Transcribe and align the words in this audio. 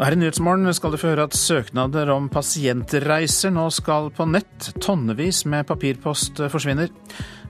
Her 0.00 0.14
i 0.14 0.16
Nyhetsmorgen 0.16 0.72
skal 0.72 0.94
du 0.94 0.96
få 0.96 1.10
høre 1.10 1.26
at 1.28 1.34
søknader 1.36 2.08
om 2.14 2.30
pasientreiser 2.32 3.50
nå 3.52 3.66
skal 3.68 4.06
på 4.16 4.24
nett. 4.32 4.70
Tonnevis 4.80 5.42
med 5.44 5.66
papirpost 5.68 6.40
forsvinner. 6.48 6.88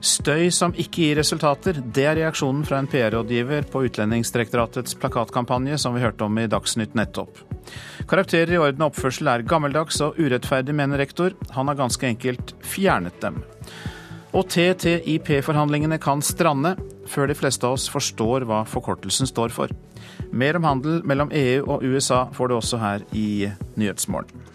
Støy 0.03 0.49
som 0.51 0.73
ikke 0.75 1.05
gir 1.05 1.19
resultater, 1.21 1.77
det 1.79 2.03
er 2.09 2.17
reaksjonen 2.19 2.65
fra 2.67 2.81
en 2.81 2.89
PR-rådgiver 2.91 3.69
på 3.71 3.85
Utlendingsdirektoratets 3.87 4.97
plakatkampanje 4.99 5.77
som 5.79 5.95
vi 5.95 6.03
hørte 6.03 6.27
om 6.27 6.41
i 6.41 6.49
Dagsnytt 6.51 6.97
nettopp. 6.99 7.39
Karakterer 8.11 8.51
i 8.57 8.59
orden 8.59 8.83
og 8.83 8.91
oppførsel 8.91 9.31
er 9.31 9.45
gammeldags 9.47 10.01
og 10.03 10.19
urettferdig, 10.19 10.75
mener 10.75 10.99
rektor. 10.99 11.37
Han 11.55 11.71
har 11.71 11.79
ganske 11.79 12.09
enkelt 12.09 12.51
fjernet 12.67 13.15
dem. 13.23 13.39
Og 14.35 14.51
TTIP-forhandlingene 14.51 16.01
kan 16.03 16.19
strande 16.19 16.75
før 17.07 17.31
de 17.31 17.39
fleste 17.39 17.63
av 17.63 17.79
oss 17.79 17.87
forstår 17.95 18.43
hva 18.49 18.65
forkortelsen 18.67 19.31
står 19.31 19.55
for. 19.55 19.71
Mer 20.31 20.57
om 20.59 20.63
handel 20.63 21.01
mellom 21.07 21.31
EU 21.33 21.65
og 21.65 21.83
USA 21.83 22.25
får 22.33 22.47
du 22.47 22.55
også 22.55 22.77
her 22.81 23.05
i 23.17 23.49
Nyhetsmorgen. 23.75 24.45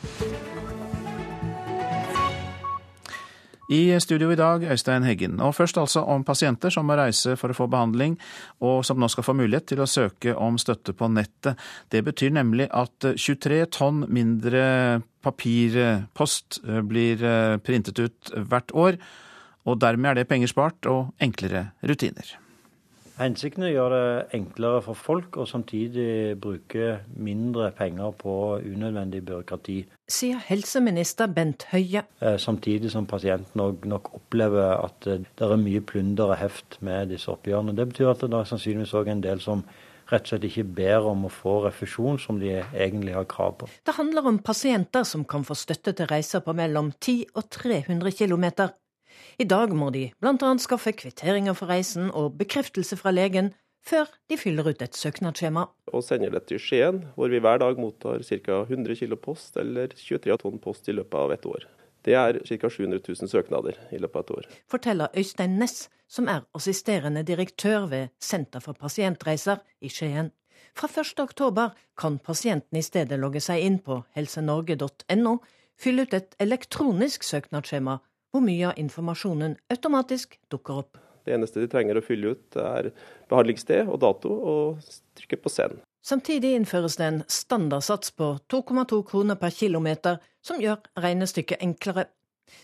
I 3.69 4.01
studio 4.01 4.30
i 4.30 4.37
dag, 4.38 4.62
Øystein 4.62 5.02
Heggen. 5.02 5.41
Og 5.41 5.55
først 5.55 5.79
altså 5.79 6.01
om 6.01 6.24
pasienter 6.24 6.71
som 6.71 6.87
må 6.87 6.95
reise 6.95 7.34
for 7.37 7.51
å 7.51 7.57
få 7.57 7.66
behandling, 7.66 8.15
og 8.62 8.84
som 8.87 9.01
nå 9.02 9.09
skal 9.10 9.27
få 9.27 9.34
mulighet 9.34 9.66
til 9.73 9.83
å 9.83 9.88
søke 9.91 10.37
om 10.38 10.59
støtte 10.59 10.95
på 10.95 11.09
nettet. 11.10 11.59
Det 11.91 12.05
betyr 12.07 12.30
nemlig 12.38 12.69
at 12.71 13.10
23 13.19 13.65
tonn 13.74 14.05
mindre 14.07 15.02
papirpost 15.27 16.60
blir 16.87 17.27
printet 17.66 17.98
ut 17.98 18.35
hvert 18.37 18.71
år. 18.71 19.02
Og 19.66 19.80
dermed 19.83 20.12
er 20.12 20.21
det 20.21 20.29
penger 20.30 20.55
spart 20.55 20.87
og 20.87 21.10
enklere 21.19 21.73
rutiner. 21.83 22.37
Hensikten 23.16 23.65
er 23.65 23.70
å 23.70 23.77
gjøre 23.77 23.98
det 24.01 24.37
enklere 24.37 24.83
for 24.84 24.98
folk, 24.98 25.38
og 25.41 25.49
samtidig 25.49 26.37
bruke 26.41 26.99
mindre 27.16 27.71
penger 27.77 28.13
på 28.21 28.35
unødvendig 28.60 29.23
byråkrati. 29.24 29.79
Sier 30.13 30.43
helseminister 30.45 31.30
Bent 31.32 31.65
Høie. 31.73 32.04
Eh, 32.21 32.37
samtidig 32.37 32.93
som 32.93 33.09
pasienten 33.09 33.57
nok 33.88 34.13
opplever 34.21 34.76
at 34.76 35.09
det 35.09 35.49
er 35.49 35.57
mye 35.57 35.80
plunder 35.80 36.35
og 36.35 36.41
heft 36.43 36.76
med 36.85 37.09
disse 37.15 37.32
oppgjørene. 37.32 37.76
Det 37.76 37.88
betyr 37.95 38.13
at 38.13 38.26
det 38.26 38.37
er 38.37 38.51
sannsynligvis 38.52 38.95
òg 39.01 39.09
en 39.15 39.24
del 39.24 39.41
som 39.41 39.65
rett 40.10 40.26
og 40.26 40.30
slett 40.30 40.46
ikke 40.51 40.66
ber 40.76 41.09
om 41.10 41.26
å 41.26 41.32
få 41.32 41.59
refusjon 41.65 42.21
som 42.23 42.38
de 42.43 42.52
egentlig 42.60 43.16
har 43.16 43.26
krav 43.30 43.57
på. 43.63 43.71
Det 43.87 43.96
handler 43.96 44.29
om 44.29 44.38
pasienter 44.45 45.07
som 45.09 45.24
kan 45.24 45.46
få 45.46 45.57
støtte 45.59 45.96
til 45.96 46.10
reiser 46.10 46.45
på 46.45 46.54
mellom 46.57 46.93
10 47.01 47.32
og 47.35 47.48
300 47.48 48.13
km. 48.13 48.46
I 49.37 49.45
dag 49.45 49.73
må 49.76 49.90
de 49.92 50.06
annet 50.24 50.62
skaffe 50.65 50.95
kvitteringer 50.96 51.52
for 51.56 51.68
reisen 51.68 52.06
og 52.16 52.38
bekreftelse 52.40 52.96
fra 52.96 53.10
legen 53.12 53.51
før 53.84 54.09
de 54.30 54.38
fyller 54.40 54.70
ut 54.70 54.80
et 54.80 54.96
søknadsskjema. 54.96 55.66
Og 55.92 56.04
sender 56.04 56.32
det 56.32 56.46
til 56.48 56.60
Skien, 56.62 57.02
hvor 57.15 57.29
vi 57.29 57.42
hver 57.45 57.60
dag 57.60 57.76
mottar 57.76 58.24
ca. 58.24 58.62
100 58.64 58.96
kg 58.96 59.18
post 59.20 59.59
eller 59.60 59.92
23 59.92 60.38
tonn 60.40 60.57
post 60.62 60.88
i 60.88 60.96
løpet 60.96 61.18
av 61.20 61.34
et 61.37 61.45
år. 61.52 61.68
Det 62.09 62.16
er 62.16 62.40
ca. 62.48 62.70
700 62.73 63.02
000 63.04 63.29
søknader 63.29 63.76
i 63.92 64.00
løpet 64.00 64.16
av 64.16 64.25
et 64.25 64.32
år. 64.38 64.48
Forteller 64.72 65.12
Øystein 65.12 65.60
Næss, 65.60 65.91
som 66.09 66.32
er 66.32 66.48
assisterende 66.56 67.22
direktør 67.26 67.87
ved 67.92 68.09
Senter 68.19 68.64
for 68.64 68.72
pasientreiser 68.72 69.60
i 69.84 69.92
Skien. 69.92 70.32
Fra 70.76 70.88
1.10 70.88 71.76
kan 72.00 72.19
pasienten 72.19 72.81
i 72.81 72.84
stedet 72.84 73.20
logge 73.20 73.44
seg 73.44 73.69
inn 73.69 73.78
på 73.84 74.00
helsenorge.no, 74.16 75.38
fylle 75.76 76.09
ut 76.09 76.16
et 76.16 76.37
elektronisk 76.41 77.25
søknadsskjema 77.25 78.00
hvor 78.37 78.44
mye 78.44 78.69
av 78.69 78.81
informasjonen 78.81 79.56
automatisk 79.72 80.37
dukker 80.53 80.82
opp. 80.84 80.98
Det 81.25 81.34
eneste 81.34 81.62
de 81.62 81.70
trenger 81.72 81.98
å 81.98 82.04
fylle 82.04 82.37
ut, 82.37 82.56
er 82.60 82.92
behandlingssted 83.31 83.88
og 83.88 83.98
dato, 84.04 84.31
og 84.31 84.91
trykke 85.19 85.41
på 85.42 85.50
send. 85.50 85.81
Samtidig 86.06 86.53
innføres 86.54 86.98
det 87.00 87.06
en 87.09 87.22
standardsats 87.26 88.12
på 88.14 88.28
2,2 88.53 89.00
kroner 89.09 89.38
per 89.41 89.50
kilometer, 89.50 90.20
som 90.44 90.60
gjør 90.62 90.84
regnestykket 91.02 91.64
enklere. 91.66 92.06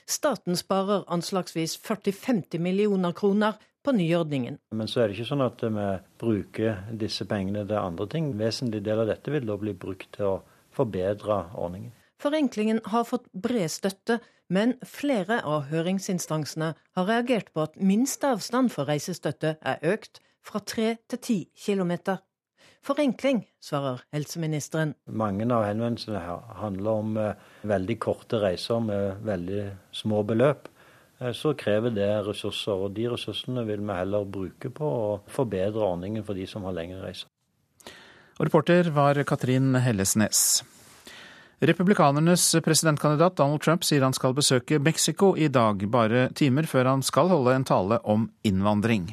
Staten 0.07 0.55
sparer 0.55 1.03
anslagsvis 1.11 1.75
40-50 1.83 2.63
millioner 2.63 3.17
kroner 3.19 3.59
på 3.83 3.97
nyordningen. 3.97 4.61
Men 4.71 4.87
så 4.87 5.03
er 5.03 5.11
det 5.11 5.17
ikke 5.17 5.33
sånn 5.33 5.43
at 5.43 5.65
vi 5.65 5.89
bruker 6.23 6.85
disse 7.01 7.27
pengene 7.27 7.65
til 7.67 7.81
andre 7.81 8.07
ting. 8.13 8.31
En 8.31 8.45
vesentlig 8.45 8.85
del 8.87 9.03
av 9.03 9.11
dette 9.11 9.35
vil 9.35 9.49
da 9.49 9.59
bli 9.59 9.75
brukt 9.75 10.13
til 10.15 10.37
å 10.37 10.37
forbedre 10.77 11.41
ordningen. 11.59 11.91
Forenklingen 12.23 12.79
har 12.93 13.09
fått 13.09 13.27
bred 13.35 13.75
støtte, 13.75 14.21
men 14.53 14.75
flere 14.85 15.41
av 15.49 15.71
høringsinstansene 15.71 16.75
har 16.77 17.09
reagert 17.09 17.49
på 17.55 17.65
at 17.65 17.79
minsteavstand 17.81 18.73
for 18.75 18.91
reisestøtte 18.91 19.57
er 19.59 19.89
økt 19.95 20.21
fra 20.45 20.61
3 20.61 20.91
til 21.09 21.19
10 21.19 21.39
kilometer. 21.65 22.21
Forenkling, 22.83 23.45
svarer 23.63 24.03
helseministeren. 24.13 24.97
Mange 25.07 25.47
av 25.55 25.69
henvendelsene 25.69 26.19
handler 26.59 26.91
om 26.91 27.17
eh, 27.21 27.45
veldig 27.71 27.97
korte 28.03 28.41
reiser 28.43 28.83
med 28.83 29.23
veldig 29.23 29.63
små 29.95 30.25
beløp. 30.27 30.67
Eh, 31.21 31.31
så 31.31 31.55
krever 31.55 31.95
det 31.95 32.11
ressurser, 32.27 32.75
og 32.75 32.97
de 32.99 33.07
ressursene 33.13 33.63
vil 33.69 33.87
vi 33.87 34.01
heller 34.01 34.27
bruke 34.27 34.73
på 34.75 34.91
å 34.99 35.21
forbedre 35.31 35.87
ordningen 35.93 36.27
for 36.27 36.35
de 36.35 36.49
som 36.51 36.67
har 36.67 36.75
lengre 36.75 37.05
reiser. 37.07 37.31
Og 38.41 38.49
reporter 38.49 38.91
var 38.91 39.23
Katrin 39.31 39.77
Hellesnes. 39.79 40.65
Republikanernes 41.63 42.57
presidentkandidat 42.65 43.37
Donald 43.37 43.63
Trump 43.63 43.85
sier 43.87 44.03
han 44.03 44.15
skal 44.17 44.33
besøke 44.35 44.81
Mexico 44.83 45.37
i 45.39 45.47
dag, 45.47 45.85
bare 45.87 46.25
timer 46.35 46.67
før 46.67 46.89
han 46.91 47.05
skal 47.07 47.31
holde 47.31 47.55
en 47.55 47.65
tale 47.65 48.01
om 48.03 48.25
innvandring. 48.43 49.05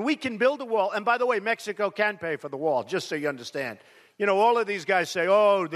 We 0.00 0.16
can 0.16 0.38
build 0.38 0.60
a 0.60 0.66
wall, 0.66 0.90
and 0.96 1.04
by 1.06 1.18
the 1.18 1.26
way, 1.26 1.38
Mexico 1.40 1.90
can 1.90 2.18
pay 2.18 2.36
for 2.36 2.48
the 2.48 2.58
wall, 2.58 2.82
just 2.82 3.08
so 3.08 3.14
you 3.14 3.28
understand. 3.28 3.78
You 4.18 4.26
know, 4.26 4.40
all 4.40 4.58
of 4.58 4.66
these 4.66 4.84
guys 4.84 5.10
say, 5.10 5.28
oh. 5.28 5.66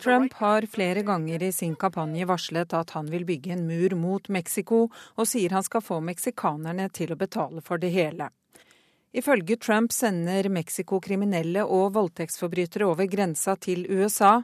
Trump 0.00 0.32
har 0.32 0.66
flere 0.66 1.02
ganger 1.02 1.42
i 1.42 1.52
sin 1.52 1.76
kampanje 1.76 2.26
varslet 2.26 2.72
at 2.72 2.90
han 2.90 3.10
vil 3.10 3.24
bygge 3.24 3.52
en 3.52 3.66
mur 3.66 3.94
mot 3.94 4.28
Mexico, 4.28 4.88
og 5.16 5.28
sier 5.28 5.52
han 5.52 5.62
skal 5.62 5.84
få 5.84 6.00
meksikanerne 6.00 6.88
til 6.88 7.12
å 7.12 7.20
betale 7.20 7.60
for 7.60 7.76
det 7.76 7.92
hele. 7.92 8.32
Ifølge 9.16 9.56
Trump 9.56 9.92
sender 9.92 10.48
Mexico 10.52 10.98
kriminelle 11.00 11.62
og 11.64 11.94
voldtektsforbrytere 11.94 12.84
over 12.84 13.06
grensa 13.08 13.54
til 13.56 13.86
USA. 13.88 14.42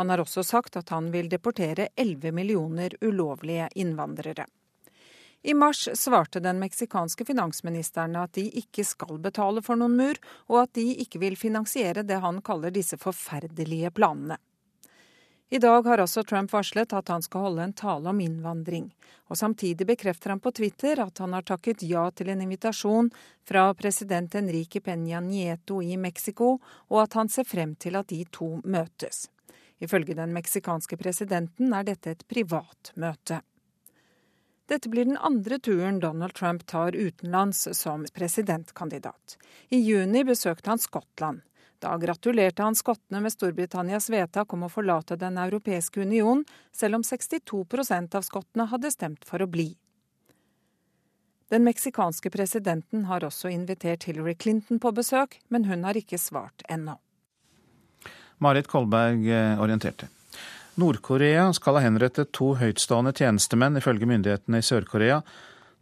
Han 0.00 0.08
har 0.08 0.22
også 0.22 0.42
sagt 0.48 0.78
at 0.80 0.88
han 0.94 1.10
vil 1.12 1.28
deportere 1.28 1.90
11 1.92 2.32
millioner 2.32 2.96
ulovlige 3.04 3.68
innvandrere. 3.74 4.46
I 5.44 5.52
mars 5.52 5.82
svarte 6.00 6.40
den 6.40 6.56
meksikanske 6.56 7.26
finansministeren 7.28 8.16
at 8.16 8.32
de 8.40 8.46
ikke 8.62 8.86
skal 8.88 9.20
betale 9.20 9.60
for 9.60 9.76
noen 9.76 9.98
mur, 10.00 10.16
og 10.48 10.62
at 10.62 10.72
de 10.80 10.86
ikke 11.04 11.20
vil 11.20 11.36
finansiere 11.36 12.00
det 12.00 12.22
han 12.24 12.40
kaller 12.40 12.72
disse 12.72 12.96
forferdelige 12.96 13.92
planene. 13.92 14.40
I 15.54 15.58
dag 15.58 15.86
har 15.86 16.00
også 16.02 16.24
Trump 16.26 16.50
varslet 16.50 16.92
at 16.98 17.10
han 17.12 17.22
skal 17.22 17.44
holde 17.44 17.62
en 17.62 17.72
tale 17.78 18.10
om 18.10 18.20
innvandring. 18.20 18.88
Og 19.30 19.38
samtidig 19.38 19.86
bekrefter 19.86 20.32
han 20.32 20.40
på 20.42 20.50
Twitter 20.50 20.98
at 20.98 21.20
han 21.22 21.36
har 21.36 21.46
takket 21.46 21.84
ja 21.86 22.08
til 22.10 22.32
en 22.32 22.42
invitasjon 22.42 23.12
fra 23.46 23.68
president 23.78 24.34
Enrique 24.34 24.82
Peña 24.82 25.20
Nieto 25.22 25.78
i 25.78 25.94
Mexico, 25.94 26.56
og 26.90 26.98
at 27.04 27.14
han 27.14 27.30
ser 27.30 27.46
frem 27.46 27.76
til 27.78 27.94
at 27.94 28.10
de 28.10 28.24
to 28.34 28.48
møtes. 28.64 29.28
Ifølge 29.78 30.18
den 30.18 30.34
meksikanske 30.34 30.98
presidenten 30.98 31.70
er 31.70 31.86
dette 31.86 32.16
et 32.16 32.26
privat 32.26 32.90
møte. 32.98 33.38
Dette 34.66 34.90
blir 34.90 35.06
den 35.06 35.22
andre 35.22 35.62
turen 35.62 36.02
Donald 36.02 36.34
Trump 36.34 36.66
tar 36.66 36.98
utenlands 36.98 37.68
som 37.78 38.02
presidentkandidat. 38.10 39.38
I 39.70 39.78
juni 39.86 40.26
besøkte 40.26 40.74
han 40.74 40.82
Skottland. 40.82 41.46
Da 41.84 41.98
gratulerte 42.00 42.62
han 42.62 42.74
skottene 42.74 43.20
med 43.20 43.32
Storbritannias 43.34 44.06
vedtak 44.08 44.52
om 44.56 44.62
å 44.64 44.70
forlate 44.72 45.18
Den 45.20 45.36
europeiske 45.36 46.00
union, 46.00 46.44
selv 46.72 46.96
om 46.96 47.02
62% 47.04 48.16
av 48.16 48.24
skottene 48.24 48.64
hadde 48.70 48.90
stemt 48.94 49.26
for 49.28 49.44
å 49.44 49.48
bli. 49.50 49.74
Den 51.52 51.66
meksikanske 51.68 52.32
presidenten 52.32 53.04
har 53.10 53.26
også 53.28 53.52
invitert 53.52 54.08
Hillary 54.08 54.32
Clinton 54.34 54.80
på 54.80 54.94
besøk, 54.96 55.36
men 55.52 55.68
hun 55.68 55.84
har 55.84 55.98
ikke 56.00 56.16
svart 56.18 56.64
ennå. 56.72 56.96
Marit 58.40 58.70
Kolberg 58.72 59.28
eh, 59.28 59.60
orienterte. 59.60 60.08
Nord-Korea 60.80 61.50
skal 61.52 61.76
ha 61.76 61.84
henrettet 61.84 62.32
to 62.32 62.54
høytstående 62.58 63.12
tjenestemenn, 63.12 63.76
ifølge 63.76 64.08
myndighetene 64.08 64.64
i 64.64 64.64
Sør-Korea, 64.64 65.20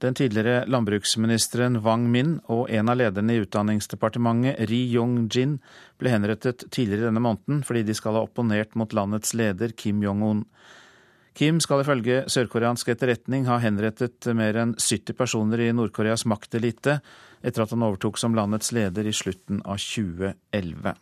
den 0.02 0.16
tidligere 0.18 0.64
landbruksministeren 0.66 1.78
Wang 1.84 2.08
Min 2.10 2.36
og 2.50 2.70
en 2.74 2.90
av 2.90 2.98
lederne 2.98 3.36
i 3.36 3.42
Utdanningsdepartementet, 3.44 4.58
Ri 4.70 4.80
Yong-jin, 4.90 5.60
ble 6.02 6.10
henrettet 6.10 6.66
tidligere 6.74 7.10
denne 7.10 7.22
måneden 7.22 7.62
fordi 7.66 7.84
de 7.86 7.94
skal 7.94 8.18
ha 8.18 8.24
opponert 8.26 8.74
mot 8.78 8.94
landets 8.96 9.34
leder 9.38 9.74
Kim 9.78 10.02
Jong-un. 10.02 10.42
Kim 11.38 11.62
skal 11.64 11.84
ifølge 11.84 12.24
sørkoreansk 12.28 12.90
etterretning 12.92 13.46
ha 13.48 13.56
henrettet 13.62 14.26
mer 14.36 14.58
enn 14.60 14.74
70 14.76 15.16
personer 15.16 15.62
i 15.64 15.70
Nord-Koreas 15.72 16.26
maktelite 16.28 16.98
etter 17.40 17.64
at 17.64 17.72
han 17.72 17.86
overtok 17.86 18.18
som 18.20 18.36
landets 18.36 18.74
leder 18.74 19.06
i 19.08 19.14
slutten 19.16 19.62
av 19.64 19.80
2011. 19.80 20.98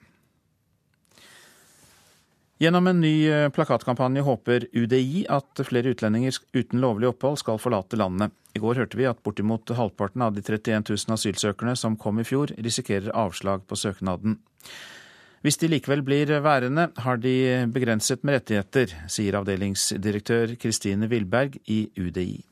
Gjennom 2.61 2.87
en 2.87 2.99
ny 3.01 3.31
eh, 3.31 3.49
plakatkampanje 3.49 4.21
håper 4.21 4.67
UDI 4.77 5.23
at 5.33 5.63
flere 5.65 5.95
utlendinger 5.95 6.37
uten 6.53 6.83
lovlig 6.83 7.09
opphold 7.09 7.39
skal 7.41 7.57
forlate 7.57 7.97
landet. 7.97 8.35
I 8.53 8.61
går 8.61 8.83
hørte 8.83 8.99
vi 9.01 9.07
at 9.09 9.23
bortimot 9.25 9.73
halvparten 9.79 10.21
av 10.27 10.35
de 10.37 10.43
31 10.45 10.85
000 10.91 11.15
asylsøkerne 11.17 11.73
som 11.73 11.97
kom 11.97 12.21
i 12.21 12.27
fjor, 12.29 12.53
risikerer 12.61 13.15
avslag 13.17 13.65
på 13.65 13.79
søknaden. 13.81 14.37
Hvis 15.41 15.57
de 15.57 15.71
likevel 15.73 16.05
blir 16.05 16.35
værende, 16.45 16.91
har 17.01 17.17
de 17.17 17.33
begrenset 17.73 18.21
med 18.29 18.37
rettigheter, 18.37 18.93
sier 19.09 19.41
avdelingsdirektør 19.41 20.53
Kristine 20.61 21.09
Wilberg 21.09 21.57
i 21.65 21.87
UDI. 21.97 22.43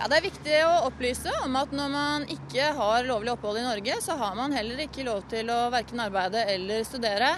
Ja, 0.00 0.08
Det 0.10 0.18
er 0.18 0.26
viktig 0.26 0.60
å 0.66 0.76
opplyse 0.88 1.30
om 1.44 1.62
at 1.62 1.70
når 1.70 1.94
man 1.94 2.26
ikke 2.26 2.74
har 2.74 3.06
lovlig 3.06 3.36
opphold 3.36 3.62
i 3.62 3.66
Norge, 3.70 4.02
så 4.02 4.18
har 4.18 4.34
man 4.34 4.50
heller 4.50 4.82
ikke 4.82 5.06
lov 5.06 5.22
til 5.30 5.46
å 5.54 5.68
verken 5.70 6.02
arbeide 6.02 6.42
eller 6.50 6.82
studere. 6.88 7.36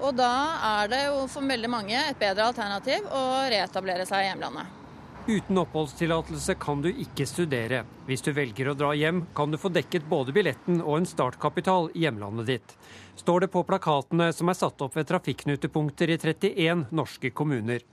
Og 0.00 0.14
da 0.16 0.32
er 0.68 0.92
det 0.92 1.02
jo 1.06 1.26
for 1.30 1.44
veldig 1.46 1.70
mange 1.70 1.98
et 1.98 2.20
bedre 2.20 2.48
alternativ 2.48 3.04
å 3.12 3.24
reetablere 3.52 4.06
seg 4.08 4.24
i 4.24 4.30
hjemlandet. 4.30 4.78
Uten 5.22 5.60
oppholdstillatelse 5.60 6.56
kan 6.58 6.80
du 6.82 6.88
ikke 6.90 7.28
studere. 7.30 7.84
Hvis 8.08 8.24
du 8.26 8.32
velger 8.34 8.72
å 8.72 8.74
dra 8.74 8.88
hjem, 8.98 9.20
kan 9.36 9.52
du 9.52 9.58
få 9.60 9.70
dekket 9.70 10.08
både 10.10 10.34
billetten 10.34 10.80
og 10.82 10.96
en 10.96 11.06
startkapital 11.06 11.92
i 11.94 12.02
hjemlandet 12.08 12.48
ditt. 12.48 12.74
Står 13.20 13.44
det 13.44 13.52
på 13.52 13.62
plakatene 13.68 14.32
som 14.34 14.50
er 14.50 14.58
satt 14.58 14.82
opp 14.82 14.96
ved 14.98 15.06
trafikknutepunkter 15.12 16.10
i 16.10 16.18
31 16.18 16.88
norske 16.90 17.30
kommuner. 17.30 17.86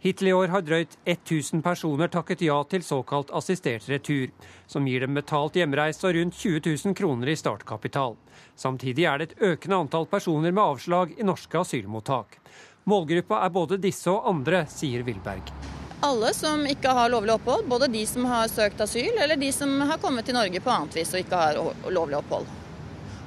Hittil 0.00 0.28
i 0.28 0.32
år 0.32 0.48
har 0.48 0.62
drøyt 0.64 0.94
1000 1.04 1.60
personer 1.60 2.08
takket 2.08 2.40
ja 2.40 2.56
til 2.64 2.80
såkalt 2.80 3.28
assistert 3.36 3.84
retur, 3.90 4.30
som 4.66 4.86
gir 4.88 5.04
dem 5.04 5.18
betalt 5.18 5.58
hjemreise 5.60 6.06
og 6.08 6.16
rundt 6.16 6.38
20 6.40 6.62
000 6.86 6.96
kroner 6.96 7.28
i 7.28 7.36
startkapital. 7.36 8.16
Samtidig 8.56 9.04
er 9.04 9.20
det 9.20 9.26
et 9.28 9.42
økende 9.50 9.82
antall 9.84 10.08
personer 10.08 10.56
med 10.56 10.62
avslag 10.64 11.12
i 11.18 11.26
norske 11.28 11.60
asylmottak. 11.60 12.38
Målgruppa 12.88 13.42
er 13.44 13.52
både 13.52 13.76
disse 13.76 14.08
og 14.08 14.24
andre, 14.32 14.64
sier 14.72 15.04
Wilberg. 15.04 15.52
Alle 16.00 16.32
som 16.32 16.64
ikke 16.64 16.96
har 16.96 17.12
lovlig 17.12 17.34
opphold, 17.36 17.68
både 17.68 17.90
de 17.92 18.06
som 18.08 18.24
har 18.24 18.48
søkt 18.48 18.80
asyl, 18.80 19.12
eller 19.20 19.36
de 19.36 19.52
som 19.52 19.76
har 19.84 20.00
kommet 20.00 20.24
til 20.24 20.38
Norge 20.40 20.64
på 20.64 20.72
annet 20.72 20.96
vis 20.96 21.12
og 21.12 21.20
ikke 21.20 21.44
har 21.44 21.60
lovlig 21.92 22.22
opphold. 22.22 22.48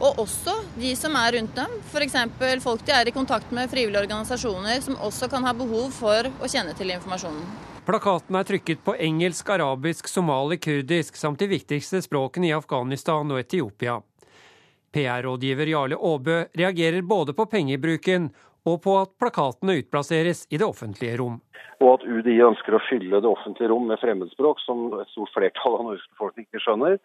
Og 0.02 0.24
også 0.24 0.56
de 0.80 0.94
som 0.98 1.14
er 1.20 1.36
rundt 1.38 1.54
dem, 1.56 1.76
f.eks. 1.92 2.16
folk 2.64 2.86
de 2.88 2.96
er 2.96 3.10
i 3.10 3.14
kontakt 3.14 3.52
med, 3.54 3.70
frivillige 3.72 4.02
organisasjoner, 4.02 4.82
som 4.82 4.98
også 4.98 5.30
kan 5.30 5.46
ha 5.46 5.54
behov 5.54 5.92
for 5.94 6.30
å 6.42 6.50
kjenne 6.50 6.74
til 6.78 6.94
informasjonen. 6.96 7.44
Plakaten 7.84 8.38
er 8.40 8.48
trykket 8.48 8.82
på 8.84 8.96
engelsk, 8.96 9.50
arabisk, 9.54 10.08
somali, 10.08 10.58
kurdisk 10.58 11.20
samt 11.20 11.44
de 11.44 11.50
viktigste 11.52 12.02
språkene 12.02 12.50
i 12.50 12.56
Afghanistan 12.56 13.28
og 13.32 13.42
Etiopia. 13.42 14.00
PR-rådgiver 14.94 15.72
Jarle 15.74 15.98
Aabø 15.98 16.38
reagerer 16.56 17.02
både 17.02 17.34
på 17.36 17.48
pengebruken 17.52 18.30
og 18.70 18.80
på 18.86 18.94
at 19.02 19.12
plakatene 19.20 19.76
utplasseres 19.82 20.46
i 20.50 20.60
det 20.62 20.68
offentlige 20.68 21.18
rom. 21.20 21.42
Og 21.84 21.98
at 21.98 22.06
UDI 22.08 22.38
ønsker 22.46 22.78
å 22.78 22.84
fylle 22.88 23.20
det 23.20 23.28
offentlige 23.28 23.74
rom 23.74 23.90
med 23.90 24.00
fremmedspråk, 24.00 24.62
som 24.64 24.86
et 25.02 25.12
stort 25.12 25.34
flertall 25.36 25.80
av 25.80 25.86
norsk 25.90 26.16
befolkning 26.16 26.48
ikke 26.48 26.64
skjønner, 26.64 26.98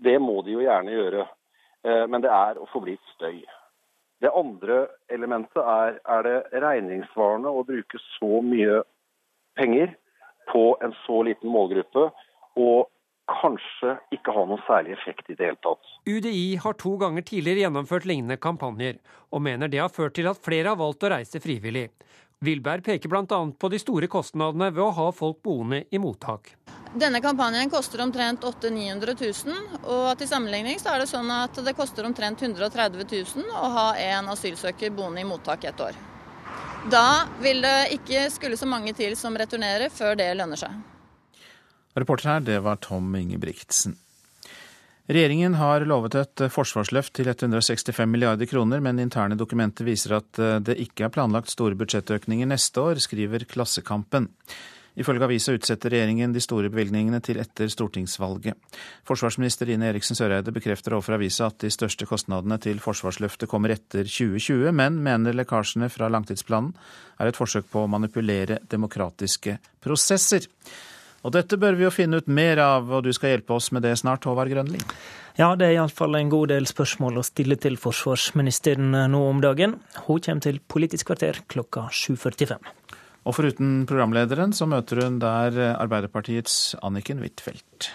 det 0.00 0.16
må 0.22 0.38
de 0.46 0.54
jo 0.54 0.62
gjerne 0.62 0.94
gjøre. 0.94 1.26
Eh, 1.86 2.06
men 2.08 2.22
det 2.24 2.30
er 2.32 2.60
å 2.60 2.68
forblir 2.72 3.00
støy. 3.14 3.40
Det 4.20 4.30
andre 4.36 4.82
elementet 5.08 5.62
er 5.64 5.98
er 6.04 6.26
det 6.26 6.62
regningssvarende 6.64 7.48
å 7.48 7.64
bruke 7.64 8.00
så 8.18 8.40
mye 8.44 8.82
penger 9.56 9.94
på 10.52 10.64
en 10.84 10.92
så 11.06 11.22
liten 11.24 11.52
målgruppe, 11.52 12.10
og 12.60 12.90
kanskje 13.30 13.94
ikke 14.14 14.34
ha 14.34 14.44
noen 14.48 14.62
særlig 14.66 14.96
effekt 14.96 15.30
i 15.30 15.36
det 15.38 15.52
hele 15.52 15.60
tatt. 15.64 15.92
UDI 16.08 16.58
har 16.60 16.76
to 16.80 16.96
ganger 17.00 17.24
tidligere 17.26 17.64
gjennomført 17.64 18.08
lignende 18.10 18.40
kampanjer, 18.42 18.98
og 19.30 19.44
mener 19.46 19.70
det 19.70 19.80
har 19.80 19.92
ført 19.94 20.16
til 20.18 20.28
at 20.30 20.40
flere 20.42 20.72
har 20.72 20.80
valgt 20.80 21.06
å 21.06 21.12
reise 21.14 21.40
frivillig. 21.42 21.88
Wilberg 22.44 22.84
peker 22.84 23.08
bl.a. 23.08 23.52
på 23.58 23.68
de 23.68 23.78
store 23.78 24.06
kostnadene 24.08 24.70
ved 24.72 24.80
å 24.80 24.92
ha 24.96 25.10
folk 25.12 25.42
boende 25.44 25.82
i 25.92 25.98
mottak. 26.00 26.54
Denne 26.96 27.20
kampanjen 27.20 27.68
koster 27.70 28.00
omtrent 28.00 28.46
800 28.48 28.70
000-900 28.72 29.44
000, 29.44 29.82
og 29.84 30.06
til 30.16 30.30
sammenligning 30.30 30.80
så 30.80 30.94
er 30.94 31.02
det 31.02 31.10
sånn 31.10 31.28
at 31.34 31.60
det 31.66 31.76
koster 31.76 32.08
omtrent 32.08 32.40
130 32.40 33.04
000 33.36 33.52
å 33.52 33.70
ha 33.76 33.84
en 34.00 34.32
asylsøker 34.32 34.96
boende 34.96 35.20
i 35.20 35.28
mottak 35.28 35.68
et 35.68 35.84
år. 35.84 35.98
Da 36.90 37.28
vil 37.44 37.60
det 37.60 37.90
ikke 38.00 38.24
skulle 38.32 38.56
så 38.56 38.64
mange 38.64 38.96
til 38.96 39.12
som 39.20 39.36
returnerer 39.36 39.92
før 39.92 40.16
det 40.16 40.32
lønner 40.40 40.64
seg. 40.64 40.80
Reporter 42.00 42.38
her, 42.38 42.46
det 42.46 42.62
var 42.64 42.80
Tom 42.80 43.12
Ingebrigtsen. 43.20 44.00
Regjeringen 45.10 45.56
har 45.58 45.82
lovet 45.90 46.14
et 46.14 46.42
forsvarsløft 46.54 47.16
til 47.18 47.26
165 47.32 48.06
milliarder 48.06 48.46
kroner, 48.46 48.78
men 48.78 49.00
interne 49.02 49.34
dokumenter 49.34 49.88
viser 49.88 50.20
at 50.20 50.38
det 50.62 50.76
ikke 50.84 51.08
er 51.08 51.10
planlagt 51.10 51.50
store 51.50 51.74
budsjettøkninger 51.74 52.46
neste 52.46 52.78
år, 52.78 53.00
skriver 53.02 53.42
Klassekampen. 53.50 54.28
Ifølge 55.00 55.26
avisa 55.26 55.54
utsetter 55.54 55.90
regjeringen 55.90 56.30
de 56.34 56.42
store 56.42 56.70
bevilgningene 56.70 57.18
til 57.26 57.40
etter 57.42 57.70
stortingsvalget. 57.70 58.54
Forsvarsminister 59.06 59.70
Ine 59.74 59.88
Eriksen 59.90 60.18
Søreide 60.18 60.54
bekrefter 60.54 60.94
overfor 60.94 61.16
avisa 61.16 61.48
at 61.50 61.58
de 61.62 61.70
største 61.74 62.06
kostnadene 62.06 62.60
til 62.62 62.78
forsvarsløftet 62.82 63.50
kommer 63.50 63.74
etter 63.74 64.06
2020, 64.06 64.70
men 64.76 65.00
mener 65.02 65.34
lekkasjene 65.34 65.90
fra 65.90 66.10
langtidsplanen 66.10 66.70
er 67.18 67.30
et 67.30 67.38
forsøk 67.38 67.66
på 67.72 67.82
å 67.82 67.90
manipulere 67.90 68.60
demokratiske 68.70 69.58
prosesser. 69.82 70.46
Og 71.20 71.34
dette 71.36 71.58
bør 71.60 71.76
vi 71.76 71.84
jo 71.84 71.92
finne 71.92 72.20
ut 72.20 72.30
mer 72.32 72.60
av, 72.64 72.88
og 72.88 73.04
du 73.04 73.10
skal 73.12 73.34
hjelpe 73.34 73.52
oss 73.56 73.68
med 73.76 73.84
det 73.84 73.92
snart, 74.00 74.24
Håvard 74.24 74.48
Grønli. 74.52 74.80
Ja, 75.36 75.52
det 75.56 75.68
er 75.68 75.76
iallfall 75.76 76.16
en 76.16 76.32
god 76.32 76.50
del 76.52 76.68
spørsmål 76.68 77.20
å 77.20 77.26
stille 77.26 77.58
til 77.60 77.76
forsvarsministeren 77.80 78.96
nå 79.12 79.20
om 79.28 79.44
dagen. 79.44 79.76
Hun 80.06 80.24
kommer 80.24 80.44
til 80.44 80.60
Politisk 80.64 81.12
kvarter 81.12 81.42
klokka 81.52 81.88
7.45. 81.92 82.72
Og 83.28 83.36
foruten 83.36 83.84
programlederen 83.88 84.56
så 84.56 84.68
møter 84.68 85.04
hun 85.04 85.20
der 85.20 85.60
Arbeiderpartiets 85.76 86.76
Anniken 86.80 87.20
Huitfeldt. 87.20 87.92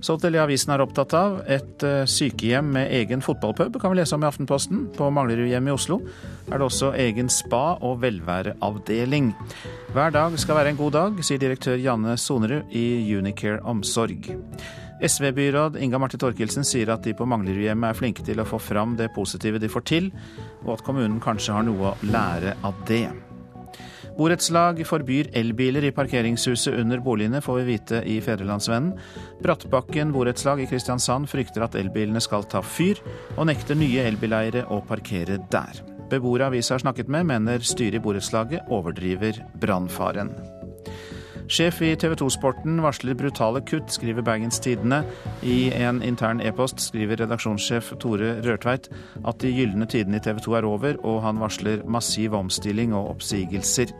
Så 0.00 0.14
til 0.20 0.34
det 0.34 0.42
avisen 0.42 0.70
er 0.72 0.82
opptatt 0.84 1.14
av. 1.18 1.40
Et 1.50 1.84
eh, 1.86 2.04
sykehjem 2.08 2.68
med 2.76 2.92
egen 3.00 3.22
fotballpub 3.24 3.80
kan 3.82 3.92
vi 3.92 3.98
lese 3.98 4.14
om 4.14 4.22
i 4.22 4.28
Aftenposten. 4.28 4.84
På 4.94 5.10
Manglerudhjemmet 5.14 5.72
i 5.72 5.74
Oslo 5.74 6.00
er 6.48 6.58
det 6.58 6.66
også 6.68 6.92
egen 7.02 7.30
spa- 7.32 7.78
og 7.82 7.98
velværeavdeling. 8.04 9.32
Hver 9.94 10.14
dag 10.14 10.38
skal 10.38 10.60
være 10.60 10.74
en 10.74 10.80
god 10.80 10.94
dag, 10.94 11.22
sier 11.26 11.42
direktør 11.42 11.80
Janne 11.82 12.16
Sonerud 12.20 12.70
i 12.70 12.86
Unicare 13.18 13.58
Omsorg. 13.66 14.30
SV-byråd 14.98 15.78
Inga 15.78 15.98
Marte 16.02 16.18
Thorkildsen 16.18 16.66
sier 16.66 16.90
at 16.90 17.04
de 17.06 17.14
på 17.14 17.26
Manglerudhjemmet 17.28 17.92
er 17.92 17.98
flinke 17.98 18.26
til 18.26 18.42
å 18.42 18.46
få 18.48 18.58
fram 18.62 18.96
det 18.98 19.12
positive 19.14 19.62
de 19.62 19.70
får 19.70 19.86
til, 19.90 20.12
og 20.66 20.78
at 20.78 20.84
kommunen 20.86 21.22
kanskje 21.22 21.54
har 21.54 21.66
noe 21.66 21.92
å 21.92 21.96
lære 22.10 22.58
av 22.66 22.86
det. 22.90 23.06
Borettslag 24.18 24.80
forbyr 24.82 25.28
elbiler 25.38 25.84
i 25.86 25.92
parkeringshuset 25.94 26.74
under 26.74 26.98
boligene, 26.98 27.38
får 27.38 27.60
vi 27.60 27.66
vite 27.68 28.00
i 28.02 28.16
Fedrelandsvennen. 28.20 28.96
Brattbakken 29.44 30.10
borettslag 30.10 30.64
i 30.64 30.66
Kristiansand 30.66 31.30
frykter 31.30 31.62
at 31.62 31.76
elbilene 31.78 32.18
skal 32.24 32.42
ta 32.50 32.58
fyr, 32.58 32.98
og 33.36 33.46
nekter 33.46 33.78
nye 33.78 34.08
elbileiere 34.10 34.64
å 34.74 34.80
parkere 34.88 35.38
der. 35.52 35.84
Beboere 36.10 36.48
avisa 36.48 36.74
har 36.74 36.82
snakket 36.82 37.06
med, 37.14 37.28
mener 37.30 37.62
styret 37.62 38.00
i 38.00 38.02
borettslaget 38.02 38.66
overdriver 38.74 39.38
brannfaren. 39.62 40.34
Sjef 41.48 41.78
i 41.80 41.94
TV 41.96 42.12
2-sporten 42.20 42.76
varsler 42.84 43.16
brutale 43.16 43.62
kutt, 43.64 43.88
skriver 43.88 44.20
Bergens 44.24 44.60
Tidende. 44.60 44.98
I 45.40 45.70
en 45.72 46.02
intern 46.04 46.42
e-post 46.44 46.82
skriver 46.90 47.22
redaksjonssjef 47.22 47.94
Tore 48.02 48.34
Rørtveit 48.44 48.90
at 49.24 49.40
de 49.40 49.54
gylne 49.56 49.88
tidene 49.88 50.20
i 50.20 50.24
TV 50.26 50.42
2 50.44 50.58
er 50.58 50.68
over, 50.68 51.00
og 51.08 51.22
han 51.24 51.40
varsler 51.40 51.86
massiv 51.88 52.36
omstilling 52.36 52.92
og 52.92 53.14
oppsigelser. 53.14 53.94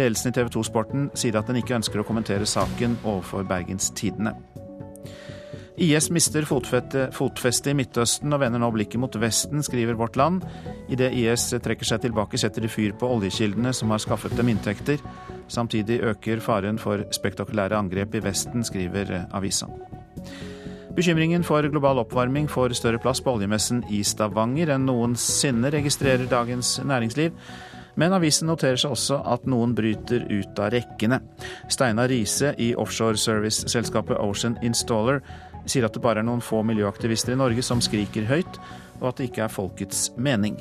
Ledelsen 0.00 0.32
i 0.32 0.38
TV 0.38 0.48
2-sporten 0.56 1.10
sier 1.12 1.36
at 1.36 1.52
den 1.52 1.60
ikke 1.60 1.76
ønsker 1.76 2.00
å 2.00 2.08
kommentere 2.08 2.48
saken 2.48 2.96
overfor 3.04 3.44
Bergens 3.44 3.92
Tidende. 3.92 4.32
IS 5.78 6.08
mister 6.10 6.42
fotfeste 6.48 7.70
i 7.70 7.76
Midtøsten 7.78 8.32
og 8.34 8.40
vender 8.42 8.58
nå 8.58 8.72
blikket 8.74 8.98
mot 8.98 9.14
Vesten, 9.20 9.60
skriver 9.62 9.94
Vårt 10.00 10.16
Land. 10.18 10.42
Idet 10.90 11.12
IS 11.14 11.52
trekker 11.52 11.86
seg 11.86 12.02
tilbake, 12.02 12.40
setter 12.40 12.64
de 12.64 12.72
fyr 12.72 12.96
på 12.98 13.12
oljekildene 13.12 13.76
som 13.76 13.92
har 13.92 14.02
skaffet 14.02 14.34
dem 14.40 14.50
inntekter. 14.56 15.04
Samtidig 15.48 16.00
øker 16.04 16.40
faren 16.44 16.78
for 16.78 17.04
spektakulære 17.14 17.76
angrep 17.78 18.14
i 18.14 18.22
Vesten, 18.24 18.64
skriver 18.64 19.26
avisa. 19.32 19.66
Bekymringen 20.98 21.44
for 21.46 21.62
global 21.70 22.00
oppvarming 22.02 22.48
får 22.50 22.74
større 22.74 22.98
plass 22.98 23.20
på 23.22 23.36
oljemessen 23.36 23.84
i 23.94 24.00
Stavanger 24.02 24.72
enn 24.74 24.86
noensinne, 24.88 25.70
registrerer 25.70 26.26
Dagens 26.26 26.80
Næringsliv. 26.82 27.36
Men 27.98 28.14
avisen 28.14 28.46
noterer 28.50 28.78
seg 28.78 28.94
også 28.94 29.20
at 29.26 29.46
noen 29.46 29.74
bryter 29.78 30.26
ut 30.30 30.58
av 30.62 30.72
rekkene. 30.74 31.20
Steinar 31.70 32.10
Riise 32.10 32.52
i 32.58 32.72
offshoreservice-selskapet 32.78 34.18
Ocean 34.22 34.58
Installer 34.62 35.22
sier 35.66 35.86
at 35.86 35.94
det 35.94 36.02
bare 36.02 36.22
er 36.22 36.26
noen 36.26 36.42
få 36.42 36.64
miljøaktivister 36.66 37.34
i 37.34 37.40
Norge 37.40 37.62
som 37.66 37.82
skriker 37.84 38.26
høyt, 38.30 38.60
og 39.00 39.10
at 39.12 39.20
det 39.20 39.30
ikke 39.30 39.46
er 39.46 39.54
folkets 39.54 40.08
mening. 40.16 40.60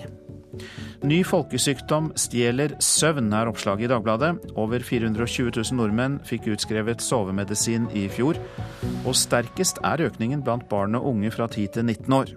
Ny 1.07 1.21
folkesykdom 1.27 2.11
stjeler 2.17 2.75
søvn, 2.83 3.31
er 3.33 3.49
oppslaget 3.51 3.87
i 3.87 3.91
Dagbladet. 3.91 4.33
Over 4.57 4.83
420 4.83 5.51
000 5.55 5.77
nordmenn 5.79 6.19
fikk 6.27 6.49
utskrevet 6.55 7.03
sovemedisin 7.03 7.89
i 7.95 8.07
fjor. 8.11 8.39
Og 9.05 9.15
sterkest 9.17 9.81
er 9.87 10.05
økningen 10.07 10.43
blant 10.45 10.67
barn 10.71 10.97
og 10.99 11.09
unge 11.13 11.31
fra 11.33 11.49
10 11.49 11.67
til 11.77 11.87
19 11.87 12.19
år. 12.19 12.35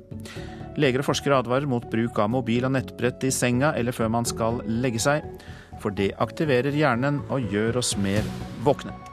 Leger 0.81 1.03
og 1.03 1.11
forskere 1.11 1.41
advarer 1.43 1.69
mot 1.69 1.87
bruk 1.93 2.19
av 2.23 2.31
mobil 2.33 2.69
og 2.69 2.77
nettbrett 2.77 3.27
i 3.27 3.35
senga 3.35 3.75
eller 3.77 3.97
før 3.97 4.13
man 4.13 4.29
skal 4.29 4.63
legge 4.69 5.03
seg, 5.03 5.27
for 5.83 5.95
det 5.97 6.13
aktiverer 6.23 6.77
hjernen 6.77 7.25
og 7.29 7.51
gjør 7.53 7.83
oss 7.83 7.97
mer 8.01 8.27
våkne. 8.65 9.10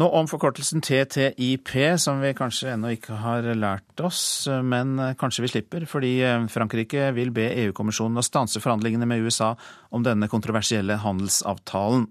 Nå 0.00 0.06
om 0.08 0.24
forkortelsen 0.24 0.80
TTIP, 0.80 1.68
som 2.00 2.22
vi 2.22 2.30
kanskje 2.32 2.70
ennå 2.72 2.94
ikke 2.94 3.18
har 3.20 3.44
lært 3.52 4.00
oss, 4.00 4.48
men 4.64 4.96
kanskje 5.20 5.42
vi 5.44 5.50
slipper, 5.52 5.84
fordi 5.84 6.12
Frankrike 6.48 7.10
vil 7.12 7.28
be 7.36 7.50
EU-kommisjonen 7.66 8.16
å 8.16 8.24
stanse 8.24 8.62
forhandlingene 8.64 9.04
med 9.10 9.20
USA 9.20 9.50
om 9.92 10.06
denne 10.06 10.30
kontroversielle 10.32 10.96
handelsavtalen. 11.02 12.06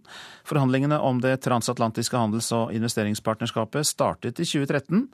Forhandlingene 0.45 0.99
om 1.01 1.23
det 1.25 1.39
transatlantiske 1.41 2.21
handels- 2.21 2.51
og 2.53 2.69
investeringspartnerskapet 2.77 3.89
startet 3.89 4.37
i 4.37 4.45
2013, 4.45 5.07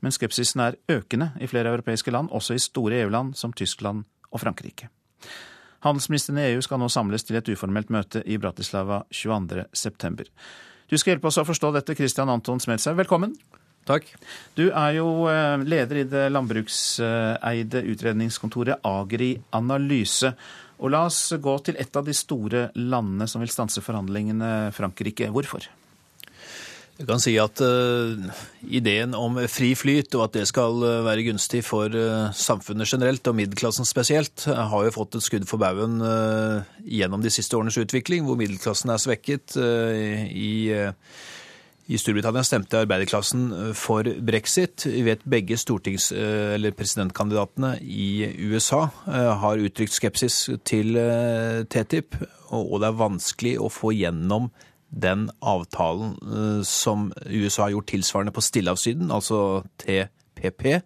men 0.00 0.14
skepsisen 0.16 0.62
er 0.64 0.78
økende 0.88 1.34
i 1.36 1.50
flere 1.52 1.74
europeiske 1.74 2.14
land, 2.16 2.32
også 2.32 2.56
i 2.56 2.62
store 2.64 3.02
EU-land 3.02 3.36
som 3.36 3.52
Tyskland 3.52 4.06
og 4.32 4.40
Frankrike. 4.40 4.88
Handelsministrene 5.84 6.46
i 6.46 6.54
EU 6.54 6.64
skal 6.64 6.80
nå 6.80 6.88
samles 6.88 7.28
til 7.28 7.36
et 7.36 7.52
uformelt 7.52 7.92
møte 7.92 8.24
i 8.24 8.40
Bratislava 8.40 9.02
22.9. 9.12 10.30
Du 10.86 10.94
skal 10.98 11.16
hjelpe 11.16 11.30
oss 11.30 11.40
å 11.40 11.46
forstå 11.46 11.72
dette, 11.74 11.96
Christian 11.98 12.30
Anton 12.30 12.60
Smeltzer. 12.62 12.94
Velkommen. 12.94 13.32
Takk. 13.86 14.06
Du 14.58 14.68
er 14.68 14.96
jo 14.98 15.26
eh, 15.30 15.62
leder 15.66 16.00
i 16.00 16.06
det 16.10 16.26
landbrukseide 16.34 17.82
utredningskontoret 17.92 18.86
Agri 18.86 19.32
Analyse. 19.54 20.32
Og 20.82 20.92
la 20.92 21.04
oss 21.08 21.20
gå 21.42 21.54
til 21.66 21.78
et 21.80 21.98
av 21.98 22.06
de 22.06 22.14
store 22.14 22.68
landene 22.78 23.26
som 23.30 23.42
vil 23.42 23.50
stanse 23.50 23.82
forhandlingene, 23.82 24.70
Frankrike. 24.76 25.30
Hvorfor? 25.34 25.66
Jeg 26.96 27.04
kan 27.10 27.20
si 27.20 27.34
at 27.36 27.60
uh, 27.60 28.16
ideen 28.72 29.12
om 29.18 29.36
fri 29.52 29.74
flyt, 29.76 30.14
og 30.16 30.22
at 30.24 30.38
det 30.38 30.46
skal 30.48 30.78
uh, 30.80 31.04
være 31.04 31.26
gunstig 31.26 31.60
for 31.66 31.92
uh, 31.92 32.32
samfunnet 32.32 32.88
generelt, 32.88 33.28
og 33.28 33.36
middelklassen 33.36 33.84
spesielt, 33.84 34.46
har 34.48 34.86
jo 34.86 34.94
fått 34.94 35.18
et 35.18 35.26
skudd 35.26 35.44
for 35.48 35.60
baugen 35.60 36.00
gjennom 36.88 37.20
de 37.20 37.32
siste 37.32 37.56
årenes 37.58 37.76
utvikling, 37.82 38.24
hvor 38.24 38.38
middelklassen 38.40 38.92
er 38.94 39.02
svekket. 39.02 39.58
I, 39.60 40.72
I, 40.72 41.98
Storbritannia 42.00 42.44
stemte 42.46 42.80
arbeiderklassen 42.80 43.74
for 43.76 44.08
brexit. 44.24 44.86
Vi 44.88 45.04
vet 45.04 45.26
begge 45.28 45.58
stortings- 45.60 46.12
eller 46.16 46.74
presidentkandidatene 46.76 47.74
i 47.82 48.30
USA 48.48 48.86
har 49.42 49.64
uttrykt 49.68 49.96
skepsis 49.96 50.46
til 50.64 50.96
TTIP, 51.72 52.18
og 52.56 52.78
det 52.80 52.88
er 52.88 53.02
vanskelig 53.04 53.58
å 53.60 53.70
få 53.72 53.92
gjennom 53.98 54.48
den 54.88 55.28
avtalen 55.40 56.16
eh, 56.22 56.62
som 56.64 57.12
USA 57.26 57.66
har 57.66 57.76
gjort 57.76 57.92
tilsvarende 57.92 58.34
på 58.34 58.44
Stillehavssyden, 58.44 59.12
altså 59.12 59.64
TPP. 59.82 60.80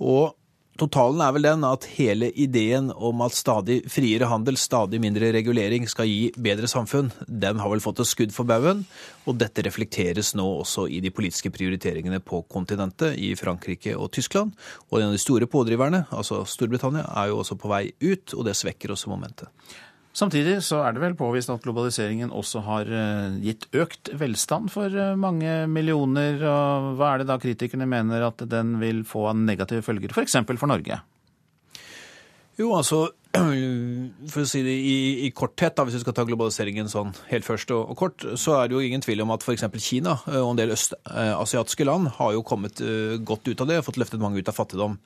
Og 0.00 0.36
totalen 0.80 1.20
er 1.20 1.34
vel 1.36 1.44
den 1.44 1.64
at 1.68 1.84
hele 1.98 2.30
ideen 2.40 2.88
om 2.94 3.20
at 3.24 3.36
stadig 3.36 3.82
friere 3.92 4.30
handel, 4.30 4.56
stadig 4.56 5.00
mindre 5.02 5.28
regulering 5.36 5.84
skal 5.90 6.08
gi 6.08 6.30
bedre 6.40 6.70
samfunn, 6.70 7.10
den 7.28 7.60
har 7.60 7.72
vel 7.72 7.82
fått 7.84 8.00
et 8.00 8.08
skudd 8.08 8.32
for 8.32 8.48
baugen. 8.48 8.86
Og 9.28 9.36
dette 9.40 9.64
reflekteres 9.66 10.32
nå 10.38 10.46
også 10.62 10.86
i 10.88 11.02
de 11.04 11.12
politiske 11.12 11.52
prioriteringene 11.52 12.22
på 12.24 12.42
kontinentet, 12.48 13.18
i 13.20 13.34
Frankrike 13.36 13.92
og 13.98 14.10
Tyskland. 14.16 14.56
Og 14.88 15.00
en 15.00 15.10
av 15.10 15.16
de 15.16 15.22
store 15.22 15.50
pådriverne, 15.50 16.06
altså 16.08 16.42
Storbritannia, 16.48 17.04
er 17.20 17.30
jo 17.30 17.42
også 17.44 17.58
på 17.60 17.70
vei 17.70 17.84
ut, 18.00 18.34
og 18.38 18.46
det 18.48 18.56
svekker 18.58 18.96
også 18.96 19.12
momentet. 19.12 19.52
Samtidig 20.10 20.56
så 20.66 20.80
er 20.82 20.94
det 20.94 21.02
vel 21.04 21.14
påvist 21.14 21.52
at 21.52 21.62
globaliseringen 21.62 22.32
også 22.34 22.64
har 22.66 22.88
eh, 22.90 23.36
gitt 23.44 23.68
økt 23.78 24.10
velstand 24.18 24.72
for 24.74 24.90
eh, 24.90 25.14
mange 25.14 25.68
millioner. 25.70 26.40
og 26.42 26.96
Hva 26.98 27.12
er 27.12 27.22
det 27.22 27.28
da 27.30 27.38
kritikerne 27.38 27.86
mener 27.86 28.26
at 28.26 28.42
den 28.50 28.74
vil 28.82 29.04
få 29.06 29.28
av 29.30 29.38
negative 29.38 29.86
følger, 29.86 30.10
f.eks. 30.10 30.40
For, 30.42 30.58
for 30.58 30.72
Norge? 30.72 30.98
Jo, 32.58 32.72
altså 32.74 33.04
for 33.30 34.42
å 34.42 34.48
si 34.48 34.60
det 34.66 34.72
i, 34.74 34.94
i 35.26 35.28
korthet, 35.30 35.76
da, 35.76 35.84
hvis 35.86 36.00
vi 36.00 36.02
skal 36.02 36.14
ta 36.16 36.24
globaliseringen 36.26 36.88
sånn 36.90 37.12
helt 37.28 37.46
først 37.46 37.70
og, 37.76 37.92
og, 37.92 37.98
kort, 38.00 38.24
så 38.34 38.56
er 38.58 38.66
det 38.66 38.74
jo 38.74 38.80
ingen 38.82 39.04
tvil 39.04 39.22
om 39.22 39.30
at 39.30 39.44
f.eks. 39.46 39.68
Kina 39.84 40.16
eh, 40.26 40.40
og 40.40 40.50
en 40.50 40.58
del 40.58 40.74
østasiatiske 40.74 41.86
land 41.86 42.10
har 42.16 42.34
jo 42.34 42.42
kommet 42.46 42.82
uh, 42.82 43.14
godt 43.22 43.46
ut 43.46 43.62
av 43.62 43.70
det 43.70 43.78
og 43.78 43.86
fått 43.86 44.00
løftet 44.02 44.22
mange 44.22 44.42
ut 44.42 44.50
av 44.50 44.56
fattigdom. 44.56 44.96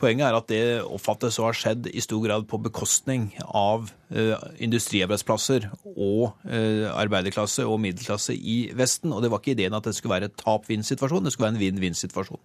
Poenget 0.00 0.28
er 0.28 0.36
at 0.36 0.50
det 0.52 0.60
oppfattes 0.84 1.40
å 1.40 1.46
ha 1.48 1.54
skjedd 1.56 1.88
i 1.88 2.04
stor 2.04 2.20
grad 2.26 2.44
på 2.50 2.60
bekostning 2.60 3.30
av 3.48 3.88
uh, 3.88 4.36
industriarbeidsplasser 4.60 5.70
og 5.94 6.36
arbeiderklasse 6.50 7.64
og 7.68 7.78
middelklasse 7.82 8.34
i 8.34 8.58
Vesten. 8.76 9.12
Og 9.14 9.22
det 9.22 9.30
var 9.32 9.40
ikke 9.40 9.54
ideen 9.54 9.74
at 9.76 9.86
det 9.86 9.94
skulle 9.96 10.16
være 10.16 10.28
et 10.30 10.36
tap-vinn-situasjon, 10.40 11.24
det 11.24 11.32
skulle 11.32 11.48
være 11.48 11.56
en 11.56 11.62
vinn-vinn-situasjon. 11.62 12.40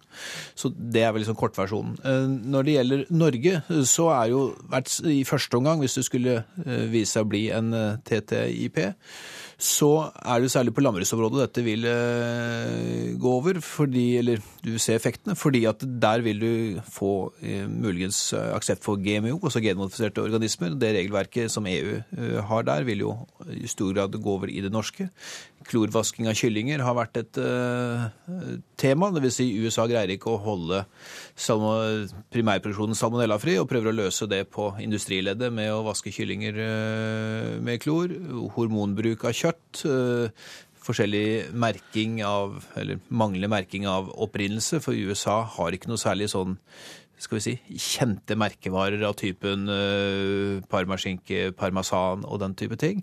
Så 0.58 0.70
det 0.72 1.02
er 1.04 1.12
vel 1.14 1.22
liksom 1.24 1.38
kortversjonen. 1.38 1.96
Når 2.52 2.66
det 2.66 2.76
gjelder 2.76 3.04
Norge, 3.16 3.62
så 3.88 4.08
er 4.14 4.32
jo 4.32 4.42
vært 4.72 4.92
i 5.10 5.22
første 5.26 5.58
omgang, 5.58 5.80
hvis 5.82 5.96
det 5.98 6.06
skulle 6.06 6.36
eh, 6.64 6.86
vise 6.92 7.16
seg 7.16 7.26
å 7.26 7.30
bli 7.30 7.42
en 7.54 7.72
eh, 7.76 7.98
TTIP, 8.06 8.80
så 9.56 9.90
er 10.20 10.42
det 10.42 10.50
særlig 10.52 10.74
på 10.76 10.82
landbruksområdet 10.84 11.40
dette 11.42 11.64
vil 11.64 11.86
eh, 11.88 13.14
gå 13.16 13.32
over, 13.40 13.60
fordi, 13.64 14.06
eller 14.20 14.42
du 14.64 14.74
ser 14.82 14.98
effektene, 15.00 15.36
fordi 15.38 15.64
at 15.68 15.84
der 15.84 16.24
vil 16.26 16.42
du 16.42 16.80
få 16.92 17.12
muligens 17.70 18.18
aksept 18.36 18.84
for 18.84 19.00
GMO, 19.00 19.38
altså 19.38 19.62
genmodifiserte 19.64 20.24
organismer. 20.24 20.76
Det 20.76 20.92
regelverket 20.98 21.52
som 21.52 21.68
EU 21.70 22.00
har 22.50 22.66
der, 22.68 22.84
vil 22.88 23.06
jo 23.06 23.14
i 23.52 23.68
stor 23.70 23.94
grad 23.96 24.16
gå 24.16 24.36
over 24.36 24.52
i 24.52 24.62
det 24.64 24.72
norske. 24.74 25.08
Klorvasking 25.66 26.28
av 26.30 26.36
kyllinger 26.38 26.82
har 26.84 26.96
vært 26.98 27.20
et 27.20 27.40
uh, 27.42 28.06
tema. 28.78 29.10
Dvs. 29.14 29.38
Si 29.38 29.46
USA 29.58 29.86
greier 29.90 30.12
ikke 30.14 30.32
å 30.32 30.40
holde 30.42 30.84
primærproduksjonen 32.32 32.98
salmonellafri, 32.98 33.56
og 33.60 33.68
prøver 33.70 33.90
å 33.90 33.96
løse 33.96 34.28
det 34.30 34.44
på 34.54 34.70
industrileddet 34.82 35.50
med 35.54 35.72
å 35.74 35.82
vaske 35.86 36.14
kyllinger 36.14 36.60
uh, 36.60 37.50
med 37.64 37.82
klor. 37.82 38.14
Hormonbruk 38.56 39.26
av 39.26 39.36
kjøtt. 39.36 39.82
Uh, 39.84 40.30
forskjellig 40.86 41.50
merking 41.56 42.20
av, 42.22 42.60
eller 42.78 43.00
manglende 43.08 43.50
merking 43.50 43.88
av 43.90 44.12
opprinnelse, 44.22 44.80
for 44.84 44.94
USA 44.94 45.40
har 45.56 45.74
ikke 45.74 45.90
noe 45.90 46.00
særlig 46.00 46.30
sånn 46.32 46.56
skal 47.16 47.38
vi 47.38 47.44
si, 47.44 47.54
kjente 47.80 48.36
merkevarer 48.38 49.00
av 49.08 49.16
typen 49.16 49.64
uh, 49.70 50.60
parmaskinke, 50.72 51.50
parmesan 51.56 52.26
og 52.28 52.42
den 52.42 52.56
type 52.58 52.76
ting. 52.80 53.02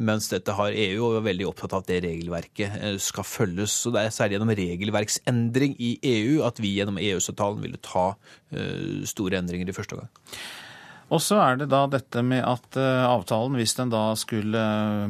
Mens 0.00 0.30
dette 0.32 0.54
har 0.56 0.72
EU 0.72 1.02
og 1.10 1.18
er 1.18 1.26
veldig 1.26 1.48
opptatt 1.50 1.74
av 1.76 1.84
at 1.84 1.90
det 1.90 2.00
regelverket 2.06 2.78
uh, 2.80 2.96
skal 3.02 3.26
følges. 3.28 3.74
Så 3.82 3.92
Det 3.92 4.06
er 4.06 4.16
særlig 4.16 4.38
gjennom 4.38 4.54
regelverksendring 4.56 5.76
i 5.76 5.92
EU 6.14 6.40
at 6.48 6.62
vi 6.62 6.72
gjennom 6.78 7.00
EØS-avtalen 7.02 7.60
ville 7.66 7.82
ta 7.84 8.14
uh, 8.16 9.04
store 9.08 9.42
endringer 9.42 9.68
i 9.68 9.76
første 9.76 10.00
gang. 10.00 10.10
Og 11.10 11.18
så 11.18 11.40
er 11.42 11.56
det 11.58 11.66
da 11.72 11.82
dette 11.90 12.22
med 12.22 12.38
at 12.46 12.76
avtalen, 12.78 13.56
hvis 13.58 13.72
den 13.74 13.90
da 13.90 14.12
skulle 14.14 14.60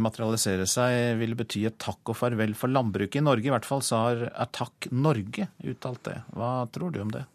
materialisere 0.01 0.65
seg, 0.65 1.19
ville 1.21 1.37
bety 1.37 1.67
et 1.69 1.77
takk 1.77 2.01
og 2.09 2.17
farvel 2.17 2.55
for 2.57 2.73
landbruket 2.73 3.21
i 3.21 3.25
Norge. 3.27 3.45
I 3.45 3.53
hvert 3.53 3.69
fall 3.69 3.85
så 3.85 4.01
har 4.07 4.23
Takk 4.57 4.89
Norge 4.97 5.51
uttalt 5.61 6.01
det. 6.09 6.17
Hva 6.33 6.55
tror 6.73 6.97
du 6.97 7.03
om 7.05 7.13
det? 7.13 7.27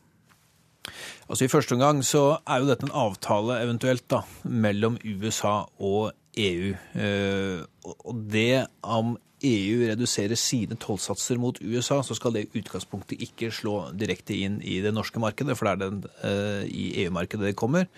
Altså 1.25 1.45
I 1.45 1.51
første 1.51 1.75
omgang 1.77 2.01
så 2.05 2.23
er 2.45 2.61
jo 2.61 2.69
dette 2.69 2.87
en 2.87 2.95
avtale 2.95 3.59
eventuelt 3.63 4.05
da, 4.11 4.21
mellom 4.43 4.99
USA 5.01 5.63
og 5.79 6.11
EU. 6.37 6.73
Eh, 6.99 7.61
og 7.85 8.25
det 8.31 8.65
om 8.83 9.15
EU 9.45 9.85
reduserer 9.89 10.37
sine 10.39 10.77
tollsatser 10.81 11.39
mot 11.41 11.59
USA, 11.61 11.99
så 12.05 12.15
skal 12.17 12.35
det 12.35 12.47
utgangspunktet 12.55 13.21
ikke 13.25 13.51
slå 13.53 13.91
direkte 13.97 14.37
inn 14.37 14.59
i 14.63 14.79
det 14.83 14.93
norske 14.95 15.21
markedet, 15.21 15.57
for 15.57 15.67
det 15.67 15.75
er 15.75 15.83
den, 15.83 16.03
eh, 16.23 16.63
i 16.69 16.85
EU-markedet 17.05 17.51
det 17.51 17.55
kommer. 17.59 17.89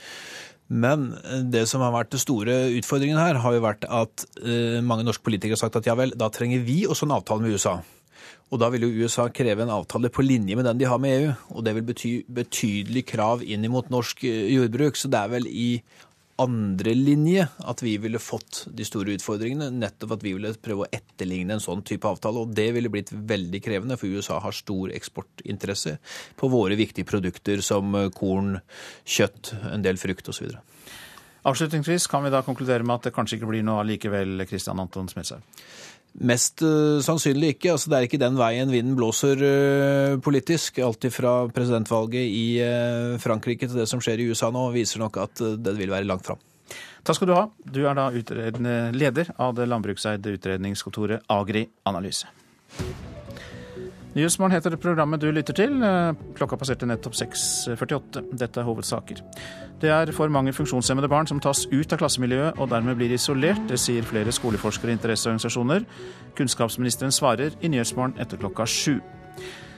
Men 0.68 1.14
det 1.48 1.64
som 1.70 1.82
har 1.82 1.94
vært 1.96 2.12
den 2.12 2.20
store 2.20 2.56
utfordringen 2.76 3.20
her, 3.20 3.40
har 3.40 3.54
jo 3.56 3.64
vært 3.64 3.86
at 3.88 4.26
eh, 4.44 4.82
mange 4.84 5.06
norske 5.08 5.24
politikere 5.24 5.56
har 5.56 5.64
sagt 5.64 5.80
at 5.80 5.88
ja 5.88 5.96
vel, 5.96 6.12
da 6.12 6.28
trenger 6.28 6.66
vi 6.68 6.86
også 6.86 7.08
en 7.08 7.16
avtale 7.16 7.46
med 7.46 7.56
USA. 7.56 7.78
Og 8.48 8.62
da 8.62 8.70
vil 8.72 8.86
jo 8.86 9.04
USA 9.04 9.28
kreve 9.34 9.66
en 9.66 9.74
avtale 9.76 10.12
på 10.14 10.24
linje 10.24 10.56
med 10.56 10.68
den 10.70 10.80
de 10.80 10.88
har 10.88 11.00
med 11.04 11.16
EU. 11.18 11.32
Og 11.58 11.66
det 11.68 11.76
vil 11.76 11.88
bety 11.90 12.12
betydelig 12.32 13.04
krav 13.10 13.44
inn 13.44 13.68
mot 13.72 13.90
norsk 13.92 14.24
eh, 14.28 14.52
jordbruk. 14.56 15.00
Så 15.00 15.12
det 15.12 15.20
er 15.20 15.34
vel 15.36 15.50
i 15.52 15.70
andre 16.38 16.94
linje 16.94 17.48
at 17.66 17.82
vi 17.82 17.96
ville 17.98 18.22
fått 18.22 18.64
de 18.78 18.86
store 18.86 19.16
utfordringene. 19.18 19.72
Nettopp 19.74 20.16
at 20.16 20.24
vi 20.26 20.36
ville 20.38 20.54
prøve 20.64 20.86
å 20.86 20.90
etterligne 20.94 21.58
en 21.58 21.64
sånn 21.64 21.84
type 21.88 22.08
avtale. 22.08 22.46
Og 22.46 22.54
det 22.56 22.70
ville 22.78 22.92
blitt 22.94 23.12
veldig 23.12 23.62
krevende, 23.66 23.98
for 24.00 24.08
USA 24.12 24.40
har 24.44 24.56
stor 24.56 24.94
eksportinteresse 24.96 25.98
på 26.40 26.52
våre 26.54 26.78
viktige 26.80 27.10
produkter 27.10 27.64
som 27.66 27.96
eh, 28.00 28.10
korn, 28.16 28.62
kjøtt, 29.04 29.56
en 29.74 29.84
del 29.86 30.00
frukt 30.00 30.32
osv. 30.32 30.56
Avslutningsvis 31.48 32.10
kan 32.12 32.26
vi 32.26 32.32
da 32.34 32.42
konkludere 32.44 32.84
med 32.84 32.98
at 32.98 33.08
det 33.08 33.16
kanskje 33.16 33.38
ikke 33.38 33.52
blir 33.52 33.64
noe 33.64 33.84
allikevel, 33.84 34.42
Kristian 34.50 34.82
Anton 34.84 35.08
Smedshaug? 35.08 35.44
Mest 36.18 36.64
uh, 36.66 36.98
sannsynlig 37.06 37.54
ikke. 37.56 37.72
altså 37.76 37.92
Det 37.92 37.98
er 37.98 38.08
ikke 38.08 38.22
den 38.22 38.38
veien 38.40 38.72
vinden 38.74 38.98
blåser 38.98 39.42
uh, 39.44 40.18
politisk. 40.24 40.80
Alt 40.82 41.06
fra 41.14 41.34
presidentvalget 41.54 42.26
i 42.26 42.46
uh, 42.64 43.18
Frankrike 43.22 43.70
til 43.70 43.84
det 43.84 43.90
som 43.92 44.02
skjer 44.02 44.24
i 44.24 44.30
USA 44.32 44.50
nå, 44.54 44.70
viser 44.74 45.04
nok 45.04 45.22
at 45.28 45.44
det 45.62 45.76
vil 45.78 45.94
være 45.94 46.10
langt 46.10 46.26
fram. 46.26 46.42
Takk 47.06 47.20
skal 47.20 47.30
du 47.30 47.36
ha. 47.38 47.46
Du 47.64 47.86
er 47.88 47.96
da 47.96 48.10
leder 48.92 49.30
av 49.40 49.54
det 49.56 49.70
landbrukseide 49.70 50.34
utredningskontoret 50.36 51.30
Agri 51.32 51.68
Analyse. 51.88 52.28
Nyhetsmorgen 54.18 54.56
heter 54.56 54.74
det 54.74 54.80
programmet 54.82 55.22
du 55.22 55.28
lytter 55.30 55.54
til. 55.54 55.76
Eh, 55.86 56.16
klokka 56.40 56.58
passerte 56.58 56.88
nettopp 56.90 57.14
6.48. 57.14 58.24
Dette 58.34 58.58
er 58.58 58.66
hovedsaker. 58.66 59.20
Det 59.78 59.92
er 59.94 60.10
for 60.16 60.32
mange 60.34 60.56
funksjonshemmede 60.58 61.10
barn 61.12 61.30
som 61.30 61.38
tas 61.44 61.68
ut 61.70 61.94
av 61.94 62.00
klassemiljøet 62.02 62.58
og 62.58 62.72
dermed 62.72 62.98
blir 62.98 63.14
isolert. 63.14 63.62
Det 63.70 63.78
sier 63.78 64.08
flere 64.08 64.34
skoleforskere 64.34 64.90
og 64.90 64.98
interesseorganisasjoner. 64.98 65.86
Kunnskapsministeren 66.40 67.14
svarer 67.14 67.54
i 67.62 67.70
Nyhetsmorgen 67.70 68.18
etter 68.18 68.42
klokka 68.42 68.66
sju. 68.66 68.96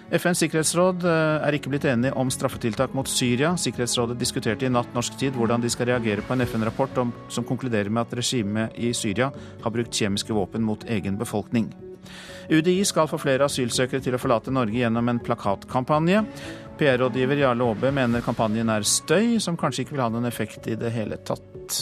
FNs 0.09 0.45
sikkerhetsråd 0.45 1.03
eh, 1.03 1.43
er 1.49 1.59
ikke 1.59 1.75
blitt 1.75 1.89
enige 1.91 2.15
om 2.15 2.31
straffetiltak 2.31 2.95
mot 2.95 3.11
Syria. 3.11 3.51
Sikkerhetsrådet 3.59 4.15
diskuterte 4.23 4.69
i 4.69 4.71
natt 4.71 4.95
norsk 4.95 5.19
tid 5.19 5.35
hvordan 5.35 5.67
de 5.67 5.73
skal 5.75 5.91
reagere 5.91 6.23
på 6.23 6.37
en 6.37 6.47
FN-rapport 6.47 7.03
som 7.27 7.43
konkluderer 7.43 7.91
med 7.91 8.07
at 8.07 8.17
regimet 8.23 8.79
i 8.79 8.95
Syria 8.95 9.33
har 9.35 9.75
brukt 9.75 9.91
kjemiske 9.91 10.31
våpen 10.31 10.63
mot 10.63 10.87
egen 10.87 11.19
befolkning. 11.19 11.67
UDI 12.49 12.81
skal 12.87 13.05
få 13.05 13.19
flere 13.21 13.45
asylsøkere 13.45 14.01
til 14.01 14.15
å 14.17 14.19
forlate 14.21 14.49
Norge 14.53 14.79
gjennom 14.79 15.11
en 15.11 15.19
plakatkampanje. 15.21 16.23
PR-rådgiver 16.79 17.43
Jarle 17.43 17.67
Aabe 17.69 17.91
mener 17.93 18.23
kampanjen 18.25 18.71
er 18.73 18.87
støy, 18.87 19.37
som 19.43 19.57
kanskje 19.59 19.85
ikke 19.85 19.93
vil 19.93 20.01
ha 20.05 20.09
noen 20.13 20.25
effekt 20.25 20.65
i 20.71 20.77
det 20.79 20.89
hele 20.95 21.19
tatt. 21.27 21.77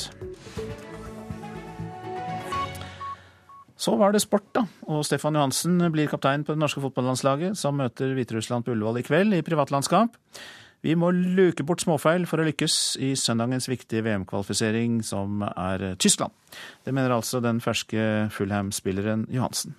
Så 3.78 3.94
var 3.96 4.12
det 4.12 4.24
sport, 4.26 4.50
da. 4.58 4.66
Og 4.92 5.06
Stefan 5.08 5.38
Johansen 5.38 5.80
blir 5.94 6.12
kaptein 6.12 6.44
på 6.44 6.52
det 6.52 6.60
norske 6.60 6.84
fotballandslaget, 6.84 7.56
som 7.56 7.78
møter 7.80 8.12
Hviterussland 8.18 8.68
på 8.68 8.76
Ullevål 8.76 9.00
i 9.00 9.08
kveld 9.08 9.38
i 9.38 9.44
privatlandskap. 9.48 10.18
Vi 10.84 10.98
må 11.00 11.14
luke 11.16 11.64
bort 11.66 11.82
småfeil 11.86 12.28
for 12.28 12.42
å 12.42 12.50
lykkes 12.50 12.98
i 13.08 13.14
søndagens 13.18 13.70
viktige 13.72 14.04
VM-kvalifisering, 14.04 15.00
som 15.06 15.46
er 15.48 15.94
Tyskland. 15.96 16.36
Det 16.84 16.92
mener 16.92 17.16
altså 17.16 17.40
den 17.40 17.64
ferske 17.64 18.28
Fulham-spilleren 18.36 19.30
Johansen. 19.32 19.78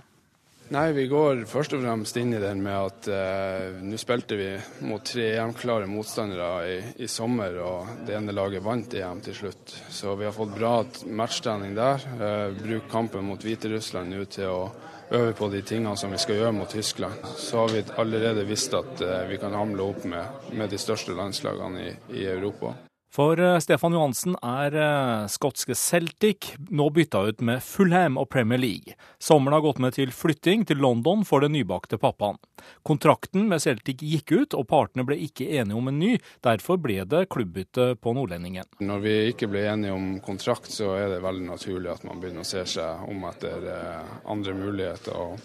Nei, 0.68 0.90
vi 0.92 1.06
går 1.08 1.46
først 1.48 1.72
og 1.72 1.80
fremst 1.80 2.16
inn 2.20 2.34
i 2.36 2.40
den 2.42 2.58
med 2.60 2.74
at 2.76 3.06
eh, 3.08 3.78
nå 3.80 3.96
spilte 3.96 4.36
vi 4.36 4.48
mot 4.84 5.00
tre 5.00 5.30
EM-klare 5.38 5.86
motstandere 5.88 6.48
i, 6.68 6.74
i, 7.00 7.08
sommer, 7.08 7.56
og 7.64 8.02
det 8.04 8.18
ene 8.18 8.34
laget 8.36 8.66
vant 8.66 8.92
EM 8.92 9.22
til 9.24 9.38
slutt. 9.38 9.72
Så 9.88 10.12
vi 10.20 10.26
har 10.28 10.34
fått 10.36 10.52
bra 10.58 10.74
matchtrening 11.08 11.72
der. 11.78 12.04
Eh, 12.20 12.58
bruk 12.58 12.90
kampen 12.92 13.24
mot 13.30 13.48
Hviterussland 13.48 14.12
nå 14.12 14.26
til 14.28 14.52
å 14.52 14.60
øve 15.08 15.32
på 15.38 15.48
de 15.56 15.62
tingene 15.64 15.96
som 15.96 16.12
vi 16.12 16.20
skal 16.20 16.36
gjøre 16.42 16.58
mot 16.58 16.68
Tyskland. 16.68 17.24
Så 17.40 17.62
har 17.62 17.72
vi 17.72 17.86
allerede 17.96 18.44
visst 18.44 18.76
at 18.76 19.00
eh, 19.00 19.24
vi 19.32 19.40
kan 19.40 19.56
hamle 19.56 19.88
opp 19.88 20.04
med, 20.04 20.52
med 20.52 20.68
de 20.68 20.84
største 20.84 21.16
landslagene 21.16 21.86
i, 21.86 21.96
i 22.20 22.28
Europa. 22.28 22.74
For 23.10 23.40
eh, 23.40 23.58
Stefan 23.58 23.94
Johansen 23.96 24.34
er 24.44 24.74
eh, 24.76 25.26
skotske 25.32 25.74
Celtic 25.74 26.50
nå 26.68 26.90
bytta 26.92 27.22
ut 27.30 27.40
med 27.40 27.62
Fulham 27.64 28.18
og 28.20 28.28
Premier 28.28 28.60
League. 28.60 28.96
Sommeren 29.18 29.56
har 29.56 29.64
gått 29.64 29.80
med 29.80 29.96
til 29.96 30.12
flytting 30.12 30.66
til 30.68 30.82
London 30.84 31.24
for 31.24 31.40
den 31.40 31.54
nybakte 31.56 31.96
pappaen. 32.00 32.36
Kontrakten 32.84 33.48
med 33.48 33.64
Celtic 33.64 34.04
gikk 34.04 34.34
ut, 34.34 34.56
og 34.58 34.68
partene 34.68 35.06
ble 35.08 35.16
ikke 35.24 35.48
enige 35.48 35.78
om 35.78 35.88
en 35.88 36.00
ny. 36.02 36.18
Derfor 36.44 36.76
ble 36.84 37.00
det 37.08 37.24
klubbbytte 37.32 37.94
på 37.96 38.12
nordlendingen. 38.16 38.68
Når 38.84 39.00
vi 39.06 39.16
ikke 39.32 39.48
ble 39.48 39.64
enige 39.72 39.96
om 39.96 40.10
kontrakt, 40.24 40.68
så 40.74 40.92
er 40.98 41.08
det 41.14 41.24
veldig 41.24 41.48
naturlig 41.48 41.94
at 41.94 42.04
man 42.04 42.20
begynner 42.20 42.44
å 42.44 42.50
se 42.50 42.66
seg 42.76 43.08
om 43.08 43.24
etter 43.30 43.66
eh, 43.72 44.14
andre 44.28 44.56
muligheter. 44.58 45.40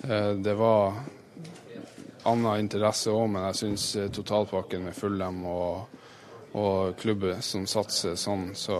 Det 0.00 0.52
var 0.56 0.94
annen 2.24 2.62
interesse 2.62 3.12
òg, 3.12 3.26
men 3.34 3.44
jeg 3.50 3.58
syns 3.58 3.84
totalpakken 4.16 4.86
med 4.86 4.96
Fulham 4.96 5.42
og 5.44 5.99
og 6.52 6.96
klubber 6.98 7.40
som 7.44 7.66
satser 7.70 8.16
sånn, 8.18 8.50
så 8.58 8.76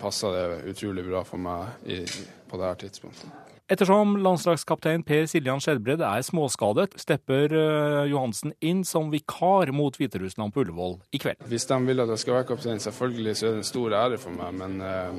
passer 0.00 0.36
det 0.36 0.72
utrolig 0.72 1.04
bra 1.06 1.24
for 1.26 1.40
meg 1.40 1.88
i, 1.88 2.04
på 2.48 2.60
dette 2.60 2.86
tidspunktet. 2.86 3.42
Ettersom 3.66 4.12
landslagskaptein 4.22 5.02
Per 5.02 5.24
Siljan 5.26 5.58
Skjelbred 5.58 6.02
er 6.06 6.22
småskadet, 6.22 6.92
stepper 7.02 7.50
uh, 7.50 8.04
Johansen 8.06 8.52
inn 8.62 8.84
som 8.86 9.08
vikar 9.10 9.72
mot 9.74 9.96
Hviterussland 9.98 10.54
på 10.54 10.62
Ullevål 10.62 11.00
i 11.10 11.18
kveld. 11.18 11.42
Hvis 11.50 11.66
de 11.66 11.80
vil 11.88 12.04
at 12.04 12.12
jeg 12.14 12.22
skal 12.22 12.38
være 12.38 12.48
kaptein, 12.52 12.82
selvfølgelig 12.84 13.34
så 13.34 13.48
er 13.48 13.56
det 13.56 13.64
en 13.64 13.68
stor 13.72 13.96
ære 14.04 14.20
for 14.22 14.38
meg. 14.38 14.54
Men 14.60 14.78
eh, 14.86 15.18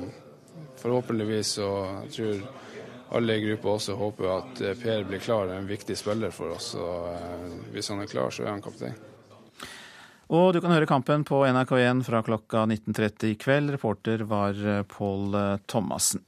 forhåpentligvis 0.80 1.52
så 1.58 1.68
tror 2.08 2.40
alle 3.20 3.36
i 3.36 3.44
gruppa 3.44 3.74
også 3.76 3.98
håper 4.00 4.32
at 4.32 4.64
eh, 4.64 4.80
Per 4.80 5.04
blir 5.08 5.20
klar. 5.20 5.46
Det 5.48 5.58
er 5.58 5.62
en 5.66 5.68
viktig 5.68 5.96
spiller 5.96 6.32
for 6.32 6.56
oss. 6.56 6.74
og 6.74 7.12
eh, 7.12 7.54
Hvis 7.72 7.88
han 7.92 8.00
er 8.00 8.10
klar, 8.10 8.30
så 8.30 8.44
er 8.44 8.54
han 8.54 8.64
kaptein. 8.64 8.96
Og 10.28 10.52
du 10.52 10.60
kan 10.60 10.74
høre 10.74 10.88
kampen 10.88 11.22
på 11.24 11.40
NRK1 11.48 12.02
fra 12.04 12.20
klokka 12.24 12.66
19.30 12.68 13.30
i 13.30 13.36
kveld. 13.40 13.72
Reporter 13.72 14.26
var 14.28 14.58
eh, 14.60 14.82
Pål 14.84 15.38
eh, 15.38 15.54
Thomassen. 15.64 16.20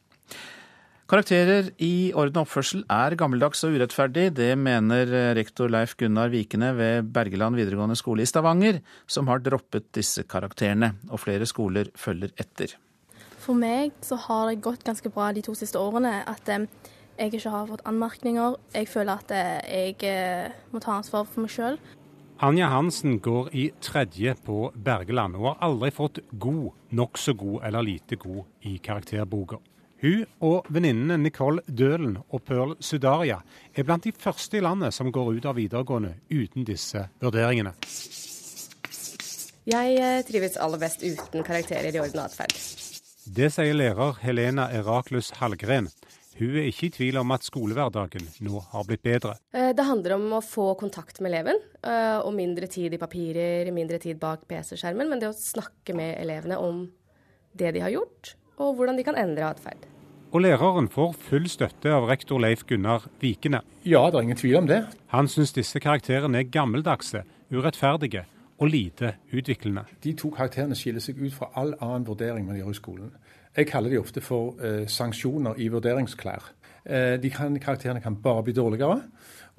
Karakterer 1.10 1.68
i 1.82 2.12
orden 2.14 2.38
og 2.38 2.46
oppførsel 2.46 2.84
er 2.94 3.16
gammeldags 3.18 3.60
og 3.66 3.76
urettferdig. 3.76 4.30
Det 4.38 4.54
mener 4.56 5.12
eh, 5.12 5.32
rektor 5.36 5.68
Leif 5.68 5.98
Gunnar 6.00 6.32
Vikene 6.32 6.72
ved 6.78 7.12
Bergeland 7.12 7.60
videregående 7.60 7.98
skole 7.98 8.24
i 8.24 8.30
Stavanger, 8.30 8.80
som 9.04 9.28
har 9.28 9.44
droppet 9.44 9.90
disse 9.92 10.24
karakterene. 10.24 10.94
Og 11.12 11.20
flere 11.20 11.48
skoler 11.50 11.92
følger 11.92 12.32
etter. 12.40 12.78
For 13.40 13.52
meg 13.58 13.92
så 14.06 14.16
har 14.16 14.48
det 14.48 14.62
gått 14.64 14.86
ganske 14.88 15.12
bra 15.12 15.28
de 15.36 15.44
to 15.44 15.52
siste 15.58 15.76
årene. 15.76 16.22
At 16.24 16.48
jeg 16.48 17.28
ikke 17.28 17.52
har 17.52 17.68
fått 17.68 17.84
anmerkninger. 17.84 18.56
Jeg 18.72 18.88
føler 18.88 19.20
at 19.20 19.32
jeg 19.68 20.52
må 20.72 20.80
ta 20.80 20.96
ansvar 20.96 21.28
for 21.28 21.44
meg 21.44 21.52
sjøl. 21.52 21.82
Anja 22.42 22.66
Hansen 22.66 23.18
går 23.20 23.55
i 23.55 23.66
tredje 23.85 24.33
på 24.46 24.70
Bergeland 24.74 25.37
og 25.37 25.42
har 25.44 25.59
aldri 25.66 25.90
fått 25.92 26.22
god, 26.40 26.70
nokså 26.96 27.35
god 27.37 27.66
eller 27.68 27.85
lite 27.85 28.16
god 28.16 28.46
i 28.64 28.79
karakterboka. 28.81 29.59
Hun 30.00 30.22
og 30.48 30.70
venninnene 30.72 31.18
Nicole 31.20 31.61
Dølen 31.68 32.16
og 32.22 32.40
Pearl 32.48 32.72
Sudaria 32.81 33.42
er 33.74 33.85
blant 33.85 34.09
de 34.09 34.14
første 34.16 34.57
i 34.57 34.64
landet 34.64 34.96
som 34.96 35.12
går 35.12 35.35
ut 35.37 35.50
av 35.53 35.61
videregående 35.61 36.14
uten 36.33 36.64
disse 36.64 37.05
vurderingene. 37.20 37.74
Jeg 39.68 40.00
eh, 40.00 40.22
trives 40.24 40.57
aller 40.57 40.81
best 40.81 41.05
uten 41.05 41.44
karakterer 41.44 41.92
i 41.92 42.00
orden 42.00 42.24
atferd. 42.24 42.57
Det 43.29 43.53
sier 43.53 43.76
lærer 43.76 44.16
Helena 44.24 44.70
Eraklus 44.72 45.29
Hallgren. 45.37 45.92
Hun 46.40 46.55
er 46.57 46.70
ikke 46.70 46.87
i 46.88 46.92
tvil 46.94 47.18
om 47.20 47.35
at 47.35 47.44
skolehverdagen 47.44 48.24
nå 48.46 48.62
har 48.72 48.85
blitt 48.88 49.03
bedre. 49.05 49.35
Eh, 49.53 49.74
det 49.76 49.85
handler 49.85 50.14
om 50.16 50.24
å 50.38 50.40
få 50.40 50.70
kontakt 50.81 51.20
med 51.20 51.35
eleven, 51.35 51.61
eh, 51.85 52.16
og 52.16 52.33
mindre 52.33 52.64
tid 52.66 52.96
i 52.96 53.00
papirer, 53.00 53.68
mindre 53.76 53.98
tid 54.00 54.16
bak 54.18 54.46
PC-skjermen. 54.48 55.11
Men 55.11 55.20
det 55.20 55.29
å 55.29 55.37
snakke 55.37 55.92
med 55.94 56.16
elevene 56.22 56.57
om 56.57 56.87
det 57.53 57.74
de 57.76 57.85
har 57.85 57.92
gjort, 57.92 58.35
og 58.57 58.79
hvordan 58.79 58.96
de 58.96 59.05
kan 59.05 59.20
endre 59.20 59.53
atferd. 59.53 59.85
Og 60.33 60.40
læreren 60.40 60.88
får 60.88 61.12
full 61.29 61.48
støtte 61.50 61.92
av 61.92 62.07
rektor 62.09 62.40
Leif 62.40 62.64
Gunnar 62.64 63.05
Vikene. 63.20 63.61
Ja, 63.85 64.07
det 64.09 64.16
er 64.16 64.22
ingen 64.22 64.38
tvil 64.40 64.61
om 64.62 64.68
det. 64.70 64.85
Han 65.12 65.29
syns 65.29 65.53
disse 65.53 65.83
karakterene 65.83 66.40
er 66.40 66.48
gammeldagse, 66.48 67.24
urettferdige 67.50 68.24
og 68.61 68.70
lite 68.70 69.16
utviklende. 69.33 69.85
De 70.00 70.12
to 70.16 70.31
karakterene 70.31 70.76
skiller 70.79 71.03
seg 71.03 71.18
ut 71.20 71.35
fra 71.35 71.50
all 71.59 71.74
annen 71.81 72.07
vurdering 72.07 72.46
man 72.46 72.57
gjør 72.61 72.72
i 72.72 72.79
skolen. 72.79 73.12
Jeg 73.56 73.66
kaller 73.66 73.90
de 73.90 73.98
ofte 73.98 74.22
for 74.22 74.60
eh, 74.62 74.86
sanksjoner 74.86 75.58
i 75.58 75.68
vurderingsklær. 75.68 76.52
Eh, 76.86 77.16
de 77.22 77.30
kan, 77.30 77.58
karakterene 77.60 78.00
kan 78.00 78.16
bare 78.22 78.44
bli 78.46 78.54
dårligere. 78.54 79.00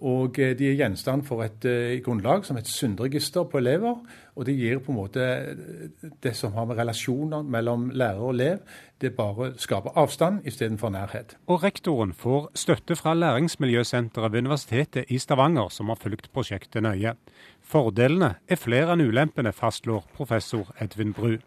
Og 0.02 0.40
eh, 0.40 0.56
de 0.58 0.70
er 0.72 0.78
gjenstand 0.80 1.26
for 1.28 1.44
et 1.46 1.66
eh, 1.70 2.00
grunnlag 2.02 2.46
som 2.48 2.58
et 2.58 2.68
synderegister 2.68 3.46
på 3.46 3.60
elever. 3.62 4.00
Og 4.36 4.48
det 4.48 4.56
gir 4.58 4.80
på 4.82 4.94
en 4.94 4.98
måte 4.98 5.22
eh, 5.22 6.08
det 6.24 6.34
som 6.38 6.56
har 6.56 6.66
med 6.66 6.80
relasjoner 6.80 7.44
mellom 7.44 7.90
lærer 7.94 8.24
og 8.24 8.34
elev. 8.34 8.64
Det 9.02 9.14
bare 9.18 9.52
skaper 9.62 9.98
avstand 9.98 10.42
istedenfor 10.48 10.90
nærhet. 10.90 11.36
Og 11.48 11.64
rektoren 11.64 12.16
får 12.18 12.50
støtte 12.56 12.96
fra 12.96 13.14
Læringsmiljøsenteret 13.14 14.32
ved 14.32 14.40
Universitetet 14.48 15.06
i 15.10 15.20
Stavanger, 15.22 15.70
som 15.70 15.90
har 15.94 16.02
fulgt 16.02 16.32
prosjektet 16.34 16.82
nøye. 16.84 17.14
Fordelene 17.62 18.36
er 18.48 18.62
flere 18.62 18.96
enn 18.96 19.06
ulempene, 19.06 19.54
fastslår 19.54 20.08
professor 20.18 20.74
Edvin 20.82 21.14
Bru 21.14 21.38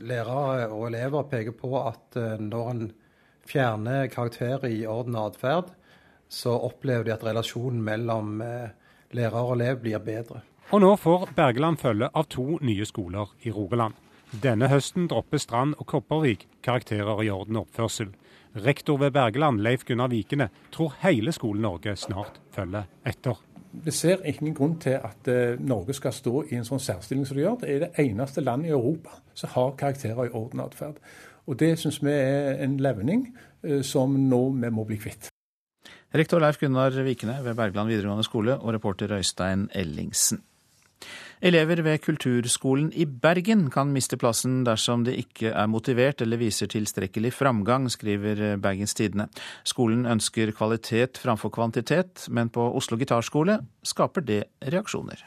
lærere 0.00 0.68
og 0.70 0.88
elever 0.88 1.26
peker 1.30 1.54
på 1.56 1.72
at 1.80 2.18
eh, 2.18 2.36
når 2.40 2.70
en 2.72 2.82
fjerner 3.48 4.08
karakterer 4.12 4.68
i 4.70 4.84
orden 4.86 5.16
og 5.16 5.32
atferd, 5.32 5.72
så 6.28 6.52
opplever 6.52 7.06
de 7.06 7.14
at 7.14 7.24
relasjonen 7.24 7.80
mellom 7.84 8.42
eh, 8.44 8.70
lærer 9.16 9.40
og 9.40 9.56
elev 9.56 9.80
blir 9.84 10.02
bedre. 10.04 10.42
Og 10.68 10.82
nå 10.84 10.92
får 11.00 11.30
Bergeland 11.36 11.80
følge 11.80 12.10
av 12.12 12.28
to 12.28 12.58
nye 12.60 12.84
skoler 12.84 13.32
i 13.48 13.52
Rogaland. 13.54 13.96
Denne 14.28 14.68
høsten 14.68 15.06
dropper 15.08 15.40
Strand 15.40 15.78
og 15.80 15.88
Kopervik 15.88 16.44
karakterer 16.60 17.22
i 17.24 17.30
orden 17.32 17.56
og 17.56 17.70
oppførsel. 17.70 18.10
Rektor 18.58 18.98
ved 19.00 19.14
Bergeland, 19.16 19.62
Leif 19.64 19.86
Gunnar 19.88 20.10
Vikene, 20.12 20.50
tror 20.72 20.92
hele 21.00 21.32
Skole-Norge 21.32 21.96
snart 21.96 22.36
følger 22.52 22.84
etter 23.08 23.40
vi 23.84 23.94
ser 23.94 24.24
ingen 24.24 24.54
grunn 24.54 24.76
til 24.82 24.98
at 24.98 25.30
uh, 25.30 25.60
Norge 25.60 25.94
skal 25.96 26.14
stå 26.14 26.42
i 26.48 26.58
en 26.58 26.66
sånn 26.66 26.82
særstilling 26.82 27.26
som 27.28 27.38
det 27.38 27.44
gjør. 27.44 27.58
Det 27.62 27.70
er 27.72 27.84
det 27.84 28.04
eneste 28.04 28.44
landet 28.44 28.70
i 28.70 28.76
Europa 28.76 29.18
som 29.38 29.52
har 29.54 29.74
karakterer 29.80 30.28
i 30.28 30.34
orden 30.34 30.62
og 30.62 30.72
atferd. 30.72 31.00
Og 31.48 31.58
det 31.60 31.74
syns 31.80 32.02
vi 32.04 32.12
er 32.12 32.62
en 32.64 32.78
levning 32.82 33.28
uh, 33.32 33.80
som 33.86 34.16
nå 34.28 34.42
vi 34.58 34.72
må 34.74 34.86
bli 34.88 35.00
kvitt. 35.00 35.30
Rektor 36.14 36.40
Leif 36.40 36.56
Gunnar 36.60 36.94
Vikene 37.04 37.36
ved 37.44 37.56
Bergland 37.56 37.90
videregående 37.90 38.24
skole 38.24 38.56
og 38.56 38.72
reporter 38.72 39.12
Øystein 39.18 39.68
Ellingsen. 39.76 40.40
Elever 41.40 41.82
ved 41.86 42.02
Kulturskolen 42.02 42.90
i 42.92 43.06
Bergen 43.06 43.68
kan 43.70 43.92
miste 43.94 44.18
plassen 44.18 44.64
dersom 44.66 45.04
de 45.06 45.14
ikke 45.20 45.52
er 45.52 45.70
motivert 45.70 46.22
eller 46.24 46.40
viser 46.40 46.70
tilstrekkelig 46.70 47.32
framgang, 47.36 47.86
skriver 47.90 48.58
Bergens 48.62 48.96
Tidende. 48.98 49.28
Skolen 49.62 50.06
ønsker 50.06 50.52
kvalitet 50.56 51.20
framfor 51.22 51.54
kvantitet, 51.54 52.26
men 52.28 52.50
på 52.50 52.66
Oslo 52.74 52.98
gitarskole 52.98 53.60
skaper 53.86 54.26
det 54.26 54.44
reaksjoner. 54.66 55.22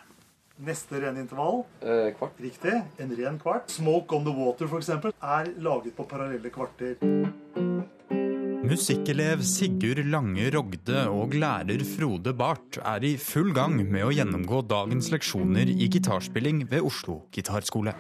Neste 0.61 0.99
rene 1.01 1.23
intervall, 1.23 1.63
eh, 1.81 2.13
kvart. 2.17 2.37
riktig, 2.39 2.83
en 2.99 3.17
ren 3.17 3.39
kvart. 3.39 3.69
'Smoke 3.71 4.15
on 4.15 4.23
the 4.25 4.31
Water' 4.31 4.67
for 4.67 4.77
eksempel, 4.77 5.11
er 5.21 5.45
laget 5.57 5.95
på 5.95 6.03
parallelle 6.03 6.49
kvarter. 6.49 6.95
Musikkelev 8.61 9.41
Sigurd 9.41 10.03
Lange 10.13 10.51
Rogde 10.53 10.99
og 11.09 11.33
lærer 11.33 11.81
Frode 11.81 12.33
Barth 12.37 12.77
er 12.85 13.01
i 13.01 13.15
full 13.17 13.49
gang 13.57 13.79
med 13.81 14.05
å 14.05 14.11
gjennomgå 14.13 14.61
dagens 14.69 15.09
leksjoner 15.09 15.71
i 15.73 15.89
gitarspilling 15.89 16.67
ved 16.69 16.85
Oslo 16.85 17.23
gitarskole 17.33 17.95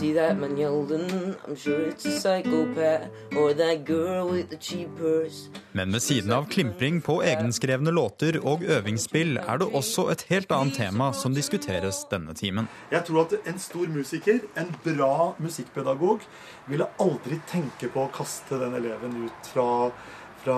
see 0.00 0.12
that 0.14 0.38
man 0.38 0.56
Yeldon? 0.56 1.36
I'm 1.46 1.56
sure 1.56 1.80
it's 1.90 2.06
a 2.06 2.12
psychopath. 2.20 3.08
Or 3.36 3.52
that 3.54 3.84
girl 3.84 4.30
with 4.32 4.48
the 4.48 4.56
cheap 4.56 4.88
purse. 4.96 5.48
Men 5.72 5.92
ved 5.92 6.00
siden 6.00 6.32
av 6.32 6.46
klimpring 6.48 7.00
på 7.02 7.20
egenskrevne 7.22 7.90
låter 7.90 8.38
og 8.40 8.62
øvingsspill 8.62 9.36
er 9.36 9.58
det 9.60 9.68
også 9.74 10.08
et 10.10 10.24
helt 10.28 10.52
annet 10.52 10.74
tema 10.74 11.12
som 11.12 11.34
diskuteres 11.34 12.04
denne 12.10 12.34
timen. 12.34 12.68
Jeg 12.90 13.04
tror 13.04 13.26
at 13.26 13.34
en 13.46 13.58
stor 13.58 13.88
musiker, 13.88 14.40
en 14.56 14.72
bra 14.84 15.34
musikkpedagog, 15.38 16.24
ville 16.68 16.88
aldri 17.00 17.40
tenke 17.50 17.92
på 17.92 18.06
å 18.06 18.14
kaste 18.14 18.58
den 18.62 18.74
eleven 18.80 19.20
ut 19.26 19.52
fra 19.52 19.68
fra, 20.40 20.56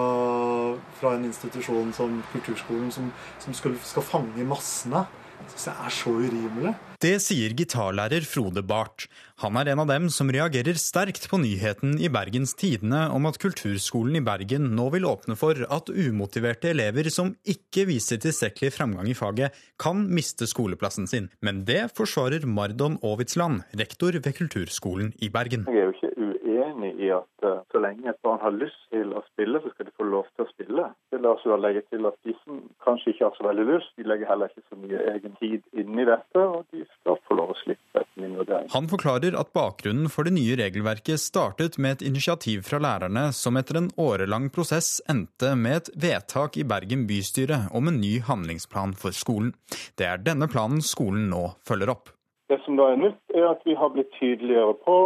fra, 0.94 1.16
en 1.16 1.24
institusjon 1.26 1.88
som 1.92 2.20
Kulturskolen, 2.32 2.92
som, 2.94 3.08
som 3.42 3.54
skal, 3.54 3.74
skal 3.82 4.06
fange 4.06 4.44
massene. 4.46 5.02
Det 5.42 5.56
syns 5.56 5.66
jeg 5.66 5.86
er 5.86 5.94
så 5.96 6.12
urimelig. 6.22 6.74
Det 7.02 7.16
sier 7.18 7.50
gitarlærer 7.58 8.22
Frode 8.22 8.62
Barth. 8.62 9.08
Han 9.42 9.56
er 9.58 9.72
en 9.72 9.80
av 9.82 9.88
dem 9.90 10.04
som 10.14 10.28
reagerer 10.30 10.76
sterkt 10.78 11.24
på 11.26 11.40
nyheten 11.42 11.96
i 11.98 12.06
Bergens 12.14 12.52
Tidende 12.54 13.08
om 13.10 13.26
at 13.26 13.40
Kulturskolen 13.42 14.20
i 14.20 14.22
Bergen 14.22 14.68
nå 14.76 14.84
vil 14.94 15.08
åpne 15.10 15.34
for 15.40 15.58
at 15.66 15.90
umotiverte 15.90 16.70
elever 16.70 17.10
som 17.10 17.32
ikke 17.42 17.88
viser 17.90 18.22
tilstrekkelig 18.22 18.70
framgang 18.76 19.10
i 19.10 19.16
faget, 19.18 19.50
kan 19.82 20.04
miste 20.14 20.46
skoleplassen 20.46 21.10
sin. 21.10 21.26
Men 21.42 21.64
det 21.66 21.88
forsvarer 21.98 22.46
Mardon 22.46 23.00
Aavitsland, 23.02 23.64
rektor 23.82 24.14
ved 24.22 24.38
Kulturskolen 24.38 25.10
i 25.18 25.32
Bergen. 25.34 25.66
Jeg 25.66 25.82
er 25.82 25.90
jo 25.90 25.96
ikke 25.98 26.31
uenig 26.62 26.92
i 27.02 27.10
at 27.14 27.46
uh, 27.46 27.60
så 27.72 27.80
lenge 27.82 28.08
et 28.10 28.20
barn 28.24 28.40
har 28.42 28.54
lyst 28.54 28.78
til 28.92 29.12
å 29.16 29.22
spille, 29.32 29.60
så 29.62 29.72
skal 29.72 29.88
de 29.88 29.94
få 29.98 30.06
lov 30.08 30.28
til 30.32 30.44
å 30.46 30.50
spille. 30.50 30.86
Det 31.12 31.20
lar 31.22 31.40
seg 31.42 31.58
legge 31.60 31.82
til 31.90 32.06
at 32.08 32.16
de 32.26 32.34
som 32.42 32.60
kanskje 32.84 33.12
ikke 33.12 33.26
har 33.26 33.36
så 33.38 33.46
veldig 33.48 33.66
lyst, 33.68 33.92
de 33.98 34.06
legger 34.08 34.30
heller 34.30 34.52
ikke 34.52 34.64
så 34.68 34.78
mye 34.80 35.02
egen 35.14 35.36
tid 35.40 35.82
inn 35.82 35.98
i 35.98 36.06
dette. 36.08 36.38
og 36.42 36.64
de 36.72 36.84
skal 37.00 37.18
få 37.28 37.36
lov 37.38 37.52
å 37.52 37.58
slippe 37.62 38.00
etter 38.00 38.22
min 38.22 38.36
vurdering. 38.38 38.70
Han 38.72 38.88
forklarer 38.90 39.36
at 39.38 39.52
bakgrunnen 39.56 40.10
for 40.12 40.28
det 40.28 40.34
nye 40.36 40.56
regelverket 40.60 41.20
startet 41.22 41.78
med 41.78 41.98
et 41.98 42.06
initiativ 42.08 42.64
fra 42.68 42.80
lærerne, 42.82 43.28
som 43.36 43.58
etter 43.60 43.80
en 43.80 43.90
årelang 44.00 44.48
prosess 44.54 45.00
endte 45.10 45.54
med 45.58 45.82
et 45.82 45.92
vedtak 46.06 46.58
i 46.60 46.66
Bergen 46.68 47.06
bystyre 47.10 47.66
om 47.76 47.90
en 47.90 48.00
ny 48.02 48.18
handlingsplan 48.26 48.96
for 48.98 49.14
skolen. 49.16 49.52
Det 49.98 50.08
er 50.08 50.22
denne 50.22 50.48
planen 50.50 50.82
skolen 50.84 51.28
nå 51.32 51.52
følger 51.68 51.92
opp. 51.92 52.12
Det 52.52 52.58
som 52.66 52.76
da 52.76 52.90
er 52.92 52.98
nytt, 53.00 53.20
er 53.32 53.46
at 53.48 53.62
vi 53.64 53.74
har 53.78 53.92
blitt 53.94 54.10
tydeligere 54.18 54.74
på 54.84 54.96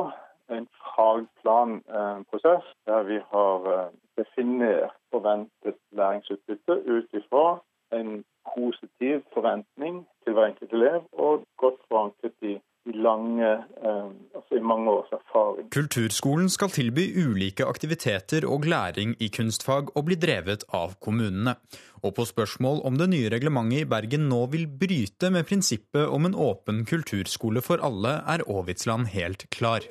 en 0.51 0.69
fagplanprosess, 0.95 2.67
der 2.87 3.03
vi 3.03 3.19
har 3.33 3.59
eh, 3.75 3.91
definert 4.19 4.95
forventet 5.13 5.79
læringsutbytte 5.99 6.75
ut 6.95 7.09
ifra 7.21 7.47
en 7.93 8.25
positiv 8.55 9.17
forventning 9.35 10.07
til 10.25 10.33
hver 10.33 10.47
enkelt 10.51 10.73
elev, 10.73 11.01
og 11.13 11.45
godt 11.63 11.81
forankret 11.89 12.37
i, 12.43 12.55
lange, 12.87 13.51
eh, 13.87 14.11
altså 14.37 14.55
i 14.59 14.63
mange 14.73 14.91
års 14.91 15.13
erfaring. 15.13 15.71
Kulturskolen 15.75 16.49
skal 16.49 16.71
tilby 16.71 17.05
ulike 17.27 17.67
aktiviteter 17.67 18.47
og 18.47 18.69
læring 18.73 19.17
i 19.21 19.29
kunstfag, 19.37 19.91
og 19.97 20.05
bli 20.07 20.15
drevet 20.15 20.65
av 20.73 20.95
kommunene. 21.03 21.57
Og 22.05 22.15
på 22.15 22.27
spørsmål 22.29 22.85
om 22.87 22.99
det 23.01 23.09
nye 23.11 23.31
reglementet 23.33 23.83
i 23.83 23.91
Bergen 23.91 24.29
nå 24.31 24.45
vil 24.53 24.69
bryte 24.83 25.33
med 25.35 25.49
prinsippet 25.49 26.07
om 26.07 26.29
en 26.29 26.39
åpen 26.39 26.85
kulturskole 26.87 27.63
for 27.65 27.83
alle, 27.83 28.21
er 28.23 28.47
Aavitsland 28.47 29.11
helt 29.17 29.49
klar. 29.51 29.87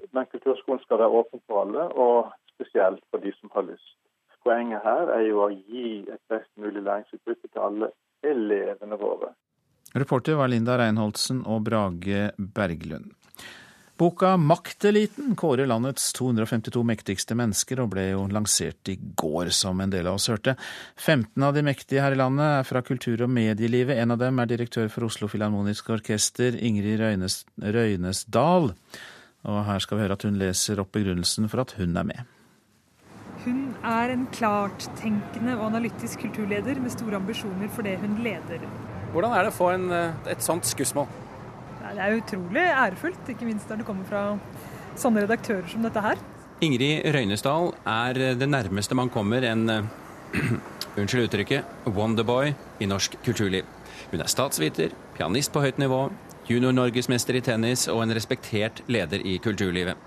Men 0.95 1.01
det 1.03 1.09
er 1.09 1.19
åpent 1.19 1.41
for 1.43 1.65
alle, 1.65 1.85
og 1.99 2.29
spesielt 2.55 3.01
for 3.11 3.19
de 3.19 3.33
som 3.35 3.49
har 3.51 3.65
lyst. 3.67 3.97
Poenget 4.45 4.79
her 4.85 5.09
er 5.11 5.25
jo 5.27 5.41
å 5.43 5.49
gi 5.51 6.05
et 6.07 6.21
best 6.31 6.47
mulig 6.55 6.85
læringsutbytte 6.85 7.49
til 7.49 7.63
alle 7.65 7.89
elevene 8.23 8.95
våre. 9.01 9.33
Reporter 9.91 10.37
var 10.39 10.47
Linda 10.53 10.77
Reinholdsen 10.79 11.41
og 11.51 11.65
Brage 11.67 12.29
Berglund. 12.37 13.11
Boka 13.97 14.37
'Makteliten' 14.37 15.35
kårer 15.35 15.67
landets 15.67 16.13
252 16.13 16.83
mektigste 16.83 17.35
mennesker, 17.35 17.81
og 17.83 17.89
ble 17.91 18.09
jo 18.13 18.23
lansert 18.31 18.87
i 18.91 18.95
går, 18.95 19.51
som 19.51 19.81
en 19.81 19.91
del 19.91 20.07
av 20.07 20.15
oss 20.15 20.29
hørte. 20.31 20.55
15 20.95 21.43
av 21.43 21.53
de 21.53 21.63
mektige 21.63 22.03
her 22.03 22.15
i 22.15 22.19
landet 22.19 22.59
er 22.59 22.63
fra 22.63 22.81
kultur- 22.81 23.23
og 23.23 23.29
medielivet. 23.29 23.99
En 23.99 24.11
av 24.11 24.19
dem 24.19 24.39
er 24.39 24.45
direktør 24.45 24.87
for 24.91 25.07
Oslo 25.07 25.27
Filharmoniske 25.27 25.91
Orkester, 25.91 26.55
Ingrid 26.55 26.99
Røynes, 26.99 27.43
Røynesdal. 27.59 28.71
Og 29.45 29.61
her 29.67 29.81
skal 29.83 29.97
vi 29.97 30.05
høre 30.05 30.17
at 30.17 30.25
hun 30.25 30.39
leser 30.41 30.81
opp 30.81 30.93
begrunnelsen 30.95 31.49
for 31.51 31.61
at 31.61 31.75
hun 31.77 31.97
er 31.97 32.07
med. 32.07 32.31
Hun 33.45 33.75
er 33.85 34.13
en 34.15 34.25
klarttenkende 34.33 35.53
og 35.59 35.67
analytisk 35.67 36.23
kulturleder 36.23 36.79
med 36.81 36.93
store 36.93 37.19
ambisjoner 37.19 37.69
for 37.69 37.85
det 37.85 37.99
hun 38.01 38.17
leder. 38.25 38.65
Hvordan 39.13 39.35
er 39.35 39.45
det 39.45 39.53
å 39.53 39.55
få 39.55 39.69
en, 39.75 39.91
eh, 39.91 40.31
et 40.33 40.41
sånt 40.41 40.65
skussmål? 40.65 41.07
Det 41.85 42.01
er 42.01 42.17
utrolig 42.17 42.63
ærefullt, 42.65 43.29
ikke 43.29 43.45
minst 43.45 43.69
når 43.69 43.77
det 43.77 43.85
kommer 43.85 44.05
fra 44.09 44.39
sånne 44.97 45.21
redaktører 45.23 45.69
som 45.69 45.83
dette 45.85 46.01
her. 46.01 46.17
Ingrid 46.61 47.05
Røynesdal 47.13 47.73
er 47.85 48.35
det 48.39 48.49
nærmeste 48.49 48.95
man 48.95 49.09
kommer 49.09 49.43
en 49.43 49.69
uh, 49.69 49.85
unnskyld 50.97 51.27
uttrykket 51.27 51.63
Wonderboy 51.85 52.53
i 52.79 52.85
norsk 52.89 53.15
kulturliv. 53.23 53.65
Hun 54.11 54.21
er 54.21 54.31
statsviter, 54.31 54.95
pianist 55.15 55.53
på 55.53 55.61
høyt 55.61 55.77
nivå, 55.77 56.09
junior-norgesmester 56.49 57.37
i 57.39 57.43
tennis 57.45 57.87
og 57.91 58.03
en 58.03 58.13
respektert 58.15 58.81
leder 58.91 59.23
i 59.25 59.37
kulturlivet. 59.43 59.99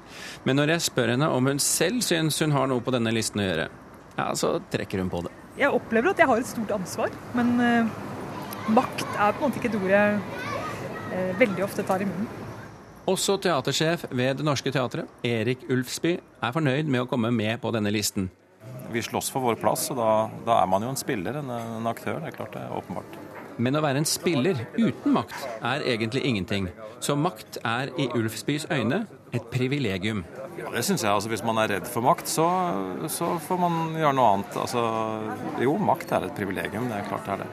Men 0.46 0.58
når 0.60 0.74
jeg 0.74 0.86
spør 0.88 1.14
henne 1.14 1.28
om 1.34 1.50
hun 1.50 1.62
selv 1.62 2.02
syns 2.06 2.40
hun 2.44 2.54
har 2.56 2.70
noe 2.70 2.84
på 2.84 2.94
denne 2.94 3.12
listen 3.14 3.42
å 3.42 3.48
gjøre, 3.48 3.68
ja, 4.18 4.28
så 4.38 4.56
trekker 4.72 5.02
hun 5.02 5.10
på 5.12 5.22
det. 5.26 5.32
Jeg 5.58 5.74
opplever 5.74 6.12
at 6.12 6.20
jeg 6.22 6.30
har 6.30 6.42
et 6.42 6.50
stort 6.50 6.74
ansvar, 6.74 7.14
men 7.38 7.54
uh, 7.58 8.70
makt 8.74 9.06
er 9.14 9.34
på 9.34 9.42
en 9.42 9.48
måte 9.48 9.60
ikke 9.60 9.72
et 9.72 9.78
ord 9.80 9.94
jeg 9.94 10.18
uh, 10.18 11.32
veldig 11.40 11.66
ofte 11.66 11.86
tar 11.86 12.04
i 12.04 12.08
munnen. 12.10 12.28
Også 13.08 13.38
teatersjef 13.40 14.04
ved 14.10 14.36
Det 14.38 14.44
Norske 14.44 14.70
Teatret, 14.74 15.08
Erik 15.24 15.62
Ulfsby, 15.72 16.18
er 16.18 16.52
fornøyd 16.52 16.90
med 16.92 17.06
å 17.06 17.08
komme 17.08 17.30
med 17.32 17.56
på 17.62 17.72
denne 17.72 17.92
listen. 17.94 18.28
Vi 18.92 19.00
slåss 19.04 19.30
for 19.32 19.44
vår 19.44 19.56
plass, 19.60 19.86
og 19.92 19.98
da, 20.00 20.10
da 20.44 20.60
er 20.62 20.68
man 20.68 20.84
jo 20.84 20.92
en 20.92 21.00
spiller, 21.00 21.40
en, 21.40 21.50
en 21.52 21.88
aktør. 21.88 22.20
Det 22.20 22.32
er 22.32 22.36
klart 22.36 22.54
det 22.56 22.66
er 22.66 22.76
åpenbart. 22.76 23.16
Men 23.58 23.78
å 23.78 23.82
være 23.82 24.02
en 24.02 24.08
spiller 24.08 24.60
uten 24.78 25.14
makt 25.14 25.46
er 25.66 25.84
egentlig 25.94 26.24
ingenting. 26.28 26.68
Så 27.02 27.16
makt 27.18 27.60
er 27.66 27.90
i 27.98 28.08
Ulfsbys 28.14 28.68
øyne 28.70 29.04
et 29.34 29.48
privilegium. 29.52 30.24
Ja, 30.58 30.70
det 30.74 30.84
syns 30.86 31.04
jeg. 31.04 31.12
Altså, 31.12 31.30
hvis 31.30 31.44
man 31.46 31.58
er 31.62 31.72
redd 31.74 31.88
for 31.90 32.06
makt, 32.06 32.30
så, 32.30 32.46
så, 33.12 33.34
får 33.42 33.60
man 33.62 33.96
gjøre 33.98 34.14
noe 34.18 34.28
annet. 34.34 34.58
Altså, 34.62 34.84
jo, 35.62 35.76
makt 35.78 36.14
er 36.16 36.28
et 36.28 36.38
privilegium. 36.38 36.88
Det 36.90 36.98
er 36.98 37.10
klart 37.10 37.26
det 37.26 37.34
er 37.36 37.44
det. 37.44 37.50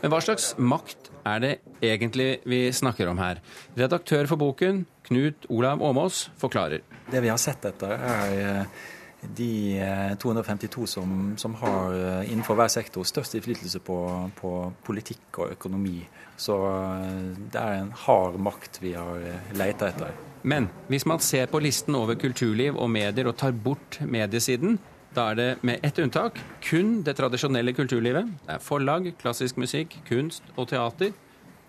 Men 0.00 0.14
hva 0.14 0.20
slags 0.24 0.52
makt 0.56 1.10
er 1.28 1.42
det 1.42 1.52
egentlig 1.84 2.30
vi 2.48 2.62
snakker 2.72 3.10
om 3.10 3.20
her? 3.20 3.42
Redaktør 3.78 4.30
for 4.30 4.40
boken, 4.40 4.84
Knut 5.10 5.44
Olav 5.52 5.82
Åmås, 5.84 6.28
forklarer. 6.40 6.86
Det 7.10 7.20
vi 7.20 7.30
har 7.30 7.40
sett 7.42 7.66
etter, 7.68 7.98
er 7.98 8.38
eh, 8.40 8.80
de 9.22 10.16
252 10.18 10.80
eh, 10.80 10.86
som, 10.86 11.34
som, 11.36 11.54
har 11.54 11.94
eh, 11.94 12.32
innenfor 12.32 12.56
hver 12.58 12.68
sektor 12.72 13.04
størst 13.04 13.34
innflytelse 13.36 13.82
på, 13.84 13.98
på, 14.40 14.52
politikk 14.86 15.42
og 15.42 15.54
økonomi. 15.56 15.98
Så 16.40 16.56
eh, 16.66 17.32
det 17.52 17.60
er 17.60 17.80
en 17.82 17.92
hard 18.06 18.40
makt 18.40 18.80
vi 18.82 18.94
har 18.96 19.26
leita 19.56 19.90
etter. 19.90 20.14
Men 20.42 20.70
hvis 20.88 21.04
man 21.06 21.20
ser 21.20 21.50
på 21.52 21.60
listen 21.60 21.94
over 21.98 22.16
kulturliv 22.16 22.78
og 22.78 22.88
medier 22.90 23.28
og 23.28 23.36
tar 23.36 23.52
bort 23.52 24.00
mediesiden, 24.00 24.78
da 25.14 25.30
er 25.32 25.36
det 25.36 25.48
med 25.66 25.82
ett 25.82 25.98
unntak 25.98 26.38
kun 26.62 27.00
det 27.04 27.16
tradisjonelle 27.18 27.74
kulturlivet. 27.74 28.30
Det 28.46 28.56
er 28.56 28.62
forlag, 28.62 29.10
klassisk 29.20 29.58
musikk, 29.58 29.98
kunst 30.08 30.46
og 30.56 30.70
teater. 30.70 31.12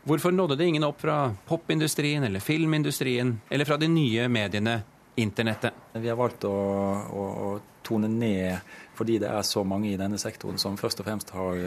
Hvorfor 0.06 0.32
nådde 0.34 0.56
det 0.58 0.66
ingen 0.70 0.86
opp 0.86 1.02
fra 1.02 1.34
popindustrien 1.50 2.24
eller 2.24 2.42
filmindustrien 2.42 3.36
eller 3.50 3.66
fra 3.66 3.78
de 3.78 3.90
nye 3.90 4.28
mediene 4.30 4.80
internettet. 5.22 5.76
Vi 5.94 6.10
har 6.10 6.20
valgt 6.20 6.48
å, 6.48 6.54
å, 6.54 7.28
å, 7.48 7.52
tone 7.82 8.06
ned 8.06 8.60
fordi 8.94 9.16
det 9.24 9.32
er 9.34 9.42
så 9.42 9.64
mange 9.66 9.88
i 9.90 9.98
denne 9.98 10.20
sektoren 10.22 10.60
som 10.62 10.76
først 10.78 11.00
og 11.02 11.08
fremst 11.08 11.32
har, 11.34 11.58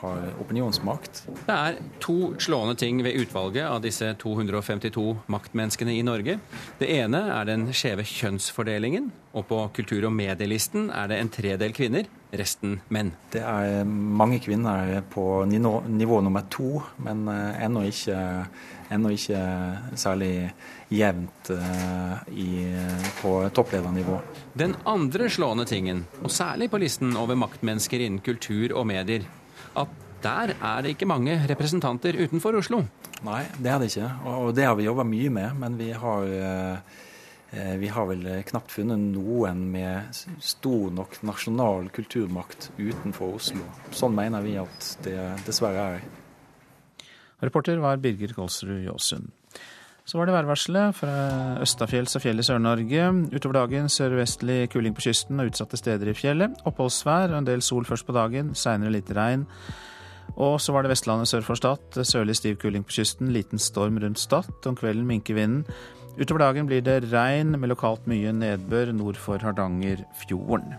har, 0.00 0.24
opinionsmakt. 0.42 1.20
Det 1.46 1.54
er 1.54 1.76
to 2.02 2.32
slående 2.42 2.74
ting 2.80 2.98
ved 3.06 3.14
utvalget 3.20 3.68
av 3.68 3.78
disse 3.84 4.08
252 4.18 5.04
maktmenneskene 5.30 5.94
i 5.94 6.02
Norge. 6.02 6.40
Det 6.80 6.88
ene 6.90 7.20
er 7.36 7.46
den 7.46 7.68
skjeve 7.76 8.02
kjønnsfordelingen. 8.08 9.12
Og 9.38 9.46
på 9.46 9.60
kultur- 9.76 10.08
og 10.08 10.14
medielisten 10.16 10.88
er 10.90 11.12
det 11.12 11.20
en 11.20 11.30
tredel 11.30 11.76
kvinner, 11.76 12.08
resten 12.34 12.80
menn. 12.90 13.12
Det 13.30 13.44
er 13.46 13.84
mange 13.86 14.40
kvinner 14.42 14.96
på 15.14 15.44
nivå, 15.46 15.76
nivå 15.86 16.18
nummer 16.26 16.48
to, 16.50 16.80
men 17.06 17.28
eh, 17.30 17.62
ennå 17.68 17.84
ikke, 17.86 18.18
ennå 18.90 19.14
ikke 19.14 19.44
særlig 19.94 20.32
jevnt 20.90 21.50
uh, 21.54 22.20
i, 22.34 22.68
på 23.20 23.34
toppledernivå. 23.54 24.18
Den 24.58 24.76
andre 24.90 25.30
slående 25.30 25.66
tingen, 25.70 26.04
og 26.22 26.32
særlig 26.34 26.70
på 26.72 26.80
listen 26.82 27.14
over 27.18 27.38
maktmennesker 27.38 28.02
innen 28.02 28.22
kultur 28.26 28.74
og 28.74 28.88
medier, 28.90 29.26
at 29.78 29.92
der 30.20 30.54
er 30.56 30.82
det 30.84 30.96
ikke 30.96 31.08
mange 31.08 31.38
representanter 31.48 32.18
utenfor 32.18 32.58
Oslo. 32.58 32.82
Nei, 33.24 33.44
det 33.56 33.70
er 33.70 33.78
det 33.80 33.92
ikke, 33.92 34.10
og 34.28 34.50
det 34.56 34.66
har 34.68 34.74
vi 34.76 34.88
jobba 34.88 35.06
mye 35.08 35.30
med. 35.32 35.54
Men 35.62 35.78
vi 35.80 35.92
har 35.96 36.26
uh, 36.26 36.98
Eh, 37.50 37.76
vi 37.76 37.88
har 37.88 38.06
vel 38.06 38.26
eh, 38.26 38.42
knapt 38.46 38.70
funnet 38.70 39.00
noen 39.10 39.64
med 39.72 40.14
stor 40.38 40.90
nok 40.94 41.16
nasjonal 41.26 41.88
kulturmakt 41.90 42.70
utenfor 42.78 43.40
Oslo. 43.40 43.66
Sånn 43.90 44.14
mener 44.14 44.44
vi 44.44 44.54
at 44.60 44.90
det 45.02 45.18
dessverre 45.48 45.86
er. 45.96 46.04
Reporter 47.42 47.80
var 47.82 47.98
Birger 47.98 48.36
Kolsrud 48.36 48.84
Jåsund. 48.84 49.32
Så 50.08 50.18
var 50.18 50.26
det 50.26 50.34
værvarselet 50.34 50.96
fra 50.96 51.12
østafjells 51.62 52.16
og 52.18 52.24
fjell 52.24 52.40
i 52.40 52.46
Sør-Norge. 52.46 53.04
Utover 53.34 53.60
dagen 53.60 53.90
sørvestlig 53.92 54.64
kuling 54.72 54.96
på 54.96 55.04
kysten 55.06 55.38
og 55.42 55.52
utsatte 55.52 55.78
steder 55.78 56.10
i 56.10 56.16
fjellet. 56.16 56.56
Oppholdsvær 56.66 57.30
og 57.30 57.38
en 57.42 57.48
del 57.48 57.62
sol 57.62 57.86
først 57.86 58.08
på 58.08 58.16
dagen, 58.16 58.54
seinere 58.58 58.96
litt 58.96 59.12
regn. 59.14 59.46
Og 60.40 60.58
så 60.62 60.74
var 60.74 60.82
det 60.82 60.92
Vestlandet 60.94 61.30
sør 61.30 61.44
for 61.46 61.58
Stad. 61.58 62.02
Sørlig 62.06 62.38
stiv 62.38 62.58
kuling 62.62 62.84
på 62.86 62.96
kysten, 63.00 63.32
liten 63.34 63.60
storm 63.60 63.98
rundt 64.02 64.18
Stad. 64.18 64.50
Om 64.66 64.78
kvelden 64.78 65.06
minker 65.06 65.36
vinden. 65.38 65.64
Utover 66.18 66.42
dagen 66.42 66.66
blir 66.68 66.82
det 66.84 67.04
regn 67.12 67.54
med 67.58 67.70
lokalt 67.70 68.06
mye 68.10 68.32
nedbør 68.34 68.92
nord 68.96 69.18
for 69.20 69.38
Hardangerfjorden. 69.42 70.74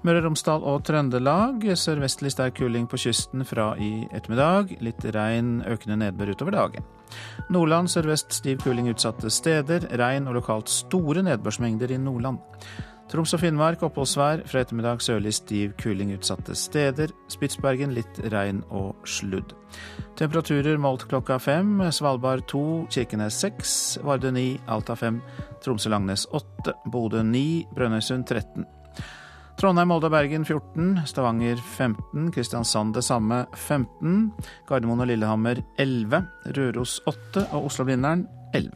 Møre 0.00 0.22
og 0.22 0.30
Romsdal 0.30 0.62
og 0.64 0.84
Trøndelag 0.88 1.64
sørvestlig 1.76 2.32
sterk 2.32 2.56
kuling 2.60 2.86
på 2.88 3.00
kysten 3.00 3.44
fra 3.44 3.74
i 3.76 4.06
ettermiddag. 4.16 4.78
Litt 4.84 5.04
regn, 5.16 5.58
økende 5.68 5.98
nedbør 6.04 6.32
utover 6.36 6.56
dagen. 6.56 6.88
Nordland 7.50 7.90
sørvest 7.90 8.32
stiv 8.36 8.60
kuling 8.64 8.90
utsatte 8.92 9.30
steder. 9.32 9.88
Regn 9.98 10.28
og 10.30 10.38
lokalt 10.38 10.70
store 10.70 11.24
nedbørsmengder 11.26 11.92
i 11.94 11.98
Nordland. 12.00 12.38
Troms 13.10 13.34
og 13.34 13.40
Finnmark 13.42 13.82
oppholdsvær. 13.82 14.44
Fra 14.46 14.62
ettermiddag 14.62 15.02
sørlig 15.02 15.32
stiv 15.34 15.72
kuling 15.82 16.12
utsatte 16.14 16.54
steder. 16.54 17.10
Spitsbergen 17.32 17.94
litt 17.96 18.20
regn 18.30 18.62
og 18.70 19.02
sludd. 19.08 19.56
Temperaturer 20.20 20.78
målt 20.78 21.08
klokka 21.10 21.40
fem. 21.42 21.80
Svalbard 21.90 22.46
to, 22.50 22.84
Kirkenes 22.92 23.40
seks, 23.42 23.72
Vardø 24.06 24.30
ni, 24.34 24.52
Alta 24.70 24.94
fem, 24.94 25.18
Tromsø-Langnes 25.64 26.28
åtte, 26.36 26.76
Bodø 26.92 27.24
ni, 27.26 27.64
Brønnøysund 27.74 28.28
13. 28.30 28.68
Trondheim, 29.60 29.90
Molde 29.92 30.08
og 30.08 30.14
Bergen 30.14 30.44
14, 30.48 31.02
Stavanger 31.04 31.58
15, 31.60 32.30
Kristiansand 32.32 32.94
det 32.96 33.02
samme 33.04 33.42
15, 33.52 34.30
Gardermoen 34.64 35.04
og 35.04 35.10
Lillehammer 35.10 35.60
11, 35.76 36.22
Røros 36.56 36.94
8 37.04 37.42
og 37.52 37.66
Oslo-Blindern 37.68 38.24
11. 38.56 38.72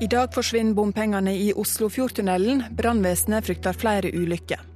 I 0.00 0.06
dag 0.06 0.30
forsvinner 0.30 0.78
bompengene 0.78 1.34
i 1.34 1.50
Oslofjordtunnelen. 1.50 2.68
Brannvesenet 2.78 3.50
frykter 3.50 3.74
flere 3.74 4.14
ulykker. 4.14 4.69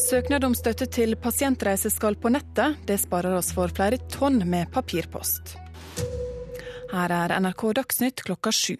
Søknad 0.00 0.44
om 0.44 0.54
støtte 0.56 0.86
til 0.88 1.12
pasientreiser 1.20 1.92
skal 1.92 2.16
på 2.16 2.30
nettet. 2.32 2.78
Det 2.88 2.96
sparer 3.02 3.36
oss 3.36 3.50
for 3.54 3.72
flere 3.74 3.98
tonn 4.10 4.40
med 4.48 4.70
papirpost. 4.72 5.56
Her 6.90 7.12
er 7.14 7.34
NRK 7.36 7.66
Dagsnytt 7.78 8.24
klokka 8.26 8.52
sju. 8.54 8.78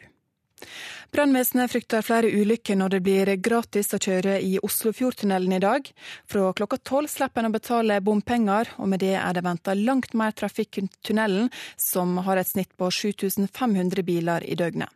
Brannvesenet 1.10 1.72
frykter 1.72 2.04
flere 2.06 2.30
ulykker 2.30 2.78
når 2.78 2.94
det 2.94 3.00
blir 3.06 3.30
gratis 3.42 3.90
å 3.96 3.98
kjøre 3.98 4.36
i 4.46 4.58
Oslofjordtunnelen 4.62 5.56
i 5.56 5.62
dag. 5.62 5.88
Fra 6.30 6.52
klokka 6.56 6.78
tolv 6.86 7.10
slipper 7.10 7.42
en 7.42 7.50
å 7.50 7.56
betale 7.56 7.98
bompenger, 8.04 8.70
og 8.78 8.92
med 8.92 9.02
det 9.02 9.16
er 9.18 9.34
det 9.34 9.44
venta 9.46 9.74
langt 9.74 10.14
mer 10.14 10.36
trafikk 10.36 10.78
i 10.78 10.86
tunnelen, 11.06 11.50
som 11.76 12.18
har 12.26 12.38
et 12.38 12.50
snitt 12.50 12.70
på 12.78 12.90
7500 12.94 14.06
biler 14.06 14.46
i 14.46 14.54
døgnet. 14.58 14.90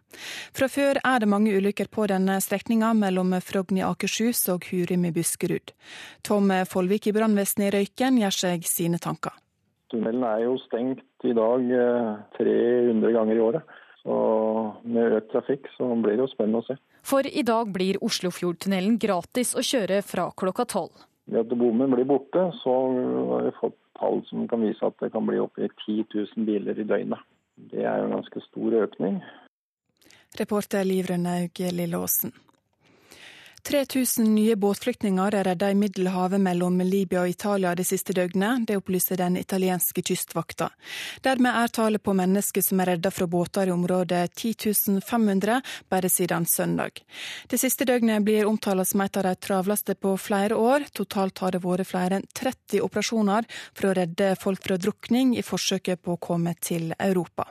Fra 0.55 0.69
før 0.71 1.01
er 1.03 1.23
det 1.23 1.31
mange 1.31 1.55
ulykker 1.57 1.91
på 1.91 2.07
denne 2.11 2.39
strekninga 2.43 2.93
mellom 2.95 3.35
Frogn 3.43 3.81
i 3.81 3.87
Akershus 3.87 4.47
og 4.55 4.69
Hurum 4.71 5.09
i 5.09 5.15
Buskerud. 5.15 5.75
Tom 6.23 6.53
Folvik 6.71 7.09
i 7.11 7.17
brannvesenet 7.17 7.73
i 7.73 7.75
Røyken 7.79 8.23
gjør 8.23 8.39
seg 8.45 8.69
sine 8.69 9.03
tanker. 9.03 9.35
Tunnelen 9.93 10.25
er 10.27 10.45
jo 10.47 10.55
stengt 10.65 11.27
i 11.27 11.35
dag 11.37 11.67
300 12.39 13.09
eh, 13.09 13.15
ganger 13.15 13.35
i 13.35 13.43
året. 13.43 13.75
Og 14.05 14.85
med 14.85 15.17
økt 15.19 15.31
trafikk 15.33 15.69
så 15.79 15.89
blir 15.97 16.19
det 16.19 16.27
jo 16.27 16.33
spennende 16.33 16.61
å 16.61 16.67
se. 16.67 16.77
For 17.05 17.25
i 17.25 17.45
dag 17.47 17.71
blir 17.73 18.01
Oslofjordtunnelen 18.05 18.99
gratis 19.01 19.55
å 19.57 19.65
kjøre 19.65 20.03
fra 20.05 20.29
klokka 20.37 20.67
tolv. 20.69 21.07
Ved 21.25 21.41
at 21.41 21.57
bommen 21.57 21.93
blir 21.95 22.05
borte, 22.09 22.51
så 22.61 22.75
har 23.31 23.47
vi 23.47 23.55
fått 23.61 23.79
tall 23.97 24.21
som 24.29 24.45
kan 24.51 24.61
vise 24.65 24.85
at 24.85 24.99
det 25.01 25.13
kan 25.15 25.25
bli 25.25 25.41
oppi 25.41 25.69
10 25.87 26.05
000 26.13 26.49
biler 26.49 26.81
i 26.81 26.89
døgnet. 26.89 27.25
Det 27.73 27.85
er 27.87 28.01
jo 28.03 28.09
en 28.09 28.17
ganske 28.19 28.45
stor 28.49 28.77
økning. 28.83 29.21
Reporter 30.41 30.85
Liv 30.85 31.09
Rønnaug 31.09 31.61
Lilleåsen. 31.73 32.35
3000 33.65 34.35
nye 34.35 34.57
båtflyktninger 34.61 35.35
er 35.35 35.47
redda 35.49 35.71
i 35.73 35.77
Middelhavet 35.79 36.41
mellom 36.41 36.83
Libya 36.85 37.23
og 37.23 37.31
Italia 37.33 37.71
det 37.75 37.87
siste 37.89 38.13
døgnet. 38.13 38.67
Det 38.69 38.77
opplyser 38.77 39.17
den 39.17 39.39
italienske 39.41 40.03
kystvakta. 40.05 40.69
Dermed 41.25 41.57
er 41.63 41.73
tallet 41.73 42.03
på 42.05 42.13
mennesker 42.13 42.67
som 42.67 42.83
er 42.85 42.93
redda 42.93 43.11
fra 43.15 43.27
båter 43.27 43.73
i 43.73 43.73
området 43.73 44.35
10 44.37 45.01
500 45.01 45.63
bare 45.89 46.13
siden 46.13 46.45
søndag. 46.47 47.01
Det 47.49 47.59
siste 47.59 47.89
døgnet 47.89 48.25
blir 48.29 48.45
omtalt 48.45 48.89
som 48.89 49.01
et 49.01 49.17
av 49.17 49.31
de 49.31 49.35
travleste 49.49 49.97
på 49.97 50.13
flere 50.21 50.61
år. 50.61 50.85
Totalt 50.93 51.41
har 51.41 51.57
det 51.57 51.65
vært 51.65 51.89
flere 51.89 52.21
enn 52.21 52.29
30 52.37 52.85
operasjoner 52.85 53.49
for 53.73 53.89
å 53.89 53.97
redde 53.97 54.35
folk 54.37 54.61
fra 54.61 54.77
drukning 54.77 55.39
i 55.39 55.43
forsøket 55.43 56.05
på 56.05 56.19
å 56.19 56.21
komme 56.21 56.53
til 56.61 56.93
Europa. 56.99 57.49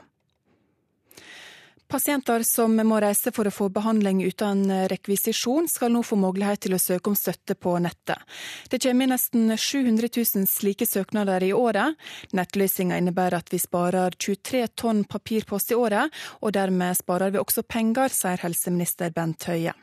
Pasienter 1.94 2.42
som 2.42 2.72
må 2.74 2.96
reise 2.98 3.30
for 3.30 3.46
å 3.46 3.52
få 3.54 3.68
behandling 3.70 4.24
uten 4.26 4.64
rekvisisjon, 4.90 5.68
skal 5.70 5.92
nå 5.94 6.00
få 6.02 6.16
mulighet 6.18 6.64
til 6.66 6.74
å 6.74 6.80
søke 6.82 7.12
om 7.12 7.14
støtte 7.14 7.54
på 7.54 7.76
nettet. 7.78 8.18
Det 8.66 8.80
kommer 8.82 9.12
nesten 9.12 9.54
700 9.54 10.10
000 10.10 10.48
slike 10.50 10.88
søknader 10.90 11.46
i 11.46 11.52
året. 11.54 11.94
Nettløsninga 12.34 12.98
innebærer 12.98 13.38
at 13.38 13.54
vi 13.54 13.62
sparer 13.62 14.18
23 14.18 14.66
tonn 14.74 15.06
papirpost 15.06 15.70
i 15.70 15.78
året, 15.78 16.10
og 16.42 16.56
dermed 16.58 16.98
sparer 16.98 17.30
vi 17.30 17.44
også 17.44 17.62
penger, 17.62 18.10
sier 18.10 18.42
helseminister 18.42 19.14
Bent 19.14 19.46
Høie. 19.46 19.78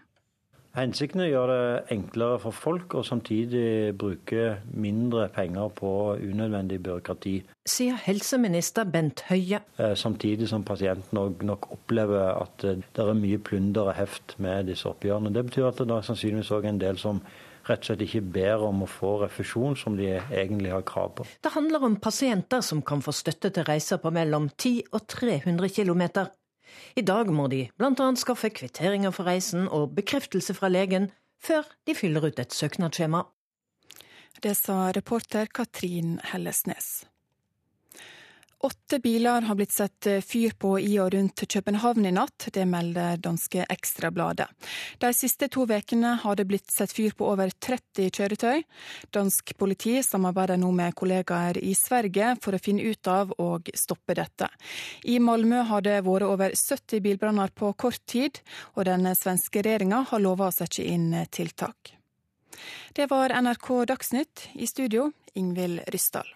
Hensikten 0.72 1.20
er 1.20 1.28
å 1.28 1.32
gjøre 1.34 1.56
det 1.60 1.96
enklere 1.98 2.38
for 2.40 2.56
folk, 2.56 2.94
og 2.96 3.04
samtidig 3.04 3.92
bruke 4.00 4.62
mindre 4.72 5.26
penger 5.36 5.68
på 5.76 5.92
unødvendig 6.16 6.80
byråkrati. 6.86 7.34
Sier 7.68 8.00
helseminister 8.00 8.88
Bent 8.88 9.26
Høie. 9.28 9.60
Eh, 9.76 9.96
samtidig 10.00 10.48
som 10.48 10.64
pasienten 10.64 11.20
nok 11.20 11.68
opplever 11.76 12.38
at 12.38 12.64
eh, 12.64 12.80
det 12.80 13.04
er 13.04 13.20
mye 13.20 13.42
plunder 13.44 13.92
og 13.92 13.98
heft 14.00 14.38
med 14.40 14.72
disse 14.72 14.88
oppgjørene. 14.88 15.34
Det 15.36 15.44
betyr 15.50 15.68
at 15.74 15.84
det 15.84 15.92
er 15.92 16.08
sannsynligvis 16.08 16.56
òg 16.56 16.72
en 16.72 16.80
del 16.82 17.00
som 17.02 17.20
rett 17.68 17.84
og 17.84 17.92
slett 17.92 18.06
ikke 18.08 18.24
ber 18.34 18.64
om 18.66 18.86
å 18.86 18.90
få 18.90 19.18
refusjon 19.26 19.76
som 19.78 19.98
de 20.00 20.08
egentlig 20.16 20.72
har 20.74 20.86
krav 20.88 21.12
på. 21.20 21.28
Det 21.44 21.52
handler 21.54 21.84
om 21.86 22.00
pasienter 22.02 22.64
som 22.66 22.82
kan 22.82 23.04
få 23.04 23.14
støtte 23.16 23.52
til 23.54 23.68
reiser 23.68 24.00
på 24.02 24.14
mellom 24.14 24.50
10 24.56 24.94
og 24.96 25.04
300 25.20 25.76
km. 25.76 26.32
I 26.96 27.04
dag 27.06 27.32
må 27.34 27.48
de 27.52 27.66
bl.a. 27.78 28.08
skaffe 28.20 28.50
kvitteringer 28.50 29.14
for 29.16 29.30
reisen 29.30 29.68
og 29.68 29.96
bekreftelse 29.98 30.56
fra 30.58 30.72
legen 30.72 31.12
før 31.42 31.68
de 31.88 31.96
fyller 31.98 32.30
ut 32.30 32.40
et 32.40 32.54
søknadsskjema. 32.54 33.24
Det 34.42 34.56
sa 34.58 34.92
reporter 34.96 35.50
Katrin 35.54 36.20
Hellesnes. 36.32 37.11
Åtte 38.64 39.00
biler 39.00 39.42
har 39.42 39.56
blitt 39.56 39.72
satt 39.72 40.08
fyr 40.22 40.52
på 40.60 40.76
i 40.80 40.92
og 41.02 41.14
rundt 41.16 41.42
København 41.50 42.06
i 42.06 42.12
natt. 42.14 42.46
Det 42.54 42.62
melder 42.70 43.18
danske 43.18 43.64
Ekstrabladet. 43.74 44.46
De 45.02 45.10
siste 45.18 45.48
to 45.50 45.64
ukene 45.66 46.12
har 46.22 46.36
det 46.38 46.46
blitt 46.46 46.70
satt 46.70 46.94
fyr 46.94 47.16
på 47.18 47.26
over 47.26 47.50
30 47.50 48.12
kjøretøy. 48.14 48.62
Dansk 49.10 49.56
politi 49.58 49.96
samarbeider 50.06 50.62
nå 50.62 50.70
med 50.78 50.94
kollegaer 50.94 51.58
i 51.58 51.74
Sverige 51.74 52.36
for 52.44 52.54
å 52.54 52.62
finne 52.62 52.86
ut 52.86 53.10
av 53.10 53.34
og 53.42 53.72
stoppe 53.74 54.14
dette. 54.20 54.52
I 55.10 55.18
Malmö 55.18 55.64
har 55.72 55.82
det 55.82 55.98
vært 56.06 56.28
over 56.30 56.54
70 56.54 57.02
bilbranner 57.02 57.50
på 57.50 57.72
kort 57.74 58.06
tid, 58.06 58.44
og 58.78 58.86
den 58.86 59.10
svenske 59.18 59.64
regjeringa 59.66 60.04
har 60.12 60.22
lova 60.22 60.52
å 60.52 60.54
sette 60.54 60.86
inn 60.86 61.16
tiltak. 61.34 61.96
Det 62.94 63.10
var 63.10 63.34
NRK 63.42 63.74
Dagsnytt. 63.90 64.52
I 64.54 64.70
studio, 64.70 65.10
Ingvild 65.34 65.82
Ryssdal. 65.90 66.30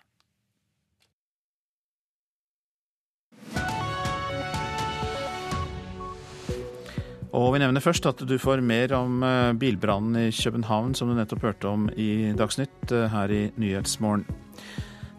Og 7.35 7.51
vi 7.51 7.59
nevner 7.59 7.83
først 7.83 8.05
at 8.07 8.21
du 8.23 8.37
får 8.39 8.63
mer 8.63 8.93
om 8.95 9.23
eh, 9.25 9.51
bilbrannen 9.59 10.15
i 10.27 10.31
København, 10.31 10.93
som 10.95 11.09
du 11.09 11.17
nettopp 11.17 11.43
hørte 11.43 11.67
om 11.67 11.89
i 11.91 12.31
Dagsnytt 12.37 12.93
eh, 12.95 13.09
her 13.11 13.31
i 13.33 13.41
Nyhetsmorgen. 13.59 14.23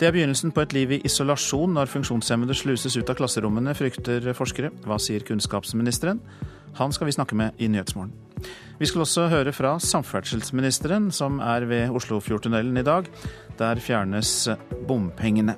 Det 0.01 0.09
er 0.09 0.13
begynnelsen 0.13 0.53
på 0.53 0.65
et 0.65 0.73
liv 0.77 0.95
i 0.97 1.01
isolasjon 1.09 1.77
når 1.77 1.93
funksjonshemmede 1.93 2.57
sluses 2.57 2.97
ut 2.97 3.13
av 3.13 3.17
klasserommene, 3.21 3.77
frykter 3.77 4.33
forskere. 4.37 4.73
Hva 4.85 4.99
sier 5.01 5.25
kunnskapsministeren? 5.29 6.21
Han 6.81 6.93
skal 6.93 7.09
vi 7.09 7.17
snakke 7.17 7.37
med 7.37 7.57
i 7.61 7.69
Nyhetsmorgen. 7.73 8.13
Vi 8.77 8.89
skal 8.89 9.05
også 9.05 9.29
høre 9.33 9.53
fra 9.57 9.77
samferdselsministeren, 9.81 11.11
som 11.13 11.41
er 11.41 11.65
ved 11.69 11.97
Oslofjordtunnelen 11.97 12.77
i 12.81 12.85
dag. 12.85 13.09
Der 13.61 13.81
fjernes 13.81 14.51
bompengene. 14.89 15.57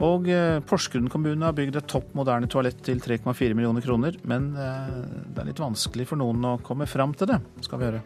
Og 0.00 0.30
eh, 0.32 0.58
Porsgrunn 0.64 1.10
kommune 1.12 1.44
har 1.44 1.56
bygd 1.56 1.76
et 1.76 1.88
topp 1.90 2.14
moderne 2.16 2.48
toalett 2.48 2.78
til 2.86 3.00
3,4 3.04 3.52
millioner 3.56 3.84
kroner. 3.84 4.16
Men 4.28 4.52
eh, 4.56 4.94
det 5.28 5.42
er 5.42 5.50
litt 5.50 5.60
vanskelig 5.60 6.08
for 6.08 6.20
noen 6.20 6.46
å 6.48 6.58
komme 6.64 6.88
fram 6.88 7.12
til 7.16 7.28
det, 7.34 7.40
skal 7.66 7.82
vi 7.82 7.90
høre. 7.90 8.00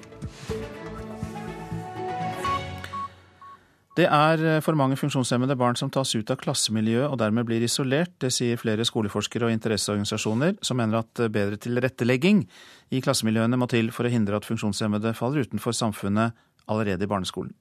Det 3.95 4.09
er 4.11 4.41
eh, 4.43 4.61
for 4.67 4.75
mange 4.75 4.99
funksjonshemmede 4.99 5.55
barn 5.61 5.79
som 5.79 5.93
tas 5.95 6.17
ut 6.19 6.33
av 6.35 6.41
klassemiljøet 6.43 7.13
og 7.13 7.21
dermed 7.23 7.47
blir 7.47 7.63
isolert. 7.63 8.17
Det 8.19 8.33
sier 8.35 8.59
flere 8.59 8.87
skoleforskere 8.89 9.47
og 9.47 9.55
interesseorganisasjoner, 9.55 10.59
som 10.67 10.83
mener 10.83 11.05
at 11.05 11.29
bedre 11.31 11.61
tilrettelegging 11.63 12.43
i 12.91 13.05
klassemiljøene 13.07 13.61
må 13.61 13.71
til 13.71 13.95
for 13.95 14.09
å 14.09 14.11
hindre 14.11 14.43
at 14.43 14.51
funksjonshemmede 14.51 15.15
faller 15.15 15.47
utenfor 15.47 15.79
samfunnet 15.79 16.35
allerede 16.67 17.07
i 17.07 17.11
barneskolen. 17.11 17.55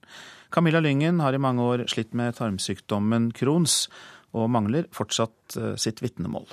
Camilla 0.53 0.79
Lyngen 0.79 1.19
har 1.23 1.33
i 1.33 1.41
mange 1.41 1.63
år 1.65 1.85
slitt 1.89 2.13
med 2.13 2.35
tarmsykdommen 2.37 3.31
Crohns, 3.33 3.87
og 4.33 4.51
mangler 4.51 4.87
fortsatt 4.93 5.57
eh, 5.59 5.73
sitt 5.81 6.01
vitnemål. 6.03 6.47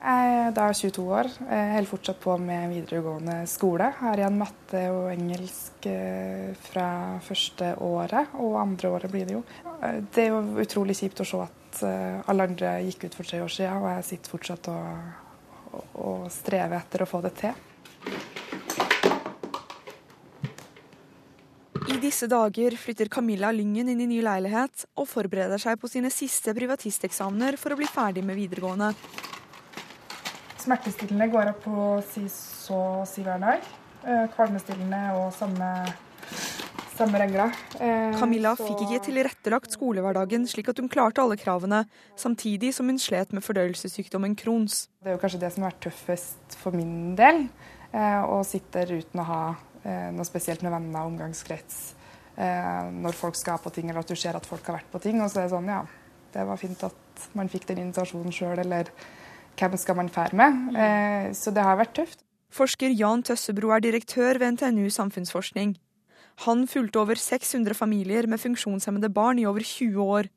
Jeg 0.00 0.28
er 0.32 0.52
da 0.56 0.70
22 0.72 1.02
år. 1.12 1.28
Jeg 1.44 1.72
holder 1.74 1.90
fortsatt 1.90 2.20
på 2.22 2.34
med 2.40 2.70
videregående 2.72 3.34
skole. 3.50 3.90
Har 3.98 4.20
igjen 4.20 4.38
matte 4.40 4.86
og 4.94 5.10
engelsk 5.12 5.88
eh, 5.90 6.52
fra 6.70 6.88
første 7.24 7.74
året, 7.84 8.36
og 8.40 8.60
andre 8.62 8.94
året 8.96 9.12
blir 9.12 9.28
det 9.28 9.36
jo. 9.36 9.42
Eh, 9.80 10.00
det 10.08 10.26
er 10.26 10.30
jo 10.32 10.62
utrolig 10.64 10.96
kjipt 11.02 11.24
å 11.24 11.28
se 11.28 11.42
at 11.46 11.56
alle 11.80 12.48
andre 12.48 12.72
gikk 12.82 13.04
ut 13.06 13.14
for 13.14 13.28
tre 13.30 13.38
år 13.44 13.52
siden, 13.54 13.76
og 13.78 13.92
jeg 13.92 14.06
sitter 14.08 14.32
fortsatt 14.32 14.70
og, 14.72 15.84
og 16.02 16.24
strever 16.34 16.80
etter 16.80 17.04
å 17.04 17.10
få 17.10 17.22
det 17.22 17.36
til. 17.44 18.49
I 21.88 21.96
disse 21.96 22.26
dager 22.28 22.74
flytter 22.76 23.08
Camilla 23.08 23.48
Lyngen 23.54 23.88
inn 23.88 24.00
i 24.04 24.08
ny 24.08 24.20
leilighet 24.24 24.84
og 25.00 25.06
forbereder 25.08 25.60
seg 25.60 25.78
på 25.80 25.88
sine 25.88 26.10
siste 26.12 26.52
privatisteksamener 26.56 27.56
for 27.60 27.72
å 27.72 27.78
bli 27.80 27.88
ferdig 27.88 28.24
med 28.26 28.36
videregående. 28.36 28.92
Smertestillende 30.60 31.30
går 31.32 31.48
jeg 31.48 31.58
på 31.64 31.84
si 32.10 32.26
så 32.28 32.80
å 33.00 33.06
si 33.08 33.24
hver 33.24 33.40
dag. 33.40 33.64
Eh, 34.04 34.26
kvalmestillende 34.34 35.00
og 35.16 35.30
samme, 35.32 35.70
samme 36.98 37.22
regler. 37.22 37.56
Eh, 37.80 38.12
Camilla 38.20 38.52
så... 38.58 38.68
fikk 38.68 38.84
ikke 38.84 39.00
tilrettelagt 39.08 39.76
skolehverdagen 39.78 40.44
slik 40.50 40.68
at 40.72 40.82
hun 40.82 40.92
klarte 40.92 41.24
alle 41.24 41.40
kravene, 41.40 41.86
samtidig 42.20 42.74
som 42.76 42.92
hun 42.92 43.00
slet 43.00 43.32
med 43.32 43.44
fordøyelsessykdommen 43.46 44.36
Crohns. 44.40 44.84
Det 45.00 45.14
er 45.14 45.16
jo 45.16 45.24
kanskje 45.24 45.42
det 45.46 45.52
som 45.56 45.64
har 45.64 45.72
vært 45.72 45.82
tøffest 45.88 46.60
for 46.60 46.76
min 46.76 47.16
del, 47.16 47.46
eh, 47.96 48.20
å 48.20 48.44
sitte 48.44 48.84
uten 48.92 49.24
å 49.24 49.28
ha 49.32 49.42
noe 49.84 50.26
spesielt 50.28 50.62
med 50.62 50.74
venner 50.74 51.08
omgangskrets. 51.08 51.80
Eh, 52.40 52.86
når 53.02 53.16
folk 53.16 53.36
skal 53.36 53.60
på 53.60 53.72
ting, 53.74 53.90
eller 53.90 54.00
at 54.04 54.08
du 54.08 54.16
ser 54.16 54.36
at 54.38 54.46
folk 54.48 54.64
har 54.68 54.78
vært 54.78 54.92
på 54.92 55.02
ting. 55.02 55.20
Og 55.20 55.30
så 55.30 55.42
er 55.42 55.48
det 55.48 55.54
sånn, 55.54 55.68
ja, 55.68 55.82
det 56.34 56.46
var 56.48 56.60
fint 56.60 56.84
at 56.86 57.26
man 57.36 57.50
fikk 57.52 57.66
den 57.68 57.82
invitasjonen 57.84 58.34
sjøl, 58.34 58.56
eller 58.62 58.92
hvem 59.58 59.76
skal 59.80 59.98
man 59.98 60.08
fære 60.12 60.38
med? 60.38 60.58
Eh, 60.72 61.30
så 61.36 61.52
det 61.52 61.64
har 61.66 61.78
vært 61.80 61.94
tøft. 61.98 62.24
Forsker 62.50 62.94
Jan 62.96 63.22
Tøssebro 63.22 63.70
er 63.74 63.82
direktør 63.84 64.40
ved 64.40 64.56
NTNU 64.56 64.88
samfunnsforskning. 64.94 65.76
Han 66.46 66.64
fulgte 66.70 67.02
over 67.02 67.20
600 67.20 67.76
familier 67.76 68.26
med 68.26 68.40
funksjonshemmede 68.40 69.10
barn 69.12 69.38
i 69.38 69.46
over 69.46 69.62
20 69.62 70.00
år. 70.00 70.30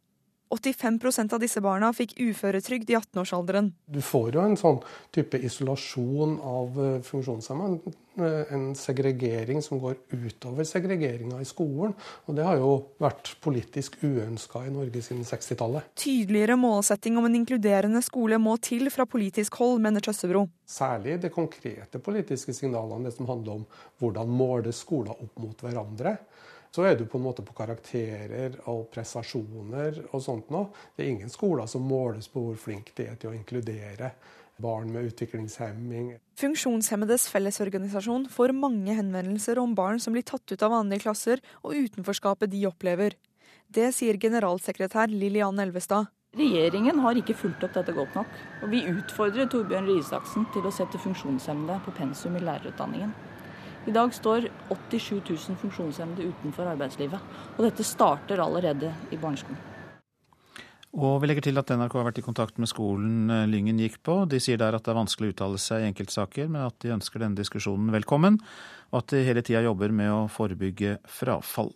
85% 0.53 1.35
av 1.35 1.41
disse 1.43 1.61
barna 1.63 1.91
fikk 1.95 2.15
uføretrygd 2.21 2.93
i 2.93 2.97
18-årsalderen. 2.99 3.73
Du 3.85 4.01
får 4.05 4.37
jo 4.37 4.45
en 4.45 4.59
sånn 4.59 4.79
type 5.15 5.41
isolasjon 5.41 6.39
av 6.39 6.79
funksjonshemmede. 7.09 7.93
Eh, 8.15 8.53
en 8.53 8.75
segregering 8.75 9.61
som 9.61 9.79
går 9.79 9.95
utover 10.11 10.63
segregeringa 10.63 11.39
i 11.41 11.45
skolen. 11.45 11.95
Og 12.27 12.35
det 12.37 12.45
har 12.45 12.59
jo 12.61 12.73
vært 13.01 13.31
politisk 13.41 13.97
uønska 14.05 14.61
i 14.67 14.73
Norge 14.73 15.01
siden 15.01 15.25
60-tallet. 15.25 15.87
Tydeligere 15.97 16.57
målsetting 16.59 17.17
om 17.17 17.25
en 17.25 17.39
inkluderende 17.39 18.03
skole 18.05 18.37
må 18.37 18.53
til 18.61 18.91
fra 18.93 19.07
politisk 19.09 19.57
hold, 19.57 19.81
mener 19.81 20.05
Tøssebro. 20.05 20.45
Særlig 20.69 21.17
de 21.23 21.33
konkrete 21.33 21.97
politiske 21.97 22.53
signalene, 22.53 23.09
det 23.09 23.17
som 23.17 23.29
handler 23.31 23.63
om 23.63 23.65
hvordan 23.97 24.29
måle 24.29 24.75
skoler 24.77 25.17
opp 25.17 25.41
mot 25.41 25.65
hverandre 25.65 26.19
så 26.73 26.87
er 26.89 26.95
du 26.97 27.05
på 27.05 27.19
en 27.19 27.25
måte 27.27 27.43
på 27.45 27.53
karakterer 27.53 28.55
og 28.71 28.87
prestasjoner 28.93 29.99
og 30.09 30.21
sånt 30.25 30.49
noe. 30.53 30.71
Det 30.95 31.05
er 31.05 31.11
ingen 31.13 31.33
skoler 31.33 31.69
som 31.69 31.85
måles 31.85 32.31
på 32.33 32.41
hvor 32.47 32.57
flink 32.57 32.95
de 32.97 33.05
er 33.11 33.19
til 33.21 33.29
å 33.29 33.35
inkludere 33.37 34.13
barn 34.61 34.89
med 34.93 35.11
utviklingshemming. 35.11 36.15
Funksjonshemmedes 36.39 37.27
Fellesorganisasjon 37.29 38.25
får 38.31 38.55
mange 38.57 38.95
henvendelser 38.97 39.61
om 39.61 39.75
barn 39.77 40.01
som 40.01 40.15
blir 40.17 40.25
tatt 40.25 40.49
ut 40.49 40.65
av 40.65 40.73
vanlige 40.73 41.05
klasser 41.05 41.43
og 41.61 41.77
utenforskapet 41.77 42.51
de 42.53 42.65
opplever. 42.69 43.17
Det 43.73 43.91
sier 43.95 44.17
generalsekretær 44.21 45.13
Lillian 45.13 45.61
Elvestad. 45.61 46.09
Regjeringen 46.37 46.97
har 47.03 47.17
ikke 47.17 47.35
fulgt 47.37 47.61
opp 47.65 47.75
dette 47.77 47.93
godt 47.93 48.15
nok. 48.17 48.29
Og 48.65 48.71
vi 48.73 48.81
utfordrer 48.89 49.45
Torbjørn 49.49 49.85
Røe 49.89 50.01
Isaksen 50.01 50.47
til 50.53 50.65
å 50.65 50.73
sette 50.73 51.01
funksjonshemmede 51.01 51.77
på 51.85 51.93
pensum 51.99 52.37
i 52.39 52.41
lærerutdanningen. 52.41 53.13
I 53.83 53.91
dag 53.91 54.13
står 54.15 54.47
87 54.69 55.21
000 55.27 55.59
funksjonshemmede 55.59 56.29
utenfor 56.31 56.69
arbeidslivet. 56.71 57.19
Og 57.57 57.65
dette 57.65 57.83
starter 57.83 58.39
allerede 58.39 58.93
i 59.11 59.19
barneskolen. 59.19 59.59
Og 60.93 61.17
vi 61.23 61.27
legger 61.27 61.47
til 61.47 61.57
at 61.57 61.71
NRK 61.73 61.95
har 61.97 62.05
vært 62.05 62.19
i 62.21 62.23
kontakt 62.23 62.59
med 62.61 62.69
skolen 62.69 63.31
eh, 63.33 63.47
Lyngen 63.49 63.81
gikk 63.81 63.97
på. 64.05 64.19
De 64.29 64.37
sier 64.43 64.59
der 64.61 64.77
at 64.77 64.85
det 64.85 64.93
er 64.93 64.99
vanskelig 64.99 65.31
å 65.31 65.33
uttale 65.33 65.61
seg 65.61 65.81
i 65.81 65.87
enkeltsaker, 65.89 66.51
men 66.53 66.67
at 66.67 66.77
de 66.85 66.93
ønsker 66.93 67.23
denne 67.23 67.39
diskusjonen 67.39 67.89
velkommen, 67.95 68.37
og 68.93 68.99
at 69.01 69.15
de 69.15 69.23
hele 69.25 69.41
tida 69.41 69.63
jobber 69.65 69.95
med 69.95 70.13
å 70.13 70.27
forebygge 70.31 70.99
frafall. 71.09 71.73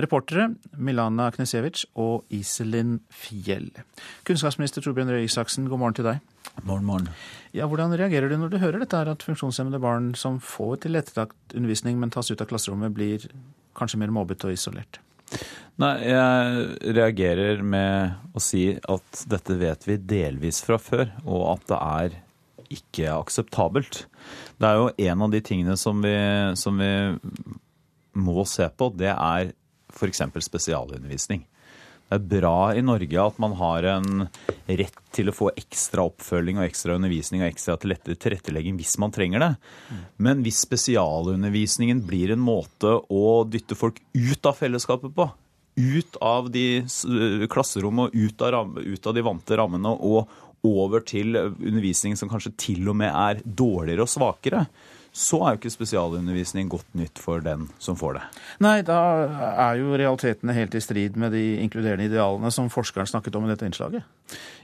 Reportere 0.00 0.48
Milana 0.80 1.28
Knesevic 1.34 1.84
og 2.00 2.24
Iselin 2.32 2.96
Fjell. 3.12 3.68
Kunnskapsminister 4.24 4.84
Torbjørn 4.84 5.12
Røe 5.12 5.26
Isaksen, 5.26 5.68
god 5.68 5.82
morgen 5.82 5.98
til 5.98 6.08
deg. 6.08 6.22
Morgen, 6.64 6.86
morgen. 6.88 7.08
Ja, 7.52 7.68
Hvordan 7.68 7.92
reagerer 7.96 8.32
du 8.32 8.38
når 8.40 8.52
du 8.52 8.58
hører 8.62 8.80
dette 8.80 8.96
her, 8.96 9.12
at 9.12 9.24
funksjonshemmede 9.24 9.80
barn 9.82 10.12
som 10.16 10.40
får 10.40 10.84
tilrettelagt 10.86 11.56
undervisning, 11.56 12.00
men 12.00 12.12
tas 12.12 12.32
ut 12.32 12.40
av 12.40 12.48
klasserommet, 12.48 12.94
blir 12.96 13.28
kanskje 13.76 14.00
mer 14.00 14.12
mobbet 14.14 14.44
og 14.48 14.56
isolert? 14.56 15.00
Nei, 15.80 15.94
jeg 16.04 16.94
reagerer 16.96 17.62
med 17.64 18.36
å 18.36 18.40
si 18.44 18.66
at 18.76 19.24
dette 19.32 19.56
vet 19.60 19.86
vi 19.88 19.96
delvis 19.96 20.60
fra 20.64 20.76
før, 20.80 21.08
og 21.24 21.46
at 21.54 21.68
det 21.68 21.80
er 21.80 22.18
ikke 22.72 23.12
akseptabelt. 23.12 24.06
Det 24.60 24.68
er 24.68 24.80
jo 24.80 24.90
en 25.08 25.24
av 25.24 25.32
de 25.32 25.40
tingene 25.44 25.76
som 25.80 26.00
vi, 26.04 26.14
som 26.60 26.80
vi 26.80 26.92
må 28.18 28.44
se 28.48 28.68
på, 28.68 28.90
det 28.96 29.12
er 29.12 29.52
f.eks. 29.92 30.22
spesialundervisning. 30.46 31.46
Det 32.12 32.18
er 32.18 32.40
bra 32.42 32.56
i 32.76 32.82
Norge 32.84 33.22
at 33.22 33.38
man 33.40 33.54
har 33.56 33.86
en 33.88 34.26
rett 34.68 34.98
til 35.16 35.30
å 35.30 35.34
få 35.34 35.48
ekstra 35.56 36.04
oppfølging 36.10 36.58
og 36.60 36.66
ekstra 36.66 36.98
undervisning 36.98 37.40
og 37.40 37.48
ekstra 37.48 37.78
tilrettelegging 37.80 38.76
hvis 38.76 38.98
man 39.00 39.14
trenger 39.14 39.40
det. 39.40 39.50
Men 40.20 40.42
hvis 40.44 40.60
spesialundervisningen 40.66 42.02
blir 42.04 42.34
en 42.34 42.44
måte 42.44 42.98
å 43.08 43.42
dytte 43.48 43.78
folk 43.78 44.02
ut 44.12 44.48
av 44.48 44.60
fellesskapet 44.60 45.14
på, 45.16 45.28
ut 45.72 46.20
av 46.20 46.50
de 46.52 46.84
klasserommene 47.48 48.10
og 48.10 48.16
ut 48.16 48.44
av, 48.44 48.76
ut 48.76 49.08
av 49.08 49.16
de 49.16 49.24
vante 49.24 49.56
rammene 49.56 49.96
og 49.96 50.28
over 50.68 51.02
til 51.08 51.32
undervisning 51.40 52.18
som 52.20 52.28
kanskje 52.30 52.52
til 52.60 52.92
og 52.92 52.98
med 53.00 53.08
er 53.08 53.40
dårligere 53.42 54.04
og 54.04 54.12
svakere, 54.12 54.66
så 55.12 55.42
er 55.44 55.54
jo 55.54 55.60
ikke 55.60 55.74
spesialundervisning 55.74 56.70
godt 56.72 56.88
nytt 56.96 57.20
for 57.20 57.44
den 57.44 57.66
som 57.82 57.98
får 58.00 58.16
det. 58.16 58.24
Nei, 58.64 58.78
da 58.86 58.98
er 59.50 59.80
jo 59.82 59.92
realitetene 59.92 60.56
helt 60.56 60.76
i 60.78 60.80
strid 60.80 61.18
med 61.20 61.34
de 61.36 61.44
inkluderende 61.60 62.08
idealene 62.08 62.52
som 62.54 62.70
forskeren 62.72 63.10
snakket 63.10 63.36
om 63.36 63.44
i 63.44 63.52
dette 63.52 63.68
innslaget. 63.68 64.08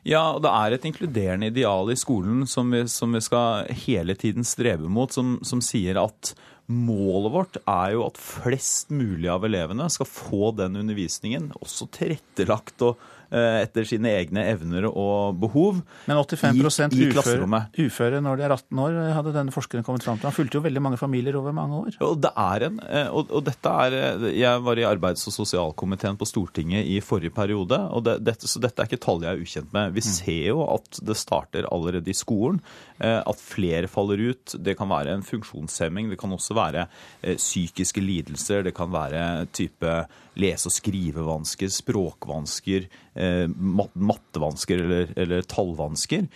Ja, 0.08 0.24
og 0.32 0.42
det 0.46 0.52
er 0.56 0.76
et 0.76 0.86
inkluderende 0.88 1.50
ideal 1.52 1.92
i 1.92 1.98
skolen 2.00 2.46
som 2.48 2.72
vi, 2.72 2.86
som 2.88 3.12
vi 3.12 3.20
skal 3.24 3.68
hele 3.84 4.16
tiden 4.16 4.46
strebe 4.48 4.88
mot, 4.88 5.12
som, 5.12 5.36
som 5.44 5.60
sier 5.64 6.00
at 6.00 6.32
Målet 6.68 7.32
vårt 7.32 7.56
er 7.62 7.94
jo 7.94 8.02
at 8.04 8.18
flest 8.20 8.90
mulig 8.92 9.30
av 9.32 9.46
elevene 9.48 9.86
skal 9.88 10.04
få 10.04 10.50
den 10.52 10.76
undervisningen, 10.76 11.46
også 11.64 11.86
tilrettelagt 11.96 12.84
og 12.84 13.00
etter 13.30 13.84
sine 13.88 14.12
egne 14.16 14.44
evner 14.48 14.86
og 14.88 15.38
behov. 15.40 15.82
Men 16.08 16.18
85 16.18 16.58
i, 16.96 17.04
i 17.04 17.08
uføre, 17.12 17.62
uføre 17.78 18.22
når 18.24 18.40
de 18.40 18.46
er 18.46 18.54
18 18.54 18.82
år, 18.84 18.98
hadde 19.18 19.34
denne 19.36 19.54
forskeren 19.54 19.84
kommet 19.86 20.06
fram 20.06 20.18
til. 20.18 20.28
Han 20.30 20.36
fulgte 20.36 20.58
jo 20.58 20.64
veldig 20.64 20.82
mange 20.84 21.00
familier 21.00 21.36
over 21.38 21.54
mange 21.56 21.82
år. 21.82 21.98
Og 22.04 22.16
det 22.22 22.32
er 22.32 22.66
en, 22.68 22.80
eh, 22.88 23.10
og, 23.12 23.32
og 23.34 23.44
dette 23.48 23.74
er, 23.84 23.98
eh, 23.98 24.26
Jeg 24.38 24.64
var 24.64 24.80
i 24.80 24.86
arbeids- 24.88 25.26
og 25.28 25.36
sosialkomiteen 25.36 26.18
på 26.18 26.28
Stortinget 26.28 26.86
i 26.88 27.00
forrige 27.04 27.34
periode, 27.34 27.78
og 27.92 28.04
det, 28.06 28.18
dette, 28.26 28.48
så 28.50 28.62
dette 28.62 28.82
er 28.82 28.90
ikke 28.90 29.02
tall 29.04 29.24
jeg 29.24 29.36
er 29.36 29.44
ukjent 29.44 29.72
med. 29.76 29.94
Vi 29.96 30.04
ser 30.04 30.48
jo 30.50 30.64
at 30.68 31.00
det 31.04 31.18
starter 31.18 31.68
allerede 31.72 32.10
i 32.10 32.16
skolen. 32.16 32.60
Eh, 33.00 33.20
At 33.20 33.42
flere 33.42 33.88
faller 33.90 34.20
ut. 34.30 34.54
Det 34.58 34.76
kan 34.78 34.90
være 34.90 35.14
en 35.14 35.26
funksjonshemming. 35.26 36.10
Det 36.10 36.18
kan 36.20 36.32
også 36.34 36.56
være 36.58 36.86
eh, 37.22 37.36
psykiske 37.36 38.02
lidelser. 38.02 38.64
Det 38.66 38.74
kan 38.76 38.92
være 38.92 39.46
type 39.52 39.94
lese- 40.38 40.70
og 40.70 40.74
skrivevansker, 40.76 41.70
språkvansker, 41.74 42.88
eh, 43.18 43.46
mattevansker 43.94 44.84
eller, 44.84 45.12
eller 45.16 45.42
tallvansker. 45.42 46.28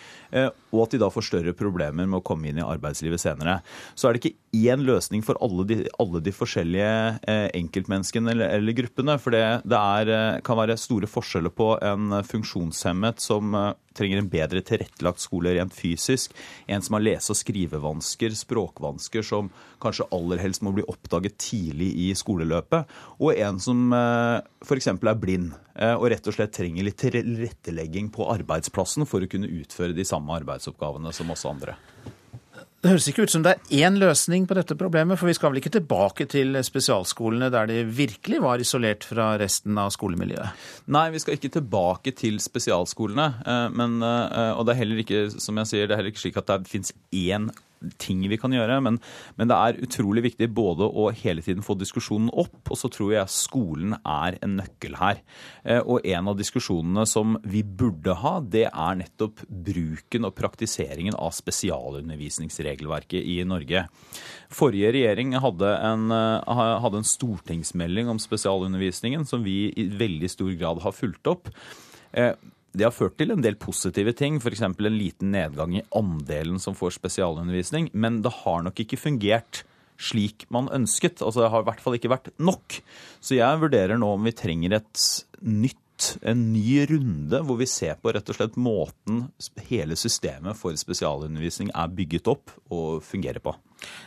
Og 0.73 0.79
at 0.87 0.95
de 0.95 1.03
da 1.03 1.11
får 1.13 1.29
større 1.29 1.53
problemer 1.55 2.09
med 2.09 2.19
å 2.21 2.25
komme 2.25 2.51
inn 2.51 2.59
i 2.59 2.67
arbeidslivet 2.67 3.21
senere. 3.21 3.61
Så 3.95 4.09
er 4.09 4.17
det 4.17 4.25
ikke 4.25 4.42
én 4.53 4.83
løsning 4.85 5.23
for 5.25 5.39
alle 5.41 5.65
de, 5.65 5.77
alle 6.03 6.21
de 6.21 6.33
forskjellige 6.35 6.89
eh, 7.25 7.47
enkeltmenneskene 7.57 8.35
eller, 8.35 8.51
eller 8.59 8.77
gruppene. 8.77 9.15
For 9.21 9.33
det, 9.33 9.45
det 9.65 9.79
er, 9.79 10.11
eh, 10.13 10.41
kan 10.45 10.59
være 10.61 10.77
store 10.81 11.09
forskjeller 11.09 11.55
på 11.57 11.71
en 11.81 12.19
funksjonshemmet 12.29 13.23
som 13.25 13.57
eh, 13.57 13.71
trenger 13.97 14.21
en 14.21 14.29
bedre 14.33 14.61
tilrettelagt 14.69 15.25
skole 15.25 15.55
rent 15.57 15.73
fysisk. 15.73 16.37
En 16.69 16.85
som 16.85 16.99
har 16.99 17.05
lese- 17.05 17.33
og 17.33 17.41
skrivevansker, 17.41 18.37
språkvansker, 18.37 19.25
som 19.25 19.49
kanskje 19.81 20.09
aller 20.13 20.45
helst 20.45 20.65
må 20.65 20.75
bli 20.77 20.85
oppdaget 20.85 21.41
tidlig 21.41 21.89
i 22.05 22.11
skoleløpet. 22.17 22.93
Og 23.25 23.37
en 23.37 23.61
som 23.61 23.93
f.eks. 23.93 24.89
er 24.95 25.21
blind 25.21 25.53
og 25.77 26.09
rett 26.13 26.29
og 26.29 26.37
slett 26.37 26.55
trenger 26.57 26.87
litt 26.87 27.01
tilrettelegging 27.03 28.09
på 28.15 28.29
arbeidsplassen 28.33 29.09
for 29.09 29.25
å 29.25 29.29
kunne 29.29 29.51
utføre 29.61 29.97
de 29.97 30.09
samme 30.09 30.41
arbeidsoppgavene 30.41 31.13
som 31.17 31.33
oss 31.37 31.45
andre. 31.49 31.77
Det 32.83 32.91
høres 32.91 33.05
ikke 33.07 33.23
ut 33.23 33.31
som 33.31 33.45
det 33.45 33.53
er 33.53 33.83
én 33.87 33.95
løsning 33.95 34.43
på 34.51 34.57
dette 34.59 34.75
problemet, 34.75 35.15
for 35.15 35.31
vi 35.31 35.37
skal 35.39 35.53
vel 35.53 35.61
ikke 35.61 35.71
tilbake 35.77 36.25
til 36.27 36.57
spesialskolene 36.67 37.47
der 37.55 37.69
de 37.71 37.77
virkelig 37.87 38.41
var 38.43 38.59
isolert 38.59 39.07
fra 39.07 39.37
resten 39.39 39.79
av 39.79 39.93
skolemiljøet? 39.95 40.65
Nei, 40.91 41.05
vi 41.15 41.21
skal 41.23 41.39
ikke 41.39 41.53
tilbake 41.61 42.11
til 42.19 42.41
spesialskolene. 42.43 43.29
eh, 43.47 43.69
Men, 43.71 44.03
eh, 44.03 44.51
og 44.59 44.67
det 44.67 44.75
er 44.75 44.81
heller 44.83 44.99
ikke 45.05 45.31
som 45.31 45.57
jeg 45.63 45.71
sier, 45.71 45.87
det 45.87 45.95
er 45.95 46.03
heller 46.03 46.11
ikke 46.11 46.27
slik 46.27 46.43
at 46.43 46.51
det 46.51 46.67
finnes 46.67 46.93
én 47.15 47.53
ting 48.03 48.23
vi 48.31 48.39
kan 48.41 48.53
gjøre, 48.55 48.79
men, 48.85 48.99
men 49.39 49.51
det 49.51 49.57
er 49.59 49.81
utrolig 49.85 50.25
viktig 50.29 50.49
både 50.55 50.87
å 50.87 51.09
hele 51.23 51.45
tiden 51.45 51.65
få 51.65 51.77
diskusjonen 51.81 52.31
opp, 52.31 52.61
og 52.71 52.79
så 52.79 52.91
tror 52.93 53.13
jeg 53.15 53.35
skolen 53.35 53.97
er 54.01 54.39
en 54.43 54.57
nøkkel 54.61 54.97
her. 55.01 55.23
Eh, 55.65 55.81
Og 55.83 56.07
en 56.07 56.31
av 56.31 56.39
diskusjonene 56.39 57.07
som 57.09 57.37
vi 57.45 57.63
burde 57.63 58.15
ha, 58.23 58.39
det 58.41 58.69
er 58.71 58.99
nettopp 59.01 59.45
bruken 59.49 60.29
og 60.29 60.37
praktiseringen 60.39 61.17
av 61.19 61.35
spesialundervisningsregelverket 61.37 63.23
i 63.23 63.41
Norge. 63.49 63.87
Forrige 64.53 64.93
regjering 64.95 65.37
hadde 65.43 65.75
en, 65.91 66.09
eh, 66.13 66.65
hadde 66.83 67.03
en 67.03 67.13
stortingsmelding 67.13 68.09
om 68.09 68.23
spesialundervisningen 68.23 69.27
som 69.27 69.45
vi 69.45 69.73
i 69.77 69.89
veldig 69.89 70.31
stor 70.31 70.53
grad 70.59 70.83
har 70.83 70.93
fulgt 70.93 71.27
opp. 71.27 71.49
Det 72.73 72.87
har 72.87 72.95
ført 72.95 73.19
til 73.21 73.35
en 73.35 73.43
del 73.45 73.59
positive 73.61 74.15
ting, 74.17 74.39
f.eks. 74.41 74.63
en 74.65 74.97
liten 74.97 75.35
nedgang 75.35 75.77
i 75.77 75.85
andelen 75.97 76.61
som 76.63 76.77
får 76.77 76.97
spesialundervisning, 76.97 77.91
men 77.93 78.23
det 78.25 78.33
har 78.43 78.65
nok 78.65 78.81
ikke 78.81 79.01
fungert 79.01 79.65
slik 80.03 80.47
man 80.51 80.71
ønsket. 80.73 81.21
Altså 81.23 81.45
Det 81.45 81.53
har 81.53 81.63
i 81.63 81.69
hvert 81.69 81.83
fall 81.85 81.99
ikke 81.99 82.13
vært 82.13 82.33
nok. 82.41 82.81
Så 83.21 83.37
jeg 83.37 83.61
vurderer 83.61 84.01
nå 84.01 84.15
om 84.17 84.25
vi 84.27 84.35
trenger 84.37 84.79
et 84.81 85.07
nytt 85.43 85.79
en 86.27 86.41
ny 86.51 86.83
runde 86.91 87.39
hvor 87.47 87.59
vi 87.61 87.69
ser 87.71 87.99
på 88.01 88.11
rett 88.15 88.31
og 88.33 88.35
slett 88.35 88.57
måten 88.59 89.27
hele 89.69 89.95
systemet 89.99 90.59
for 90.59 90.75
spesialundervisning 90.79 91.71
er 91.71 91.93
bygget 91.95 92.31
opp 92.33 92.51
og 92.73 93.05
fungerer 93.07 93.43
på. 93.45 93.55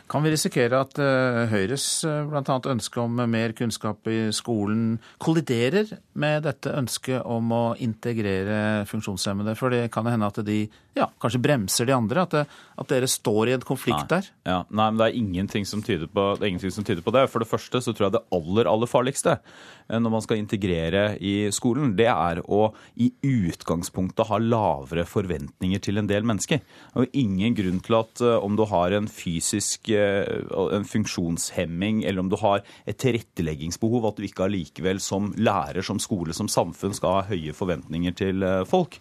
Kan 0.06 0.22
vi 0.22 0.30
risikere 0.30 0.78
at 0.84 0.98
uh, 1.02 1.44
Høyres 1.50 1.84
bl.a. 2.04 2.26
blant 2.30 2.50
annet 2.52 2.68
ønske 2.76 3.00
om 3.02 3.18
mer 3.26 3.54
kunnskap 3.58 4.06
i 4.10 4.28
skolen 4.34 5.00
kolliderer 5.22 5.96
med 6.14 6.46
dette 6.46 6.70
ønsket 6.78 7.26
om 7.26 7.50
å 7.50 7.64
integrere 7.82 8.84
funksjonshemmede? 8.86 9.56
For 9.58 9.74
det 9.74 9.88
kan 9.94 10.06
hende 10.06 10.28
at 10.30 10.38
de 10.46 10.60
ja, 10.96 11.08
kanskje 11.20 11.42
bremser 11.42 11.88
de 11.88 11.94
andre? 11.96 12.22
At, 12.22 12.36
det, 12.36 12.44
at 12.78 12.92
dere 12.92 13.08
står 13.10 13.50
i 13.50 13.56
en 13.56 13.66
konflikt 13.66 14.06
Nei. 14.06 14.12
der? 14.14 14.28
Ja, 14.46 14.58
nei, 14.70 14.86
men 14.92 15.00
det 15.00 15.08
er, 15.08 15.18
ingenting 15.18 15.66
som 15.68 15.82
tyder 15.84 16.06
på, 16.06 16.28
det 16.38 16.46
er 16.46 16.52
ingenting 16.52 16.76
som 16.78 16.86
tyder 16.86 17.04
på 17.04 17.12
det. 17.16 17.26
For 17.32 17.42
det 17.42 17.50
første 17.50 17.82
så 17.82 17.92
tror 17.92 18.06
jeg 18.06 18.16
det 18.16 18.22
aller, 18.38 18.70
aller 18.70 18.90
farligste 18.90 19.34
eh, 19.34 19.98
når 19.98 20.14
man 20.14 20.24
skal 20.24 20.40
integrere 20.40 21.04
i 21.18 21.34
skolen, 21.54 21.96
det 21.98 22.08
er 22.12 22.40
å 22.46 22.70
i 23.02 23.10
utgangspunktet 23.26 24.30
ha 24.30 24.38
lavere 24.40 25.06
forventninger 25.08 25.82
til 25.82 25.98
en 25.98 26.08
del 26.08 26.24
mennesker. 26.30 26.62
Det 26.62 26.94
er 26.94 27.08
jo 27.10 27.26
ingen 27.26 27.58
grunn 27.58 27.82
til 27.82 27.98
at 27.98 28.24
om 28.38 28.56
du 28.56 28.64
har 28.70 28.94
en 28.94 29.10
fysisk 29.10 29.65
en 29.90 30.88
funksjonshemming 30.88 32.02
eller 32.04 32.22
om 32.22 32.30
du 32.32 32.38
har 32.40 32.64
et 32.86 32.98
tilretteleggingsbehov, 33.02 34.08
at 34.10 34.18
du 34.18 34.26
ikke 34.26 34.46
allikevel 34.46 35.00
som 35.02 35.32
lærer, 35.36 35.82
som 35.86 36.00
skole, 36.02 36.36
som 36.36 36.50
samfunn 36.50 36.96
skal 36.96 37.18
ha 37.18 37.28
høye 37.30 37.54
forventninger 37.56 38.16
til 38.16 38.46
folk. 38.68 38.98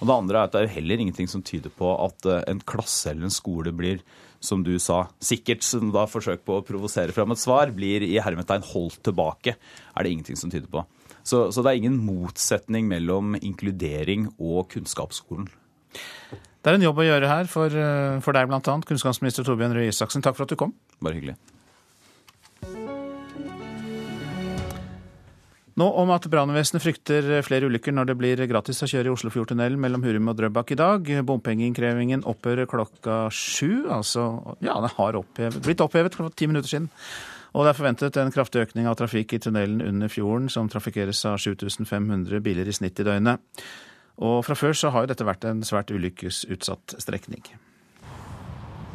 Og 0.00 0.08
det 0.08 0.16
andre 0.16 0.40
er 0.40 0.48
at 0.48 0.56
det 0.56 0.64
er 0.64 0.76
heller 0.78 1.02
ingenting 1.02 1.30
som 1.30 1.44
tyder 1.46 1.72
på 1.74 1.92
at 2.04 2.30
en 2.44 2.62
klasse 2.66 3.12
eller 3.12 3.28
en 3.28 3.38
skole 3.38 3.74
blir 3.76 4.02
som 4.40 4.62
du 4.62 4.76
sa, 4.78 5.08
sikkert 5.22 5.64
som 5.66 5.90
da 5.94 6.04
forsøk 6.10 6.44
på 6.46 6.58
å 6.58 6.64
provosere 6.66 7.14
fram 7.14 7.34
et 7.34 7.42
svar, 7.42 7.72
blir 7.74 8.04
i 8.06 8.18
hermetegn 8.22 8.66
holdt 8.70 9.00
tilbake, 9.08 9.56
er 9.58 10.06
det 10.06 10.12
ingenting 10.14 10.38
som 10.38 10.52
tyder 10.52 10.70
på. 10.70 10.84
Så, 11.26 11.48
så 11.52 11.62
det 11.62 11.72
er 11.72 11.80
ingen 11.82 11.98
motsetning 12.06 12.88
mellom 12.88 13.36
inkludering 13.40 14.30
og 14.38 14.70
kunnskapsskolen. 14.72 15.50
Det 16.68 16.74
er 16.74 16.82
en 16.82 16.82
jobb 16.84 16.98
å 17.00 17.04
gjøre 17.06 17.28
her 17.30 17.46
for, 17.48 17.72
for 18.20 18.36
deg 18.36 18.48
bl.a., 18.50 18.60
kunnskapsminister 18.60 19.46
Torbjørn 19.46 19.72
Røe 19.72 19.88
Isaksen. 19.88 20.20
Takk 20.20 20.34
for 20.36 20.44
at 20.44 20.50
du 20.52 20.58
kom. 20.60 20.74
Bare 21.00 21.16
hyggelig. 21.16 21.38
Nå 25.80 25.86
om 26.02 26.12
at 26.12 26.28
brannvesenet 26.28 26.84
frykter 26.84 27.30
flere 27.46 27.72
ulykker 27.72 27.96
når 27.96 28.10
det 28.10 28.18
blir 28.20 28.44
gratis 28.52 28.84
å 28.84 28.90
kjøre 28.92 29.08
i 29.08 29.14
Oslofjordtunnelen 29.14 29.80
mellom 29.80 30.04
Hurum 30.04 30.28
og 30.28 30.36
Drøbak 30.42 30.74
i 30.76 30.80
dag. 30.82 31.08
Bompengeinnkrevingen 31.32 32.28
opphører 32.28 32.68
klokka 32.68 33.16
sju. 33.32 33.88
Altså, 33.88 34.28
ja, 34.60 34.76
den 34.76 34.92
har 35.00 35.22
opphevet, 35.22 35.64
blitt 35.64 35.80
opphevet 35.80 36.20
for 36.20 36.36
ti 36.36 36.52
minutter 36.52 36.68
siden. 36.68 36.92
Og 37.56 37.64
det 37.64 37.72
er 37.72 37.80
forventet 37.80 38.20
en 38.20 38.34
kraftig 38.34 38.68
økning 38.68 38.92
av 38.92 39.00
trafikk 39.00 39.38
i 39.38 39.40
tunnelen 39.40 39.80
under 39.80 40.12
fjorden, 40.12 40.52
som 40.52 40.68
trafikkeres 40.68 41.24
av 41.32 41.40
7500 41.40 42.44
biler 42.44 42.68
i 42.68 42.76
snitt 42.76 43.00
i 43.00 43.08
døgnet. 43.08 43.40
Og 44.18 44.42
fra 44.46 44.56
før 44.58 44.74
så 44.74 44.90
har 44.90 45.04
jo 45.04 45.12
dette 45.12 45.26
vært 45.26 45.46
en 45.46 45.62
svært 45.66 45.92
ulykkesutsatt 45.94 46.98
strekning. 47.02 47.44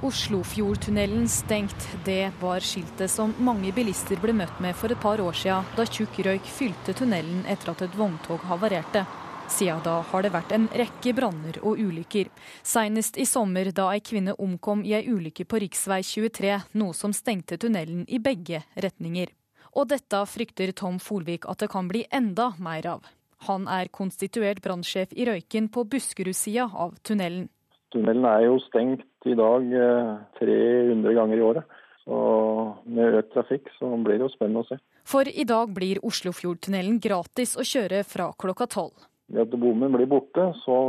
Oslofjordtunnelen 0.03 1.29
stengt. 1.31 1.87
Det 2.03 2.31
var 2.41 2.59
skiltet 2.59 3.11
som 3.11 3.31
mange 3.39 3.71
bilister 3.71 4.19
ble 4.19 4.33
møtt 4.35 4.57
med 4.59 4.75
for 4.75 4.91
et 4.91 4.99
par 4.99 5.21
år 5.23 5.37
siden, 5.39 5.69
da 5.77 5.85
tjukk 5.87 6.19
røyk 6.27 6.49
fylte 6.51 6.95
tunnelen 6.99 7.45
etter 7.47 7.71
at 7.71 7.85
et 7.85 7.95
vogntog 7.95 8.43
havarerte. 8.49 9.05
Siden 9.47 9.79
da 9.85 10.01
har 10.09 10.25
det 10.25 10.33
vært 10.33 10.51
en 10.55 10.67
rekke 10.75 11.15
branner 11.15 11.61
og 11.63 11.79
ulykker. 11.79 12.27
Senest 12.67 13.15
i 13.15 13.25
sommer 13.27 13.71
da 13.71 13.89
ei 13.93 14.03
kvinne 14.03 14.35
omkom 14.35 14.83
i 14.83 14.91
ei 14.97 15.07
ulykke 15.07 15.47
på 15.47 15.63
rv. 15.63 15.71
23, 16.03 16.59
noe 16.79 16.99
som 16.99 17.15
stengte 17.15 17.59
tunnelen 17.61 18.03
i 18.07 18.19
begge 18.19 18.63
retninger. 18.75 19.31
Og 19.79 19.87
dette 19.87 20.19
frykter 20.27 20.75
Tom 20.75 20.99
Folvik 20.99 21.47
at 21.47 21.63
det 21.63 21.71
kan 21.71 21.87
bli 21.87 22.03
enda 22.11 22.51
mer 22.59 22.91
av. 22.97 23.07
Han 23.47 23.67
er 23.67 23.91
konstituert 23.91 24.61
brannsjef 24.63 25.13
i 25.15 25.27
Røyken 25.27 25.69
på 25.73 25.83
Buskerud-sida 25.89 26.69
av 26.71 26.95
tunnelen. 27.03 27.49
Tunnelen 27.93 28.25
er 28.25 28.47
jo 28.47 28.59
stengt 28.63 29.27
i 29.29 29.35
dag 29.37 29.65
300 30.39 31.15
ganger 31.17 31.37
i 31.37 31.45
året. 31.45 31.79
Så 32.03 32.15
med 32.89 33.15
økt 33.19 33.31
trafikk 33.35 33.69
så 33.77 33.91
blir 33.95 34.17
det 34.17 34.25
jo 34.25 34.33
spennende 34.33 34.63
å 34.63 34.67
se. 34.67 34.79
For 35.07 35.27
i 35.27 35.45
dag 35.47 35.71
blir 35.75 36.01
Oslofjordtunnelen 36.03 36.99
gratis 37.03 37.55
å 37.59 37.65
kjøre 37.67 38.03
fra 38.07 38.29
klokka 38.39 38.67
tolv. 38.71 39.05
Ved 39.31 39.45
at 39.45 39.59
bommen 39.59 39.95
blir 39.95 40.09
borte, 40.11 40.49
så 40.63 40.79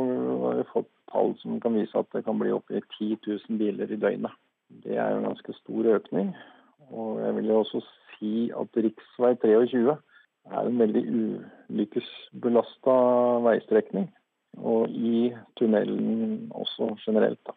har 0.42 0.58
vi 0.58 0.66
fått 0.72 0.90
tall 1.12 1.34
som 1.42 1.60
kan 1.62 1.76
vise 1.78 1.98
at 1.98 2.10
det 2.14 2.24
kan 2.26 2.38
bli 2.40 2.50
opptil 2.54 2.82
10 2.98 3.20
000 3.26 3.60
biler 3.60 3.92
i 3.94 4.00
døgnet. 4.00 4.34
Det 4.82 4.98
er 4.98 5.12
jo 5.12 5.20
en 5.20 5.28
ganske 5.30 5.54
stor 5.60 5.90
økning. 5.94 6.32
Og 6.90 7.22
jeg 7.22 7.36
vil 7.38 7.52
jo 7.52 7.60
også 7.62 7.82
si 8.16 8.34
at 8.54 8.82
rv. 8.82 8.90
23 9.18 9.94
er 10.50 10.68
en 10.68 10.80
veldig 10.80 11.04
ulykkesbelasta 11.18 12.96
veistrekning. 13.46 14.10
Og 14.54 14.90
i 14.90 15.32
tunnelen 15.58 16.50
også 16.54 16.92
generelt, 17.02 17.40
da. 17.46 17.56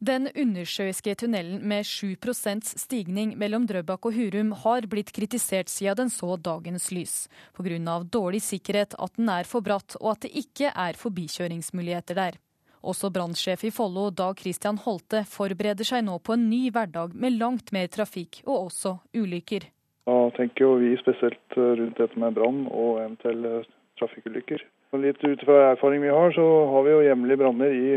Den 0.00 0.30
undersjøiske 0.32 1.12
tunnelen 1.20 1.58
med 1.68 1.84
7% 1.84 2.70
stigning 2.80 3.34
mellom 3.36 3.66
Drøbak 3.68 4.06
og 4.08 4.14
Hurum 4.16 4.54
har 4.62 4.86
blitt 4.88 5.10
kritisert 5.12 5.68
siden 5.68 6.06
den 6.06 6.12
så 6.14 6.38
dagens 6.40 6.86
lys, 6.88 7.28
pga. 7.52 7.98
dårlig 8.08 8.40
sikkerhet, 8.40 8.94
at 8.96 9.12
den 9.18 9.28
er 9.28 9.44
for 9.44 9.60
bratt 9.60 9.98
og 10.00 10.14
at 10.14 10.22
det 10.24 10.30
ikke 10.32 10.72
er 10.72 10.96
forbikjøringsmuligheter 10.96 12.16
der. 12.16 12.40
Også 12.80 13.10
brannsjef 13.12 13.66
i 13.68 13.70
Follo, 13.70 14.08
Dag 14.08 14.40
Christian 14.40 14.78
Holte, 14.78 15.20
forbereder 15.28 15.84
seg 15.84 16.06
nå 16.06 16.16
på 16.24 16.32
en 16.32 16.48
ny 16.48 16.70
hverdag 16.72 17.12
med 17.12 17.36
langt 17.36 17.68
mer 17.76 17.92
trafikk 17.92 18.40
og 18.46 18.70
også 18.70 18.96
ulykker. 19.12 19.68
Da 20.10 20.30
tenker 20.34 20.64
jo 20.64 20.70
vi 20.80 20.96
spesielt 20.98 21.56
rundt 21.56 21.98
dette 22.00 22.18
med 22.18 22.34
brann 22.34 22.64
og 22.66 22.96
eventuelle 22.98 23.60
trafikkulykker. 24.00 24.64
Litt 24.98 25.22
ut 25.22 25.42
fra 25.46 25.58
erfaring 25.68 26.02
vi 26.02 26.10
har, 26.10 26.32
så 26.34 26.46
har 26.72 26.82
vi 26.82 26.94
jo 26.96 27.02
hjemlige 27.04 27.38
branner 27.38 27.74
i 27.76 27.90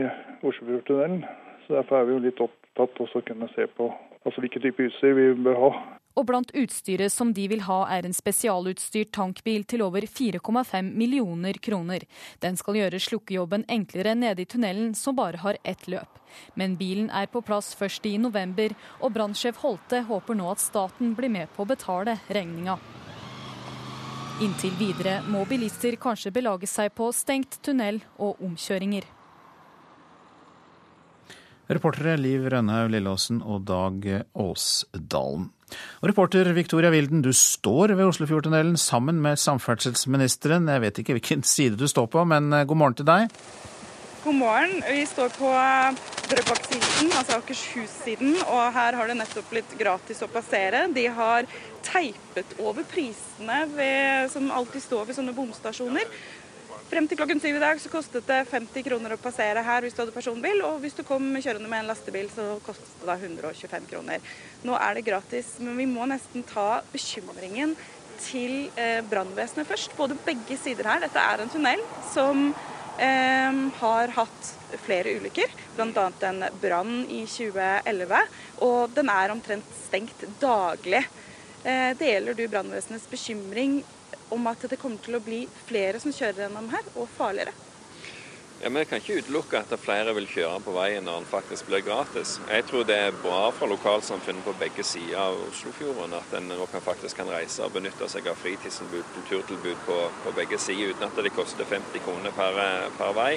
Oslofjordtunnelen. 0.45 1.23
Så 1.65 1.79
Derfor 1.79 1.97
er 1.97 2.05
vi 2.05 2.13
jo 2.13 2.25
litt 2.27 2.43
opptatt 2.43 3.01
av 3.01 3.15
å 3.17 3.23
kunne 3.25 3.49
se 3.55 3.65
på 3.79 3.87
altså 4.23 4.43
hvilke 4.43 4.61
type 4.63 4.87
utstyr 4.87 5.17
vi 5.17 5.27
bør 5.43 5.61
ha 5.65 5.73
og 6.13 6.27
blant 6.29 6.51
utstyret 6.57 7.11
som 7.11 7.31
de 7.33 7.47
vil 7.49 7.63
ha 7.65 7.79
er 7.95 8.05
en 8.05 8.15
spesialutstyrt 8.15 9.11
tankbil 9.15 9.65
til 9.69 9.81
over 9.85 10.05
4,5 10.05 10.91
millioner 10.93 11.57
kroner. 11.57 12.05
Den 12.43 12.57
skal 12.59 12.77
gjøre 12.77 13.01
slukkejobben 13.01 13.65
enklere 13.71 14.13
nede 14.15 14.43
i 14.43 14.49
tunnelen, 14.49 14.93
som 14.95 15.17
bare 15.17 15.41
har 15.41 15.57
ett 15.63 15.87
løp. 15.89 16.19
Men 16.57 16.77
bilen 16.77 17.09
er 17.09 17.29
på 17.33 17.41
plass 17.45 17.73
først 17.77 18.05
i 18.09 18.17
november, 18.17 18.75
og 19.01 19.13
brannsjef 19.13 19.61
Holte 19.63 20.03
håper 20.09 20.37
nå 20.37 20.51
at 20.51 20.61
staten 20.61 21.15
blir 21.17 21.33
med 21.33 21.49
på 21.55 21.65
å 21.65 21.71
betale 21.73 22.19
regninga. 22.29 22.77
Inntil 24.41 24.73
videre 24.79 25.19
må 25.29 25.43
bilister 25.49 25.97
kanskje 26.01 26.33
belage 26.33 26.69
seg 26.69 26.93
på 26.97 27.11
stengt 27.13 27.61
tunnel 27.65 28.01
og 28.17 28.41
omkjøringer. 28.41 29.05
Reportere 31.71 32.17
Liv 32.19 32.43
Rønnaug 32.51 32.89
Lilleåsen 32.91 33.37
og 33.39 33.61
Dag 33.63 34.03
Åsdalen. 34.35 35.45
Og 36.03 36.09
reporter 36.11 36.49
Victoria 36.53 36.91
Wilden, 36.91 37.23
du 37.23 37.31
står 37.33 37.95
ved 37.95 38.05
Oslofjordtunnelen 38.09 38.75
sammen 38.77 39.21
med 39.23 39.39
samferdselsministeren. 39.39 40.67
Jeg 40.67 40.83
vet 40.83 40.99
ikke 40.99 41.15
hvilken 41.17 41.45
side 41.47 41.79
du 41.79 41.87
står 41.87 42.09
på, 42.11 42.25
men 42.27 42.51
eh, 42.53 42.65
god 42.67 42.81
morgen 42.81 42.97
til 42.99 43.07
deg. 43.07 43.31
God 44.25 44.37
morgen. 44.41 44.83
Vi 44.85 45.05
står 45.07 45.31
på 45.39 45.49
eh, 45.55 46.03
Drøbak-siden, 46.33 47.15
altså 47.15 47.39
Akershus-siden. 47.39 48.37
Og 48.43 48.61
her 48.75 48.99
har 48.99 49.09
det 49.09 49.17
nettopp 49.23 49.49
blitt 49.55 49.73
gratis 49.79 50.21
å 50.23 50.29
passere. 50.35 50.85
De 50.93 51.07
har 51.15 51.47
teipet 51.87 52.57
over 52.59 52.85
prisene 52.91 53.63
ved, 53.71 54.31
som 54.35 54.51
alltid 54.51 54.83
står 54.83 55.09
ved 55.09 55.21
sånne 55.21 55.35
bomstasjoner. 55.39 56.11
Frem 56.91 57.07
til 57.09 57.17
klokken 57.17 57.39
syv 57.41 57.57
i 57.57 57.61
dag 57.63 57.79
så 57.81 57.89
kostet 57.89 58.27
det 58.27 58.43
50 58.51 58.83
kroner 58.85 59.15
å 59.15 59.21
passere 59.21 59.63
her 59.65 59.85
hvis 59.85 59.95
du 59.95 60.03
hadde 60.03 60.15
personbil, 60.15 60.59
og 60.67 60.81
hvis 60.83 60.97
du 60.97 61.01
kom 61.07 61.25
kjørende 61.39 61.69
med 61.71 61.83
en 61.83 61.89
lastebil 61.89 62.29
så 62.33 62.45
kostet 62.65 62.91
det 62.99 63.07
da 63.07 63.15
125 63.17 63.87
kroner. 63.89 64.35
Nå 64.67 64.75
er 64.77 64.97
det 64.97 65.05
gratis, 65.07 65.55
men 65.63 65.79
vi 65.79 65.87
må 65.89 66.05
nesten 66.09 66.45
ta 66.47 66.83
bekymringen 66.91 67.73
til 68.23 68.69
eh, 68.79 68.99
brannvesenet 69.09 69.67
først. 69.67 69.95
Både 69.97 70.19
begge 70.25 70.57
sider 70.59 70.91
her. 70.91 71.01
Dette 71.03 71.23
er 71.23 71.43
en 71.43 71.51
tunnel 71.51 71.81
som 72.11 72.45
eh, 72.51 73.63
har 73.79 74.13
hatt 74.19 74.53
flere 74.83 75.15
ulykker, 75.17 75.55
bl.a. 75.77 76.05
en 76.29 76.45
brann 76.61 77.01
i 77.07 77.23
2011. 77.29 78.37
Og 78.67 78.93
den 78.95 79.11
er 79.13 79.33
omtrent 79.33 79.75
stengt 79.85 80.27
daglig. 80.41 81.03
Eh, 81.63 81.91
deler 81.99 82.35
du 82.37 82.45
brannvesenets 82.51 83.09
bekymring 83.11 83.81
om 84.29 84.47
at 84.47 84.65
det 84.69 84.79
kommer 84.81 85.01
til 85.03 85.17
å 85.19 85.23
bli 85.23 85.43
flere 85.67 85.99
som 85.99 86.13
kjører 86.13 86.45
gjennom 86.45 86.71
her, 86.71 86.89
og 86.95 87.09
farligere. 87.17 87.53
Ja, 88.63 88.69
Vi 88.69 88.85
kan 88.85 89.01
ikke 89.01 89.17
utelukke 89.19 89.59
at 89.59 89.73
flere 89.81 90.13
vil 90.15 90.27
kjøre 90.29 90.61
på 90.63 90.71
veien 90.71 91.03
når 91.03 91.17
den 91.17 91.27
faktisk 91.27 91.67
blir 91.67 91.81
gratis. 91.83 92.37
Jeg 92.47 92.63
tror 92.69 92.85
det 92.87 92.95
er 92.95 93.17
bra 93.23 93.49
for 93.51 93.67
lokalsamfunnet 93.67 94.45
på 94.45 94.53
begge 94.61 94.85
sider 94.87 95.19
av 95.19 95.39
Oslofjorden 95.49 96.15
at 96.15 96.37
en 96.37 96.47
nå 96.47 96.67
faktisk 96.85 97.19
kan 97.19 97.27
reise 97.27 97.65
og 97.65 97.73
benytte 97.75 98.07
seg 98.07 98.29
av 98.31 98.39
fritidstilbud, 98.39 99.09
kulturtilbud 99.17 99.83
på, 99.87 99.97
på, 100.23 100.35
begge 100.37 100.61
sider 100.63 100.93
uten 100.93 101.09
at 101.09 101.19
det 101.25 101.33
koster 101.35 101.67
50 101.67 102.05
kroner 102.05 102.31
per, 102.37 102.61
per 102.95 103.11
vei. 103.17 103.33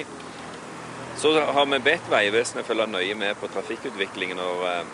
Så 1.17 1.33
har 1.35 1.65
vi 1.65 1.81
bedt 1.81 2.07
Vegvesenet 2.13 2.65
følge 2.65 2.87
nøye 2.87 3.19
med 3.19 3.35
på 3.41 3.51
trafikkutviklingen 3.51 4.39
når 4.39 4.87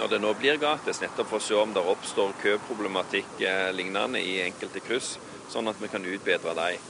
når 0.00 0.08
det 0.08 0.20
nå 0.22 0.30
blir 0.38 0.56
gratis, 0.56 1.02
nettopp 1.02 1.28
for 1.28 1.36
å 1.36 1.44
se 1.44 1.56
om 1.60 1.74
det 1.76 1.82
oppstår 1.92 2.32
køproblematikk 2.40 3.42
eh, 3.44 3.68
lignende 3.76 4.22
i 4.24 4.38
enkelte 4.46 4.80
kryss, 4.80 5.18
sånn 5.52 5.68
at 5.68 5.76
vi 5.82 5.90
kan 5.92 6.06
utbedre 6.08 6.54
dem. 6.56 6.86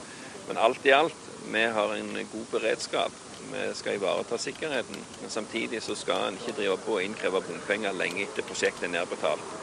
Men 0.47 0.59
alt 0.61 0.85
i 0.87 0.93
alt, 0.95 1.27
vi 1.51 1.65
har 1.75 1.91
en 1.97 2.13
god 2.31 2.47
beredskap. 2.53 3.17
Vi 3.51 3.67
skal 3.75 3.97
ivareta 3.97 4.37
sikkerheten. 4.39 5.03
Men 5.21 5.33
samtidig 5.33 5.81
så 5.83 5.95
skal 5.97 6.29
en 6.29 6.39
ikke 6.39 6.55
drive 6.55 6.77
på 6.85 6.95
å 6.95 7.03
innkreve 7.03 7.43
bompenger 7.43 7.95
lenge 7.97 8.23
etter 8.23 8.47
prosjektet 8.47 8.87
er 8.87 8.93
nedbetalt. 8.95 9.55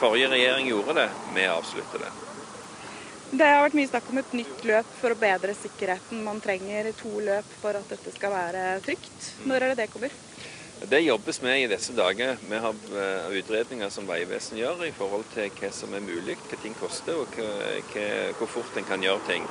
Forrige 0.00 0.30
regjering 0.32 0.70
gjorde 0.70 0.96
det, 1.02 1.08
vi 1.36 1.48
avslutter 1.50 2.06
det. 2.06 2.12
Det 3.34 3.46
har 3.50 3.64
vært 3.64 3.76
mye 3.76 3.90
snakk 3.90 4.10
om 4.12 4.20
et 4.20 4.34
nytt 4.38 4.64
løp 4.68 4.90
for 5.00 5.12
å 5.12 5.18
bedre 5.18 5.56
sikkerheten. 5.58 6.22
Man 6.24 6.40
trenger 6.44 6.92
to 6.96 7.12
løp 7.24 7.56
for 7.60 7.76
at 7.76 7.90
dette 7.90 8.12
skal 8.14 8.32
være 8.32 8.64
trygt. 8.86 9.34
Når 9.44 9.60
er 9.60 9.72
det 9.74 9.82
det 9.82 9.90
kommer? 9.92 10.14
Det 10.82 11.00
jobbes 11.00 11.42
med 11.42 11.62
i 11.62 11.68
disse 11.70 11.94
dager. 11.96 12.36
Vi 12.50 12.58
har 12.58 12.74
eh, 12.98 13.36
utredninger 13.38 13.88
som 13.88 14.08
Vegvesenet 14.08 14.60
gjør 14.60 14.82
i 14.84 14.94
forhold 14.94 15.24
til 15.34 15.52
hva 15.60 15.70
som 15.72 15.94
er 15.94 16.02
mulig, 16.04 16.34
hva 16.48 16.58
ting 16.62 16.74
koster 16.80 17.22
og 17.22 17.38
hva, 17.38 18.08
hvor 18.38 18.50
fort 18.58 18.76
en 18.76 18.88
kan 18.88 19.02
gjøre 19.02 19.22
ting. 19.28 19.46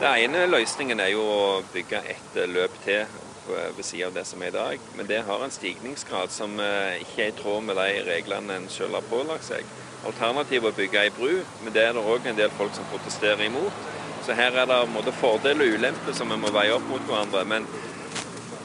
Den 0.00 0.22
ene 0.24 0.46
løsningen 0.48 1.02
er 1.02 1.10
jo 1.12 1.26
å 1.26 1.42
bygge 1.74 2.00
et 2.14 2.38
løp 2.48 2.78
til 2.86 3.04
ved 3.50 3.82
siden 3.84 4.06
av 4.06 4.14
det 4.14 4.24
som 4.28 4.42
er 4.42 4.52
i 4.52 4.56
dag. 4.56 4.88
Men 4.96 5.06
det 5.06 5.22
har 5.26 5.44
en 5.44 5.52
stigningsgrad 5.52 6.32
som 6.32 6.58
eh, 6.60 7.00
ikke 7.02 7.26
er 7.26 7.32
i 7.32 7.36
tråd 7.36 7.66
med 7.66 7.76
de 7.76 8.02
reglene 8.06 8.56
en 8.56 8.68
selv 8.72 8.96
har 8.96 9.06
pålagt 9.10 9.48
seg. 9.50 9.66
Alternativet 10.06 10.70
er 10.70 10.72
å 10.72 10.78
bygge 10.78 11.02
ei 11.02 11.12
bru, 11.12 11.40
men 11.64 11.74
det 11.74 11.84
er 11.84 11.96
det 11.96 12.04
òg 12.14 12.28
en 12.30 12.38
del 12.38 12.52
folk 12.56 12.72
som 12.76 12.88
protesterer 12.92 13.44
imot. 13.48 13.88
Så 14.24 14.36
her 14.36 14.56
er 14.56 14.68
det 14.68 14.78
både 14.94 15.12
fordel 15.16 15.60
og 15.64 15.76
ulempe 15.76 16.14
som 16.16 16.30
vi 16.30 16.38
må 16.40 16.52
veie 16.54 16.72
opp 16.76 16.86
mot 16.88 17.04
hverandre. 17.08 17.44
Men 17.48 17.66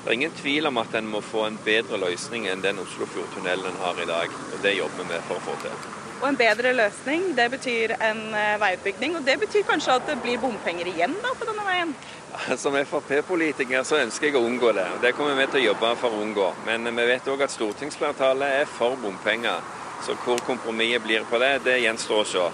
det 0.06 0.12
er 0.12 0.20
ingen 0.20 0.34
tvil 0.38 0.68
om 0.70 0.78
at 0.78 0.94
en 0.94 1.08
må 1.10 1.18
få 1.26 1.48
en 1.48 1.56
bedre 1.66 1.98
løsning 1.98 2.44
enn 2.46 2.60
den 2.62 2.78
Oslofjordtunnelen 2.78 3.80
har 3.82 3.98
i 3.98 4.06
dag. 4.06 4.36
og 4.54 4.60
Det 4.62 4.76
jobber 4.78 5.02
vi 5.02 5.10
med 5.10 5.24
for 5.26 5.40
å 5.40 5.46
få 5.48 5.56
til. 5.64 5.80
Og 6.22 6.28
En 6.30 6.38
bedre 6.38 6.74
løsning, 6.78 7.24
det 7.36 7.48
betyr 7.50 7.96
en 7.98 8.22
eh, 8.38 8.60
veiutbygging. 8.62 9.16
Og 9.18 9.26
det 9.26 9.40
betyr 9.42 9.66
kanskje 9.66 9.96
at 9.98 10.06
det 10.12 10.20
blir 10.22 10.38
bompenger 10.38 10.92
igjen 10.94 11.18
da 11.24 11.34
på 11.34 11.50
denne 11.50 11.66
veien? 11.66 11.96
Som 12.62 12.78
Frp-politiker 12.78 13.82
så 13.82 13.98
ønsker 14.04 14.30
jeg 14.30 14.38
å 14.38 14.46
unngå 14.46 14.76
det. 14.78 14.86
og 14.94 15.02
Det 15.02 15.16
kommer 15.18 15.42
vi 15.42 15.50
til 15.50 15.64
å 15.64 15.66
jobbe 15.72 15.96
for 16.04 16.14
å 16.14 16.22
unngå. 16.28 16.52
Men 16.70 16.86
vi 16.86 17.10
vet 17.10 17.34
òg 17.34 17.42
at 17.48 17.58
stortingsflertallet 17.58 18.62
er 18.62 18.72
for 18.78 19.02
bompenger. 19.02 19.66
Så 20.06 20.14
hvor 20.22 20.38
kompromisset 20.46 21.02
blir 21.02 21.26
på 21.26 21.42
det, 21.42 21.54
det 21.66 21.80
gjenstår 21.82 22.22
å 22.22 22.30
se. 22.30 22.48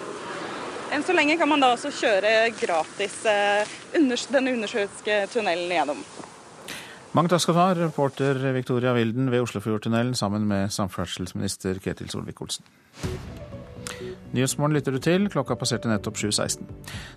Enn 0.96 1.04
så 1.04 1.12
lenge 1.20 1.36
kan 1.36 1.52
man 1.52 1.60
da 1.60 1.76
også 1.76 1.92
kjøre 2.00 2.36
gratis 2.64 3.26
eh, 3.28 3.80
den 3.92 4.54
undersjøiske 4.56 5.26
tunnelen 5.36 5.80
gjennom. 5.82 6.06
Mange 7.12 7.28
takk 7.28 7.42
skal 7.44 7.56
du 7.58 7.60
ha, 7.60 7.72
reporter 7.76 8.38
Victoria 8.56 8.94
Wilden 8.96 9.26
ved 9.34 9.44
Oslofjordtunnelen 9.44 10.16
sammen 10.16 10.46
med 10.48 10.72
samferdselsminister 10.72 11.76
Ketil 11.84 12.08
Solvik-Olsen. 12.08 12.64
Nyhetsmorgen 14.32 14.78
lytter 14.78 14.96
du 14.96 15.00
til, 15.04 15.26
klokka 15.28 15.58
passerte 15.60 15.90
nettopp 15.92 16.16
7.16. 16.16 16.64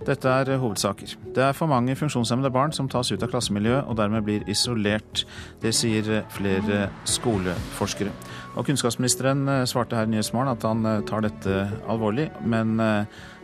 Dette 0.09 0.33
er 0.35 0.57
hovedsaker. 0.59 1.13
Det 1.37 1.45
er 1.47 1.55
for 1.55 1.71
mange 1.71 1.95
funksjonshemmede 1.95 2.51
barn 2.51 2.75
som 2.75 2.89
tas 2.91 3.13
ut 3.13 3.23
av 3.23 3.31
klassemiljøet 3.31 3.87
og 3.87 3.95
dermed 4.01 4.27
blir 4.27 4.43
isolert. 4.51 5.23
Det 5.63 5.71
sier 5.79 6.25
flere 6.35 6.89
skoleforskere. 7.07 8.11
Og 8.59 8.67
Kunnskapsministeren 8.67 9.47
svarte 9.71 9.95
her 9.95 10.11
i 10.11 10.17
Nyhetsmorgen 10.17 10.57
at 10.57 10.67
han 10.67 10.83
tar 11.07 11.23
dette 11.23 11.69
alvorlig, 11.87 12.33
men 12.43 12.83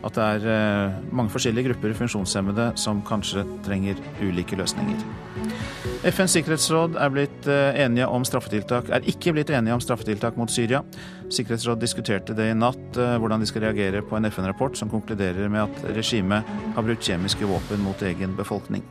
at 0.01 0.17
det 0.17 0.25
er 0.25 0.99
mange 1.13 1.31
forskjellige 1.33 1.69
grupper 1.69 1.93
funksjonshemmede 1.99 2.71
som 2.79 3.03
kanskje 3.05 3.43
trenger 3.65 3.99
ulike 4.21 4.57
løsninger. 4.57 5.03
FNs 6.01 6.33
sikkerhetsråd 6.33 6.95
er, 6.97 7.11
blitt 7.13 7.47
eh, 7.51 7.77
enige 7.83 8.07
om 8.09 8.23
straffetiltak, 8.25 8.89
er 8.89 9.05
ikke 9.09 9.35
blitt 9.35 9.51
enige 9.53 9.75
om 9.75 9.83
straffetiltak 9.83 10.39
mot 10.39 10.49
Syria. 10.49 10.81
Sikkerhetsråd 11.29 11.81
diskuterte 11.83 12.33
det 12.37 12.49
i 12.49 12.57
natt, 12.57 12.97
eh, 12.97 13.17
hvordan 13.21 13.43
de 13.43 13.49
skal 13.49 13.67
reagere 13.67 14.01
på 14.01 14.17
en 14.17 14.25
FN-rapport 14.31 14.79
som 14.79 14.89
konkluderer 14.89 15.51
med 15.51 15.67
at 15.67 15.93
regimet 15.93 16.49
har 16.75 16.87
brukt 16.87 17.05
kjemiske 17.05 17.45
våpen 17.45 17.85
mot 17.85 18.01
egen 18.01 18.33
befolkning. 18.39 18.81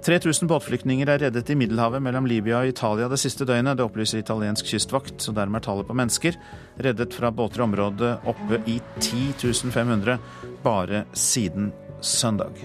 3000 0.00 0.48
båtflyktninger 0.48 1.10
er 1.12 1.20
reddet 1.20 1.50
i 1.52 1.54
Middelhavet 1.60 2.00
mellom 2.00 2.24
Libya 2.24 2.62
og 2.62 2.70
Italia 2.70 3.08
det 3.12 3.18
siste 3.20 3.44
døgnet. 3.44 3.76
Det 3.76 3.84
opplyser 3.84 4.22
italiensk 4.22 4.70
kystvakt, 4.72 5.18
så 5.20 5.34
dermed 5.36 5.60
er 5.60 5.66
tallet 5.66 5.88
på 5.88 5.96
mennesker 5.96 6.38
reddet 6.80 7.12
fra 7.12 7.28
båter 7.28 7.60
i 7.60 7.66
området 7.66 8.14
oppe 8.32 8.62
i 8.64 8.78
10 9.02 9.36
500 9.68 10.16
bare 10.64 11.04
siden 11.12 11.68
søndag. 12.00 12.56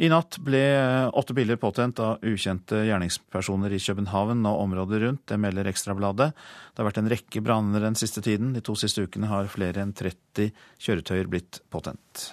I 0.00 0.08
natt 0.08 0.40
ble 0.42 0.64
åtte 1.12 1.36
biler 1.36 1.60
påtent 1.60 2.00
av 2.02 2.24
ukjente 2.24 2.82
gjerningspersoner 2.88 3.76
i 3.76 3.82
København 3.84 4.42
og 4.48 4.62
området 4.64 5.02
rundt. 5.04 5.26
Det 5.28 5.38
melder 5.38 5.68
Ekstrabladet. 5.70 6.32
Det 6.32 6.82
har 6.82 6.88
vært 6.88 7.02
en 7.04 7.12
rekke 7.12 7.44
branner 7.44 7.84
den 7.84 8.00
siste 8.00 8.24
tiden. 8.24 8.54
De 8.56 8.64
to 8.64 8.74
siste 8.80 9.04
ukene 9.04 9.30
har 9.30 9.52
flere 9.52 9.84
enn 9.84 9.94
30 9.94 10.50
kjøretøyer 10.80 11.30
blitt 11.30 11.60
påtent. 11.70 12.30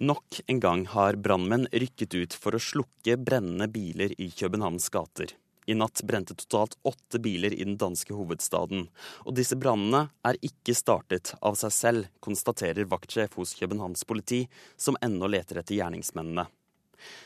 Nok 0.00 0.40
en 0.46 0.60
gang 0.60 0.86
har 0.86 1.16
brannmenn 1.16 1.62
rykket 1.72 2.14
ut 2.14 2.34
for 2.36 2.52
å 2.52 2.60
slukke 2.60 3.14
brennende 3.16 3.64
biler 3.72 4.12
i 4.20 4.28
Københavns 4.28 4.90
gater. 4.92 5.30
I 5.64 5.72
natt 5.72 6.02
brente 6.04 6.34
totalt 6.36 6.74
åtte 6.84 7.16
biler 7.18 7.54
i 7.56 7.64
den 7.64 7.78
danske 7.80 8.12
hovedstaden. 8.12 8.90
Og 9.24 9.38
disse 9.38 9.56
brannene 9.56 10.10
er 10.20 10.36
ikke 10.44 10.74
startet 10.76 11.32
av 11.40 11.56
seg 11.56 11.72
selv, 11.72 12.10
konstaterer 12.20 12.84
vaktsjef 12.90 13.38
hos 13.40 13.54
Københavns 13.56 14.04
politi, 14.04 14.42
som 14.76 14.98
ennå 15.00 15.30
leter 15.32 15.62
etter 15.62 15.78
gjerningsmennene. 15.78 16.44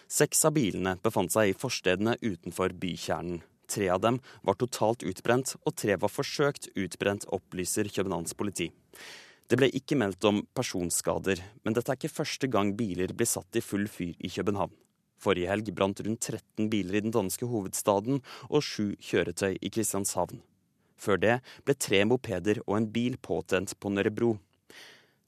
Seks 0.07 0.45
av 0.47 0.55
bilene 0.55 0.95
befant 1.03 1.35
seg 1.35 1.51
i 1.51 1.57
forstedene 1.59 2.21
utenfor 2.23 2.77
bykjernen. 2.79 3.43
Tre 3.71 3.89
av 3.91 4.05
dem 4.07 4.21
var 4.47 4.59
totalt 4.63 5.03
utbrent, 5.07 5.57
og 5.67 5.75
tre 5.75 5.99
var 5.99 6.11
forsøkt 6.11 6.71
utbrent, 6.79 7.27
opplyser 7.35 7.91
Københavns 7.91 8.39
politi. 8.39 8.71
Det 9.51 9.57
ble 9.59 9.67
ikke 9.75 9.97
meldt 9.99 10.23
om 10.29 10.45
personskader, 10.55 11.41
men 11.67 11.75
dette 11.75 11.91
er 11.91 11.99
ikke 11.99 12.21
første 12.21 12.47
gang 12.47 12.69
biler 12.79 13.11
blir 13.11 13.27
satt 13.27 13.57
i 13.59 13.63
full 13.65 13.89
fyr 13.91 14.13
i 14.23 14.31
København. 14.31 14.71
Forrige 15.19 15.51
helg 15.51 15.73
brant 15.75 15.99
rundt 16.07 16.23
13 16.23 16.69
biler 16.71 17.01
i 17.01 17.03
den 17.03 17.11
danske 17.17 17.49
hovedstaden 17.51 18.23
og 18.47 18.63
sju 18.63 18.93
kjøretøy 19.03 19.57
i 19.59 19.73
Kristianshavn. 19.75 20.39
Før 21.01 21.19
det 21.19 21.35
ble 21.67 21.75
tre 21.75 22.05
mopeder 22.07 22.63
og 22.69 22.77
en 22.79 22.89
bil 22.95 23.19
påtent 23.19 23.75
på 23.75 23.91
Nørrebro. 23.91 24.37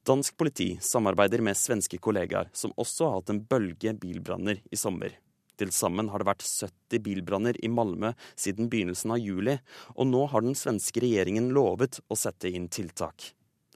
Dansk 0.07 0.39
politi 0.39 0.69
samarbeider 0.79 1.43
med 1.43 1.59
svenske 1.59 1.99
kollegaer, 1.99 2.47
som 2.55 2.71
også 2.79 3.09
har 3.09 3.19
hatt 3.19 3.35
en 3.35 3.43
bølge 3.43 3.91
bilbranner 3.99 4.63
i 4.71 4.79
sommer. 4.79 5.19
Til 5.59 5.75
sammen 5.75 6.07
har 6.09 6.23
det 6.23 6.31
vært 6.31 6.47
70 6.47 7.03
bilbranner 7.03 7.59
i 7.59 7.67
Malmö 7.67 8.15
siden 8.39 8.71
begynnelsen 8.71 9.17
av 9.17 9.21
juli, 9.21 9.59
og 9.99 10.07
nå 10.15 10.25
har 10.31 10.47
den 10.47 10.55
svenske 10.55 11.03
regjeringen 11.03 11.51
lovet 11.51 11.99
å 12.07 12.17
sette 12.17 12.55
inn 12.55 12.71
tiltak. 12.71 13.33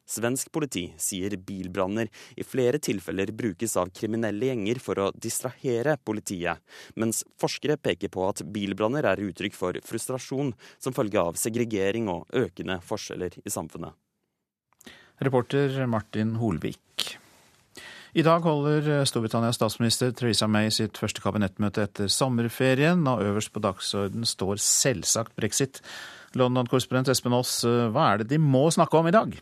Svensk 0.08 0.52
politi 0.56 0.86
sier 1.02 1.36
bilbranner 1.36 2.08
i 2.40 2.46
flere 2.48 2.80
tilfeller 2.80 3.34
brukes 3.36 3.76
av 3.80 3.92
kriminelle 3.92 4.50
gjenger 4.50 4.80
for 4.80 5.04
å 5.04 5.12
distrahere 5.12 5.98
politiet, 6.00 6.64
mens 6.96 7.26
forskere 7.42 7.76
peker 7.76 8.12
på 8.14 8.24
at 8.30 8.46
bilbranner 8.56 9.10
er 9.12 9.24
uttrykk 9.28 9.58
for 9.58 9.80
frustrasjon 9.84 10.54
som 10.80 10.96
følge 10.96 11.20
av 11.20 11.40
segregering 11.40 12.08
og 12.14 12.28
økende 12.32 12.80
forskjeller 12.88 13.36
i 13.44 13.52
samfunnet. 13.52 13.92
Reporter 15.20 15.82
Martin 15.90 16.36
Holvik. 16.40 17.18
I 18.18 18.24
dag 18.26 18.46
holder 18.48 19.04
Storbritannias 19.06 19.60
statsminister 19.60 20.14
Theresa 20.16 20.48
May 20.50 20.72
sitt 20.74 20.98
første 20.98 21.22
kabinettmøte 21.22 21.84
etter 21.84 22.08
sommerferien, 22.10 23.04
og 23.10 23.22
øverst 23.26 23.52
på 23.54 23.62
dagsorden 23.62 24.26
står 24.26 24.62
selvsagt 24.64 25.36
brexit. 25.38 25.82
London-korrespondent 26.38 27.12
Espen 27.12 27.36
Aas, 27.38 27.60
hva 27.66 28.08
er 28.14 28.24
det 28.24 28.32
de 28.32 28.42
må 28.42 28.64
snakke 28.74 28.98
om 28.98 29.12
i 29.12 29.14
dag? 29.14 29.36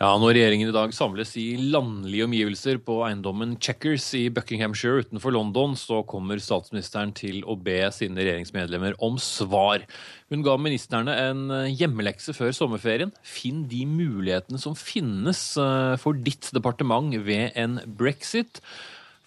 Ja, 0.00 0.14
Når 0.16 0.30
regjeringen 0.32 0.70
i 0.70 0.72
dag 0.72 0.94
samles 0.96 1.34
i 1.36 1.58
landlige 1.60 2.24
omgivelser 2.24 2.78
på 2.80 2.94
eiendommen 3.04 3.50
Checkers 3.60 4.06
i 4.16 4.22
Buckinghamshire 4.32 5.02
utenfor 5.04 5.34
London, 5.34 5.74
så 5.76 5.98
kommer 6.08 6.40
statsministeren 6.40 7.12
til 7.12 7.42
å 7.44 7.52
be 7.60 7.82
sine 7.92 8.16
regjeringsmedlemmer 8.16 8.96
om 9.04 9.18
svar. 9.20 9.84
Hun 10.32 10.40
ga 10.46 10.54
ministrene 10.56 11.18
en 11.26 11.42
hjemmelekse 11.68 12.32
før 12.32 12.56
sommerferien. 12.56 13.12
Finn 13.20 13.66
de 13.68 13.82
mulighetene 13.84 14.62
som 14.62 14.72
finnes 14.72 15.42
eh, 15.60 15.98
for 16.00 16.16
ditt 16.16 16.48
departement 16.56 17.12
ved 17.28 17.52
en 17.60 17.76
brexit. 18.00 18.62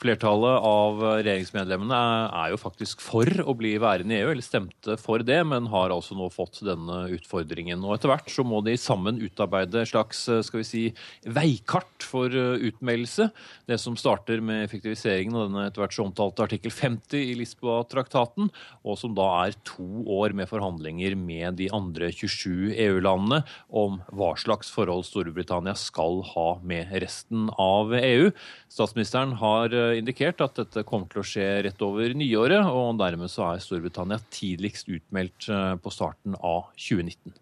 Flertallet 0.04 0.66
av 0.68 0.97
regjeringsmedlemmene 1.24 1.97
er 2.36 2.49
jo 2.51 2.58
faktisk 2.60 2.99
for 2.99 3.30
å 3.39 3.54
bli 3.56 3.78
værende 3.80 4.18
i 4.18 4.20
EU, 4.20 4.34
eller 4.34 4.43
stemte 4.43 4.97
for 4.99 5.24
det, 5.24 5.38
men 5.47 5.70
har 5.72 5.93
altså 5.95 6.18
nå 6.20 6.28
fått 6.34 6.60
denne 6.68 7.06
utfordringen. 7.16 7.80
Og 7.88 7.95
etter 7.95 8.12
hvert 8.12 8.28
så 8.28 8.43
må 8.43 8.60
de 8.66 8.76
sammen 8.76 9.22
utarbeide 9.24 9.80
et 9.80 9.91
slags 9.93 10.26
skal 10.43 10.60
vi 10.60 10.66
si, 10.68 10.82
veikart 11.24 12.04
for 12.04 12.28
utmeldelse. 12.34 13.30
Det 13.70 13.78
som 13.80 13.95
starter 13.99 14.43
med 14.43 14.66
effektiviseringen 14.66 15.38
av 15.39 15.47
denne 15.47 15.64
etter 15.70 15.86
hvert 15.86 15.95
så 15.95 16.04
omtalte 16.10 16.43
artikkel 16.49 16.76
50 16.76 17.24
i 17.24 17.38
Lisboa-traktaten, 17.39 18.51
og 18.84 18.99
som 18.99 19.16
da 19.16 19.30
er 19.45 19.56
to 19.64 19.88
år 20.18 20.36
med 20.36 20.51
forhandlinger 20.51 21.16
med 21.16 21.62
de 21.62 21.70
andre 21.72 22.12
27 22.12 22.74
EU-landene 22.76 23.45
om 23.72 24.01
hva 24.12 24.34
slags 24.36 24.68
forhold 24.74 25.08
Storbritannia 25.08 25.78
skal 25.80 26.26
ha 26.34 26.49
med 26.60 26.91
resten 26.99 27.47
av 27.56 27.95
EU. 28.04 28.34
Statsministeren 28.68 29.38
har 29.39 29.72
indikert 29.98 30.41
at 30.44 30.58
dette 30.60 30.84
kommer 30.88 31.10
til 31.12 31.22
å 31.22 31.28
skje 31.28 31.48
rett 31.68 31.86
over 31.86 32.14
nyåret, 32.18 32.66
og 32.68 33.00
dermed 33.02 33.32
så 33.32 33.52
er 33.52 33.64
Storbritannia 33.64 34.20
tidligst 34.34 34.91
utmeldt 34.91 35.50
eh, 35.50 35.74
på 35.80 35.94
starten 35.94 36.38
av 36.39 36.70
2019. 36.78 37.36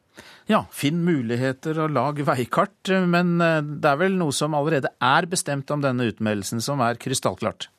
Ja, 0.52 0.66
finn 0.76 1.04
muligheter 1.08 1.80
og 1.86 1.93
lag 1.95 2.20
veikart, 2.28 2.91
men 3.08 3.38
eh, 3.41 3.60
det 3.62 3.91
er 3.91 4.02
vel 4.02 4.18
noe 4.20 4.36
som 4.36 4.58
allerede 4.58 4.91
er 5.02 5.30
bestemt 5.32 5.72
om 5.74 5.84
denne 5.84 6.10
utmeldelsen, 6.12 6.64
som 6.64 6.84
er 6.84 6.99
krystallklart? 7.02 7.70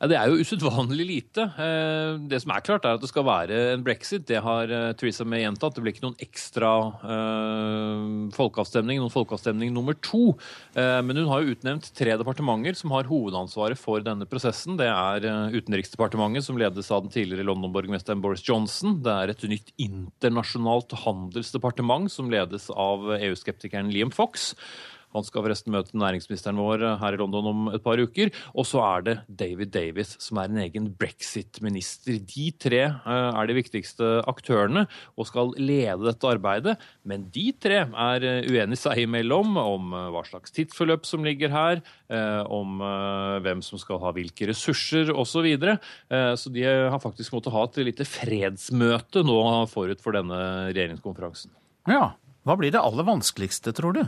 Ja, 0.00 0.08
Det 0.08 0.16
er 0.16 0.30
jo 0.32 0.40
usedvanlig 0.40 1.04
lite. 1.04 1.44
Eh, 1.60 2.16
det 2.24 2.38
som 2.40 2.54
er 2.54 2.62
klart, 2.64 2.86
er 2.88 2.96
at 2.96 3.02
det 3.02 3.10
skal 3.10 3.26
være 3.26 3.56
en 3.74 3.82
brexit. 3.84 4.24
Det 4.24 4.38
har 4.40 4.70
eh, 4.72 4.92
Theresa 4.96 5.26
May 5.28 5.42
gjentatt. 5.42 5.74
Det 5.76 5.82
blir 5.84 5.92
ikke 5.92 6.06
noen 6.06 6.22
ekstra 6.24 6.70
uh, 7.04 8.30
folkeavstemning, 8.32 8.96
noen 8.96 9.12
folkeavstemning 9.12 9.74
nummer 9.74 9.96
to. 10.00 10.38
Men 10.72 11.18
hun 11.18 11.28
har 11.28 11.42
jo 11.42 11.52
utnevnt 11.52 11.90
tre 11.96 12.14
departementer 12.16 12.76
som 12.78 12.94
har 12.94 13.08
hovedansvaret 13.10 13.78
for 13.78 14.00
denne 14.04 14.24
prosessen. 14.28 14.78
Det 14.80 14.88
er 14.88 15.26
Utenriksdepartementet, 15.52 16.46
som 16.46 16.58
ledes 16.60 16.88
av 16.94 17.04
den 17.04 17.12
tidligere 17.12 17.44
London-borgermesteren 17.48 18.22
Boris 18.24 18.44
Johnson. 18.46 19.00
Det 19.04 19.12
er 19.12 19.34
et 19.34 19.44
nytt 19.50 19.74
internasjonalt 19.82 20.94
handelsdepartement 21.04 22.08
som 22.12 22.32
ledes 22.32 22.70
av 22.72 23.10
EU-skeptikeren 23.18 23.92
Liam 23.92 24.14
Fox. 24.14 24.54
Han 25.14 25.26
skal 25.26 25.44
forresten 25.44 25.74
møte 25.74 25.98
næringsministeren 25.98 26.58
vår 26.60 26.84
her 27.00 27.16
i 27.16 27.20
London 27.20 27.48
om 27.50 27.70
et 27.74 27.82
par 27.82 27.98
uker. 27.98 28.30
Og 28.54 28.66
så 28.68 28.82
er 28.84 29.06
det 29.06 29.16
David 29.26 29.72
Davis, 29.74 30.14
som 30.22 30.38
er 30.40 30.50
en 30.50 30.60
egen 30.62 30.88
brexit-minister. 31.00 32.20
De 32.30 32.46
tre 32.60 32.82
eh, 32.86 33.30
er 33.30 33.50
de 33.50 33.56
viktigste 33.58 34.10
aktørene 34.30 34.86
og 35.16 35.28
skal 35.28 35.54
lede 35.58 36.06
dette 36.06 36.30
arbeidet. 36.30 36.76
Men 37.02 37.26
de 37.34 37.48
tre 37.58 37.82
er 37.88 38.26
eh, 38.26 38.46
uenige 38.46 38.82
seg 38.84 39.04
imellom 39.04 39.58
om 39.60 39.96
eh, 39.96 40.08
hva 40.14 40.24
slags 40.28 40.54
tidsforløp 40.56 41.08
som 41.08 41.26
ligger 41.26 41.52
her, 41.54 41.82
om 42.50 42.80
hvem 43.44 43.60
som 43.62 43.78
skal 43.78 44.00
ha 44.02 44.10
hvilke 44.14 44.48
ressurser 44.50 45.12
osv. 45.12 45.28
Så, 45.30 45.42
videre. 45.44 45.76
så 46.36 46.50
de 46.52 46.64
har 46.66 46.98
faktisk 47.00 47.32
måttet 47.32 47.54
ha 47.54 47.62
et 47.64 47.78
lite 47.86 48.04
fredsmøte 48.04 49.22
nå 49.24 49.36
forut 49.70 50.02
for 50.02 50.18
denne 50.18 50.40
regjeringskonferansen. 50.72 51.54
Ja, 51.88 52.16
Hva 52.44 52.56
blir 52.58 52.74
det 52.74 52.82
aller 52.82 53.06
vanskeligste, 53.06 53.72
tror 53.76 53.94
du? 53.96 54.02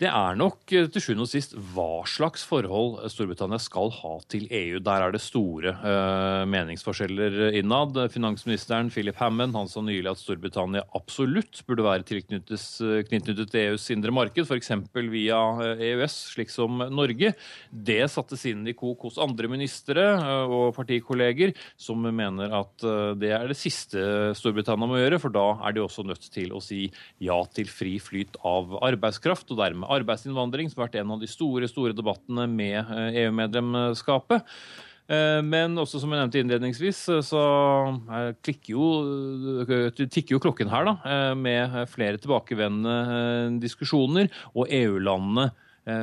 Det 0.00 0.08
er 0.08 0.36
nok 0.38 0.72
eh, 0.72 0.86
til 0.88 1.02
sjuende 1.04 1.26
og 1.26 1.28
sist 1.28 1.52
hva 1.74 2.06
slags 2.08 2.40
forhold 2.48 3.02
Storbritannia 3.12 3.58
skal 3.60 3.90
ha 3.98 4.14
til 4.32 4.46
EU. 4.48 4.78
Der 4.80 5.04
er 5.04 5.12
det 5.12 5.20
store 5.20 5.74
uh, 5.76 6.46
meningsforskjeller 6.48 7.58
innad. 7.58 7.98
Finansministeren 8.14 8.88
Philip 8.94 9.18
Hammond 9.20 9.58
han 9.58 9.68
sa 9.68 9.82
nylig 9.84 10.08
at 10.08 10.22
Storbritannia 10.22 10.86
absolutt 10.96 11.60
burde 11.68 11.84
være 11.84 12.06
tilknyttet 12.08 13.42
til 13.52 13.60
EUs 13.60 13.90
indre 13.92 14.14
marked, 14.16 14.48
f.eks. 14.48 14.72
via 15.12 15.40
EØS, 15.76 16.16
slik 16.32 16.54
som 16.54 16.80
Norge. 16.88 17.34
Det 17.68 18.00
sattes 18.08 18.46
inn 18.48 18.64
i 18.64 18.76
kok 18.78 19.04
hos 19.04 19.20
andre 19.20 19.52
ministre 19.52 20.06
og 20.48 20.72
partikolleger, 20.78 21.52
som 21.76 22.08
mener 22.08 22.56
at 22.56 22.88
det 23.20 23.34
er 23.36 23.46
det 23.52 23.58
siste 23.58 24.32
Storbritannia 24.38 24.88
må 24.88 25.02
gjøre, 25.02 25.20
for 25.20 25.34
da 25.34 25.46
er 25.60 25.76
de 25.76 25.84
også 25.84 26.06
nødt 26.08 26.30
til 26.32 26.56
å 26.56 26.64
si 26.64 26.86
ja 27.20 27.36
til 27.52 27.68
fri 27.68 27.98
flyt 28.00 28.40
av 28.48 28.78
arbeidskraft. 28.80 29.52
og 29.52 29.60
dermed 29.60 29.89
arbeidsinnvandring, 29.90 30.70
som 30.70 30.80
har 30.80 30.88
vært 30.88 31.00
en 31.02 31.16
av 31.16 31.22
de 31.22 31.28
store, 31.30 31.68
store 31.70 31.96
debattene 31.96 32.46
med 32.50 32.94
EU-medlemskapet. 33.24 34.46
Eh, 35.10 35.16
e 35.16 35.38
eh, 35.38 35.40
men 35.42 35.78
også 35.78 36.00
som 36.00 36.12
jeg 36.12 36.20
nevnte 36.20 36.42
innledningsvis, 36.42 37.00
eh, 37.10 37.24
så 37.26 37.40
jo, 38.70 38.84
tikker 40.06 40.36
jo 40.36 40.42
klokken 40.42 40.70
her, 40.70 40.86
da, 40.86 41.34
med 41.34 41.74
flere 41.90 42.20
tilbakevendende 42.20 43.58
diskusjoner. 43.62 44.30
Og 44.54 44.70
EU-landene 44.70 45.50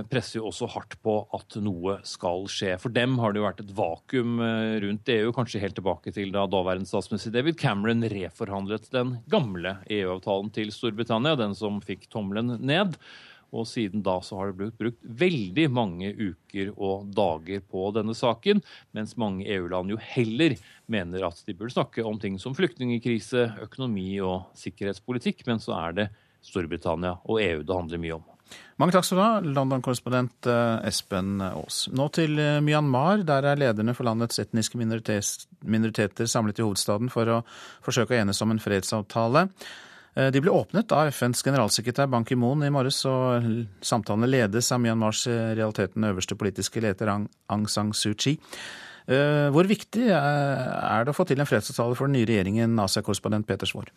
presser 0.10 0.40
jo 0.40 0.48
også 0.50 0.68
hardt 0.74 0.96
på 1.06 1.14
at 1.38 1.56
noe 1.64 2.00
skal 2.04 2.48
skje. 2.52 2.74
For 2.82 2.92
dem 2.92 3.14
har 3.22 3.32
det 3.32 3.40
jo 3.40 3.46
vært 3.46 3.62
et 3.62 3.72
vakuum 3.78 4.42
rundt 4.84 5.12
EU, 5.14 5.30
kanskje 5.32 5.62
helt 5.62 5.78
tilbake 5.78 6.12
til 6.12 6.34
da 6.34 6.48
daværende 6.50 6.90
statsminister 6.90 7.32
David 7.32 7.60
Cameron 7.62 8.04
reforhandlet 8.12 8.90
den 8.92 9.20
gamle 9.32 9.78
EU-avtalen 9.86 10.50
til 10.52 10.74
Storbritannia, 10.76 11.38
den 11.40 11.56
som 11.56 11.78
fikk 11.86 12.10
tommelen 12.12 12.58
ned. 12.58 12.98
Og 13.56 13.68
siden 13.70 14.04
da 14.04 14.18
så 14.26 14.40
har 14.40 14.52
det 14.52 14.58
blitt 14.60 14.80
brukt 14.80 15.04
veldig 15.22 15.68
mange 15.72 16.12
uker 16.14 16.74
og 16.76 17.08
dager 17.16 17.64
på 17.64 17.88
denne 17.96 18.16
saken, 18.18 18.62
mens 18.98 19.16
mange 19.20 19.48
EU-land 19.48 19.94
jo 19.94 20.00
heller 20.14 20.58
mener 20.92 21.28
at 21.30 21.44
de 21.48 21.56
burde 21.56 21.76
snakke 21.76 22.06
om 22.08 22.20
ting 22.20 22.40
som 22.42 22.56
flyktningkrise, 22.58 23.50
økonomi 23.64 24.18
og 24.24 24.50
sikkerhetspolitikk, 24.60 25.46
men 25.48 25.64
så 25.64 25.78
er 25.80 26.02
det 26.02 26.10
Storbritannia 26.44 27.18
og 27.26 27.40
EU 27.44 27.64
det 27.64 27.78
handler 27.78 28.04
mye 28.04 28.18
om. 28.20 28.26
Mange 28.80 28.94
takk 28.94 29.08
skal 29.08 29.18
du 29.18 29.24
ha, 29.24 29.40
London-korrespondent 29.58 30.48
eh, 30.48 30.88
Espen 30.88 31.42
Aas. 31.44 31.88
Nå 31.92 32.06
til 32.16 32.38
eh, 32.40 32.60
Myanmar. 32.64 33.26
Der 33.28 33.48
er 33.50 33.60
lederne 33.60 33.96
for 33.98 34.08
landets 34.08 34.40
etniske 34.40 34.80
minoriteter 34.80 36.30
samlet 36.30 36.62
i 36.62 36.66
hovedstaden 36.66 37.12
for 37.12 37.32
å 37.32 37.42
forsøke 37.86 38.16
å 38.16 38.22
enes 38.22 38.40
om 38.46 38.54
en 38.54 38.62
fredsavtale. 38.62 39.48
Eh, 40.18 40.32
de 40.34 40.42
ble 40.42 40.54
åpnet 40.54 40.92
av 40.96 41.12
FNs 41.12 41.44
generalsekretær 41.46 42.10
Ban 42.10 42.26
Ki-moon 42.26 42.66
i 42.66 42.74
morges, 42.74 43.04
og 43.06 43.46
samtalene 43.86 44.30
ledes 44.32 44.72
av 44.74 44.82
Myanmars 44.82 45.28
eh, 45.30 45.54
realiteten 45.60 46.08
øverste 46.10 46.38
politiske 46.40 46.82
leder 46.82 47.14
Aung 47.14 47.68
San 47.70 47.94
Suu 47.94 48.16
Kyi. 48.16 48.38
Eh, 49.08 49.48
hvor 49.54 49.70
viktig 49.70 50.10
er 50.10 51.06
det 51.06 51.14
å 51.14 51.16
få 51.16 51.28
til 51.30 51.40
en 51.40 51.50
fredsavtale 51.50 51.96
for 51.96 52.10
den 52.10 52.18
nye 52.18 52.30
regjeringen, 52.30 52.80
Asia-korrespondent 52.82 53.48
Peter 53.48 53.70
Svaar? 53.70 53.94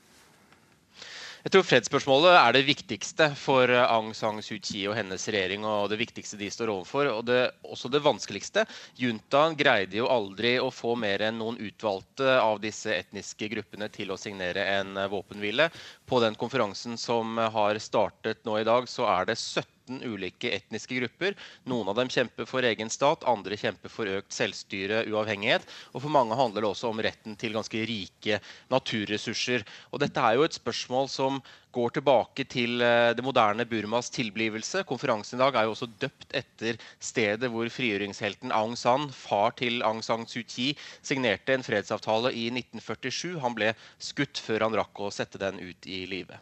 Jeg 1.40 1.54
tror 1.54 1.64
fredsspørsmålet 1.64 2.34
er 2.36 2.52
det 2.52 2.66
viktigste 2.66 3.30
for 3.38 3.70
Aung 3.72 4.10
San 4.12 4.42
Suu 4.44 4.58
Kyi 4.60 4.82
og 4.90 4.96
hennes 4.98 5.22
regjering. 5.24 5.64
og 5.64 5.88
det 5.88 5.96
viktigste 5.96 6.36
de 6.36 6.50
står 6.52 6.68
overfor, 6.68 7.08
og 7.14 7.24
det, 7.24 7.54
også 7.64 7.88
det 7.88 8.02
vanskeligste. 8.04 8.66
Juntaen 9.00 9.56
greide 9.56 9.96
jo 9.96 10.10
aldri 10.12 10.58
å 10.60 10.68
få 10.68 10.98
mer 11.00 11.24
enn 11.24 11.38
noen 11.40 11.56
utvalgte 11.56 12.36
av 12.42 12.60
disse 12.60 12.92
etniske 12.92 13.48
gruppene 13.54 13.88
til 13.88 14.12
å 14.12 14.18
signere 14.20 14.66
en 14.76 15.00
våpenhvile. 15.08 15.70
På 16.10 16.18
den 16.20 16.34
konferansen 16.34 16.98
som 16.98 17.38
har 17.38 17.78
startet 17.78 18.42
nå 18.44 18.58
i 18.58 18.64
dag, 18.66 18.88
så 18.90 19.06
er 19.06 19.28
det 19.30 19.38
17 19.38 19.80
17 19.90 20.12
ulike 20.12 20.50
etniske 20.54 20.94
grupper. 21.00 21.36
Noen 21.68 21.88
av 21.90 21.98
dem 21.98 22.10
kjemper 22.10 22.46
for 22.48 22.66
egen 22.66 22.90
stat, 22.90 23.24
andre 23.28 23.58
kjemper 23.58 23.90
for 23.90 24.10
økt 24.10 24.32
selvstyre, 24.34 25.04
uavhengighet. 25.10 25.66
Og 25.94 26.04
for 26.04 26.14
mange 26.14 26.38
handler 26.38 26.62
det 26.62 26.70
også 26.70 26.90
om 26.92 27.02
retten 27.02 27.36
til 27.40 27.56
ganske 27.56 27.82
rike 27.88 28.40
naturressurser. 28.70 29.66
Og 29.90 30.02
dette 30.04 30.22
er 30.22 30.38
jo 30.38 30.46
et 30.46 30.58
spørsmål 30.58 31.10
som 31.10 31.42
går 31.74 31.94
tilbake 31.96 32.46
til 32.50 32.82
eh, 32.84 33.10
det 33.16 33.24
moderne 33.24 33.66
Burmas 33.68 34.10
tilblivelse. 34.14 34.84
Konferansen 34.88 35.38
i 35.38 35.42
dag 35.42 35.56
er 35.56 35.68
jo 35.68 35.74
også 35.74 35.90
døpt 36.02 36.34
etter 36.36 36.80
stedet 37.02 37.50
hvor 37.52 37.70
frigjøringshelten 37.72 38.54
Aung 38.56 38.76
San, 38.78 39.08
far 39.14 39.54
til 39.58 39.82
Aung 39.86 40.02
San 40.06 40.26
Suu 40.30 40.42
Kyi, 40.42 40.72
signerte 41.02 41.54
en 41.54 41.66
fredsavtale 41.66 42.32
i 42.34 42.48
1947. 42.52 43.38
Han 43.44 43.56
ble 43.58 43.74
skutt 44.02 44.40
før 44.42 44.66
han 44.66 44.80
rakk 44.80 45.04
å 45.04 45.12
sette 45.14 45.40
den 45.40 45.60
ut 45.62 45.90
i 45.90 46.04
live. 46.10 46.40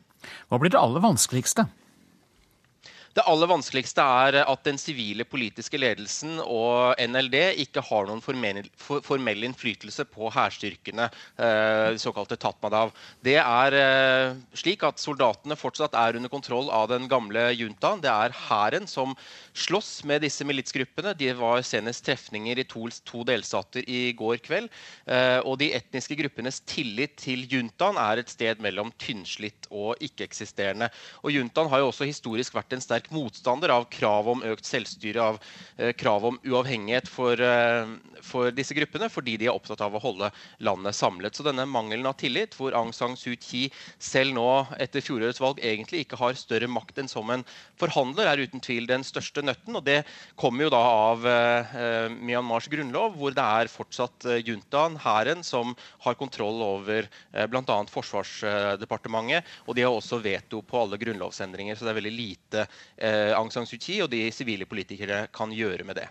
Hva 0.48 0.58
blir 0.60 0.72
det 0.74 0.80
aller 0.80 1.04
vanskeligste? 1.04 1.68
Det 3.18 3.24
aller 3.26 3.48
vanskeligste 3.50 3.98
er 3.98 4.36
at 4.44 4.60
den 4.62 4.76
sivile 4.78 5.24
politiske 5.26 5.78
ledelsen 5.80 6.36
og 6.38 6.94
NLD 7.02 7.34
ikke 7.64 7.82
har 7.82 8.06
noen 8.06 8.20
formell, 8.22 9.40
innflytelse 9.48 10.04
på 10.06 10.28
hærstyrkene, 10.30 11.08
eh, 11.34 11.86
de 11.96 11.98
såkalte 11.98 12.38
Tatmadaw. 12.38 12.92
Det 13.26 13.34
er 13.40 13.74
eh, 13.74 14.36
slik 14.54 14.84
at 14.86 15.02
soldatene 15.02 15.56
fortsatt 15.58 15.96
er 15.98 16.20
under 16.20 16.30
kontroll 16.30 16.70
av 16.70 16.86
den 16.92 17.08
gamle 17.10 17.48
juntaen. 17.58 18.04
Det 18.04 18.12
er 18.12 18.36
hæren 18.44 18.86
som 18.86 19.16
slåss 19.50 20.04
med 20.06 20.22
disse 20.22 20.46
militsgruppene. 20.46 21.16
De 21.18 21.32
var 21.40 21.66
senest 21.66 22.06
trefninger 22.06 22.62
i 22.62 22.68
to, 22.70 22.86
to 23.02 23.24
delstater 23.26 23.82
i 23.82 24.12
går 24.14 24.38
kveld. 24.46 24.70
Eh, 25.10 25.40
og 25.42 25.58
de 25.58 25.72
etniske 25.74 26.20
gruppenes 26.22 26.62
tillit 26.70 27.18
til 27.18 27.48
juntaen 27.50 27.98
er 27.98 28.22
et 28.22 28.30
sted 28.30 28.62
mellom 28.62 28.94
tynnslitt 29.02 29.66
og 29.74 29.98
ikke-eksisterende. 30.06 30.92
Og 31.26 31.34
juntaen 31.34 31.74
har 31.74 31.82
jo 31.82 31.90
også 31.90 32.06
historisk 32.06 32.54
vært 32.54 32.78
en 32.78 32.86
sterk 32.86 33.07
motstander 33.14 33.72
av 33.74 33.86
krav 33.92 34.28
om 34.30 34.44
økt 34.46 34.66
selvstyre, 34.68 35.22
av 35.22 35.40
eh, 35.76 35.92
krav 35.98 36.26
om 36.28 36.38
uavhengighet 36.46 37.08
for, 37.10 37.40
eh, 37.40 37.88
for, 38.24 38.52
disse 38.54 38.76
gruppene, 38.76 39.10
fordi 39.12 39.36
de 39.40 39.48
er 39.48 39.54
opptatt 39.54 39.82
av 39.84 39.96
å 39.96 40.02
holde 40.02 40.30
landet 40.64 40.96
samlet. 40.98 41.36
Så 41.36 41.46
denne 41.46 41.66
mangelen 41.68 42.08
av 42.08 42.18
tillit, 42.20 42.56
hvor 42.58 42.76
Aung 42.76 42.92
San 42.96 43.16
Suu 43.18 43.36
Kyi 43.36 43.68
selv 43.98 44.36
nå 44.36 44.48
etter 44.78 45.04
fjorårets 45.04 45.40
valg 45.42 45.62
egentlig 45.64 46.04
ikke 46.04 46.20
har 46.20 46.38
større 46.38 46.68
makt 46.70 47.02
enn 47.02 47.10
som 47.10 47.30
en 47.32 47.44
forhandler, 47.80 48.28
er 48.28 48.44
uten 48.44 48.62
tvil 48.64 48.88
den 48.88 49.06
største 49.06 49.44
nøtten. 49.44 49.78
Og 49.78 49.84
det 49.86 50.02
kommer 50.38 50.66
jo 50.66 50.72
da 50.74 50.82
av 50.82 51.26
eh, 51.28 52.08
Myanmars 52.18 52.68
grunnlov, 52.72 53.16
hvor 53.18 53.34
det 53.36 53.44
er 53.44 53.72
fortsatt 53.72 54.28
eh, 54.28 54.42
juntaen, 54.46 54.98
hæren, 55.02 55.44
som 55.46 55.74
har 56.04 56.18
kontroll 56.18 56.62
over 56.64 57.06
eh, 57.06 57.46
bl.a. 57.46 57.78
Forsvarsdepartementet. 57.88 59.46
Og 59.66 59.76
de 59.76 59.84
har 59.86 59.94
også 59.94 60.20
veto 60.22 60.62
på 60.66 60.82
alle 60.82 60.98
grunnlovsendringer, 61.00 61.76
så 61.78 61.86
det 61.86 61.92
er 61.92 62.00
veldig 62.00 62.14
lite 62.14 62.64
eh, 62.64 62.97
Aung 63.36 63.52
San 63.54 63.68
Suu 63.68 63.78
Kyi 63.78 64.00
og 64.04 64.10
de 64.12 64.24
sivile 64.34 64.66
politikere 64.66 65.26
kan 65.34 65.52
gjøre 65.54 65.86
med 65.86 66.00
det. 66.00 66.08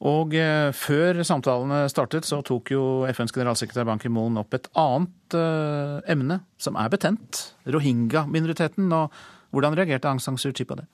Og 0.00 0.32
eh, 0.32 0.70
før 0.72 1.20
samtalene 1.28 1.82
startet, 1.92 2.24
så 2.24 2.40
tok 2.46 2.72
jo 2.72 2.84
FNs 3.12 3.34
generalsekretær 3.36 3.84
Ban 3.88 4.00
Ki-moon 4.00 4.38
opp 4.40 4.56
et 4.56 4.70
annet 4.80 5.36
eh, 5.36 5.98
emne 6.14 6.40
som 6.60 6.78
er 6.80 6.88
betent. 6.92 7.42
Rohingya-minoriteten. 7.68 8.88
Og 8.96 9.12
hvordan 9.52 9.76
reagerte 9.76 10.08
Aung 10.08 10.22
San 10.24 10.40
Suu 10.40 10.54
Kyi 10.56 10.64
på 10.64 10.78
det? 10.80 10.86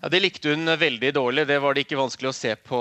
Ja, 0.00 0.08
Det 0.08 0.20
likte 0.20 0.52
hun 0.52 0.70
veldig 0.78 1.08
dårlig. 1.14 1.42
Det 1.50 1.56
var 1.58 1.74
det 1.74 1.82
ikke 1.82 1.96
vanskelig 1.98 2.28
å 2.30 2.36
se 2.36 2.52
på 2.54 2.78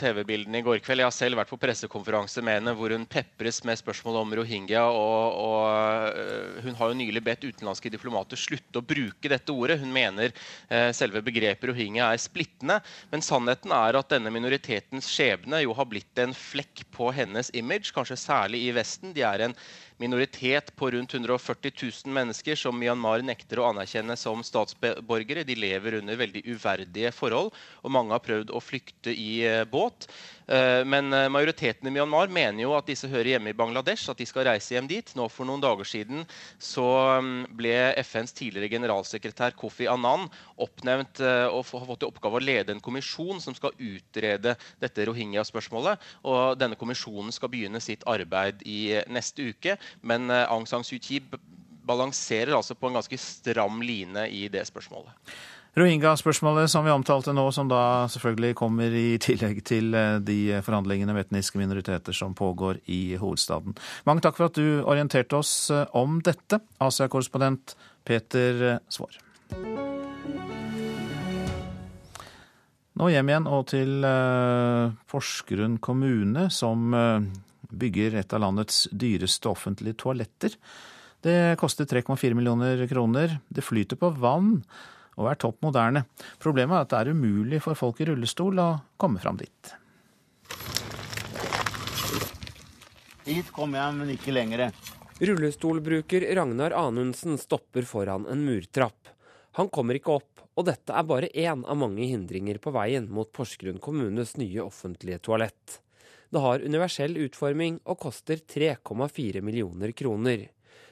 TV-bildene 0.00 0.58
i 0.58 0.64
går 0.66 0.80
kveld. 0.82 0.98
Jeg 0.98 1.06
har 1.06 1.14
selv 1.14 1.38
vært 1.38 1.52
på 1.52 1.58
pressekonferanse 1.62 2.42
med 2.42 2.58
henne 2.58 2.74
hvor 2.74 2.90
hun 2.90 3.04
pepres 3.06 3.60
med 3.62 3.78
spørsmål 3.78 4.18
om 4.24 4.34
rohingya. 4.40 4.82
Og, 4.90 5.36
og, 5.44 6.18
øh, 6.18 6.58
hun 6.64 6.74
har 6.74 6.90
jo 6.90 6.98
nylig 6.98 7.22
bedt 7.22 7.46
utenlandske 7.46 7.92
diplomater 7.94 8.40
slutte 8.42 8.82
å 8.82 8.82
bruke 8.82 9.30
dette 9.30 9.54
ordet. 9.54 9.78
Hun 9.78 9.94
mener 9.94 10.34
eh, 10.34 10.90
selve 10.90 11.22
begrepet 11.22 11.70
rohingya 11.70 12.10
er 12.10 12.24
splittende. 12.24 12.80
Men 13.14 13.22
sannheten 13.22 13.70
er 13.70 14.00
at 14.02 14.10
denne 14.10 14.34
minoritetens 14.34 15.06
skjebne 15.06 15.62
jo 15.62 15.78
har 15.78 15.86
blitt 15.86 16.18
en 16.18 16.34
flekk 16.34 16.82
på 16.98 17.14
hennes 17.14 17.54
image, 17.54 17.94
kanskje 17.94 18.18
særlig 18.18 18.66
i 18.66 18.74
Vesten. 18.74 19.14
De 19.14 19.22
er 19.22 19.46
en 19.46 19.54
minoritet 19.98 20.76
på 20.76 20.90
rundt 20.90 21.14
140 21.14 21.72
000 22.04 22.14
mennesker 22.14 22.56
som 22.56 22.76
Myanmar 22.78 23.22
nekter 23.24 23.60
å 23.60 23.68
anerkjenne 23.70 24.16
som 24.20 24.42
statsborgere. 24.44 25.44
De 25.46 25.56
lever 25.56 26.00
under 26.00 26.18
veldig 26.20 26.42
uverdige 26.52 27.12
forhold, 27.16 27.54
og 27.82 27.94
mange 27.94 28.12
har 28.12 28.24
prøvd 28.24 28.52
å 28.52 28.62
flykte 28.62 29.14
i 29.14 29.40
eh, 29.46 29.64
båt. 29.64 30.08
Eh, 30.46 30.82
men 30.84 31.08
eh, 31.16 31.30
majoriteten 31.32 31.88
i 31.88 31.94
Myanmar 31.94 32.28
mener 32.32 32.66
jo 32.66 32.74
at 32.76 32.88
disse 32.90 33.08
hører 33.10 33.36
hjemme 33.36 33.54
i 33.54 33.56
Bangladesh, 33.56 34.10
at 34.12 34.20
de 34.20 34.28
skal 34.28 34.48
reise 34.50 34.76
hjem 34.76 34.90
dit. 34.90 35.14
Nå 35.16 35.30
For 35.32 35.48
noen 35.48 35.64
dager 35.64 35.88
siden 35.88 36.26
så 36.60 36.86
mm, 37.24 37.56
ble 37.56 37.74
FNs 38.04 38.36
tidligere 38.36 38.70
generalsekretær 38.76 39.56
Kofi 39.56 39.88
Annan 39.90 40.28
oppnevnt 40.60 41.20
og 41.20 41.64
har 41.68 41.88
fått 41.88 42.04
i 42.04 42.08
oppgave 42.08 42.38
å 42.38 42.42
lede 42.42 42.72
en 42.72 42.80
kommisjon 42.82 43.40
som 43.42 43.54
skal 43.56 43.74
utrede 43.76 44.54
dette 44.80 45.04
rohingya-spørsmålet. 45.08 46.00
og 46.28 46.56
Denne 46.60 46.78
kommisjonen 46.78 47.34
skal 47.34 47.50
begynne 47.52 47.80
sitt 47.84 48.04
arbeid 48.08 48.62
i 48.68 48.96
neste 49.12 49.50
uke. 49.52 49.76
Men 50.02 50.30
Aung 50.30 50.66
San 50.66 50.84
Suu 50.86 50.98
Kyi 51.02 51.20
balanserer 51.86 52.56
altså 52.56 52.74
på 52.74 52.88
en 52.88 52.98
ganske 52.98 53.18
stram 53.20 53.82
line 53.84 54.26
i 54.32 54.46
det 54.52 54.64
spørsmålet. 54.68 55.14
Rohingya-spørsmålet 55.76 56.70
som 56.72 56.86
vi 56.86 56.90
omtalte 56.90 57.34
nå, 57.36 57.50
som 57.52 57.68
da 57.68 58.08
selvfølgelig 58.08 58.54
kommer 58.56 58.94
i 58.96 59.18
tillegg 59.20 59.58
til 59.68 59.92
eh, 59.92 60.14
de 60.24 60.38
forhandlingene 60.64 61.12
med 61.12 61.26
etniske 61.26 61.60
minoriteter 61.60 62.16
som 62.16 62.32
pågår 62.34 62.80
i 62.88 63.18
hovedstaden. 63.20 63.76
Mange 64.08 64.24
takk 64.24 64.38
for 64.38 64.48
at 64.48 64.56
du 64.56 64.80
orienterte 64.88 65.36
oss 65.36 65.68
eh, 65.68 65.84
om 65.92 66.22
dette, 66.24 66.62
Asia-korrespondent 66.80 67.76
Peter 68.08 68.64
eh, 68.70 68.80
Svaar. 68.88 69.20
Nå 72.96 73.10
hjem 73.12 73.28
igjen 73.28 73.50
og 73.52 73.66
til 73.68 74.06
Porsgrunn 75.12 75.76
kommune, 75.84 76.46
som 76.48 76.96
bygger 77.78 78.18
et 78.20 78.34
av 78.36 78.42
landets 78.42 78.84
dyreste 78.92 79.50
offentlige 79.50 79.98
toaletter. 80.02 80.56
Det 81.24 81.56
koster 81.60 81.88
3,4 81.88 82.36
millioner 82.38 82.84
kroner. 82.90 83.38
Det 83.48 83.64
flyter 83.64 83.98
på 84.00 84.12
vann 84.20 84.60
og 85.16 85.30
er 85.30 85.40
topp 85.40 85.62
moderne. 85.64 86.04
Problemet 86.42 86.76
er 86.76 86.84
at 86.84 86.92
det 86.92 87.00
er 87.00 87.16
umulig 87.16 87.62
for 87.64 87.78
folk 87.78 88.02
i 88.02 88.08
rullestol 88.10 88.60
å 88.60 88.68
komme 89.00 89.22
fram 89.22 89.40
dit. 89.40 89.72
Hit 93.26 93.48
kommer 93.50 93.80
jeg, 93.80 93.96
men 93.96 94.12
ikke 94.14 94.34
lenger. 94.34 94.68
Rullestolbruker 95.18 96.28
Ragnar 96.36 96.76
Anundsen 96.76 97.40
stopper 97.40 97.88
foran 97.88 98.28
en 98.30 98.44
murtrapp. 98.46 99.10
Han 99.58 99.72
kommer 99.72 99.96
ikke 99.98 100.18
opp, 100.20 100.44
og 100.54 100.68
dette 100.68 100.92
er 100.92 101.08
bare 101.08 101.32
én 101.32 101.64
av 101.64 101.80
mange 101.80 102.04
hindringer 102.06 102.60
på 102.62 102.70
veien 102.76 103.08
mot 103.10 103.32
Porsgrunn 103.32 103.80
kommunes 103.82 104.36
nye 104.36 104.60
offentlige 104.62 105.18
toalett. 105.24 105.80
Det 106.30 106.42
har 106.42 106.64
universell 106.64 107.16
utforming 107.22 107.78
og 107.84 108.00
koster 108.02 108.40
3,4 108.42 109.42
millioner 109.46 109.92
kroner. 109.96 110.48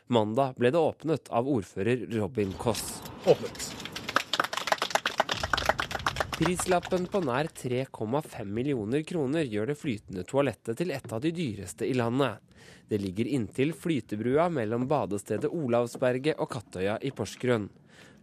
Mandag 0.07 0.55
ble 0.61 0.71
det 0.71 0.79
åpnet 0.79 1.31
av 1.35 1.49
ordfører 1.49 2.07
Robin 2.13 2.53
Koss. 2.61 3.01
Åpnet. 3.27 3.73
Prislappen 6.35 7.07
på 7.07 7.21
nær 7.23 7.47
3,5 7.47 8.45
millioner 8.45 9.03
kroner 9.07 9.47
gjør 9.47 9.71
det 9.71 9.79
flytende 9.79 10.25
toalettet 10.27 10.81
til 10.81 10.91
et 10.91 11.13
av 11.13 11.23
de 11.23 11.31
dyreste 11.35 11.87
i 11.87 11.95
landet. 11.95 12.43
Det 12.91 12.99
ligger 12.99 13.31
inntil 13.37 13.71
flytebrua 13.75 14.49
mellom 14.53 14.89
badestedet 14.91 15.51
Olavsberget 15.51 16.43
og 16.43 16.51
Kattøya 16.53 16.99
i 17.03 17.15
Porsgrunn. 17.15 17.69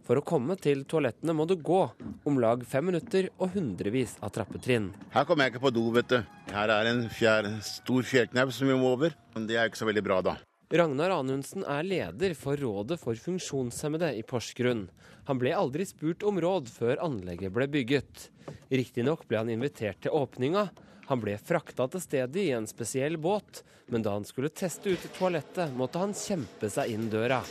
For 0.02 0.18
å 0.18 0.24
komme 0.26 0.56
til 0.58 0.82
toalettene 0.88 1.34
må 1.36 1.46
du 1.46 1.54
gå 1.54 1.82
om 2.26 2.38
lag 2.42 2.64
fem 2.66 2.88
minutter 2.90 3.28
og 3.38 3.54
hundrevis 3.54 4.16
av 4.20 4.32
trappetrinn. 4.34 4.90
Her 5.14 5.26
kommer 5.28 5.46
jeg 5.46 5.54
ikke 5.54 5.66
på 5.68 5.74
do, 5.74 5.84
vet 5.94 6.10
du. 6.10 6.18
Her 6.50 6.72
er 6.74 6.90
en 6.90 7.04
fjær, 7.12 7.46
stor 7.66 8.06
fjærknaus 8.06 8.58
som 8.58 8.70
vi 8.70 8.78
må 8.78 8.96
over. 8.96 9.14
Men 9.36 9.46
Det 9.46 9.56
er 9.58 9.70
ikke 9.70 9.82
så 9.82 9.88
veldig 9.88 10.04
bra, 10.04 10.18
da. 10.26 10.36
Ragnar 10.72 11.12
Anundsen 11.12 11.66
er 11.68 11.84
leder 11.84 12.32
for 12.34 12.56
Rådet 12.56 12.96
for 13.00 13.14
funksjonshemmede 13.14 14.14
i 14.16 14.22
Porsgrunn. 14.24 14.86
Han 15.28 15.38
ble 15.38 15.52
aldri 15.54 15.84
spurt 15.86 16.24
om 16.26 16.40
råd 16.40 16.70
før 16.72 17.02
anlegget 17.04 17.52
ble 17.52 17.68
bygget. 17.70 18.30
Riktignok 18.72 19.26
ble 19.28 19.42
han 19.42 19.52
invitert 19.52 20.00
til 20.02 20.16
åpninga. 20.16 20.70
Han 21.10 21.20
ble 21.20 21.36
frakta 21.36 21.86
til 21.92 22.02
stedet 22.02 22.40
i 22.40 22.54
en 22.56 22.66
spesiell 22.66 23.20
båt, 23.20 23.60
men 23.92 24.02
da 24.02 24.16
han 24.16 24.24
skulle 24.24 24.48
teste 24.48 24.96
ut 24.96 25.06
toalettet, 25.18 25.76
måtte 25.76 26.00
han 26.00 26.16
kjempe 26.16 26.72
seg 26.72 26.94
inn 26.94 27.10
døra. 27.12 27.42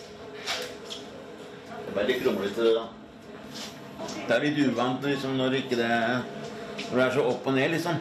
Det 1.91 1.97
er 1.97 2.05
veldig 2.05 2.21
kronglete, 2.23 2.63
det 2.63 2.73
da. 2.77 2.83
Det 4.27 4.35
er 4.35 4.43
litt 4.45 4.59
uvant 4.63 5.03
liksom, 5.03 5.33
når, 5.35 5.55
ikke 5.57 5.75
det, 5.75 5.87
når 6.85 6.93
det 6.95 7.03
er 7.03 7.15
så 7.17 7.25
opp 7.27 7.49
og 7.51 7.55
ned, 7.57 7.73
liksom. 7.73 7.97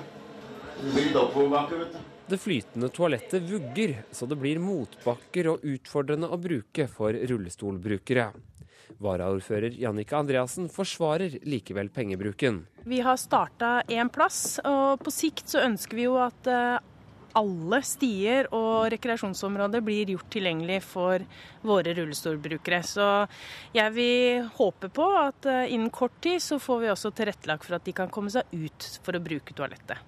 Det 0.76 0.92
blir 0.92 1.08
litt 1.08 1.16
oppoverbakke, 1.18 1.78
vet 1.80 1.96
du. 1.96 2.04
Det 2.30 2.38
flytende 2.38 2.90
toalettet 2.94 3.42
vugger, 3.50 3.96
så 4.14 4.28
det 4.30 4.38
blir 4.38 4.60
motbakker 4.62 5.48
og 5.50 5.66
utfordrende 5.66 6.30
å 6.30 6.38
bruke 6.38 6.86
for 6.92 7.18
rullestolbrukere. 7.32 8.28
Varaordfører 9.02 9.74
Jannicke 9.82 10.14
Andreassen 10.20 10.70
forsvarer 10.70 11.40
likevel 11.50 11.90
pengebruken. 11.90 12.62
Vi 12.86 13.02
har 13.02 13.18
starta 13.18 13.80
én 13.90 14.14
plass, 14.14 14.60
og 14.62 15.02
på 15.02 15.10
sikt 15.18 15.50
så 15.50 15.64
ønsker 15.66 15.98
vi 15.98 16.06
jo 16.06 16.14
at 16.22 16.46
eh, 16.46 16.78
alle 17.38 17.80
stier 17.86 18.48
og 18.56 18.90
rekreasjonsområder 18.94 19.82
blir 19.84 20.12
gjort 20.14 20.30
tilgjengelig 20.34 20.80
for 20.86 21.24
våre 21.66 21.94
rullestolbrukere. 21.96 22.82
Så 22.86 23.08
jeg 23.76 23.94
vil 23.96 24.46
håpe 24.58 24.90
på 24.94 25.08
at 25.20 25.48
eh, 25.50 25.74
innen 25.74 25.92
kort 25.94 26.16
tid 26.24 26.42
så 26.42 26.60
får 26.62 26.84
vi 26.84 26.92
også 26.92 27.12
tilrettelagt 27.16 27.66
for 27.66 27.78
at 27.78 27.86
de 27.86 27.96
kan 27.96 28.12
komme 28.12 28.32
seg 28.32 28.48
ut 28.54 28.88
for 29.04 29.16
å 29.16 29.22
bruke 29.24 29.56
toalettet. 29.56 30.00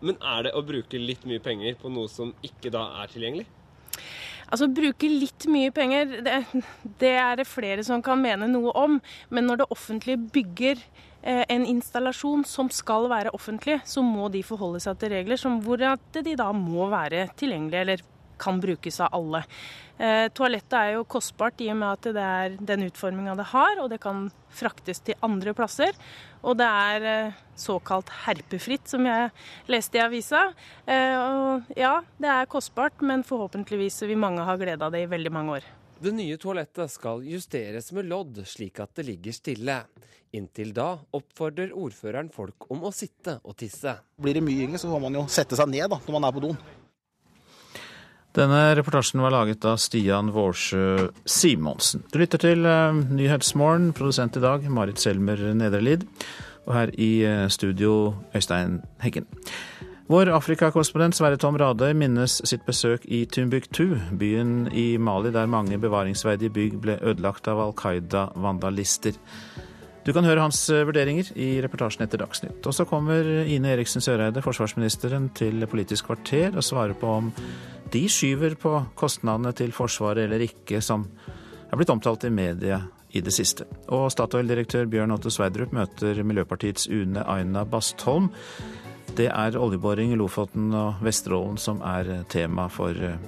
Men 0.00 0.16
er 0.24 0.46
det 0.46 0.56
å 0.56 0.64
bruke 0.64 1.00
litt 1.00 1.26
mye 1.28 1.42
penger 1.44 1.76
på 1.80 1.90
noe 1.92 2.08
som 2.08 2.32
ikke 2.46 2.72
da 2.72 2.86
er 3.02 3.10
tilgjengelig? 3.12 3.48
Altså 4.50 4.66
Bruke 4.72 5.06
litt 5.06 5.46
mye 5.46 5.70
penger, 5.70 6.16
det, 6.26 6.40
det, 6.98 7.12
er 7.14 7.36
det 7.38 7.46
flere 7.46 7.84
som 7.86 8.02
kan 8.02 8.18
mene 8.18 8.48
noe 8.50 8.72
om. 8.74 8.96
Men 9.30 9.46
når 9.46 9.62
det 9.62 9.68
offentlige 9.70 10.22
bygger 10.34 10.82
en 11.22 11.66
installasjon 11.68 12.46
som 12.48 12.70
skal 12.72 13.04
være 13.10 13.34
offentlig, 13.36 13.80
så 13.84 14.00
må 14.00 14.30
de 14.32 14.40
forholde 14.46 14.80
seg 14.80 14.96
til 15.00 15.12
regler 15.12 15.36
som 15.40 15.58
hvor 15.60 15.76
de 15.80 16.32
da 16.38 16.46
må 16.56 16.86
være 16.88 17.26
tilgjengelige, 17.36 17.82
eller 17.84 18.04
kan 18.40 18.60
brukes 18.60 19.00
av 19.00 19.14
alle. 19.16 19.42
Eh, 20.00 20.26
toalettet 20.32 20.76
er 20.78 20.94
jo 20.94 21.06
kostbart 21.08 21.60
i 21.60 21.68
og 21.72 21.76
med 21.82 21.90
at 21.90 22.06
det 22.16 22.24
er 22.24 22.54
den 22.72 22.86
utforminga 22.86 23.36
det 23.36 23.50
har, 23.52 23.82
og 23.82 23.90
det 23.92 24.00
kan 24.00 24.28
fraktes 24.56 25.02
til 25.04 25.18
andre 25.26 25.52
plasser. 25.56 25.96
Og 26.40 26.56
det 26.56 26.68
er 26.68 27.08
eh, 27.10 27.42
såkalt 27.60 28.08
herpefritt, 28.24 28.88
som 28.88 29.04
jeg 29.08 29.28
leste 29.70 30.00
i 30.00 30.04
avisa. 30.06 30.46
Eh, 30.86 31.18
og 31.18 31.76
ja, 31.76 31.98
det 32.22 32.32
er 32.32 32.48
kostbart, 32.50 33.04
men 33.04 33.26
forhåpentligvis 33.28 34.00
vil 34.08 34.20
mange 34.24 34.46
ha 34.48 34.56
glede 34.60 34.88
av 34.88 34.96
det 34.96 35.04
i 35.04 35.12
veldig 35.12 35.36
mange 35.36 35.60
år. 35.60 35.68
Det 36.00 36.14
nye 36.16 36.38
toalettet 36.40 36.88
skal 36.88 37.20
justeres 37.28 37.90
med 37.92 38.06
lodd, 38.08 38.38
slik 38.48 38.78
at 38.80 38.94
det 38.96 39.04
ligger 39.04 39.34
stille. 39.36 39.74
Inntil 40.32 40.70
da 40.72 40.94
oppfordrer 41.18 41.74
ordføreren 41.76 42.30
folk 42.32 42.70
om 42.72 42.86
å 42.88 42.92
sitte 42.94 43.34
og 43.44 43.58
tisse. 43.60 43.98
Blir 44.16 44.38
det 44.38 44.42
mye 44.46 44.64
yngre, 44.64 44.80
så 44.80 44.88
må 44.88 45.00
man 45.02 45.18
jo 45.18 45.26
sette 45.28 45.58
seg 45.58 45.68
ned 45.68 45.90
da, 45.92 45.98
når 46.06 46.16
man 46.16 46.24
er 46.24 46.32
på 46.32 46.44
doen. 46.46 46.56
Denne 48.38 48.62
reportasjen 48.78 49.20
var 49.20 49.34
laget 49.34 49.66
av 49.68 49.76
Stian 49.82 50.30
Vårsjø 50.32 51.10
Simonsen. 51.28 52.06
Du 52.08 52.20
lytter 52.22 52.40
til 52.46 52.64
uh, 52.64 52.94
Nyhetsmorgen, 52.94 53.90
produsent 53.92 54.38
i 54.38 54.44
dag 54.46 54.64
Marit 54.72 55.02
Selmer 55.02 55.42
Nedrelid. 55.52 56.08
Og 56.64 56.76
her 56.78 56.94
i 56.96 57.10
uh, 57.26 57.48
studio 57.52 58.14
Øystein 58.32 58.78
Heggen. 59.04 59.28
Vår 60.10 60.26
Afrikakorrespondent 60.34 61.14
Sverre 61.14 61.36
Tom 61.38 61.54
Radøy 61.54 61.92
minnes 61.94 62.40
sitt 62.42 62.64
besøk 62.66 63.04
i 63.06 63.20
Timbuktu, 63.30 63.92
byen 64.18 64.64
i 64.74 64.96
Mali 64.98 65.30
der 65.30 65.46
mange 65.46 65.76
bevaringsverdige 65.78 66.50
bygg 66.50 66.80
ble 66.82 66.96
ødelagt 66.98 67.46
av 67.46 67.60
Al 67.62 67.70
Qaida-vandalister. 67.78 69.14
Du 70.02 70.10
kan 70.16 70.26
høre 70.26 70.42
hans 70.42 70.64
eh, 70.74 70.82
vurderinger 70.88 71.30
i 71.38 71.52
reportasjen 71.62 72.02
etter 72.02 72.24
Dagsnytt. 72.24 72.58
Og 72.66 72.74
så 72.74 72.88
kommer 72.90 73.22
Ine 73.44 73.70
Eriksen 73.76 74.02
Søreide, 74.02 74.42
forsvarsministeren, 74.42 75.30
til 75.38 75.62
Politisk 75.70 76.10
kvarter 76.10 76.58
og 76.58 76.66
svarer 76.66 76.98
på 76.98 77.14
om 77.20 77.30
de 77.94 78.02
skyver 78.10 78.58
på 78.58 78.74
kostnadene 78.98 79.54
til 79.54 79.70
Forsvaret 79.70 80.26
eller 80.26 80.42
ikke, 80.42 80.82
som 80.82 81.06
er 81.70 81.78
blitt 81.78 81.94
omtalt 81.94 82.26
i 82.26 82.34
media 82.34 82.82
i 83.14 83.22
det 83.22 83.36
siste. 83.38 83.70
Og 83.94 84.10
Statoil-direktør 84.10 84.90
Bjørn 84.90 85.14
Otto 85.14 85.30
Sverdrup 85.30 85.70
møter 85.70 86.18
Miljøpartiets 86.26 86.90
Une 86.90 87.22
Aina 87.22 87.62
Bastholm. 87.62 88.32
Det 89.16 89.26
er 89.28 89.56
oljeboring 89.58 90.12
i 90.14 90.16
Lofoten 90.16 90.70
og 90.76 91.02
Vesterålen 91.04 91.58
som 91.58 91.82
er 91.84 92.22
tema 92.30 92.68
for 92.72 92.94
eh, 92.94 93.18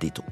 de 0.00 0.10
to. 0.14 0.24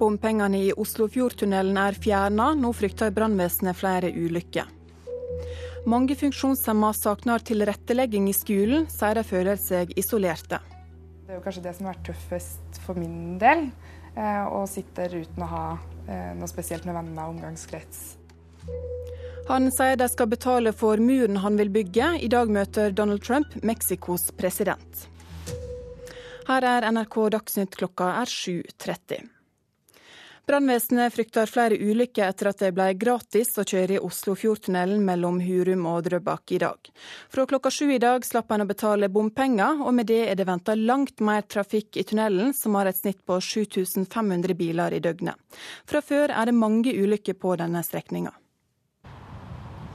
Bompengene 0.00 0.58
i 0.64 0.72
Oslofjordtunnelen 0.72 1.76
er 1.76 1.96
fjerna, 1.98 2.54
nå 2.56 2.70
frykter 2.72 3.12
brannvesenet 3.12 3.76
flere 3.76 4.08
ulykker. 4.08 4.70
Mange 5.88 6.12
funksjonshemma 6.14 6.92
savner 6.92 7.40
tilrettelegging 7.40 8.28
i 8.28 8.34
skolen, 8.36 8.84
sier 8.92 9.16
de 9.16 9.24
føler 9.24 9.56
seg 9.56 9.94
isolerte. 9.98 10.58
Det 11.24 11.32
er 11.32 11.38
jo 11.38 11.44
kanskje 11.46 11.62
det 11.64 11.72
som 11.76 11.86
har 11.88 11.96
vært 11.96 12.10
tøffest 12.10 12.80
for 12.84 13.00
min 13.00 13.38
del, 13.40 13.70
eh, 14.12 14.44
å 14.44 14.66
sitte 14.68 15.08
uten 15.08 15.46
å 15.46 15.48
ha 15.48 15.64
eh, 16.06 16.34
noe 16.36 16.50
spesielt 16.50 16.84
med 16.84 16.98
venner 16.98 17.24
og 17.24 17.38
omgangskrets. 17.38 18.02
Han 19.48 19.72
sier 19.72 19.96
de 19.96 20.06
skal 20.12 20.28
betale 20.28 20.74
for 20.76 21.00
muren 21.00 21.40
han 21.40 21.56
vil 21.56 21.72
bygge. 21.72 22.12
I 22.22 22.28
dag 22.28 22.52
møter 22.52 22.92
Donald 22.92 23.24
Trump 23.24 23.56
Mexicos 23.64 24.28
president. 24.36 25.08
Her 26.46 26.66
er 26.76 26.90
NRK 26.92 27.30
Dagsnytt 27.38 27.76
klokka 27.80 28.12
er 28.20 28.28
7.30. 28.28 29.39
Brannvesenet 30.50 31.14
frykter 31.14 31.46
flere 31.46 31.76
ulykker 31.78 32.24
etter 32.26 32.48
at 32.50 32.58
det 32.58 32.72
ble 32.74 32.88
gratis 32.98 33.52
å 33.54 33.62
kjøre 33.62 33.94
i 33.94 33.98
Oslofjordtunnelen 34.02 35.04
mellom 35.06 35.36
Hurum 35.38 35.84
og 35.86 36.08
Drøbak 36.08 36.50
i 36.56 36.58
dag. 36.58 36.90
Fra 37.30 37.44
klokka 37.46 37.70
sju 37.70 37.92
i 37.94 38.00
dag 38.02 38.26
slapp 38.26 38.50
en 38.50 38.64
å 38.64 38.66
betale 38.66 39.06
bompenger, 39.14 39.78
og 39.78 39.94
med 39.94 40.10
det 40.10 40.24
er 40.24 40.40
det 40.40 40.48
venta 40.48 40.74
langt 40.74 41.22
mer 41.22 41.46
trafikk 41.46 42.00
i 42.02 42.02
tunnelen, 42.02 42.50
som 42.50 42.74
har 42.74 42.90
et 42.90 42.98
snitt 42.98 43.22
på 43.22 43.38
7500 43.38 44.58
biler 44.58 44.98
i 44.98 45.00
døgnet. 45.06 45.38
Fra 45.86 46.02
før 46.02 46.34
er 46.34 46.50
det 46.50 46.58
mange 46.58 46.96
ulykker 46.98 47.38
på 47.38 47.54
denne 47.62 47.86
strekninga. 47.86 48.34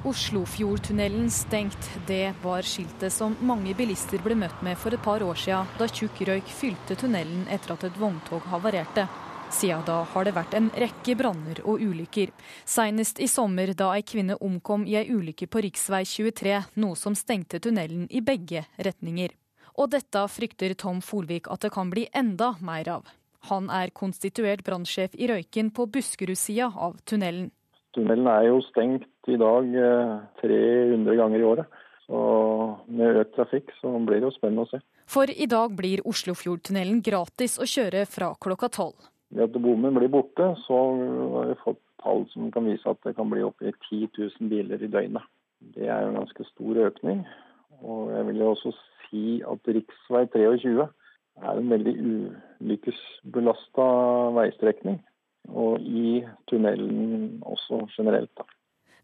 Oslofjordtunnelen 0.07 1.27
stengt. 1.35 1.91
Det 2.07 2.31
var 2.47 2.63
skiltet 2.63 3.11
som 3.11 3.35
mange 3.43 3.75
bilister 3.75 4.23
ble 4.23 4.39
møtt 4.39 4.63
med 4.63 4.79
for 4.79 4.95
et 4.95 5.03
par 5.03 5.19
år 5.19 5.35
siden, 5.35 5.75
da 5.75 5.91
tjukk 5.91 6.23
røyk 6.31 6.57
fylte 6.63 6.95
tunnelen 7.03 7.43
etter 7.51 7.75
at 7.75 7.89
et 7.91 7.99
vogntog 7.99 8.53
havarerte. 8.55 9.09
Siden 9.55 9.85
da 9.87 10.01
har 10.11 10.25
det 10.27 10.33
vært 10.35 10.55
en 10.57 10.65
rekke 10.75 11.13
branner 11.15 11.61
og 11.63 11.79
ulykker. 11.79 12.33
Senest 12.67 13.21
i 13.23 13.27
sommer 13.31 13.69
da 13.77 13.93
ei 13.95 14.01
kvinne 14.03 14.35
omkom 14.43 14.83
i 14.83 14.97
ei 14.99 15.05
ulykke 15.07 15.47
på 15.47 15.61
rv. 15.63 16.01
23, 16.03 16.57
noe 16.83 16.97
som 16.99 17.15
stengte 17.15 17.61
tunnelen 17.63 18.03
i 18.11 18.19
begge 18.19 18.65
retninger. 18.75 19.31
Og 19.79 19.93
dette 19.93 20.25
frykter 20.33 20.75
Tom 20.75 20.99
Folvik 20.99 21.47
at 21.47 21.63
det 21.63 21.71
kan 21.71 21.93
bli 21.93 22.03
enda 22.11 22.51
mer 22.59 22.91
av. 22.97 23.07
Han 23.47 23.71
er 23.71 23.95
konstituert 23.95 24.65
brannsjef 24.67 25.15
i 25.15 25.31
Røyken 25.31 25.71
på 25.71 25.87
Buskerud-sida 25.87 26.73
av 26.75 26.99
tunnelen. 27.07 27.47
Tunnelen 27.95 28.27
er 28.27 28.49
jo 28.49 28.59
stengt 28.73 29.07
i 29.31 29.39
dag 29.39 29.71
300 30.43 30.51
eh, 30.51 31.15
ganger 31.15 31.39
i 31.39 31.49
året. 31.53 31.81
Så 32.09 32.19
med 32.91 33.23
økt 33.23 33.35
trafikk 33.39 33.71
så 33.79 33.95
blir 34.03 34.19
det 34.19 34.27
jo 34.27 34.35
spennende 34.35 34.67
å 34.67 34.73
se. 34.75 34.83
For 35.07 35.31
i 35.31 35.47
dag 35.47 35.71
blir 35.79 36.03
Oslofjordtunnelen 36.03 36.99
gratis 37.05 37.55
å 37.55 37.65
kjøre 37.69 38.03
fra 38.09 38.33
klokka 38.35 38.73
tolv. 38.83 38.97
Ved 39.34 39.43
at 39.43 39.61
bommen 39.61 39.95
blir 39.97 40.11
borte, 40.11 40.51
så 40.65 40.76
har 40.76 41.49
vi 41.49 41.61
fått 41.63 41.82
tall 42.03 42.26
som 42.32 42.51
kan 42.53 42.67
vise 42.69 42.89
at 42.89 43.01
det 43.05 43.15
kan 43.17 43.30
bli 43.32 43.43
opptil 43.45 43.73
10 43.89 44.09
000 44.17 44.51
biler 44.51 44.84
i 44.84 44.91
døgnet. 44.91 45.26
Det 45.76 45.88
er 45.89 46.05
en 46.05 46.19
ganske 46.19 46.45
stor 46.51 46.78
økning. 46.86 47.26
Og 47.82 48.11
jeg 48.13 48.28
vil 48.28 48.43
jo 48.43 48.51
også 48.53 48.76
si 49.07 49.41
at 49.41 49.67
rv. 49.67 49.82
23 50.09 50.88
er 51.43 51.59
en 51.59 51.69
veldig 51.69 51.95
ulykkesbelasta 52.61 53.88
veistrekning. 54.38 55.01
Og 55.49 55.82
i 55.82 56.23
tunnelen 56.49 57.41
også 57.45 57.86
generelt. 57.97 58.32
da. 58.38 58.43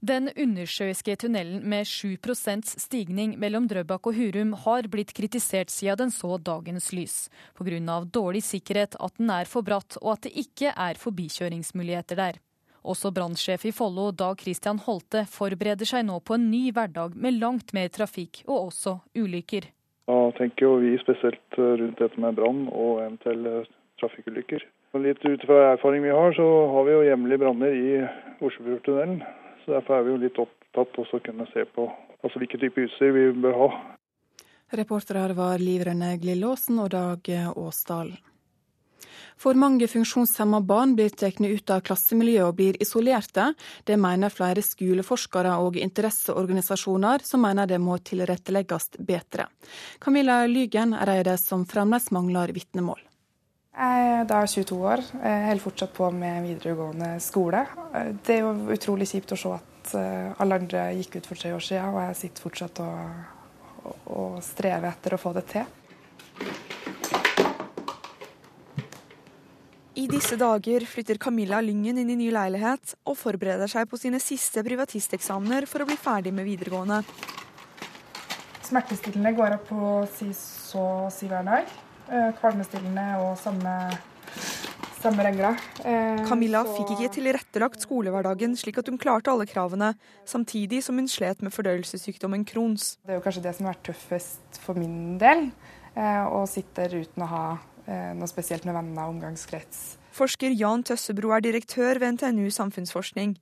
Den 0.01 0.31
undersjøiske 0.33 1.13
tunnelen 1.21 1.59
med 1.69 1.85
7% 1.85 2.65
stigning 2.81 3.35
mellom 3.37 3.67
Drøbak 3.69 4.07
og 4.09 4.15
Hurum 4.17 4.55
har 4.63 4.87
blitt 4.89 5.11
kritisert 5.13 5.69
siden 5.69 6.07
den 6.07 6.13
så 6.15 6.39
dagens 6.41 6.87
lys, 6.89 7.17
pga. 7.53 7.99
dårlig 8.09 8.41
sikkerhet, 8.41 8.95
at 8.97 9.13
den 9.19 9.29
er 9.29 9.45
for 9.45 9.61
bratt 9.61 9.99
og 10.01 10.15
at 10.15 10.23
det 10.25 10.31
ikke 10.41 10.73
er 10.73 10.97
forbikjøringsmuligheter 10.97 12.17
der. 12.17 12.39
Også 12.81 13.11
brannsjef 13.13 13.67
i 13.69 13.71
Follo, 13.71 14.09
Dag 14.09 14.41
Christian 14.41 14.79
Holte, 14.81 15.21
forbereder 15.29 15.85
seg 15.85 16.07
nå 16.07 16.17
på 16.25 16.33
en 16.33 16.49
ny 16.49 16.71
hverdag 16.73 17.13
med 17.13 17.37
langt 17.37 17.69
mer 17.77 17.93
trafikk 17.93 18.41
og 18.47 18.71
også 18.71 18.95
ulykker. 19.13 19.69
Da 20.09 20.17
tenker 20.39 20.65
jo 20.65 20.79
vi 20.81 20.95
spesielt 20.97 21.59
rundt 21.59 22.01
dette 22.01 22.17
med 22.17 22.41
brann 22.41 22.65
og 22.73 23.03
eventuelle 23.03 23.67
trafikkulykker. 24.01 24.65
Litt 24.97 25.21
ut 25.21 25.45
fra 25.45 25.75
erfaring 25.75 26.01
vi 26.01 26.09
har, 26.09 26.33
så 26.33 26.49
har 26.73 26.89
vi 26.89 26.97
jo 26.97 27.05
hjemlige 27.05 27.43
branner 27.45 27.77
i 27.77 27.93
Oslofjordtunnelen. 28.41 29.21
Så 29.65 29.75
Derfor 29.75 29.97
er 29.97 30.07
vi 30.07 30.15
jo 30.15 30.21
litt 30.23 30.41
opptatt 30.41 30.99
av 30.99 31.13
å 31.15 31.23
kunne 31.25 31.47
se 31.53 31.65
på 31.75 31.87
altså 32.21 32.41
hvilke 32.41 32.59
type 32.61 32.85
utstyr 32.85 33.13
vi 33.15 33.27
bør 33.43 33.57
ha. 33.59 33.69
Reportere 34.71 35.35
var 35.35 35.59
Liv 35.59 35.83
Rønne 35.83 36.15
Glillåsen 36.21 36.79
og 36.79 36.93
Dag 36.93 37.27
Åsdal. 37.59 38.13
For 39.41 39.57
mange 39.57 39.87
funksjonshemma 39.89 40.61
barn 40.69 40.93
blir 40.95 41.09
tatt 41.17 41.39
ut 41.41 41.73
av 41.73 41.81
klassemiljøet 41.87 42.45
og 42.45 42.57
blir 42.59 42.77
isolerte. 42.83 43.47
Det 43.83 43.97
mener 43.97 44.33
flere 44.33 44.61
skoleforskere 44.61 45.55
og 45.65 45.79
interesseorganisasjoner, 45.81 47.25
som 47.25 47.41
mener 47.41 47.67
det 47.67 47.81
må 47.81 47.97
tilrettelegges 47.97 48.91
bedre. 48.99 49.49
Camilla 49.99 50.43
Lygen 50.45 50.93
er 50.93 51.09
en 51.09 51.23
av 51.23 51.29
de 51.31 51.37
som 51.41 51.65
fremdeles 51.65 52.11
mangler 52.13 52.53
vitnemål. 52.53 53.01
Jeg 53.71 54.07
er 54.11 54.25
da 54.27 54.41
22 54.43 54.77
år, 54.83 55.01
holder 55.15 55.61
fortsatt 55.63 55.93
på 55.95 56.09
med 56.11 56.43
videregående 56.43 57.13
skole. 57.23 57.63
Det 58.19 58.35
er 58.35 58.41
jo 58.43 58.71
utrolig 58.75 59.07
kjipt 59.07 59.31
å 59.31 59.37
se 59.39 59.51
at 59.55 59.93
eh, 59.95 60.41
alle 60.43 60.57
andre 60.59 60.89
gikk 60.97 61.21
ut 61.21 61.29
for 61.29 61.39
tre 61.39 61.53
år 61.55 61.63
siden, 61.63 61.93
og 61.95 62.01
jeg 62.03 62.17
sitter 62.19 62.43
fortsatt 62.43 62.81
og, 62.83 63.93
og 64.11 64.41
strever 64.43 64.91
etter 64.91 65.15
å 65.15 65.19
få 65.21 65.31
det 65.37 65.45
til. 65.53 65.69
I 70.01 70.07
disse 70.11 70.35
dager 70.39 70.83
flytter 70.87 71.19
Camilla 71.21 71.61
Lyngen 71.63 72.01
inn 72.01 72.11
i 72.11 72.17
ny 72.19 72.27
leilighet 72.33 72.95
og 73.07 73.15
forbereder 73.19 73.71
seg 73.71 73.87
på 73.87 73.99
sine 74.01 74.19
siste 74.23 74.63
privatisteksamener 74.67 75.67
for 75.69 75.83
å 75.83 75.87
bli 75.87 75.95
ferdig 75.99 76.33
med 76.35 76.47
videregående. 76.47 76.99
Smertestillende 78.67 79.31
går 79.39 79.55
jeg 79.55 79.63
på 79.71 79.93
si 80.17 80.29
så 80.35 80.85
si 81.13 81.31
hver 81.31 81.47
dag. 81.47 81.71
Eh, 82.11 82.31
kvalmestillende 82.41 83.05
og 83.23 83.37
samme, 83.39 83.73
samme 84.99 85.23
regler. 85.23 85.55
Eh, 85.85 86.25
Camilla 86.27 86.63
så- 86.65 86.75
fikk 86.75 86.91
ikke 86.97 87.13
tilrettelagt 87.15 87.79
skolehverdagen 87.85 88.57
slik 88.57 88.77
at 88.77 88.87
hun 88.87 88.97
klarte 88.97 89.31
alle 89.31 89.45
kravene, 89.45 89.95
samtidig 90.25 90.83
som 90.83 90.97
hun 90.97 91.07
slet 91.07 91.41
med 91.41 91.53
fordøyelsessykdommen 91.53 92.45
Crohns. 92.45 92.97
Det 93.05 93.13
er 93.15 93.19
jo 93.19 93.21
kanskje 93.21 93.43
det 93.43 93.55
som 93.55 93.65
har 93.65 93.75
vært 93.75 93.93
tøffest 93.93 94.59
for 94.59 94.73
min 94.75 95.17
del. 95.17 95.51
eh, 95.95 96.25
Å 96.27 96.47
sitte 96.47 96.89
uten 96.91 97.23
å 97.23 97.27
ha 97.27 97.57
noe 97.87 98.27
spesielt 98.27 98.63
med 98.63 98.75
venner 98.75 99.01
og 99.07 99.15
omgangskrets. 99.15 99.97
Forsker 100.13 100.55
Jan 100.55 100.83
Tøssebro 100.83 101.35
er 101.35 101.41
direktør 101.41 101.99
ved 101.99 102.13
NTNU 102.17 102.47
samfunnsforskning. 102.51 103.35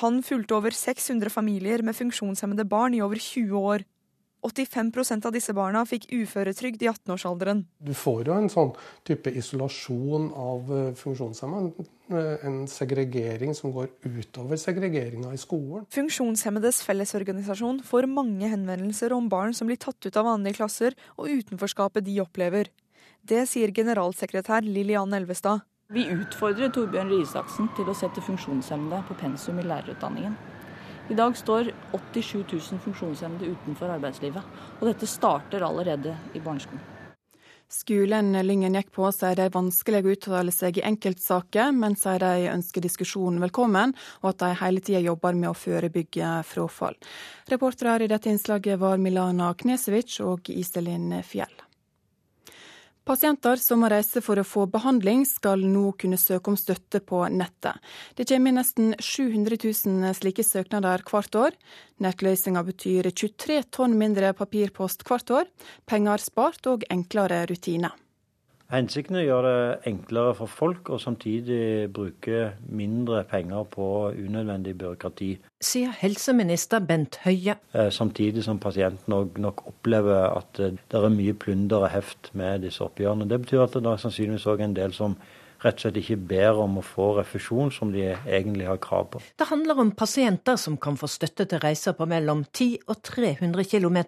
Han 0.00 0.22
fulgte 0.22 0.52
over 0.56 0.70
600 0.70 1.30
familier 1.30 1.82
med 1.82 1.94
funksjonshemmede 1.94 2.66
barn 2.68 2.94
i 2.94 3.00
over 3.00 3.16
20 3.16 3.52
år. 3.52 3.84
85% 4.46 5.26
av 5.26 5.34
disse 5.34 5.52
barna 5.56 5.82
fikk 5.86 6.06
uføretrygd 6.14 6.82
i 6.84 6.88
18-årsalderen. 6.92 7.64
Du 7.82 7.92
får 7.94 8.30
jo 8.30 8.36
en 8.36 8.48
sånn 8.52 8.72
type 9.06 9.30
isolasjon 9.30 10.30
av 10.32 10.70
funksjonshemmede. 11.02 11.86
eh, 12.10 12.46
En 12.46 12.66
segregering 12.70 13.54
som 13.54 13.72
går 13.72 13.88
utover 14.04 14.56
segregeringa 14.56 15.32
i 15.34 15.36
skolen. 15.36 15.86
Funksjonshemmedes 15.90 16.82
Fellesorganisasjon 16.86 17.82
får 17.82 18.06
mange 18.06 18.48
henvendelser 18.48 19.12
om 19.12 19.28
barn 19.28 19.54
som 19.54 19.66
blir 19.66 19.76
tatt 19.76 20.06
ut 20.06 20.16
av 20.16 20.24
vanlige 20.24 20.56
klasser, 20.62 20.94
og 21.18 21.28
utenforskapet 21.28 22.04
de 22.04 22.20
opplever. 22.20 22.68
Det 23.26 23.48
sier 23.48 23.72
generalsekretær 23.74 24.62
Lillian 24.62 25.12
Elvestad. 25.12 25.64
Vi 25.90 26.02
utfordrer 26.10 26.70
Torbjørn 26.74 27.10
Røe 27.10 27.22
Isaksen 27.22 27.68
til 27.76 27.86
å 27.86 27.94
sette 27.94 28.22
funksjonshemmede 28.22 29.04
på 29.06 29.14
pensum 29.20 29.58
i 29.58 29.66
lærerutdanningen. 29.66 30.34
I 31.08 31.14
dag 31.14 31.36
står 31.36 31.70
87 31.92 32.44
000 32.52 32.80
funksjonshemmede 32.82 33.52
utenfor 33.54 33.92
arbeidslivet, 33.94 34.54
og 34.80 34.88
dette 34.88 35.06
starter 35.06 35.62
allerede 35.62 36.16
i 36.34 36.42
barneskolen. 36.42 36.82
Skolen 37.70 38.30
Lyngen 38.46 38.74
gikk 38.78 38.92
på 38.94 39.08
sier 39.14 39.34
det 39.38 39.48
er 39.48 39.54
vanskelig 39.54 40.00
å 40.02 40.12
uttale 40.14 40.54
seg 40.54 40.78
i 40.78 40.84
enkeltsaker, 40.86 41.72
men 41.74 41.94
sier 41.98 42.22
de 42.22 42.50
ønsker 42.52 42.82
diskusjonen 42.82 43.42
velkommen, 43.42 43.94
og 44.22 44.32
at 44.32 44.42
de 44.42 44.50
hele 44.62 44.82
tida 44.82 45.02
jobber 45.02 45.38
med 45.38 45.50
å 45.50 45.58
forebygge 45.58 46.40
frafall. 46.46 46.98
Reportere 47.50 48.06
i 48.06 48.10
dette 48.10 48.30
innslaget 48.30 48.78
var 48.82 49.02
Milana 49.02 49.52
Knesevic 49.58 50.20
og 50.26 50.50
Iselin 50.54 51.10
Fjell. 51.26 51.65
Pasienter 53.06 53.60
som 53.62 53.78
må 53.84 53.86
reise 53.86 54.18
for 54.18 54.40
å 54.40 54.42
få 54.42 54.64
behandling, 54.66 55.20
skal 55.30 55.60
nå 55.62 55.92
kunne 56.00 56.18
søke 56.18 56.50
om 56.50 56.56
støtte 56.58 56.98
på 57.06 57.20
nettet. 57.30 57.78
Det 58.18 58.26
kommer 58.26 58.50
inn 58.50 58.58
nesten 58.58 58.96
700 58.98 59.60
000 59.62 60.16
slike 60.18 60.42
søknader 60.42 61.04
hvert 61.06 61.38
år. 61.38 61.54
Nettløsninga 62.02 62.64
betyr 62.66 63.06
23 63.12 63.60
tonn 63.78 63.94
mindre 64.00 64.32
papirpost 64.34 65.06
hvert 65.06 65.30
år, 65.30 65.46
penger 65.86 66.24
spart 66.24 66.66
og 66.72 66.82
enklere 66.90 67.44
rutiner. 67.46 67.94
Hensikten 68.72 69.14
er 69.14 69.22
å 69.22 69.26
gjøre 69.28 69.50
det 69.54 69.92
enklere 69.92 70.32
for 70.34 70.50
folk, 70.50 70.88
og 70.90 70.98
samtidig 70.98 71.86
bruke 71.94 72.48
mindre 72.66 73.22
penger 73.30 73.62
på 73.70 73.86
unødvendig 74.10 74.74
byråkrati. 74.80 75.28
Sier 75.62 75.94
helseminister 76.00 76.82
Bent 76.82 77.20
Høie. 77.22 77.54
Eh, 77.72 77.90
Samtidig 77.94 78.42
som 78.44 78.58
pasienten 78.58 79.14
nok, 79.38 79.62
opplever 79.70 80.32
at 80.32 80.58
eh, 80.58 80.74
det 80.74 80.98
er 80.98 81.14
mye 81.14 81.36
plunder 81.38 81.86
og 81.86 81.92
heft 81.94 82.32
med 82.34 82.66
disse 82.66 82.82
oppgjørene. 82.82 83.28
Det 83.30 83.40
betyr 83.44 83.62
at 83.68 83.78
det 83.78 83.86
er 83.86 84.02
sannsynligvis 84.02 84.50
òg 84.50 84.66
en 84.66 84.74
del 84.76 84.94
som 84.96 85.14
rett 85.62 85.78
og 85.78 85.86
slett 85.86 86.00
ikke 86.02 86.18
ber 86.28 86.58
om 86.60 86.80
å 86.80 86.84
få 86.84 87.12
refusjon 87.20 87.70
som 87.72 87.92
de 87.94 88.10
egentlig 88.10 88.66
har 88.68 88.80
krav 88.82 89.08
på. 89.14 89.22
Det 89.38 89.48
handler 89.48 89.78
om 89.80 89.94
pasienter 89.96 90.58
som 90.60 90.76
kan 90.76 90.98
få 91.00 91.08
støtte 91.10 91.46
til 91.48 91.62
reiser 91.62 91.96
på 91.96 92.08
mellom 92.10 92.44
10 92.52 92.88
og 92.90 92.98
300 93.06 93.64
km. 93.70 94.02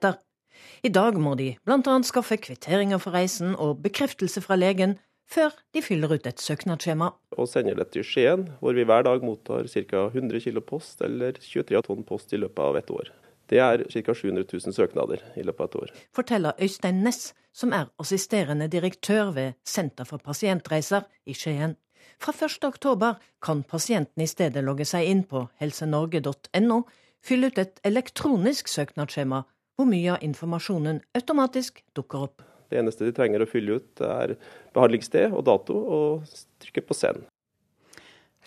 I 0.87 0.91
dag 0.95 1.17
må 1.19 1.35
de 1.35 1.57
bl.a. 1.67 1.95
skaffe 2.07 2.37
kvitteringer 2.39 3.01
for 3.03 3.17
reisen 3.17 3.57
og 3.59 3.81
bekreftelse 3.83 4.43
fra 4.45 4.55
legen 4.59 4.97
før 5.29 5.57
de 5.75 5.83
fyller 5.83 6.13
ut 6.15 6.27
et 6.27 6.41
søknadsskjema. 6.41 7.11
og 7.37 7.49
sender 7.49 7.75
det 7.75 7.91
til 7.93 8.05
Skien, 8.05 8.49
hvor 8.61 8.73
vi 8.73 8.85
hver 8.85 9.03
dag 9.03 9.25
mottar 9.25 9.67
ca. 9.67 10.07
100 10.07 10.41
kg 10.41 10.63
post 10.65 11.03
eller 11.03 11.33
23 11.33 11.83
tonn 11.83 12.05
post 12.05 12.33
i 12.33 12.39
løpet 12.39 12.63
av 12.63 12.77
et 12.77 12.91
år. 12.91 13.11
Det 13.51 13.59
er 13.59 13.85
ca. 13.91 14.15
700 14.15 14.47
000 14.53 14.73
søknader 14.73 15.25
i 15.37 15.43
løpet 15.43 15.61
av 15.61 15.69
et 15.69 15.77
år. 15.83 15.93
Forteller 16.15 16.53
Øystein 16.63 17.03
Næss, 17.03 17.35
som 17.53 17.73
er 17.73 17.91
assisterende 17.99 18.69
direktør 18.69 19.35
ved 19.35 19.53
Senter 19.65 20.05
for 20.05 20.19
pasientreiser 20.19 21.03
i 21.27 21.35
Skien. 21.35 21.77
Fra 22.21 22.33
1. 22.33 22.65
oktober 22.65 23.19
kan 23.43 23.63
pasienten 23.63 24.23
i 24.23 24.27
stedet 24.27 24.65
logge 24.65 24.87
seg 24.87 25.07
inn 25.11 25.25
på 25.25 25.49
helsenorge.no, 25.61 26.83
fylle 27.23 27.51
ut 27.51 27.59
et 27.59 27.81
elektronisk 27.85 28.69
søknadsskjema 28.69 29.43
hvor 29.79 29.87
mye 29.87 30.17
av 30.17 30.25
informasjonen 30.27 30.99
automatisk 31.15 31.85
dukker 31.95 32.27
opp. 32.27 32.43
Det 32.69 32.81
eneste 32.81 33.07
de 33.07 33.15
trenger 33.15 33.45
å 33.45 33.49
fylle 33.49 33.79
ut, 33.79 34.01
er 34.03 34.35
behandlingssted 34.77 35.33
og 35.33 35.45
dato, 35.47 35.77
og 35.79 36.33
trykke 36.61 36.83
på 36.85 36.97
send. 36.99 37.29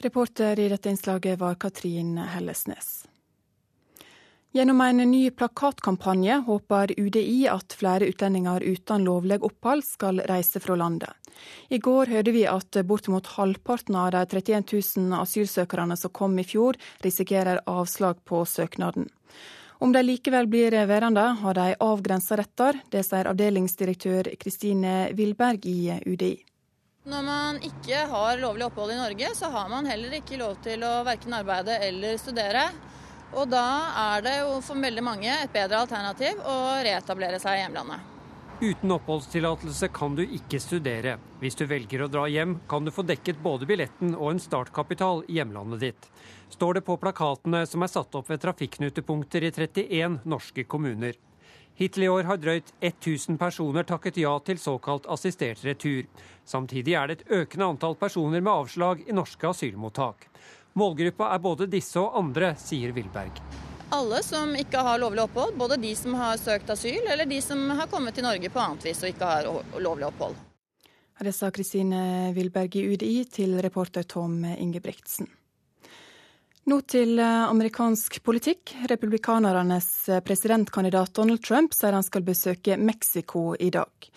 Reporter 0.04 0.60
i 0.60 0.68
dette 0.70 0.92
innslaget 0.92 1.40
var 1.40 1.56
Katrin 1.62 2.18
Hellesnes. 2.34 3.06
Gjennom 4.52 4.82
en 4.84 5.00
ny 5.08 5.30
plakatkampanje 5.32 6.42
håper 6.44 6.92
UDI 7.00 7.46
at 7.48 7.72
flere 7.80 8.10
utlendinger 8.12 8.66
uten 8.68 9.06
lovlig 9.08 9.38
opphold 9.48 9.86
skal 9.88 10.20
reise 10.28 10.60
fra 10.60 10.76
landet. 10.76 11.16
I 11.72 11.80
går 11.80 12.12
hørte 12.12 12.34
vi 12.36 12.44
at 12.52 12.76
bortimot 12.84 13.32
halvparten 13.38 13.96
av 13.96 14.12
de 14.12 14.26
31 14.28 14.68
000 15.08 15.16
asylsøkerne 15.22 15.96
som 15.96 16.12
kom 16.12 16.36
i 16.36 16.44
fjor, 16.44 16.76
risikerer 17.06 17.64
avslag 17.72 18.20
på 18.28 18.44
søknaden. 18.44 19.08
Om 19.82 19.92
de 19.92 20.04
likevel 20.04 20.46
blir 20.48 20.76
værende, 20.86 21.22
har 21.42 21.54
de 21.58 21.72
avgrensa 21.82 22.36
retter. 22.38 22.78
Det 22.94 23.02
sier 23.02 23.26
avdelingsdirektør 23.32 24.28
Kristine 24.38 25.10
Wilberg 25.18 25.66
i 25.66 25.96
UDI. 26.06 26.36
Når 27.10 27.24
man 27.26 27.58
ikke 27.66 28.04
har 28.12 28.38
lovlig 28.38 28.68
opphold 28.68 28.94
i 28.94 29.00
Norge, 29.00 29.32
så 29.34 29.50
har 29.50 29.72
man 29.74 29.90
heller 29.90 30.14
ikke 30.20 30.38
lov 30.38 30.60
til 30.62 30.86
å 30.86 30.92
verken 31.08 31.34
arbeide 31.34 31.80
eller 31.82 32.22
studere. 32.22 32.68
Og 33.34 33.50
da 33.50 33.66
er 34.04 34.22
det 34.28 34.36
jo 34.44 34.60
for 34.62 34.78
veldig 34.86 35.08
mange 35.08 35.34
et 35.34 35.56
bedre 35.56 35.82
alternativ 35.82 36.46
å 36.46 36.58
reetablere 36.86 37.42
seg 37.42 37.58
i 37.58 37.64
hjemlandet. 37.64 38.06
Uten 38.62 38.94
oppholdstillatelse 38.94 39.90
kan 39.98 40.14
du 40.14 40.22
ikke 40.22 40.62
studere. 40.62 41.16
Hvis 41.42 41.58
du 41.58 41.66
velger 41.66 42.06
å 42.06 42.12
dra 42.20 42.28
hjem, 42.30 42.60
kan 42.70 42.86
du 42.86 42.94
få 42.94 43.02
dekket 43.02 43.42
både 43.42 43.66
billetten 43.66 44.14
og 44.14 44.36
en 44.36 44.46
startkapital 44.46 45.26
i 45.26 45.40
hjemlandet 45.40 45.88
ditt. 45.88 46.12
Står 46.52 46.74
det 46.74 46.82
på 46.82 46.98
plakatene 47.00 47.64
som 47.66 47.84
er 47.86 47.90
satt 47.90 48.16
opp 48.20 48.28
ved 48.30 48.42
trafikknutepunkter 48.44 49.46
i 49.48 49.52
31 49.56 50.18
norske 50.28 50.66
kommuner. 50.68 51.16
Hittil 51.80 52.04
i 52.04 52.10
år 52.12 52.28
har 52.28 52.38
drøyt 52.38 52.74
1000 52.84 53.40
personer 53.40 53.88
takket 53.88 54.20
ja 54.20 54.34
til 54.44 54.60
såkalt 54.60 55.08
assistert 55.10 55.64
retur. 55.64 56.04
Samtidig 56.46 56.98
er 57.00 57.08
det 57.08 57.16
et 57.22 57.32
økende 57.40 57.72
antall 57.72 57.96
personer 57.96 58.44
med 58.44 58.52
avslag 58.52 59.08
i 59.08 59.16
norske 59.16 59.48
asylmottak. 59.48 60.28
Målgruppa 60.76 61.32
er 61.32 61.42
både 61.42 61.72
disse 61.72 62.00
og 62.04 62.20
andre, 62.20 62.54
sier 62.60 62.92
Wilberg. 62.96 63.42
Alle 63.96 64.22
som 64.24 64.52
ikke 64.56 64.84
har 64.84 65.00
lovlig 65.00 65.24
opphold, 65.24 65.56
både 65.60 65.80
de 65.80 65.96
som 65.96 66.20
har 66.20 66.38
søkt 66.40 66.70
asyl, 66.72 67.02
eller 67.08 67.28
de 67.28 67.42
som 67.44 67.64
har 67.80 67.90
kommet 67.92 68.16
til 68.16 68.28
Norge 68.28 68.52
på 68.52 68.60
annet 68.60 68.92
vis 68.92 69.04
og 69.04 69.16
ikke 69.16 69.34
har 69.34 69.52
lovlig 69.80 70.12
opphold. 70.12 70.40
Det 71.22 71.36
sa 71.38 71.52
Kristine 71.54 72.32
Wilberg 72.36 72.76
i 72.76 72.88
UDI 72.92 73.20
til 73.30 73.60
reporter 73.64 74.04
Tom 74.04 74.42
Ingebrigtsen. 74.44 75.28
Nå 76.64 76.78
til 76.86 77.18
amerikansk 77.20 78.20
politikk. 78.24 78.76
Republikanernes 78.90 80.10
presidentkandidat 80.26 81.16
Donald 81.18 81.42
Trump 81.44 81.74
sier 81.74 81.98
han 81.98 82.06
skal 82.06 82.22
besøke 82.22 82.78
Mexico 82.78 83.56
i 83.58 83.72
dag. 83.74 84.10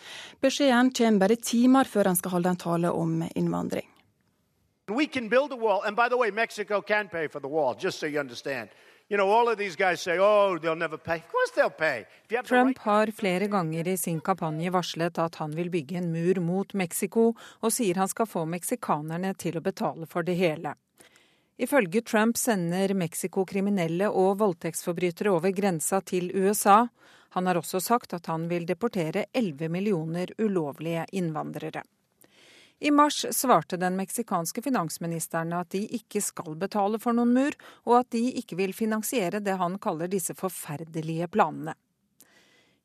Beskjeden 0.45 0.93
kommer 0.93 1.25
bare 1.25 1.41
timer 1.41 1.89
før 1.89 2.13
han 2.13 2.21
skal 2.21 2.37
holde 2.37 2.53
en 2.53 2.61
tale 2.61 2.93
om 2.93 3.23
innvandring. 3.35 3.89
We 4.91 5.07
can 5.07 5.31
build 5.31 5.53
a 5.53 5.57
wall. 5.57 5.81
And 5.87 5.97
by 5.97 6.09
the 6.11 6.19
way, 6.19 6.31
Mexico 6.31 6.83
can 6.83 7.09
pay 7.09 7.29
for 7.29 7.41
the 7.41 7.49
wall, 7.49 7.75
just 7.81 7.99
so 7.99 8.07
you 8.07 8.21
understand. 8.21 8.69
You 9.09 9.17
know, 9.17 9.31
all 9.31 9.49
of 9.49 9.59
these 9.59 9.77
guys 9.77 10.01
say, 10.01 10.19
oh, 10.19 10.59
they'll 10.59 10.77
never 10.77 10.99
pay. 10.99 11.17
Of 11.17 11.29
course 11.33 11.53
they'll 11.55 11.71
pay. 11.71 12.05
Trump 12.45 12.79
har 12.79 13.07
flere 13.17 13.47
ganger 13.49 13.89
i 13.89 13.97
sin 13.97 14.21
kampanje 14.21 14.71
varslet 14.71 15.19
at 15.19 15.35
han 15.35 15.57
vil 15.57 15.71
bygge 15.71 15.97
en 15.97 16.13
mur 16.13 16.41
mot 16.41 16.75
Mexico, 16.75 17.33
og 17.61 17.73
sier 17.73 17.97
han 17.97 18.09
skal 18.09 18.27
få 18.27 18.45
meksikanerne 18.45 19.35
til 19.35 19.57
å 19.57 19.65
betale 19.65 20.07
for 20.07 20.23
det 20.23 20.37
hele. 20.37 20.75
Ifølge 21.57 22.03
Trump 22.03 22.37
sender 22.37 22.95
Mexico 22.95 23.45
kriminelle 23.47 24.09
og 24.11 24.41
voldtektsforbrytere 24.41 25.31
over 25.31 25.53
grensa 25.55 26.01
til 26.03 26.33
USA. 26.35 26.87
Han 27.37 27.47
har 27.47 27.61
også 27.61 27.81
sagt 27.81 28.15
at 28.17 28.27
han 28.27 28.49
vil 28.51 28.67
deportere 28.67 29.27
11 29.33 29.69
millioner 29.71 30.33
ulovlige 30.39 31.07
innvandrere. 31.13 31.85
I 32.81 32.91
mars 32.91 33.23
svarte 33.31 33.79
den 33.79 33.95
meksikanske 33.97 34.63
finansministeren 34.63 35.55
at 35.55 35.71
de 35.71 35.85
ikke 35.95 36.21
skal 36.21 36.59
betale 36.59 36.99
for 36.99 37.15
noen 37.15 37.31
mur, 37.37 37.55
og 37.87 38.01
at 38.01 38.11
de 38.11 38.25
ikke 38.43 38.59
vil 38.59 38.75
finansiere 38.75 39.39
det 39.41 39.55
han 39.61 39.79
kaller 39.79 40.11
disse 40.11 40.35
forferdelige 40.35 41.31
planene. 41.31 41.77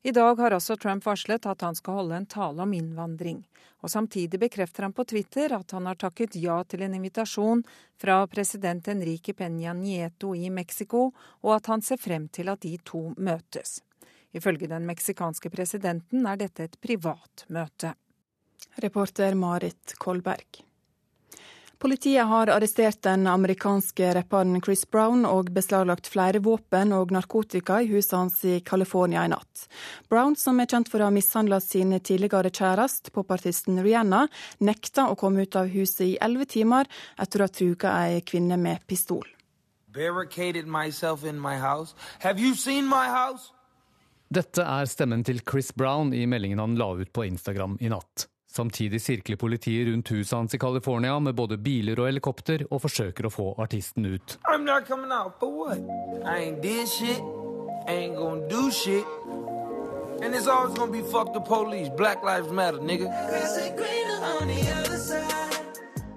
I 0.02 0.12
dag 0.12 0.38
har 0.38 0.54
også 0.56 0.76
Trump 0.80 1.04
varslet 1.04 1.46
at 1.46 1.60
han 1.60 1.74
skal 1.76 1.98
holde 1.98 2.16
en 2.16 2.26
tale 2.26 2.62
om 2.62 2.72
innvandring. 2.72 3.42
Og 3.84 3.90
Samtidig 3.90 4.40
bekrefter 4.40 4.86
han 4.86 4.94
på 4.96 5.04
Twitter 5.04 5.52
at 5.52 5.74
han 5.76 5.86
har 5.86 5.98
takket 6.00 6.38
ja 6.40 6.56
til 6.64 6.86
en 6.86 6.94
invitasjon 6.96 7.62
fra 8.00 8.22
president 8.26 8.88
Enrique 8.88 9.34
Peña 9.36 9.74
Nieto 9.76 10.32
i 10.34 10.48
Mexico, 10.50 11.10
og 11.44 11.54
at 11.56 11.68
han 11.68 11.84
ser 11.84 12.00
frem 12.00 12.28
til 12.28 12.48
at 12.48 12.64
de 12.64 12.78
to 12.84 13.10
møtes. 13.16 13.82
Ifølge 14.32 14.70
den 14.70 14.88
meksikanske 14.88 15.50
presidenten 15.52 16.26
er 16.26 16.40
dette 16.40 16.64
et 16.64 16.80
privat 16.80 17.44
møte. 17.48 17.92
Reporter 18.80 19.34
Marit 19.34 19.96
Kolberg. 19.98 20.69
Politiet 21.80 22.26
har 22.26 22.46
arrestert 22.46 23.02
den 23.02 23.26
amerikanske 23.26 24.10
rapperen 24.14 24.60
Chris 24.60 24.82
Brown 24.90 25.22
og 25.24 25.48
beslaglagt 25.56 26.10
flere 26.12 26.42
våpen 26.44 26.90
og 26.92 27.12
narkotika 27.16 27.78
i 27.80 27.86
huset 27.88 28.18
hans 28.18 28.34
i 28.44 28.58
California 28.60 29.22
i 29.24 29.30
natt. 29.32 29.62
Brown, 30.12 30.34
som 30.36 30.60
er 30.60 30.68
kjent 30.68 30.90
for 30.92 31.00
å 31.00 31.06
ha 31.08 31.14
mishandla 31.14 31.56
sin 31.64 31.94
tidligere 31.96 32.50
kjæreste, 32.52 33.14
popartisten 33.16 33.80
Rihanna, 33.80 34.26
nekta 34.60 35.06
å 35.08 35.16
komme 35.16 35.46
ut 35.48 35.56
av 35.56 35.70
huset 35.72 36.02
i 36.04 36.18
elleve 36.20 36.44
timer 36.52 36.90
etter 37.16 37.40
å 37.40 37.48
ha 37.48 37.54
truga 37.60 37.94
ei 38.02 38.18
kvinne 38.28 38.58
med 38.60 38.84
pistol. 38.84 39.24
Dette 44.28 44.68
er 44.68 44.92
stemmen 44.92 45.24
til 45.24 45.40
Chris 45.48 45.72
Brown 45.72 46.12
i 46.12 46.26
meldingen 46.28 46.60
han 46.60 46.76
la 46.76 46.90
ut 47.00 47.08
på 47.08 47.24
Instagram 47.24 47.78
i 47.80 47.88
natt. 47.88 48.28
Samtidig 48.50 48.98
sirkler 49.02 49.38
politiet 49.38 49.86
rundt 49.86 50.10
huset 50.10 50.34
hans 50.34 50.54
i 50.54 50.58
California 50.58 51.14
med 51.22 51.36
både 51.38 51.58
biler 51.58 52.00
og 52.02 52.08
helikopter 52.10 52.64
og 52.66 52.82
forsøker 52.82 53.28
å 53.28 53.30
få 53.30 53.46
artisten 53.62 54.08
ut. 54.10 54.40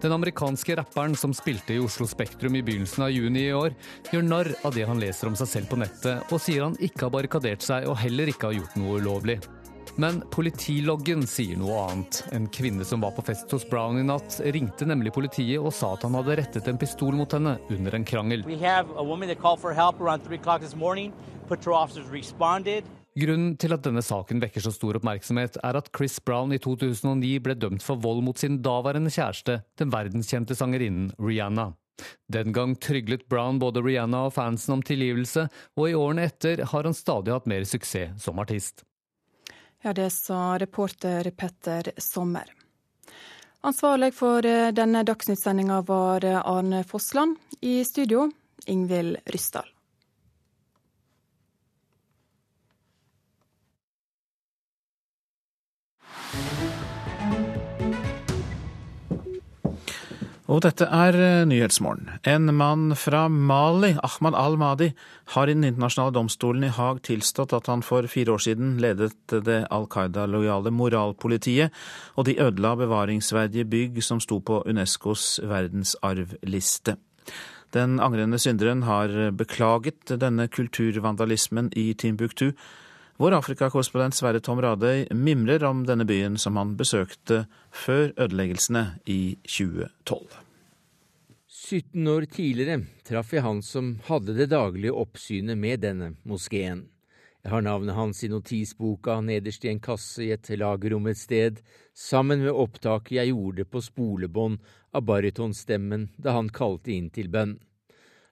Den 0.03 0.11
amerikanske 0.11 0.75
rapperen 0.75 1.15
som 1.15 1.31
spilte 1.37 1.77
i 1.77 1.79
Oslo 1.79 2.09
Spektrum 2.09 2.57
i 2.57 2.63
begynnelsen 2.65 3.05
av 3.05 3.13
juni 3.13 3.45
i 3.47 3.53
år, 3.55 3.77
gjør 4.11 4.25
narr 4.25 4.49
av 4.65 4.73
det 4.75 4.89
han 4.89 4.99
leser 4.99 5.29
om 5.29 5.37
seg 5.39 5.47
selv 5.47 5.69
på 5.69 5.79
nettet, 5.79 6.33
og 6.33 6.41
sier 6.41 6.65
han 6.65 6.75
ikke 6.81 7.05
har 7.05 7.13
barrikadert 7.13 7.63
seg 7.63 7.85
og 7.87 8.01
heller 8.01 8.33
ikke 8.33 8.49
har 8.49 8.57
gjort 8.57 8.81
noe 8.81 8.97
ulovlig. 8.99 9.37
Men 10.01 10.23
politiloggen 10.33 11.27
sier 11.29 11.57
noe 11.61 11.75
annet. 11.85 12.23
En 12.33 12.47
kvinne 12.49 12.85
som 12.87 13.03
var 13.03 13.13
på 13.13 13.21
fest 13.27 13.51
hos 13.53 13.65
Brown 13.69 13.99
i 14.01 14.05
natt, 14.07 14.39
ringte 14.55 14.87
nemlig 14.89 15.13
politiet 15.13 15.61
og 15.61 15.69
sa 15.75 15.91
at 15.93 16.05
han 16.07 16.17
hadde 16.17 16.37
rettet 16.39 16.69
en 16.69 16.79
pistol 16.81 17.13
mot 17.13 17.35
henne 17.37 17.59
under 17.69 17.97
en 17.97 18.07
krangel. 18.07 18.41
Grunnen 23.13 23.51
til 23.61 23.75
at 23.75 23.83
denne 23.85 24.01
saken 24.01 24.39
vekker 24.41 24.63
så 24.65 24.71
stor 24.73 24.97
oppmerksomhet, 24.97 25.59
er 25.61 25.77
at 25.77 25.91
Chris 25.93 26.15
Brown 26.25 26.55
i 26.55 26.57
2009 26.57 27.35
ble 27.45 27.53
dømt 27.61 27.85
for 27.85 28.01
vold 28.01 28.23
mot 28.25 28.41
sin 28.41 28.57
daværende 28.65 29.13
kjæreste, 29.13 29.59
den 29.77 29.93
verdenskjente 29.93 30.57
sangerinnen 30.57 31.11
Rihanna. 31.21 31.75
Den 32.33 32.49
gang 32.55 32.73
tryglet 32.81 33.27
Brown 33.29 33.59
både 33.61 33.83
Rihanna 33.85 34.23
og 34.31 34.33
fansen 34.33 34.79
om 34.79 34.81
tilgivelse, 34.81 35.45
og 35.77 35.85
i 35.91 35.93
årene 35.93 36.25
etter 36.31 36.65
har 36.73 36.89
han 36.89 36.97
stadig 36.97 37.35
hatt 37.35 37.45
mer 37.45 37.69
suksess 37.69 38.17
som 38.25 38.41
artist. 38.41 38.81
Ja, 39.85 39.93
det 39.93 40.09
sa 40.09 40.59
reporter 40.59 41.31
Petter 41.31 41.91
Sommer. 41.97 42.53
Ansvarlig 43.61 44.13
for 44.15 44.45
eh, 44.45 44.71
denne 44.71 45.03
dagsnyttsendinga 45.03 45.81
var 45.81 46.25
eh, 46.25 46.47
Arne 46.47 46.83
Fossland. 46.83 47.35
I 47.59 47.85
studio 47.85 48.31
Ingvild 48.65 49.17
Ryssdal. 49.25 49.67
Og 60.53 60.61
dette 60.61 60.85
er 60.85 61.15
eh, 61.17 61.43
Nyhetsmorgen. 61.49 62.11
En 62.29 62.51
mann 62.53 62.93
fra 62.99 63.23
Mali, 63.25 63.95
Ahmad 64.05 64.35
al-Mahdi, 64.37 64.91
har 65.33 65.49
i 65.49 65.55
den 65.55 65.65
internasjonale 65.65 66.13
domstolen 66.13 66.67
i 66.67 66.69
Haag 66.75 66.99
tilstått 67.07 67.55
at 67.57 67.71
han 67.71 67.81
for 67.81 68.05
fire 68.11 68.35
år 68.35 68.43
siden 68.45 68.75
ledet 68.83 69.33
det 69.47 69.63
Al 69.73 69.87
Qaida-lojale 69.89 70.69
moralpolitiet, 70.69 71.73
og 72.13 72.29
de 72.29 72.37
ødela 72.37 72.75
bevaringsverdige 72.77 73.65
bygg 73.65 73.97
som 74.05 74.21
sto 74.21 74.37
på 74.45 74.61
Unescos 74.69 75.39
verdensarvliste. 75.41 76.99
Den 77.73 77.97
angrende 77.97 78.37
synderen 78.37 78.85
har 78.85 79.09
beklaget 79.33 80.13
denne 80.21 80.45
kulturvandalismen 80.53 81.73
i 81.73 81.95
Timbuktu, 81.97 82.51
vår 83.17 83.39
Afrikakorrespondent 83.39 84.17
Sverre 84.17 84.41
Tom 84.41 84.61
Radøy 84.61 85.07
mimrer 85.17 85.65
om 85.65 85.81
denne 85.89 86.05
byen 86.05 86.37
som 86.41 86.61
han 86.61 86.77
besøkte 86.77 87.45
før 87.73 88.11
ødeleggelsene 88.17 88.87
i 89.09 89.37
2012. 89.49 90.42
17 91.73 92.07
år 92.07 92.25
tidligere 92.29 92.83
traff 93.01 93.31
jeg 93.33 93.41
han 93.41 93.63
som 93.65 93.87
hadde 94.05 94.35
det 94.37 94.45
daglige 94.51 94.93
oppsynet 94.93 95.57
med 95.57 95.81
denne 95.81 96.11
moskeen. 96.29 96.83
Jeg 97.41 97.49
har 97.49 97.63
navnet 97.65 97.97
hans 97.97 98.19
i 98.21 98.29
notisboka 98.29 99.15
nederst 99.25 99.65
i 99.65 99.71
en 99.71 99.81
kasse 99.81 100.21
i 100.21 100.29
et 100.35 100.51
lagerrom 100.53 101.09
et 101.09 101.17
sted, 101.17 101.63
sammen 101.97 102.43
med 102.45 102.53
opptaket 102.53 103.15
jeg 103.17 103.31
gjorde 103.31 103.65
på 103.65 103.81
spolebånd 103.87 104.61
av 104.93 105.07
barytonstemmen 105.09 106.11
da 106.21 106.37
han 106.37 106.53
kalte 106.53 106.93
inn 106.93 107.09
til 107.09 107.33
bønn. 107.33 107.57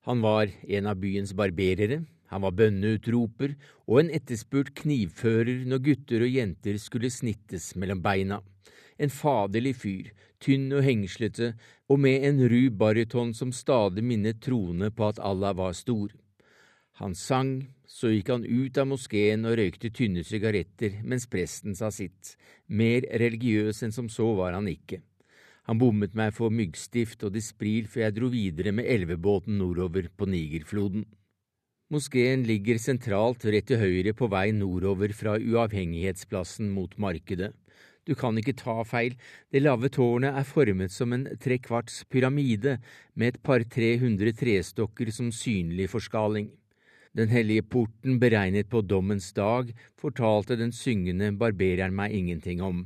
Han 0.05 0.21
var 0.21 0.53
en 0.61 0.93
av 0.93 1.01
byens 1.01 1.33
barberere, 1.33 2.03
han 2.29 2.45
var 2.45 2.53
bønneutroper 2.61 3.57
og 3.87 4.03
en 4.03 4.13
etterspurt 4.21 4.75
knivfører 4.83 5.65
når 5.65 5.87
gutter 5.89 6.27
og 6.27 6.37
jenter 6.37 6.77
skulle 6.77 7.09
snittes 7.09 7.73
mellom 7.73 8.05
beina. 8.05 8.43
En 9.01 9.09
faderlig 9.09 9.79
fyr, 9.81 10.13
tynn 10.41 10.69
og 10.73 10.85
hengslete, 10.85 11.55
og 11.91 11.99
med 11.99 12.23
en 12.23 12.39
ru 12.47 12.69
baryton 12.71 13.33
som 13.35 13.51
stadig 13.51 14.03
minnet 14.07 14.39
troende 14.43 14.87
på 14.95 15.09
at 15.11 15.19
Allah 15.19 15.51
var 15.57 15.75
stor. 15.75 16.13
Han 17.01 17.15
sang, 17.17 17.67
så 17.83 18.11
gikk 18.13 18.29
han 18.31 18.45
ut 18.47 18.77
av 18.79 18.87
moskeen 18.87 19.43
og 19.49 19.57
røykte 19.59 19.91
tynne 19.91 20.23
sigaretter 20.23 21.01
mens 21.03 21.27
presten 21.27 21.75
sa 21.75 21.89
sitt. 21.91 22.35
Mer 22.67 23.03
religiøs 23.23 23.83
enn 23.83 23.95
som 23.95 24.07
så 24.07 24.29
var 24.37 24.55
han 24.55 24.69
ikke. 24.71 25.01
Han 25.67 25.81
bommet 25.81 26.15
meg 26.17 26.31
for 26.35 26.53
myggstift 26.53 27.25
og 27.27 27.35
dispril 27.35 27.89
før 27.91 28.05
jeg 28.07 28.15
dro 28.17 28.29
videre 28.31 28.71
med 28.75 28.87
elvebåten 28.89 29.59
nordover 29.59 30.07
på 30.15 30.29
Nigerfloden. 30.31 31.03
Moskeen 31.91 32.45
ligger 32.47 32.79
sentralt 32.79 33.43
rett 33.43 33.67
til 33.67 33.81
høyre 33.81 34.15
på 34.15 34.29
vei 34.31 34.47
nordover 34.55 35.11
fra 35.11 35.35
Uavhengighetsplassen 35.35 36.71
mot 36.71 36.95
markedet. 36.95 37.51
Du 38.07 38.15
kan 38.17 38.37
ikke 38.39 38.55
ta 38.57 38.79
feil, 38.87 39.13
det 39.53 39.61
lave 39.61 39.89
tårnet 39.93 40.33
er 40.39 40.47
formet 40.47 40.93
som 40.93 41.13
en 41.13 41.27
trekvarts 41.41 41.99
pyramide 42.09 42.79
med 43.13 43.35
et 43.35 43.43
par-tre 43.45 43.91
hundre 44.01 44.33
trestokker 44.33 45.11
som 45.13 45.29
synlig 45.29 45.91
forskaling. 45.91 46.49
Den 47.13 47.29
hellige 47.29 47.61
porten 47.61 48.17
beregnet 48.19 48.71
på 48.71 48.81
dommens 48.81 49.29
dag, 49.37 49.69
fortalte 49.99 50.57
den 50.57 50.71
syngende 50.73 51.29
barbereren 51.37 51.93
meg 51.93 52.15
ingenting 52.15 52.63
om. 52.65 52.85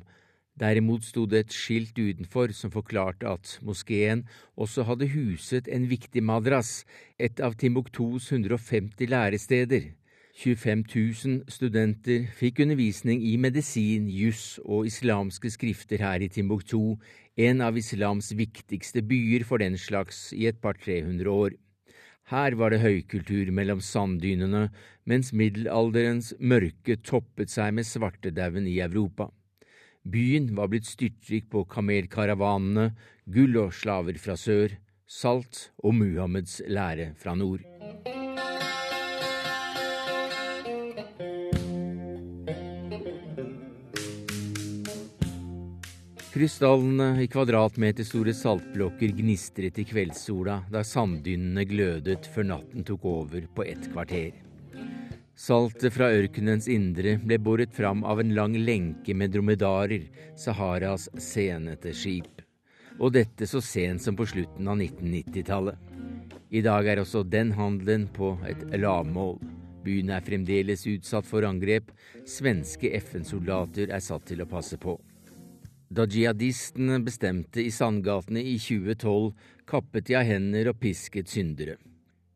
Derimot 0.59 1.03
sto 1.07 1.25
det 1.29 1.45
et 1.45 1.55
skilt 1.55 1.95
utenfor 1.99 2.51
som 2.55 2.71
forklarte 2.73 3.27
at 3.27 3.57
moskeen 3.63 4.23
også 4.55 4.83
hadde 4.87 5.11
huset 5.11 5.67
en 5.67 5.87
viktig 5.91 6.23
madras, 6.23 6.83
et 7.19 7.39
av 7.39 7.55
Timbuktus 7.59 8.31
150 8.31 9.07
læresteder. 9.11 9.93
25 10.35 10.81
000 10.91 11.43
studenter 11.47 12.25
fikk 12.35 12.59
undervisning 12.65 13.21
i 13.23 13.37
medisin, 13.39 14.09
juss 14.11 14.57
og 14.65 14.89
islamske 14.89 15.47
skrifter 15.53 16.01
her 16.03 16.19
i 16.19 16.27
Timbuktu, 16.27 16.97
en 17.39 17.63
av 17.63 17.77
islams 17.79 18.33
viktigste 18.35 18.99
byer 19.07 19.45
for 19.47 19.63
den 19.63 19.77
slags 19.79 20.33
i 20.35 20.49
et 20.49 20.59
par-tre 20.59 20.99
hundre 21.05 21.31
år. 21.31 21.55
Her 22.27 22.57
var 22.59 22.73
det 22.73 22.81
høykultur 22.83 23.51
mellom 23.55 23.79
sanddynene, 23.79 24.67
mens 25.07 25.31
middelalderens 25.31 26.33
mørke 26.39 26.97
toppet 26.99 27.53
seg 27.53 27.71
med 27.77 27.87
svartedauden 27.87 28.67
i 28.67 28.81
Europa. 28.83 29.29
Byen 30.03 30.51
var 30.57 30.67
blitt 30.73 30.89
styrtrik 30.89 31.47
på 31.53 31.63
kamelkaravanene, 31.69 32.89
gull 33.31 33.55
og 33.61 33.71
slaver 33.77 34.19
fra 34.19 34.35
sør, 34.35 34.75
salt 35.07 35.69
og 35.79 35.95
Muhammeds 36.01 36.59
lære 36.67 37.13
fra 37.21 37.37
nord. 37.39 37.63
Krystallene 46.35 47.21
i 47.23 47.27
kvadratmeterstore 47.31 48.33
saltblokker 48.35 49.13
gnistret 49.15 49.77
i 49.79 49.85
kveldssola 49.87 50.57
da 50.67 50.81
sanddynene 50.83 51.63
glødet 51.69 52.27
før 52.33 52.49
natten 52.49 52.83
tok 52.83 53.05
over 53.07 53.45
på 53.55 53.63
ett 53.63 53.85
kvarter. 53.93 54.33
Saltet 55.39 55.95
fra 55.95 56.09
ørkenens 56.11 56.67
indre 56.67 57.13
ble 57.23 57.37
båret 57.39 57.71
fram 57.71 58.03
av 58.03 58.19
en 58.19 58.35
lang 58.35 58.59
lenke 58.59 59.15
med 59.15 59.31
dromedarer, 59.31 60.09
Saharas 60.35 61.07
senete 61.23 61.95
skip. 61.95 62.43
Og 62.99 63.15
dette 63.15 63.47
så 63.47 63.63
sent 63.63 64.03
som 64.03 64.19
på 64.19 64.27
slutten 64.27 64.67
av 64.67 64.83
1990-tallet. 64.83 65.79
I 66.51 66.67
dag 66.67 66.91
er 66.91 67.05
også 67.05 67.23
den 67.23 67.55
handelen 67.55 68.09
på 68.11 68.35
et 68.43 68.67
lavmål. 68.75 69.39
Byen 69.87 70.11
er 70.11 70.27
fremdeles 70.27 70.83
utsatt 70.83 71.31
for 71.31 71.47
angrep. 71.47 71.95
Svenske 72.27 72.91
FN-soldater 72.99 73.87
er 73.87 74.03
satt 74.03 74.27
til 74.27 74.43
å 74.43 74.51
passe 74.51 74.75
på. 74.75 74.99
Da 75.89 76.07
jihadistene 76.09 76.97
bestemte 77.05 77.61
i 77.61 77.71
Sandgatene 77.71 78.41
i 78.41 78.57
2012, 78.57 79.33
kappet 79.69 80.07
de 80.07 80.15
av 80.17 80.25
hender 80.25 80.71
og 80.71 80.79
pisket 80.81 81.29
syndere. 81.29 81.77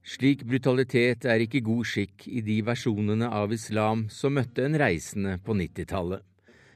Slik 0.05 0.45
brutalitet 0.45 1.25
er 1.29 1.41
ikke 1.43 1.61
god 1.65 1.85
skikk 1.85 2.27
i 2.29 2.41
de 2.45 2.59
versjonene 2.65 3.27
av 3.29 3.51
islam 3.53 4.07
som 4.13 4.37
møtte 4.37 4.63
en 4.65 4.77
reisende 4.79 5.35
på 5.45 5.57
90-tallet. 5.57 6.23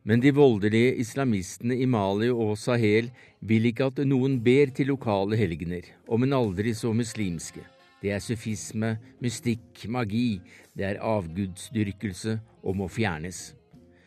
Men 0.04 0.20
de 0.20 0.34
voldelige 0.36 0.98
islamistene 1.00 1.78
i 1.80 1.86
Mali 1.88 2.28
og 2.30 2.58
Sahel 2.60 3.08
vil 3.40 3.70
ikke 3.70 3.88
at 3.88 4.02
noen 4.04 4.42
ber 4.44 4.74
til 4.76 4.92
lokale 4.92 5.40
helgener, 5.40 5.88
om 6.08 6.26
en 6.26 6.36
aldri 6.36 6.74
så 6.76 6.92
muslimske. 6.94 7.64
Det 8.04 8.12
er 8.12 8.20
sufisme, 8.20 8.98
mystikk, 9.24 9.86
magi, 9.88 10.42
det 10.76 10.90
er 10.90 11.00
avgudsdyrkelse 11.00 12.36
og 12.66 12.82
må 12.82 12.90
fjernes. 12.92 13.54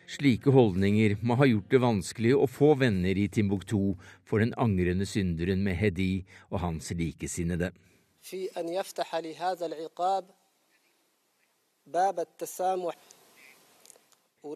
Slike 0.07 0.53
holdninger 0.55 1.17
må 1.19 1.35
ha 1.35 1.45
gjort 1.49 1.67
det 1.73 1.79
vanskelig 1.83 2.31
å 2.37 2.47
få 2.47 2.71
venner 2.79 3.17
i 3.19 3.27
Timbuktu 3.27 3.97
for 4.23 4.39
den 4.39 4.53
angrende 4.55 5.03
synderen 5.09 5.65
Mehedi 5.65 6.23
og 6.47 6.61
hans 6.63 6.93
likesinnede. 6.95 7.73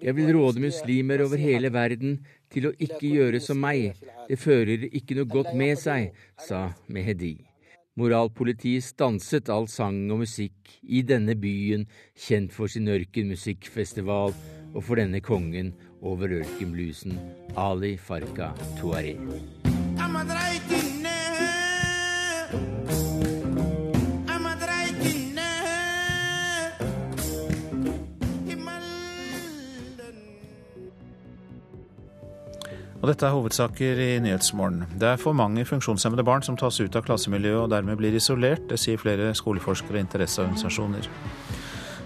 Jeg 0.02 0.16
vil 0.16 0.32
råde 0.38 0.64
muslimer 0.64 1.26
over 1.26 1.44
hele 1.44 1.74
verden 1.76 2.18
til 2.52 2.70
å 2.70 2.74
ikke 2.80 3.12
gjøre 3.12 3.44
som 3.44 3.60
meg, 3.60 3.92
det 4.32 4.40
fører 4.40 4.88
ikke 4.88 5.20
noe 5.20 5.28
godt 5.36 5.52
med 5.52 5.76
seg, 5.80 6.16
sa 6.40 6.70
Mehedi. 6.88 7.36
Moralpolitiet 8.00 8.88
stanset 8.88 9.52
all 9.52 9.68
sang 9.68 10.06
og 10.16 10.24
musikk 10.24 10.80
i 10.82 11.04
denne 11.04 11.36
byen, 11.36 11.84
kjent 12.16 12.56
for 12.56 12.72
sin 12.72 12.88
ørkenmusikkfestival, 12.88 14.32
og 14.74 14.84
for 14.84 14.96
denne 15.00 15.20
kongen 15.20 15.74
over 16.02 16.32
ørkenbluesen, 16.42 17.20
Ali 17.58 17.98
Farka 17.98 18.52
Tuareg. 18.80 19.20
Og 33.02 33.10
dette 33.10 33.26
er 33.26 33.34
hovedsaker 33.34 33.98
i 33.98 34.20
Nyhetsmorgen. 34.22 34.84
Det 35.00 35.08
er 35.08 35.16
for 35.18 35.34
mange 35.34 35.66
funksjonshemmede 35.66 36.24
barn 36.24 36.44
som 36.46 36.58
tas 36.58 36.78
ut 36.80 36.96
av 36.96 37.02
klassemiljøet 37.08 37.64
og 37.64 37.72
dermed 37.74 37.98
blir 37.98 38.14
isolert. 38.14 38.68
Det 38.70 38.78
sier 38.78 39.02
flere 39.02 39.34
skoleforskere 39.34 39.98
og 39.98 40.06
interesseorganisasjoner. 40.06 41.10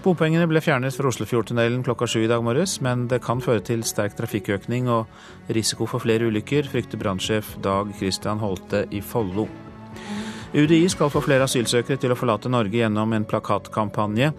Bompengene 0.06 0.46
ble 0.46 0.62
fjernet 0.62 0.94
fra 0.94 1.10
Oslofjordtunnelen 1.10 1.82
klokka 1.82 2.06
sju 2.06 2.20
i 2.22 2.28
dag 2.30 2.44
morges, 2.46 2.76
men 2.86 3.08
det 3.10 3.24
kan 3.26 3.40
føre 3.42 3.64
til 3.66 3.82
sterk 3.82 4.14
trafikkøkning 4.14 4.86
og 4.94 5.50
risiko 5.58 5.88
for 5.90 6.04
flere 6.04 6.28
ulykker, 6.30 6.70
frykter 6.70 7.02
brannsjef 7.02 7.56
Dag 7.66 7.90
Christian 7.98 8.38
Holte 8.38 8.84
i 8.94 9.02
Follo. 9.02 9.48
UDI 10.54 10.86
skal 10.94 11.10
få 11.10 11.24
flere 11.26 11.50
asylsøkere 11.50 11.98
til 11.98 12.14
å 12.14 12.20
forlate 12.20 12.54
Norge 12.54 12.78
gjennom 12.84 13.18
en 13.18 13.26
plakatkampanje. 13.26 14.30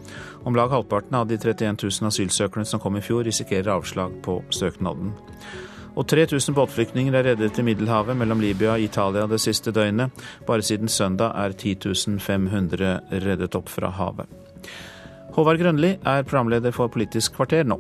Om 0.47 0.55
lag 0.55 0.71
halvparten 0.71 1.19
av 1.19 1.27
de 1.27 1.35
31 1.35 1.83
000 1.83 2.13
asylsøkerne 2.15 2.71
som 2.71 2.79
kom 2.79 2.95
i 3.01 3.03
fjor, 3.03 3.27
risikerer 3.27 3.75
avslag 3.75 4.15
på 4.23 4.39
søknaden. 4.55 5.17
Og 5.99 6.07
3000 6.07 6.55
båtflyktninger 6.55 7.19
er 7.19 7.33
reddet 7.33 7.59
i 7.59 7.67
Middelhavet 7.67 8.15
mellom 8.15 8.39
Libya 8.39 8.77
og 8.79 8.87
Italia 8.87 9.27
det 9.27 9.43
siste 9.43 9.75
døgnet. 9.75 10.15
Bare 10.47 10.63
siden 10.63 10.87
søndag 10.87 11.35
er 11.35 11.59
10 11.59 12.21
500 12.23 13.01
reddet 13.27 13.59
opp 13.59 13.73
fra 13.73 13.91
havet. 13.99 14.31
Håvard 15.37 15.61
Grønli 15.61 15.91
er 16.01 16.23
programleder 16.25 16.73
for 16.73 16.89
Politisk 16.89 17.35
kvarter 17.37 17.67
nå. 17.69 17.77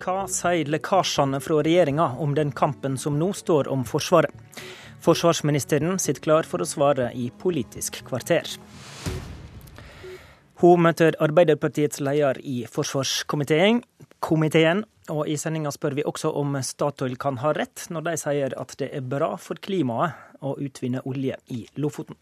Hva 0.00 0.26
sier 0.28 0.68
lekkasjene 0.68 1.40
fra 1.40 1.62
regjeringa 1.64 2.10
om 2.20 2.36
den 2.36 2.52
kampen 2.52 3.00
som 3.00 3.16
nå 3.16 3.30
står 3.40 3.72
om 3.72 3.86
Forsvaret? 3.88 4.36
Forsvarsministeren 5.00 5.96
sitter 5.96 6.26
klar 6.28 6.44
for 6.44 6.60
å 6.60 6.68
svare 6.68 7.08
i 7.16 7.30
Politisk 7.32 8.02
kvarter. 8.04 8.44
Hun 10.60 10.84
møter 10.84 11.16
Arbeiderpartiets 11.24 12.04
leder 12.04 12.36
i 12.44 12.66
forsvarskomiteen, 12.68 13.80
komiteen, 14.20 14.84
og 15.10 15.28
I 15.28 15.36
sendinga 15.40 15.72
spør 15.74 15.98
vi 15.98 16.06
også 16.06 16.32
om 16.40 16.58
Statoil 16.64 17.16
kan 17.20 17.40
ha 17.42 17.52
rett 17.56 17.86
når 17.90 18.08
de 18.08 18.16
sier 18.22 18.58
at 18.58 18.76
det 18.80 18.92
er 18.96 19.06
bra 19.06 19.34
for 19.40 19.60
klimaet 19.60 20.42
å 20.42 20.56
utvinne 20.62 21.02
olje 21.08 21.36
i 21.52 21.64
Lofoten. 21.76 22.18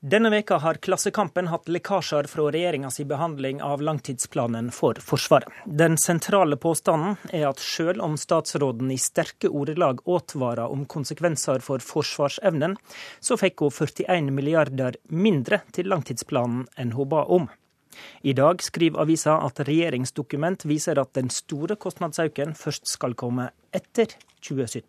Denne 0.00 0.30
veka 0.32 0.56
har 0.56 0.78
Klassekampen 0.80 1.50
hatt 1.52 1.66
lekkasjer 1.68 2.24
fra 2.24 2.46
regjeringas 2.48 3.02
behandling 3.04 3.58
av 3.60 3.82
langtidsplanen 3.84 4.70
for 4.72 4.96
Forsvaret. 5.04 5.52
Den 5.66 5.98
sentrale 6.00 6.56
påstanden 6.56 7.18
er 7.28 7.44
at 7.50 7.60
selv 7.60 8.00
om 8.06 8.16
statsråden 8.16 8.88
i 8.90 8.96
sterke 8.96 9.50
ordelag 9.52 10.00
advarer 10.08 10.72
om 10.72 10.86
konsekvenser 10.88 11.60
for 11.60 11.84
forsvarsevnen, 11.84 12.78
så 13.20 13.36
fikk 13.36 13.60
hun 13.60 13.76
41 13.76 14.32
milliarder 14.32 14.96
mindre 15.12 15.60
til 15.76 15.92
langtidsplanen 15.92 16.64
enn 16.80 16.96
hun 16.96 17.12
ba 17.12 17.26
om. 17.28 17.50
I 18.22 18.34
dag 18.36 18.62
skriver 18.62 19.02
avisa 19.02 19.36
at 19.44 19.62
regjeringsdokument 19.66 20.66
viser 20.68 21.00
at 21.00 21.14
den 21.18 21.30
store 21.34 21.76
kostnadsøkningen 21.80 22.56
først 22.58 22.88
skal 22.88 23.16
komme 23.18 23.50
etter 23.74 24.14
2017. 24.40 24.84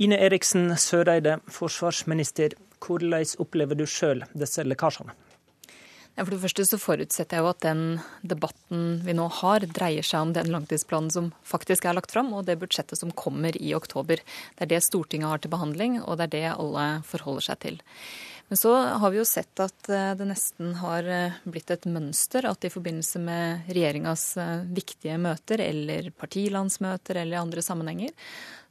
Ine 0.00 0.16
Eriksen 0.16 0.76
Søreide, 0.80 1.40
forsvarsminister. 1.52 2.56
Hvordan 2.80 3.26
opplever 3.42 3.76
du 3.76 3.84
sjøl 3.84 4.24
disse 4.32 4.64
lekkasjene? 4.64 5.12
For 6.16 6.32
det 6.34 6.40
første 6.42 6.64
så 6.68 6.78
forutsetter 6.80 7.38
jeg 7.38 7.44
jo 7.44 7.50
at 7.52 7.62
den 7.64 7.82
debatten 8.26 8.98
vi 9.06 9.14
nå 9.16 9.28
har, 9.40 9.64
dreier 9.64 10.04
seg 10.04 10.26
om 10.26 10.32
den 10.36 10.50
langtidsplanen 10.52 11.12
som 11.12 11.30
faktisk 11.46 11.86
er 11.86 11.96
lagt 11.96 12.12
fram, 12.12 12.32
og 12.36 12.44
det 12.48 12.58
budsjettet 12.60 13.00
som 13.00 13.12
kommer 13.16 13.56
i 13.56 13.72
oktober. 13.76 14.20
Det 14.56 14.66
er 14.66 14.72
det 14.74 14.82
Stortinget 14.84 15.30
har 15.30 15.40
til 15.40 15.52
behandling, 15.52 16.00
og 16.02 16.18
det 16.18 16.28
er 16.28 16.34
det 16.34 16.44
alle 16.50 16.86
forholder 17.08 17.46
seg 17.46 17.62
til. 17.64 17.80
Men 18.50 18.56
så 18.56 18.72
har 18.74 19.10
vi 19.10 19.20
jo 19.20 19.24
sett 19.24 19.60
at 19.62 19.88
eh, 19.88 20.08
det 20.18 20.26
nesten 20.26 20.72
har 20.80 21.06
eh, 21.06 21.36
blitt 21.46 21.70
et 21.70 21.84
mønster 21.86 22.48
at 22.50 22.64
i 22.66 22.70
forbindelse 22.74 23.20
med 23.22 23.68
regjeringas 23.70 24.24
eh, 24.42 24.64
viktige 24.74 25.20
møter 25.22 25.62
eller 25.62 26.08
partilandsmøter 26.18 27.20
eller 27.22 27.38
andre 27.38 27.62
sammenhenger, 27.62 28.10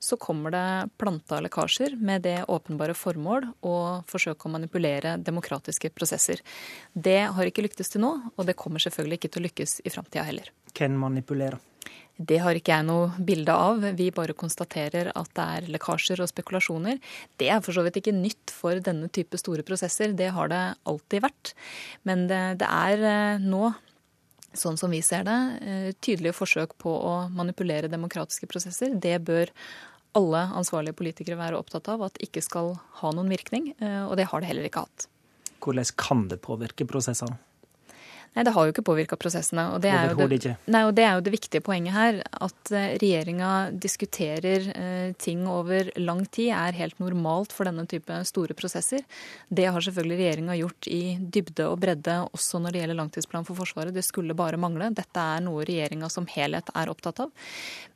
så 0.04 0.20
kommer 0.20 0.52
det 0.52 0.66
planta 1.00 1.40
lekkasjer 1.46 1.96
med 1.96 2.28
det 2.28 2.42
åpenbare 2.52 2.92
formål 2.92 3.48
å 3.64 3.78
forsøke 4.12 4.50
å 4.50 4.54
manipulere 4.58 5.16
demokratiske 5.16 5.94
prosesser. 5.96 6.44
Det 6.92 7.22
har 7.32 7.48
ikke 7.48 7.64
lyktes 7.64 7.96
til 7.96 8.04
nå, 8.04 8.12
og 8.36 8.52
det 8.52 8.60
kommer 8.60 8.84
selvfølgelig 8.84 9.22
ikke 9.22 9.32
til 9.32 9.46
å 9.46 9.48
lykkes 9.48 9.80
i 9.88 9.96
framtida 9.96 10.28
heller. 10.28 10.52
Hvem 10.76 11.00
manipulerer? 11.08 11.56
Det 12.20 12.42
har 12.44 12.58
ikke 12.58 12.76
jeg 12.76 12.84
noe 12.84 13.12
bilde 13.24 13.54
av. 13.56 13.84
Vi 13.96 14.10
bare 14.12 14.36
konstaterer 14.36 15.14
at 15.16 15.30
det 15.38 15.46
er 15.56 15.68
lekkasjer 15.72 16.20
og 16.20 16.28
spekulasjoner. 16.28 17.00
Det 17.40 17.48
er 17.48 17.62
for 17.64 17.76
så 17.76 17.86
vidt 17.86 18.02
ikke 18.02 18.16
nytt 18.16 18.52
for 18.52 18.82
denne 18.84 19.08
type 19.16 19.40
store 19.40 19.64
prosesser. 19.64 20.12
Det 20.12 20.28
har 20.36 20.52
det 20.52 20.64
alltid 20.90 21.24
vært. 21.24 21.54
Men 22.04 22.28
det, 22.28 22.42
det 22.60 22.68
er 22.68 23.06
eh, 23.08 23.46
nå 23.46 23.72
sånn 24.58 24.80
som 24.82 24.92
vi 24.92 25.02
ser 25.06 25.24
det, 25.28 25.38
eh, 25.62 25.92
tydelige 26.02 26.36
forsøk 26.36 26.76
på 26.82 26.92
å 26.92 27.14
manipulere 27.32 27.92
demokratiske 27.92 28.50
prosesser. 28.52 28.96
Det 29.00 29.16
bør 29.24 29.54
alle 30.18 30.42
ansvarlige 30.58 30.98
politikere 30.98 31.38
være 31.40 31.60
opptatt 31.60 31.88
av 31.94 32.08
at 32.08 32.18
ikke 32.24 32.44
skal 32.44 32.74
ha 33.02 33.12
noen 33.14 33.30
virkning, 33.32 33.74
eh, 33.80 34.04
og 34.08 34.18
det 34.18 34.28
har 34.32 34.42
det 34.42 34.50
heller 34.52 34.68
ikke 34.68 34.84
hatt. 34.88 35.08
Hvordan 35.60 35.96
kan 35.96 36.28
det 36.32 36.42
påvirke 36.42 36.88
prosessene? 36.88 37.38
Nei, 38.38 38.44
det 38.46 38.54
har 38.54 38.68
jo 38.68 38.74
ikke 38.74 38.86
påvirka 38.86 39.18
prosessene. 39.20 39.66
Og 39.74 39.82
det, 39.84 39.90
er 39.90 40.12
jo 40.12 40.28
det, 40.30 40.54
nei, 40.70 40.84
og 40.86 40.94
det 40.98 41.06
er 41.06 41.18
jo 41.18 41.24
det 41.26 41.34
viktige 41.34 41.64
poenget 41.66 41.96
her. 41.96 42.20
At 42.46 42.72
eh, 42.76 42.94
regjeringa 43.02 43.52
diskuterer 43.74 44.68
eh, 44.74 45.14
ting 45.20 45.48
over 45.50 45.90
lang 46.00 46.22
tid 46.30 46.52
er 46.54 46.78
helt 46.78 47.00
normalt 47.02 47.56
for 47.56 47.68
denne 47.68 47.88
type 47.90 48.20
store 48.30 48.56
prosesser. 48.58 49.02
Det 49.50 49.66
har 49.66 49.82
selvfølgelig 49.82 50.20
regjeringa 50.22 50.58
gjort 50.60 50.90
i 50.94 51.02
dybde 51.20 51.68
og 51.72 51.80
bredde 51.82 52.20
også 52.30 52.62
når 52.62 52.76
det 52.76 52.84
gjelder 52.84 53.00
langtidsplan 53.02 53.48
for 53.50 53.60
Forsvaret. 53.60 53.96
Det 53.96 54.06
skulle 54.06 54.38
bare 54.38 54.62
mangle. 54.62 54.92
Dette 54.96 55.26
er 55.36 55.42
noe 55.46 55.66
regjeringa 55.68 56.12
som 56.14 56.30
helhet 56.30 56.70
er 56.78 56.94
opptatt 56.94 57.24
av. 57.26 57.34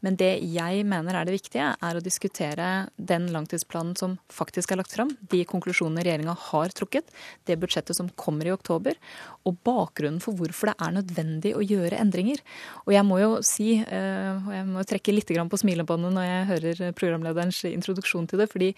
Men 0.03 0.17
det 0.19 0.33
jeg 0.49 0.83
mener 0.89 1.15
er 1.15 1.29
det 1.29 1.37
viktige, 1.37 1.69
er 1.77 1.97
å 1.97 2.03
diskutere 2.03 2.71
den 2.97 3.29
langtidsplanen 3.31 3.93
som 3.99 4.17
faktisk 4.33 4.73
er 4.73 4.81
lagt 4.81 4.95
fram, 4.95 5.13
de 5.31 5.43
konklusjonene 5.47 6.03
regjeringa 6.03 6.35
har 6.49 6.73
trukket, 6.75 7.13
det 7.47 7.59
budsjettet 7.61 7.95
som 7.95 8.09
kommer 8.19 8.49
i 8.49 8.55
oktober, 8.55 8.97
og 9.47 9.61
bakgrunnen 9.63 10.22
for 10.23 10.37
hvorfor 10.39 10.71
det 10.71 10.77
er 10.79 10.95
nødvendig 10.95 11.53
å 11.57 11.63
gjøre 11.63 11.99
endringer. 11.99 12.39
Og 12.85 12.95
jeg 12.95 13.07
må 13.07 13.19
jo 13.21 13.33
si, 13.45 13.75
eh, 13.81 14.31
og 14.39 14.53
jeg 14.55 14.69
må 14.69 14.85
trekke 14.87 15.15
litt 15.15 15.33
på 15.33 15.59
smilebåndet 15.59 16.15
når 16.15 16.29
jeg 16.29 16.47
hører 16.51 16.95
programlederens 16.97 17.63
introduksjon 17.69 18.29
til 18.29 18.43
det, 18.43 18.49
fordi 18.51 18.73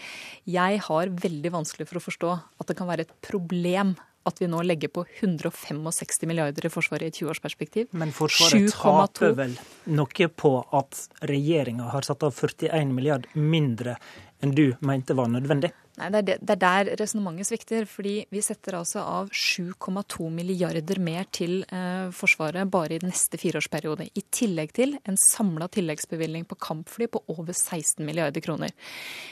jeg 0.49 0.81
har 0.88 1.13
veldig 1.13 1.53
vanskelig 1.53 1.88
for 1.89 2.01
å 2.01 2.05
forstå 2.05 2.35
at 2.59 2.67
det 2.69 2.77
kan 2.80 2.89
være 2.89 3.07
et 3.07 3.15
problem 3.26 3.95
at 4.26 4.41
vi 4.41 4.47
nå 4.49 4.61
legger 4.65 4.89
på 4.89 5.03
165 5.22 6.26
milliarder 6.26 6.65
i 6.65 6.72
Forsvaret 6.73 7.05
i 7.05 7.11
et 7.11 7.19
20-årsperspektiv. 7.19 7.91
Men 7.93 8.13
Forsvaret 8.15 8.73
taper 8.73 9.35
vel 9.38 9.53
noe 9.93 10.30
på 10.34 10.53
at 10.80 11.01
regjeringa 11.30 11.91
har 11.93 12.07
satt 12.07 12.26
av 12.26 12.34
41 12.34 12.93
milliard 12.95 13.30
mindre 13.38 13.99
enn 14.44 14.56
du 14.56 14.68
mente 14.86 15.16
var 15.18 15.30
nødvendig? 15.32 15.72
Nei, 15.95 16.10
Det 16.12 16.18
er, 16.20 16.26
det, 16.28 16.36
det 16.44 16.56
er 16.56 16.60
der 16.60 16.90
resonnementet 16.99 17.48
svikter. 17.48 17.86
fordi 17.88 18.26
Vi 18.32 18.41
setter 18.44 18.76
altså 18.76 18.99
av 18.99 19.30
7,2 19.32 20.28
milliarder 20.30 20.99
mer 20.99 21.24
til 21.32 21.64
eh, 21.72 22.12
Forsvaret 22.12 22.68
bare 22.72 22.95
i 22.95 22.99
den 22.99 23.14
neste 23.14 23.40
fireårsperiode. 23.40 24.10
I 24.12 24.24
tillegg 24.32 24.74
til 24.76 24.98
en 25.07 25.18
samla 25.20 25.70
tilleggsbevilgning 25.72 26.45
på 26.49 26.60
kampfly 26.60 27.07
på 27.07 27.24
over 27.32 27.53
16 27.53 28.03
milliarder 28.06 28.44
kroner. 28.44 28.76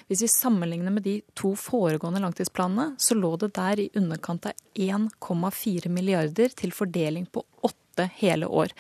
Hvis 0.08 0.24
vi 0.24 0.32
sammenligner 0.32 0.96
med 0.96 1.04
de 1.04 1.18
to 1.36 1.54
foregående 1.60 2.24
langtidsplanene, 2.24 2.96
så 2.98 3.18
lå 3.20 3.36
det 3.42 3.54
der 3.58 3.84
i 3.84 3.92
underkant 4.00 4.48
av 4.48 4.56
1,4 4.80 5.92
milliarder 5.92 6.56
til 6.56 6.72
fordeling 6.72 7.28
på 7.28 7.44
åtte 7.64 8.08
hele 8.22 8.48
år. 8.48 8.72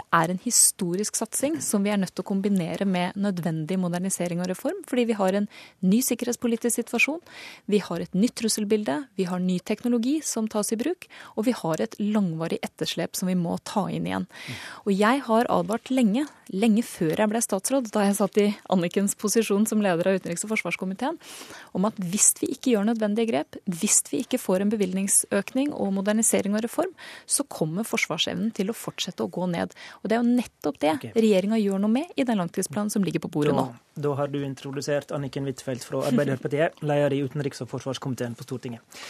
Det 0.00 0.06
er 0.16 0.32
en 0.32 0.40
historisk 0.40 1.18
satsing 1.18 1.58
som 1.60 1.84
vi 1.84 1.90
er 1.92 1.98
nødt 2.00 2.14
til 2.16 2.24
å 2.24 2.28
kombinere 2.30 2.86
med 2.88 3.18
nødvendig 3.20 3.76
modernisering 3.78 4.40
og 4.40 4.48
reform, 4.48 4.78
fordi 4.88 5.04
vi 5.10 5.16
har 5.18 5.36
en 5.36 5.48
ny 5.84 5.98
sikkerhetspolitisk 6.02 6.80
situasjon, 6.80 7.20
vi 7.68 7.82
har 7.84 8.00
et 8.00 8.16
nytt 8.16 8.38
trusselbilde, 8.40 8.96
vi 9.20 9.26
har 9.28 9.42
ny 9.44 9.58
teknologi 9.60 10.16
som 10.24 10.48
tas 10.50 10.72
i 10.72 10.78
bruk, 10.80 11.04
og 11.36 11.44
vi 11.50 11.54
har 11.58 11.82
et 11.84 11.98
langvarig 12.00 12.58
etterslep 12.64 13.18
som 13.18 13.28
vi 13.28 13.36
må 13.36 13.58
ta 13.68 13.84
inn 13.92 14.08
igjen. 14.08 14.26
Og 14.86 14.94
jeg 14.94 15.20
har 15.26 15.50
advart 15.52 15.92
lenge, 15.92 16.24
lenge 16.48 16.86
før 16.86 17.12
jeg 17.20 17.32
ble 17.34 17.44
statsråd, 17.44 17.92
da 17.92 18.06
jeg 18.08 18.16
satt 18.22 18.40
i 18.40 18.48
Annikens 18.72 19.14
posisjon 19.20 19.68
som 19.68 19.84
leder 19.84 20.08
av 20.08 20.18
utenriks- 20.18 20.46
og 20.48 20.54
forsvarskomiteen, 20.54 21.20
om 21.76 21.90
at 21.90 22.00
hvis 22.00 22.32
vi 22.40 22.50
ikke 22.56 22.72
gjør 22.72 22.88
nødvendige 22.88 23.30
grep, 23.34 23.60
hvis 23.68 24.00
vi 24.08 24.24
ikke 24.24 24.40
får 24.40 24.64
en 24.64 24.72
bevilgningsøkning 24.72 25.74
og 25.76 25.92
modernisering 26.00 26.56
og 26.56 26.64
reform, 26.64 26.96
så 27.28 27.44
kommer 27.44 27.86
forsvarsevnen 27.86 28.54
til 28.56 28.72
å 28.72 28.78
fortsette 28.80 29.26
å 29.26 29.30
gå 29.30 29.50
ned. 29.52 29.76
Og 30.00 30.10
det 30.10 30.16
er 30.16 30.22
jo 30.22 30.36
nettopp 30.38 30.78
det 30.82 30.92
okay. 30.94 31.12
regjeringa 31.16 31.58
gjør 31.60 31.82
noe 31.82 31.92
med 31.92 32.14
i 32.16 32.26
den 32.28 32.40
langtidsplanen 32.40 32.92
som 32.92 33.04
ligger 33.06 33.24
på 33.24 33.32
bordet 33.32 33.56
da, 33.56 33.66
nå. 33.66 33.98
Da 34.06 34.14
har 34.20 34.30
du 34.32 34.38
introdusert 34.44 35.12
Anniken 35.16 35.48
Huitfeldt 35.48 35.86
fra 35.86 36.04
Arbeiderpartiet, 36.10 36.80
leder 36.90 37.16
i 37.16 37.22
utenriks- 37.26 37.64
og 37.64 37.70
forsvarskomiteen 37.72 38.36
på 38.38 38.46
Stortinget. 38.46 39.02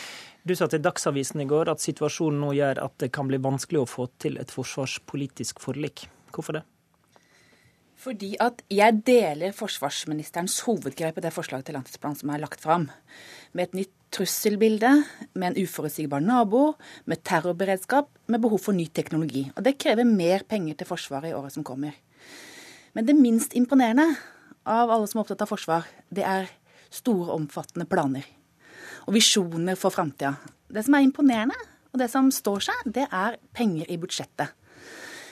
Du 0.43 0.55
sa 0.57 0.71
til 0.73 0.81
Dagsavisen 0.81 1.43
i 1.43 1.49
går 1.49 1.69
at 1.69 1.83
situasjonen 1.85 2.41
nå 2.41 2.55
gjør 2.57 2.81
at 2.87 2.97
det 3.03 3.11
kan 3.13 3.29
bli 3.29 3.41
vanskelig 3.43 3.83
å 3.83 3.89
få 3.89 4.09
til 4.23 4.41
et 4.41 4.53
forsvarspolitisk 4.55 5.61
forlik. 5.61 6.07
Hvorfor 6.33 6.61
det? 6.61 6.65
Fordi 8.01 8.33
at 8.41 8.63
jeg 8.73 9.03
deler 9.05 9.53
forsvarsministerens 9.53 10.63
hovedgrep 10.65 11.19
i 11.19 11.25
det 11.27 11.33
forslaget 11.35 11.69
til 11.69 11.77
langtidsplan 11.77 12.17
som 12.17 12.31
er 12.33 12.41
lagt 12.41 12.63
fram. 12.63 12.87
Med 13.53 13.69
et 13.69 13.77
nytt 13.83 13.93
trusselbilde, 14.15 14.93
med 15.37 15.51
en 15.51 15.59
uforutsigbar 15.61 16.23
nabo, 16.25 16.79
med 17.05 17.21
terrorberedskap, 17.29 18.09
med 18.27 18.41
behov 18.41 18.63
for 18.65 18.77
ny 18.77 18.87
teknologi. 18.89 19.45
Og 19.53 19.67
det 19.67 19.77
krever 19.79 20.09
mer 20.09 20.47
penger 20.49 20.81
til 20.81 20.89
Forsvaret 20.89 21.31
i 21.31 21.37
året 21.37 21.53
som 21.53 21.67
kommer. 21.67 21.93
Men 22.97 23.07
det 23.07 23.19
minst 23.19 23.53
imponerende 23.55 24.09
av 24.67 24.91
alle 24.91 25.07
som 25.07 25.21
er 25.21 25.27
opptatt 25.27 25.45
av 25.45 25.51
forsvar, 25.51 25.91
det 26.11 26.25
er 26.27 26.49
store, 26.91 27.35
omfattende 27.37 27.87
planer. 27.87 28.25
Og 29.07 29.15
visjoner 29.15 29.77
for 29.79 29.95
framtida. 29.95 30.35
Det 30.73 30.87
som 30.87 30.97
er 30.97 31.05
imponerende, 31.05 31.59
og 31.93 32.01
det 32.01 32.09
som 32.11 32.33
står 32.35 32.67
seg, 32.71 32.83
det 32.97 33.07
er 33.07 33.39
penger 33.55 33.91
i 33.91 33.99
budsjettet. 34.01 34.57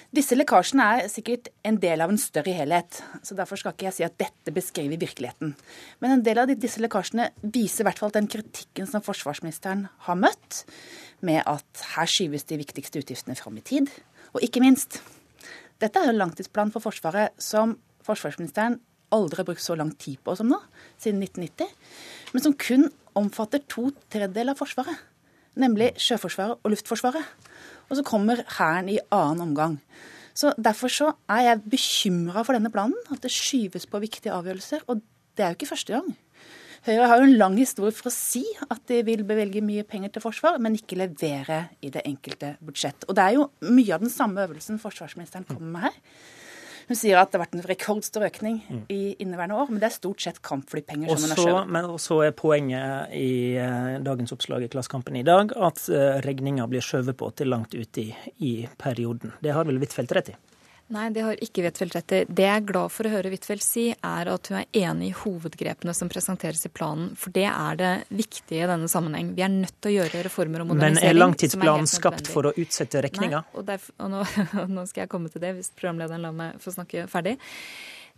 Disse 0.08 0.32
lekkasjene 0.38 0.84
er 1.02 1.08
sikkert 1.12 1.50
en 1.68 1.76
del 1.82 2.00
av 2.00 2.08
en 2.08 2.20
større 2.20 2.54
helhet, 2.56 3.02
så 3.20 3.34
derfor 3.36 3.60
skal 3.60 3.74
ikke 3.74 3.90
jeg 3.90 3.96
si 3.98 4.04
at 4.06 4.14
dette 4.16 4.54
beskriver 4.56 4.96
virkeligheten. 4.96 5.50
Men 6.00 6.14
en 6.14 6.22
del 6.24 6.40
av 6.40 6.48
disse 6.48 6.80
lekkasjene 6.80 7.26
viser 7.44 7.84
i 7.84 7.86
hvert 7.90 8.00
fall 8.00 8.14
den 8.14 8.30
kritikken 8.32 8.88
som 8.88 9.04
forsvarsministeren 9.04 9.84
har 10.06 10.16
møtt, 10.16 10.62
med 11.20 11.42
at 11.44 11.84
her 11.92 12.08
skyves 12.08 12.48
de 12.48 12.56
viktigste 12.56 13.02
utgiftene 13.02 13.36
fram 13.36 13.60
i 13.60 13.66
tid. 13.68 13.92
Og 14.32 14.40
ikke 14.46 14.62
minst, 14.64 15.02
dette 15.82 16.00
er 16.00 16.08
en 16.08 16.22
langtidsplan 16.22 16.72
for 16.72 16.88
Forsvaret 16.88 17.36
som 17.36 17.76
forsvarsministeren 18.08 18.78
aldri 19.12 19.42
har 19.42 19.50
brukt 19.50 19.64
så 19.64 19.76
lang 19.76 19.92
tid 20.00 20.16
på 20.24 20.38
som 20.40 20.48
nå, 20.48 20.56
siden 20.96 21.20
1990, 21.20 21.68
men 22.32 22.46
som 22.46 22.56
kun 22.56 22.88
omfatter 23.18 23.60
to 23.68 23.90
tredjedeler 24.08 24.56
av 24.56 24.64
Forsvaret, 24.64 25.04
nemlig 25.58 25.92
Sjøforsvaret 26.00 26.62
og 26.62 26.72
Luftforsvaret. 26.72 27.28
Og 27.88 27.98
så 27.98 28.04
kommer 28.06 28.44
Hæren 28.58 28.88
i 28.92 29.00
annen 29.14 29.48
omgang. 29.48 29.78
Så 30.38 30.52
Derfor 30.54 30.92
så 30.92 31.12
er 31.28 31.40
jeg 31.48 31.64
bekymra 31.66 32.44
for 32.46 32.54
denne 32.54 32.70
planen, 32.70 32.96
at 33.10 33.22
det 33.24 33.32
skyves 33.34 33.88
på 33.90 33.98
viktige 33.98 34.32
avgjørelser. 34.32 34.84
Og 34.86 35.02
det 35.36 35.44
er 35.44 35.52
jo 35.52 35.58
ikke 35.58 35.72
første 35.72 35.96
gang. 35.96 36.16
Høyre 36.86 37.08
har 37.10 37.18
jo 37.18 37.26
en 37.26 37.38
lang 37.40 37.56
historie 37.58 37.94
for 37.94 38.06
å 38.06 38.14
si 38.14 38.44
at 38.70 38.84
de 38.86 39.00
vil 39.06 39.24
bevelge 39.26 39.64
mye 39.66 39.82
penger 39.86 40.12
til 40.14 40.22
forsvar, 40.22 40.60
men 40.62 40.76
ikke 40.78 41.00
levere 41.00 41.64
i 41.82 41.90
det 41.90 42.04
enkelte 42.06 42.54
budsjett. 42.64 43.08
Og 43.08 43.18
det 43.18 43.24
er 43.24 43.34
jo 43.34 43.48
mye 43.66 43.96
av 43.96 44.04
den 44.04 44.12
samme 44.14 44.44
øvelsen 44.46 44.78
forsvarsministeren 44.82 45.48
kommer 45.48 45.72
med 45.74 45.88
her. 45.88 45.98
Hun 46.88 46.96
sier 46.96 47.20
at 47.20 47.28
det 47.30 47.36
har 47.36 47.44
vært 47.44 47.56
en 47.58 47.66
rekordstor 47.68 48.24
økning 48.24 48.58
mm. 48.64 48.82
i 48.92 49.00
inneværende 49.20 49.58
år, 49.60 49.72
men 49.72 49.82
det 49.82 49.90
er 49.90 49.94
stort 49.98 50.24
sett 50.24 50.40
kampflypenger 50.44 51.12
som 51.12 51.26
hun 51.26 51.34
har 51.34 51.42
skjøvet. 51.44 51.72
Men 51.76 51.88
så 52.00 52.20
er 52.24 52.36
poenget 52.36 53.12
i 53.16 53.30
eh, 53.60 53.98
dagens 54.04 54.32
oppslag 54.32 54.64
i 54.64 54.70
Klassekampen 54.72 55.18
i 55.20 55.24
dag 55.26 55.52
at 55.52 55.84
eh, 55.92 56.20
regninga 56.24 56.64
blir 56.70 56.84
skjøvet 56.84 57.18
på 57.20 57.28
til 57.36 57.52
langt 57.52 57.76
ute 57.76 58.06
i, 58.06 58.34
i 58.40 58.52
perioden. 58.80 59.36
Det 59.44 59.52
har 59.52 59.68
vel 59.68 59.82
Huitfeldt 59.82 60.16
rett 60.16 60.32
i? 60.32 60.38
Nei, 60.88 61.08
det 61.12 61.20
har 61.20 61.40
ikke 61.44 61.66
Huitfeldt 61.66 61.96
rett 61.98 62.12
i. 62.16 62.20
Det 62.24 62.44
jeg 62.46 62.62
er 62.62 62.64
glad 62.64 62.92
for 62.94 63.04
å 63.04 63.10
høre 63.12 63.28
Huitfeldt 63.32 63.64
si, 63.64 63.84
er 63.92 64.30
at 64.32 64.48
hun 64.48 64.60
er 64.62 64.68
enig 64.86 65.10
i 65.10 65.16
hovedgrepene 65.20 65.92
som 65.96 66.08
presenteres 66.08 66.64
i 66.64 66.70
planen. 66.72 67.10
For 67.20 67.34
det 67.34 67.44
er 67.50 67.76
det 67.76 67.90
viktige 68.08 68.64
i 68.64 68.70
denne 68.70 68.88
sammenheng. 68.88 69.34
Vi 69.36 69.44
er 69.44 69.52
nødt 69.52 69.76
til 69.82 69.92
å 69.92 69.94
gjøre 69.98 70.22
reformer 70.24 70.64
og 70.64 70.70
modernisering. 70.70 71.04
Men 71.04 71.12
er 71.12 71.20
langtidsplanen 71.20 71.90
skapt 71.92 72.32
for 72.32 72.48
å 72.48 72.54
utsette 72.56 73.04
regninga? 73.04 73.42
Nei, 73.44 73.58
og, 73.60 73.68
derfor, 73.68 73.98
og 74.00 74.14
nå, 74.14 74.24
nå, 74.78 74.86
skal 74.88 75.04
jeg 75.04 75.12
komme 75.12 75.32
til 75.34 75.44
det, 75.44 75.52
hvis 75.58 75.68
programlederen 75.76 76.24
lar 76.24 76.40
meg 76.40 76.56
få 76.64 76.72
snakke 76.72 77.04
ferdig. 77.12 77.36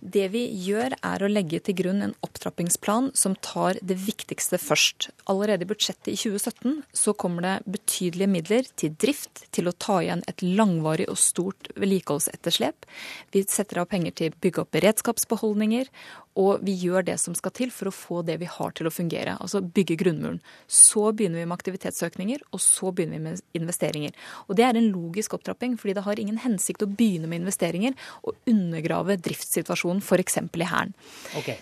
Det 0.00 0.30
vi 0.32 0.46
gjør, 0.64 0.94
er 1.04 1.22
å 1.22 1.28
legge 1.28 1.60
til 1.60 1.76
grunn 1.76 2.00
en 2.04 2.14
opptrappingsplan 2.24 3.10
som 3.18 3.34
tar 3.44 3.76
det 3.84 3.98
viktigste 4.00 4.56
først. 4.60 5.10
Allerede 5.28 5.66
i 5.66 5.68
budsjettet 5.68 6.14
i 6.14 6.16
2017 6.16 6.78
så 6.96 7.12
kommer 7.12 7.44
det 7.44 7.74
betydelige 7.76 8.32
midler 8.32 8.70
til 8.80 8.96
drift, 8.96 9.44
til 9.52 9.68
å 9.68 9.76
ta 9.76 9.98
igjen 10.00 10.24
et 10.30 10.40
langvarig 10.40 11.08
og 11.12 11.20
stort 11.20 11.68
vedlikeholdsetterslep. 11.76 12.88
Vi 13.36 13.44
setter 13.44 13.82
av 13.82 13.90
penger 13.92 14.16
til 14.16 14.32
å 14.32 14.40
bygge 14.40 14.64
opp 14.64 14.72
beredskapsbeholdninger, 14.78 15.92
og 16.38 16.62
vi 16.62 16.76
gjør 16.78 17.04
det 17.08 17.16
som 17.18 17.34
skal 17.34 17.52
til 17.56 17.72
for 17.74 17.90
å 17.90 17.94
få 17.94 18.20
det 18.26 18.36
vi 18.40 18.48
har 18.48 18.74
til 18.76 18.86
å 18.86 18.92
fungere. 18.94 19.34
Altså 19.42 19.60
bygge 19.60 19.96
grunnmuren. 19.98 20.38
Så 20.70 21.08
begynner 21.16 21.42
vi 21.42 21.46
med 21.48 21.56
aktivitetsøkninger, 21.56 22.44
og 22.54 22.62
så 22.62 22.92
begynner 22.94 23.18
vi 23.18 23.24
med 23.24 23.42
investeringer. 23.58 24.14
Og 24.46 24.54
det 24.58 24.66
er 24.68 24.78
en 24.78 24.90
logisk 24.92 25.34
opptrapping, 25.34 25.74
fordi 25.80 25.96
det 25.98 26.04
har 26.06 26.22
ingen 26.22 26.38
hensikt 26.44 26.84
å 26.86 26.88
begynne 26.90 27.30
med 27.30 27.42
investeringer 27.42 27.96
og 28.22 28.38
undergrave 28.50 29.18
driftssituasjonen 29.24 30.02
f.eks. 30.04 30.38
i 30.38 30.70
Hæren. 30.70 30.94
Okay. 31.40 31.58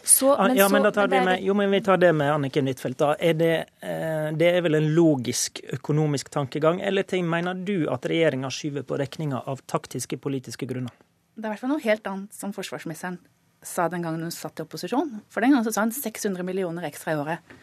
ja, 0.58 0.68
men 0.68 0.84
da 0.84 0.92
tar 0.92 1.08
vi 1.08 1.22
med, 1.24 1.40
jo, 1.46 1.56
men 1.56 1.72
vi 1.72 1.80
tar 1.88 2.02
det 2.02 2.12
med 2.16 2.34
Anniken 2.34 2.68
Huitfeldt. 2.68 3.06
Er 3.16 3.40
det, 3.40 3.54
eh, 3.80 4.28
det 4.36 4.52
er 4.52 4.62
vel 4.66 4.76
en 4.82 4.90
logisk 4.92 5.62
økonomisk 5.78 6.28
tankegang, 6.34 6.82
eller 6.84 7.08
ting 7.08 7.24
mener 7.28 7.56
du 7.56 7.88
at 7.92 8.04
regjeringa 8.10 8.52
skyver 8.52 8.84
på 8.84 9.00
regninga 9.00 9.40
av 9.48 9.64
taktiske 9.70 10.20
politiske 10.20 10.68
grunner? 10.68 10.92
Det 11.38 11.46
er 11.46 11.52
i 11.52 11.54
hvert 11.54 11.62
fall 11.62 11.70
noe 11.70 11.84
helt 11.84 12.06
annet 12.10 12.34
som 12.34 12.52
forsvarsministeren 12.52 13.20
sa 13.64 13.88
den 13.90 14.04
gangen 14.04 14.22
hun 14.24 14.34
satt 14.34 14.60
i 14.60 14.64
opposisjon. 14.64 15.18
For 15.32 15.44
den 15.44 15.54
gangen 15.54 15.66
så 15.66 15.74
sa 15.74 15.84
hun 15.86 15.94
600 15.94 16.46
millioner 16.46 16.86
ekstra 16.88 17.14
i 17.14 17.20
året. 17.20 17.56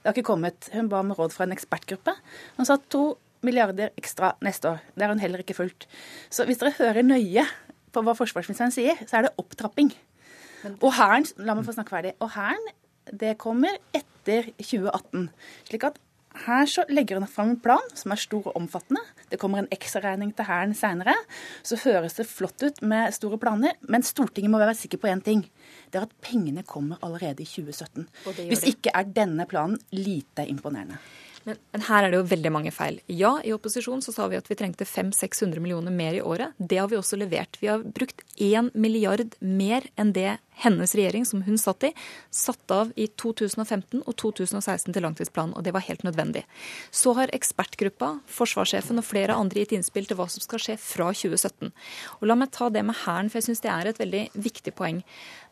Det 0.00 0.08
har 0.08 0.16
ikke 0.16 0.30
kommet. 0.30 0.70
Hun 0.72 0.88
ba 0.88 1.02
om 1.02 1.12
råd 1.16 1.34
fra 1.34 1.46
en 1.46 1.54
ekspertgruppe. 1.54 2.14
Hun 2.56 2.68
sa 2.68 2.78
to 2.92 3.18
milliarder 3.44 3.92
ekstra 4.00 4.34
neste 4.44 4.74
år. 4.74 4.84
Det 4.94 5.04
har 5.04 5.12
hun 5.12 5.22
heller 5.22 5.42
ikke 5.42 5.56
fulgt. 5.56 5.88
Så 6.32 6.46
hvis 6.48 6.60
dere 6.60 6.76
hører 6.78 7.06
nøye 7.06 7.44
på 7.90 8.02
hva 8.04 8.14
forsvarsministeren 8.16 8.72
sier, 8.74 9.00
så 9.06 9.18
er 9.18 9.26
det 9.26 9.34
opptrapping. 9.40 9.92
Og 10.78 10.92
Hæren 10.96 11.26
La 11.40 11.56
meg 11.56 11.66
få 11.66 11.74
snakke 11.76 11.94
ferdig. 11.94 12.14
Og 12.20 12.32
Hæren, 12.34 12.70
det 13.10 13.38
kommer 13.40 13.76
etter 13.96 14.50
2018. 14.60 15.28
Slik 15.68 15.88
at 15.88 15.98
Her 16.46 16.68
så 16.70 16.84
legger 16.88 17.20
hun 17.20 17.28
fram 17.28 17.52
en 17.52 17.60
plan 17.60 17.90
som 17.94 18.14
er 18.14 18.20
stor 18.20 18.46
og 18.48 18.56
omfattende. 18.56 19.02
Det 19.30 19.38
kommer 19.40 19.60
en 19.60 19.70
ekstraregning 19.74 20.32
til 20.36 20.48
Hæren 20.48 20.72
seinere. 20.76 21.14
Så 21.62 21.76
høres 21.84 22.16
det 22.16 22.28
flott 22.30 22.62
ut 22.64 22.80
med 22.82 23.12
store 23.16 23.38
planer, 23.40 23.76
men 23.82 24.04
Stortinget 24.06 24.52
må 24.52 24.60
være 24.62 24.78
sikker 24.78 25.02
på 25.02 25.10
én 25.12 25.22
ting. 25.24 25.44
Det 25.92 26.00
er 26.00 26.08
at 26.08 26.16
pengene 26.24 26.64
kommer 26.64 27.00
allerede 27.04 27.44
i 27.44 27.48
2017. 27.48 28.08
Hvis 28.48 28.64
ikke 28.72 28.94
er 28.94 29.10
denne 29.20 29.46
planen 29.50 29.80
lite 29.92 30.46
imponerende. 30.48 31.00
Men, 31.44 31.56
men, 31.72 31.84
her 31.88 32.04
er 32.04 32.12
det 32.12 32.18
jo 32.20 32.28
veldig 32.28 32.52
mange 32.52 32.72
feil. 32.74 32.98
Ja, 33.08 33.32
i 33.44 33.54
opposisjon 33.56 34.02
så 34.04 34.12
sa 34.12 34.26
vi 34.28 34.36
at 34.36 34.48
vi 34.50 34.58
trengte 34.60 34.84
500-600 34.84 35.62
millioner 35.62 35.94
mer 35.94 36.18
i 36.18 36.22
året. 36.22 36.52
Det 36.58 36.78
har 36.80 36.90
vi 36.90 36.98
også 37.00 37.16
levert. 37.20 37.56
Vi 37.62 37.70
har 37.70 37.84
brukt 37.84 38.20
1 38.36 38.74
milliard 38.76 39.36
mer 39.40 39.86
enn 39.96 40.12
det 40.16 40.36
hennes 40.60 40.92
regjering, 40.94 41.24
som 41.24 41.42
hun 41.46 41.56
satt 41.58 41.86
i, 41.88 41.92
satt 42.30 42.74
av 42.74 42.92
i 43.00 43.06
2015 43.20 44.02
og 44.02 44.12
2016 44.20 44.92
til 44.92 45.04
langtidsplanen, 45.04 45.54
og 45.56 45.64
det 45.64 45.72
var 45.72 45.86
helt 45.86 46.04
nødvendig. 46.04 46.44
Så 46.92 47.14
har 47.16 47.32
ekspertgruppa, 47.32 48.12
forsvarssjefen 48.28 49.00
og 49.00 49.06
flere 49.08 49.36
andre 49.40 49.64
gitt 49.64 49.72
innspill 49.78 50.08
til 50.08 50.20
hva 50.20 50.28
som 50.28 50.44
skal 50.44 50.60
skje 50.60 50.76
fra 50.80 51.08
2017. 51.16 51.72
Og 52.20 52.28
La 52.28 52.36
meg 52.36 52.52
ta 52.52 52.68
det 52.68 52.84
med 52.84 52.98
Hæren, 53.06 53.32
for 53.32 53.40
jeg 53.40 53.48
syns 53.48 53.64
det 53.64 53.72
er 53.72 53.88
et 53.88 54.02
veldig 54.02 54.26
viktig 54.36 54.76
poeng. 54.76 55.00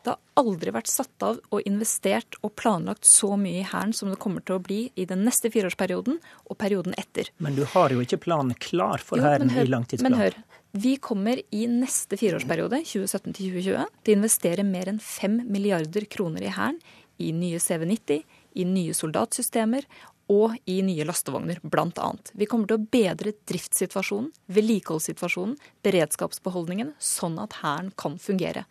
Det 0.03 0.13
har 0.13 0.19
aldri 0.39 0.71
vært 0.71 0.87
satt 0.87 1.25
av 1.25 1.39
og 1.51 1.65
investert 1.67 2.37
og 2.39 2.53
planlagt 2.59 3.07
så 3.07 3.33
mye 3.39 3.63
i 3.63 3.67
Hæren 3.67 3.91
som 3.95 4.11
det 4.11 4.19
kommer 4.23 4.43
til 4.45 4.55
å 4.55 4.63
bli 4.63 4.79
i 4.95 5.05
den 5.09 5.25
neste 5.27 5.51
fireårsperioden 5.51 6.21
og 6.47 6.59
perioden 6.61 6.95
etter. 6.99 7.31
Men 7.43 7.57
du 7.57 7.65
har 7.67 7.91
jo 7.91 8.03
ikke 8.03 8.21
planen 8.23 8.55
klar 8.63 9.03
for 9.03 9.19
Hæren 9.19 9.51
i 9.51 9.67
langtidsplanen. 9.67 10.15
Men 10.15 10.23
hør, 10.23 10.37
vi 10.71 10.95
kommer 11.03 11.41
i 11.51 11.65
neste 11.67 12.19
fireårsperiode, 12.21 12.83
2017-2020, 12.85 13.91
til 14.05 14.15
å 14.15 14.19
investere 14.21 14.67
mer 14.67 14.91
enn 14.91 15.01
5 15.03 15.41
milliarder 15.49 16.07
kroner 16.11 16.47
i 16.47 16.53
Hæren, 16.55 16.79
i 17.19 17.33
nye 17.35 17.59
CV90, 17.59 18.23
i 18.55 18.65
nye 18.65 18.95
soldatsystemer 18.95 19.83
og 20.29 20.55
i 20.69 20.77
nye 20.85 21.05
lastevogner, 21.09 21.59
bl.a. 21.65 22.09
Vi 22.37 22.47
kommer 22.47 22.69
til 22.69 22.77
å 22.77 22.87
bedre 22.93 23.33
driftssituasjonen, 23.49 24.29
vedlikeholdssituasjonen, 24.53 25.55
beredskapsbeholdningen, 25.83 26.93
sånn 27.01 27.39
at 27.41 27.59
Hæren 27.63 27.89
kan 27.97 28.19
fungere. 28.21 28.67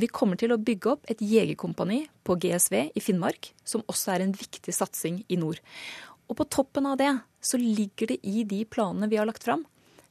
Vi 0.00 0.08
kommer 0.08 0.38
til 0.40 0.54
å 0.54 0.60
bygge 0.60 0.94
opp 0.94 1.10
et 1.12 1.20
jegerkompani 1.20 2.04
på 2.24 2.36
GSV 2.40 2.76
i 2.96 3.02
Finnmark, 3.04 3.50
som 3.66 3.84
også 3.90 4.14
er 4.14 4.24
en 4.24 4.36
viktig 4.36 4.72
satsing 4.72 5.20
i 5.28 5.36
nord. 5.40 5.60
Og 6.30 6.38
på 6.38 6.46
toppen 6.48 6.86
av 6.88 6.96
det 7.00 7.10
så 7.44 7.58
ligger 7.60 8.12
det 8.12 8.20
i 8.26 8.44
de 8.48 8.62
planene 8.70 9.10
vi 9.10 9.18
har 9.20 9.28
lagt 9.28 9.44
fram, 9.44 9.66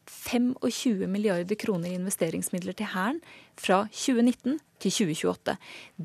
25 0.09 1.05
milliarder 1.07 1.55
kroner 1.55 1.91
i 1.91 1.97
investeringsmidler 1.99 2.73
til 2.77 2.89
Hæren 2.93 3.19
fra 3.59 3.83
2019 3.93 4.57
til 4.81 4.93
2028. 4.95 5.55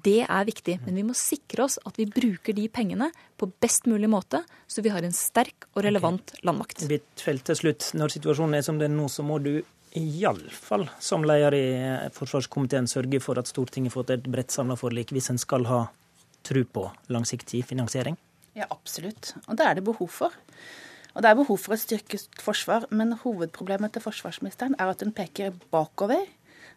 Det 0.04 0.18
er 0.26 0.48
viktig, 0.48 0.74
men 0.84 0.98
vi 0.98 1.04
må 1.06 1.16
sikre 1.16 1.64
oss 1.64 1.78
at 1.86 1.98
vi 1.98 2.06
bruker 2.10 2.56
de 2.56 2.66
pengene 2.68 3.08
på 3.40 3.48
best 3.62 3.88
mulig 3.90 4.10
måte, 4.12 4.42
så 4.68 4.84
vi 4.84 4.92
har 4.92 5.06
en 5.06 5.14
sterk 5.16 5.68
og 5.72 5.84
relevant 5.86 6.34
okay. 6.34 6.44
landmakt. 6.46 6.84
Huitfeldt 6.84 7.48
til 7.48 7.60
slutt, 7.62 7.88
når 7.96 8.16
situasjonen 8.18 8.58
er 8.58 8.66
som 8.66 8.80
den 8.82 8.96
nå, 8.98 9.08
så 9.08 9.24
må 9.26 9.40
du 9.42 9.56
iallfall 9.94 10.88
som 11.02 11.24
leder 11.26 11.54
i 11.54 11.66
forsvarskomiteen 12.14 12.88
sørge 12.90 13.20
for 13.22 13.38
at 13.38 13.50
Stortinget 13.50 13.94
får 13.94 14.10
et 14.16 14.28
bredt 14.30 14.54
samla 14.54 14.76
forlik, 14.78 15.14
hvis 15.14 15.30
en 15.30 15.40
skal 15.40 15.66
ha 15.70 15.84
tro 16.44 16.64
på 16.64 16.88
langsiktig 17.14 17.62
finansiering? 17.68 18.18
Ja, 18.54 18.68
absolutt. 18.70 19.32
Og 19.48 19.58
det 19.58 19.66
er 19.66 19.78
det 19.78 19.86
behov 19.86 20.10
for. 20.10 20.34
Og 21.14 21.22
Det 21.22 21.30
er 21.30 21.38
behov 21.38 21.58
for 21.62 21.74
et 21.74 21.80
styrket 21.80 22.40
forsvar, 22.42 22.88
men 22.90 23.14
hovedproblemet 23.14 23.92
til 23.94 24.02
forsvarsministeren 24.02 24.74
er 24.78 24.90
at 24.90 25.02
hun 25.02 25.14
peker 25.14 25.54
bakover 25.70 26.26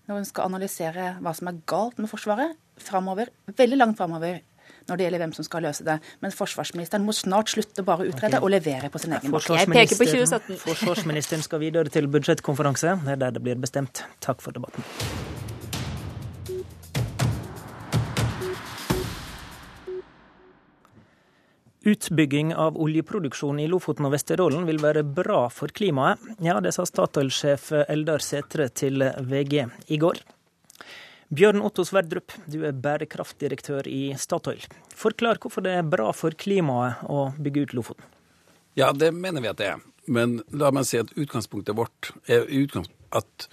når 0.07 0.21
hun 0.21 0.27
skal 0.29 0.45
analysere 0.45 1.15
hva 1.19 1.33
som 1.35 1.49
er 1.49 1.57
galt 1.67 1.97
med 1.97 2.07
Forsvaret, 2.07 2.53
framover, 2.77 3.31
veldig 3.57 3.77
langt 3.77 3.97
framover 3.97 4.39
når 4.87 4.99
det 4.99 5.07
gjelder 5.07 5.23
hvem 5.25 5.35
som 5.37 5.47
skal 5.47 5.65
løse 5.67 5.85
det. 5.87 5.97
Men 6.23 6.35
forsvarsministeren 6.35 7.05
må 7.05 7.15
snart 7.15 7.51
slutte 7.53 7.85
bare 7.87 8.05
å 8.05 8.11
utrede 8.11 8.37
okay. 8.37 8.43
og 8.43 8.53
levere 8.55 8.91
på 8.93 9.01
sin 9.03 9.15
egen 9.17 9.33
måte. 9.33 9.57
Jeg 9.59 9.71
peker 9.71 9.99
på 9.99 10.09
2017. 10.09 10.61
Forsvarsministeren 10.65 11.45
skal 11.45 11.63
videre 11.63 11.93
til 11.93 12.09
budsjettkonferanse. 12.11 12.99
Det 13.05 13.17
er 13.17 13.25
der 13.27 13.37
det 13.37 13.43
blir 13.43 13.59
bestemt. 13.59 14.05
Takk 14.23 14.43
for 14.45 14.55
debatten. 14.55 14.85
Utbygging 21.87 22.49
av 22.51 22.75
oljeproduksjon 22.83 23.61
i 23.63 23.67
Lofoten 23.71 24.09
og 24.09 24.11
Vesterålen 24.11 24.65
vil 24.67 24.81
være 24.83 25.05
bra 25.07 25.45
for 25.53 25.71
klimaet. 25.71 26.19
Ja, 26.43 26.57
det 26.59 26.73
sa 26.75 26.83
Statoil-sjef 26.83 27.69
Eldar 27.85 28.23
Setre 28.25 28.67
til 28.75 29.05
VG 29.05 29.61
i 29.87 29.99
går. 30.01 30.19
Bjørn 31.27 31.59
Otto 31.59 31.83
Sverdrup, 31.83 32.31
du 32.47 32.61
er 32.63 32.75
bærekraftdirektør 32.79 33.87
i 33.91 34.13
Statoil. 34.15 34.61
Forklar 34.95 35.41
hvorfor 35.43 35.65
det 35.65 35.73
er 35.75 35.87
bra 35.87 36.13
for 36.15 36.31
klimaet 36.31 37.03
å 37.11 37.27
bygge 37.35 37.65
ut 37.65 37.75
Lofoten. 37.75 38.07
Ja, 38.79 38.93
det 38.95 39.11
mener 39.11 39.43
vi 39.43 39.49
at 39.51 39.59
det 39.59 39.67
er. 39.73 39.83
Men 40.07 40.37
la 40.55 40.71
meg 40.71 40.87
si 40.87 41.01
at 41.01 41.11
utgangspunktet 41.19 41.75
vårt 41.75 42.13
er 42.31 42.47
at 43.17 43.47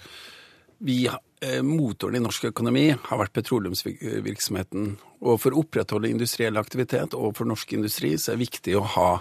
vi, 0.77 1.07
eh, 1.41 1.61
motoren 1.61 2.15
i 2.15 2.23
norsk 2.23 2.47
økonomi 2.53 2.91
har 2.95 3.19
vært 3.19 3.33
petroleumsvirksomheten. 3.33 4.95
Og 5.21 5.41
for 5.41 5.51
å 5.51 5.65
opprettholde 5.65 6.09
industriell 6.09 6.55
aktivitet 6.55 7.13
og 7.13 7.35
for 7.35 7.45
norsk 7.45 7.73
industri 7.73 8.15
så 8.15 8.31
er 8.31 8.37
det 8.37 8.47
viktig 8.47 8.79
å 8.79 8.87
ha 8.95 9.19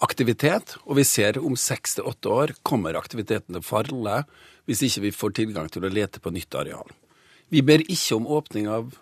aktivitet. 0.00 0.76
Og 0.86 0.96
vi 0.96 1.02
ser 1.02 1.38
om 1.38 1.56
seks 1.56 1.96
til 1.96 2.04
åtte 2.04 2.30
år 2.30 2.54
kommer 2.62 2.94
aktiviteten 2.94 3.54
til 3.54 3.62
å 3.62 3.66
falle 3.66 4.24
hvis 4.66 4.82
ikke 4.86 5.08
vi 5.08 5.10
får 5.10 5.34
tilgang 5.34 5.68
til 5.68 5.82
å 5.82 5.90
lete 5.90 6.20
på 6.20 6.30
nytt 6.30 6.54
areal. 6.54 6.86
Vi 7.50 7.62
ber 7.66 7.82
ikke 7.82 8.16
om 8.16 8.28
åpning 8.30 8.68
av 8.70 8.92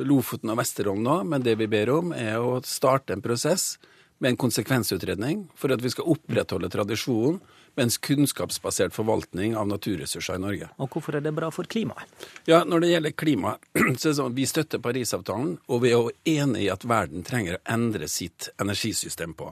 Lofoten 0.00 0.50
og 0.50 0.58
Vesterålen 0.58 1.04
nå, 1.04 1.18
men 1.28 1.44
det 1.44 1.58
vi 1.60 1.68
ber 1.70 1.92
om 1.92 2.14
er 2.16 2.40
å 2.40 2.56
starte 2.66 3.14
en 3.14 3.22
prosess 3.24 3.74
med 4.18 4.32
en 4.32 4.38
konsekvensutredning 4.40 5.44
for 5.58 5.74
at 5.74 5.82
vi 5.84 5.92
skal 5.92 6.08
opprettholde 6.14 6.70
tradisjonen 6.72 7.42
med 7.74 7.84
en 7.84 7.92
kunnskapsbasert 8.06 8.94
forvaltning 8.94 9.56
av 9.58 9.66
naturressurser 9.68 10.38
i 10.38 10.42
Norge. 10.42 10.68
Og 10.78 10.94
Hvorfor 10.94 11.18
er 11.18 11.24
det 11.24 11.34
bra 11.34 11.50
for 11.52 11.68
klimaet? 11.68 12.08
Ja, 12.46 12.62
Når 12.64 12.80
det 12.80 12.92
gjelder 12.92 13.16
klima, 13.18 13.56
så 13.98 14.08
er 14.08 14.12
det 14.12 14.16
sånn 14.20 14.38
vi 14.38 14.46
støtter 14.46 14.82
Parisavtalen, 14.82 15.58
og 15.68 15.82
vi 15.82 15.90
er 15.90 15.98
jo 15.98 16.14
enig 16.38 16.64
i 16.64 16.72
at 16.72 16.86
verden 16.88 17.26
trenger 17.26 17.58
å 17.58 17.64
endre 17.76 18.08
sitt 18.08 18.48
energisystem 18.62 19.34
på. 19.36 19.50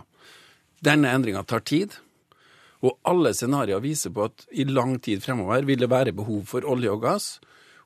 Denne 0.81 1.13
endringa 1.13 1.45
tar 1.45 1.67
tid, 1.67 1.99
og 2.83 2.99
alle 3.07 3.35
scenarioer 3.35 3.83
viser 3.83 4.11
på 4.15 4.25
at 4.31 4.47
i 4.51 4.65
lang 4.67 4.97
tid 5.03 5.23
fremover 5.23 5.67
vil 5.67 5.83
det 5.83 5.91
være 5.91 6.15
behov 6.17 6.47
for 6.51 6.67
olje 6.67 6.91
og 6.91 7.05
gass. 7.05 7.27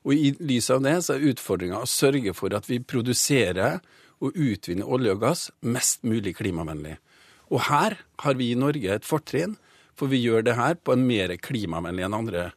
Og 0.07 0.15
i 0.15 0.31
lys 0.39 0.69
av 0.71 0.85
det 0.85 0.95
så 1.03 1.17
er 1.17 1.25
utfordringa 1.33 1.81
å 1.83 1.89
sørge 1.89 2.31
for 2.35 2.53
at 2.55 2.69
vi 2.69 2.79
produserer 2.79 3.81
og 4.23 4.37
utvinner 4.39 4.87
olje 4.87 5.13
og 5.13 5.23
gass 5.25 5.41
mest 5.67 6.05
mulig 6.07 6.37
klimavennlig. 6.39 6.95
Og 7.51 7.67
her 7.67 7.97
har 8.23 8.37
vi 8.39 8.51
i 8.51 8.59
Norge 8.59 8.95
et 8.95 9.07
fortrinn, 9.07 9.57
for 9.97 10.07
vi 10.11 10.21
gjør 10.23 10.45
det 10.47 10.55
her 10.57 10.77
på 10.79 10.95
en 10.95 11.03
mer 11.09 11.33
klimavennlig 11.43 12.05
enn 12.07 12.15
andre 12.15 12.47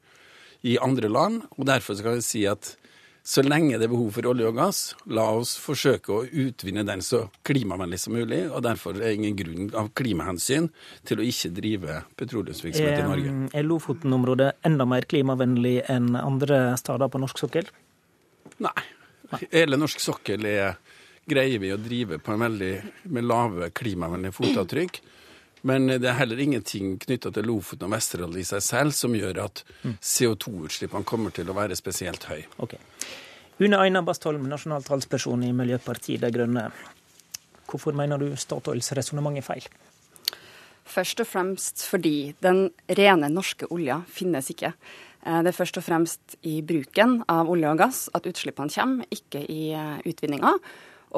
i 0.62 0.76
andre 0.82 1.10
land. 1.10 1.42
Og 1.58 1.66
derfor 1.66 1.98
skal 1.98 2.18
vi 2.18 2.24
si 2.24 2.44
at 2.48 2.76
så 3.22 3.42
lenge 3.44 3.76
det 3.78 3.84
er 3.86 3.92
behov 3.92 4.14
for 4.16 4.26
olje 4.30 4.48
og 4.48 4.56
gass, 4.56 4.78
la 5.12 5.26
oss 5.36 5.52
forsøke 5.60 6.14
å 6.14 6.22
utvinne 6.24 6.84
den 6.88 7.02
så 7.04 7.26
klimavennlig 7.46 7.98
som 8.00 8.16
mulig. 8.16 8.40
Og 8.48 8.62
derfor 8.64 8.96
er 8.96 9.02
det 9.04 9.12
ingen 9.18 9.36
grunn 9.36 9.68
av 9.76 9.90
klimahensyn 9.98 10.70
til 11.08 11.20
å 11.20 11.26
ikke 11.28 11.52
drive 11.56 11.98
petroleumsvirksomhet 12.20 13.02
i 13.02 13.04
Norge. 13.06 13.34
Er 13.52 13.68
Lofoten-området 13.68 14.50
enda 14.66 14.88
mer 14.88 15.06
klimavennlig 15.10 15.76
enn 15.92 16.14
andre 16.18 16.62
steder 16.80 17.12
på 17.12 17.20
norsk 17.20 17.44
sokkel? 17.44 17.68
Nei. 18.64 18.78
Hele 19.52 19.78
norsk 19.78 20.00
sokkel 20.02 20.48
er, 20.48 20.80
greier 21.30 21.60
vi 21.62 21.70
å 21.74 21.78
drive 21.78 22.18
på 22.24 22.34
en 22.34 22.42
veldig 22.48 22.72
med 23.14 23.28
lave 23.28 23.70
klimavennlige 23.76 24.34
fotavtrykk. 24.40 25.02
Men 25.68 25.90
det 25.90 26.08
er 26.08 26.16
heller 26.16 26.40
ingenting 26.40 26.94
knytta 27.02 27.32
til 27.36 27.48
Lofoten 27.50 27.88
og 27.88 27.92
Vesterålen 27.92 28.40
i 28.40 28.46
seg 28.48 28.62
selv 28.64 28.96
som 28.96 29.16
gjør 29.16 29.42
at 29.44 29.64
mm. 29.82 29.98
CO2-utslippene 30.00 31.08
kommer 31.08 31.34
til 31.36 31.50
å 31.52 31.56
være 31.56 31.76
spesielt 31.76 32.24
høye. 32.30 32.46
Okay. 32.64 32.80
Une 33.60 33.76
Aina 33.76 34.00
Bastholm, 34.00 34.46
nasjonal 34.48 34.86
talsperson 34.86 35.44
i 35.44 35.52
Miljøpartiet 35.52 36.22
De 36.22 36.30
Grønne. 36.32 36.70
Hvorfor 37.68 37.92
mener 37.92 38.18
du 38.18 38.30
Statoils 38.40 38.88
resonnement 38.96 39.36
er 39.36 39.44
feil? 39.44 39.66
Først 40.90 41.20
og 41.22 41.28
fremst 41.28 41.84
fordi 41.86 42.32
den 42.42 42.70
rene 42.88 43.28
norske 43.30 43.68
olja 43.70 44.00
finnes 44.10 44.48
ikke. 44.50 44.72
Eh, 45.26 45.42
det 45.44 45.52
er 45.52 45.58
først 45.58 45.78
og 45.78 45.84
fremst 45.86 46.38
i 46.48 46.60
bruken 46.66 47.20
av 47.30 47.50
olje 47.52 47.68
og 47.70 47.82
gass 47.82 48.00
at 48.16 48.26
utslippene 48.26 48.72
kommer, 48.72 49.06
ikke 49.12 49.44
i 49.44 49.74
eh, 49.76 50.00
utvinninga. 50.08 50.56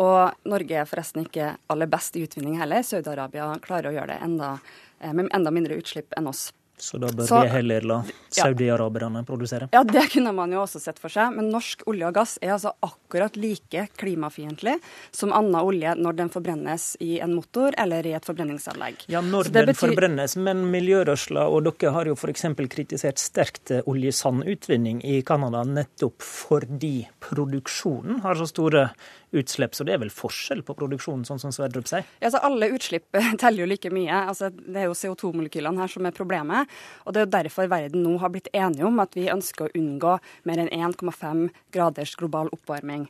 Og 0.00 0.48
Norge 0.48 0.80
er 0.80 0.88
forresten 0.88 1.26
ikke 1.26 1.52
aller 1.72 1.90
best 1.90 2.16
i 2.16 2.24
utvinning 2.26 2.58
heller. 2.60 2.84
Saudi-Arabia 2.86 3.50
klarer 3.64 3.90
å 3.90 3.96
gjøre 3.98 4.14
det 4.14 4.18
enda, 4.24 4.58
eh, 5.00 5.12
med 5.12 5.28
enda 5.34 5.52
mindre 5.52 5.76
utslipp 5.76 6.14
enn 6.16 6.30
oss. 6.32 6.50
Så 6.82 6.98
da 6.98 7.12
bør 7.14 7.28
vi 7.44 7.50
heller 7.52 7.84
la 7.86 7.96
saudi-araberne 8.34 9.20
produsere? 9.26 9.68
Ja, 9.70 9.84
det 9.86 10.08
kunne 10.10 10.32
man 10.34 10.50
jo 10.50 10.64
også 10.64 10.80
sett 10.82 10.98
for 10.98 11.12
seg. 11.14 11.30
Men 11.36 11.52
norsk 11.52 11.84
olje 11.86 12.08
og 12.08 12.16
gass 12.16 12.32
er 12.42 12.56
altså 12.56 12.72
akkurat 12.82 13.36
like 13.38 13.84
klimafiendtlig 14.00 14.74
som 15.14 15.30
annen 15.36 15.54
olje 15.60 15.94
når 15.94 16.18
den 16.18 16.32
forbrennes 16.34 16.88
i 17.04 17.20
en 17.22 17.36
motor 17.36 17.76
eller 17.78 18.08
i 18.08 18.16
et 18.18 18.26
forbrenningsanlegg. 18.26 19.06
Ja, 19.14 19.22
når 19.22 19.52
den 19.52 19.70
betyr... 19.70 19.80
forbrennes, 19.84 20.34
men 20.42 20.64
miljørørsla 20.74 21.46
og 21.54 21.68
dere 21.68 21.94
har 21.94 22.10
jo 22.10 22.18
f.eks. 22.18 22.48
kritisert 22.74 23.22
sterkt 23.22 23.76
oljesandutvinning 23.84 25.04
i 25.06 25.20
Canada 25.22 25.62
nettopp 25.68 26.18
fordi 26.26 26.96
produksjonen 27.22 28.24
har 28.26 28.42
så 28.42 28.50
store 28.50 28.88
utslipp. 29.32 29.76
Så 29.76 29.86
det 29.86 29.96
er 29.96 30.02
vel 30.02 30.12
forskjell 30.12 30.62
på 30.66 30.76
produksjonen, 30.78 31.24
sånn 31.28 31.40
som 31.42 31.54
Sverdrup 31.54 31.88
sier? 31.90 32.06
Ja, 32.22 32.30
så 32.32 32.42
Alle 32.44 32.70
utslipp 32.74 33.08
teller 33.42 33.64
jo 33.64 33.70
like 33.70 33.92
mye. 33.94 34.24
Altså, 34.32 34.52
det 34.52 34.84
er 34.84 34.90
jo 34.90 34.98
CO2-molekylene 34.98 35.82
her 35.82 35.92
som 35.92 36.08
er 36.08 36.16
problemet. 36.16 36.70
Og 37.06 37.14
Det 37.14 37.22
er 37.22 37.26
jo 37.26 37.36
derfor 37.38 37.70
verden 37.72 38.04
nå 38.06 38.18
har 38.22 38.34
blitt 38.34 38.52
enige 38.52 38.86
om 38.88 39.00
at 39.02 39.16
vi 39.18 39.30
ønsker 39.32 39.68
å 39.68 39.74
unngå 39.78 40.18
mer 40.48 40.62
enn 40.62 40.72
1,5 40.92 41.48
graders 41.74 42.14
global 42.20 42.52
oppvarming. 42.54 43.08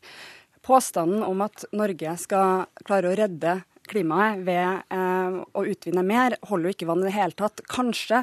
Påstanden 0.62 1.24
om 1.27 1.43
at 1.43 1.65
Norge 1.74 2.16
skal 2.23 2.66
klare 2.86 3.11
å 3.11 3.19
redde 3.19 3.61
klimaet 3.90 4.43
ved 4.47 4.82
eh, 4.94 5.39
å 5.43 5.65
utvinne 5.66 6.05
mer, 6.07 6.36
holder 6.47 6.70
jo 6.70 6.77
ikke 6.77 6.89
vann 6.89 7.03
i 7.03 7.09
det 7.09 7.16
hele 7.16 7.36
tatt. 7.39 7.62
Kanskje 7.70 8.23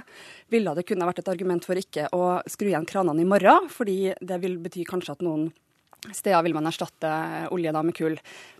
ville 0.53 0.73
det 0.77 0.85
kunne 0.87 1.07
vært 1.09 1.19
et 1.23 1.31
argument 1.31 1.67
for 1.67 1.79
ikke 1.79 2.07
å 2.15 2.39
skru 2.49 2.71
igjen 2.71 2.87
kranene 2.89 3.25
i 3.25 3.27
morgen, 3.27 3.67
fordi 3.71 4.13
det 4.21 4.39
vil 4.43 4.55
bety 4.63 4.87
kanskje 4.87 5.17
at 5.17 5.25
noen 5.25 5.49
steder 6.13 6.43
vil 6.43 6.55
man 6.55 6.67
erstatte 6.69 7.11
olje 7.53 7.73
da 7.75 7.83
med 7.83 7.95
kull. 7.97 8.17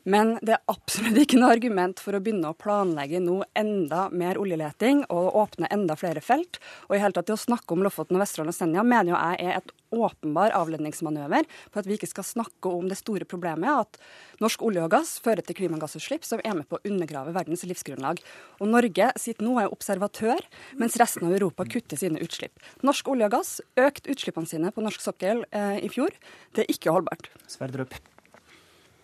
Men 0.10 0.36
det 0.42 0.56
er 0.56 0.72
absolutt 0.72 1.20
ikke 1.24 1.40
noe 1.40 1.54
argument 1.56 2.02
for 2.04 2.16
å 2.16 2.22
begynne 2.24 2.52
å 2.52 2.58
planlegge 2.58 3.22
nå 3.24 3.42
enda 3.58 4.08
mer 4.12 4.40
oljeleting 4.42 5.06
og 5.08 5.36
åpne 5.44 5.70
enda 5.74 5.98
flere 6.00 6.24
felt. 6.24 6.62
Og 6.90 6.98
i 6.98 7.02
hele 7.04 7.16
tatt 7.16 7.30
det 7.30 7.38
å 7.38 7.42
snakke 7.42 7.76
om 7.76 7.86
Lofoten 7.86 8.18
og 8.18 8.24
Vesterålen 8.24 8.54
og 8.54 8.58
Senja 8.58 8.86
mener 8.86 9.14
jo 9.14 9.20
jeg 9.20 9.46
er 9.46 9.60
et 9.60 9.74
åpenbar 9.96 10.54
avledningsmanøver 10.58 11.48
på 11.72 11.82
at 11.82 11.88
vi 11.90 11.98
ikke 11.98 12.10
skal 12.10 12.28
snakke 12.28 12.72
om 12.72 12.90
det 12.90 13.00
store 13.00 13.28
problemet 13.30 13.70
at 13.70 14.00
norsk 14.44 14.64
olje 14.68 14.84
og 14.86 14.94
gass 14.94 15.16
fører 15.24 15.46
til 15.46 15.58
klimagassutslipp 15.58 16.28
som 16.28 16.44
er 16.44 16.58
med 16.60 16.70
på 16.70 16.80
å 16.80 16.84
undergrave 16.90 17.34
verdens 17.36 17.66
livsgrunnlag. 17.68 18.22
Og 18.60 18.72
Norge 18.72 19.12
sitter 19.20 19.46
nå 19.46 19.56
og 19.58 19.64
er 19.64 19.74
observatør, 19.76 20.46
mens 20.80 20.98
resten 21.02 21.28
av 21.28 21.36
Europa 21.38 21.68
kutter 21.70 22.00
sine 22.00 22.22
utslipp. 22.24 22.56
Norsk 22.86 23.12
olje 23.12 23.30
og 23.30 23.36
gass 23.38 23.56
økte 23.80 24.14
utslippene 24.14 24.50
sine 24.50 24.74
på 24.76 24.84
norsk 24.86 25.04
sokkel 25.04 25.46
eh, 25.52 25.80
i 25.86 25.92
fjor. 25.92 26.16
Det 26.56 26.66
er 26.66 26.74
ikke 26.74 26.96
holdbart. 26.96 27.32
Sverdrup. 27.50 27.96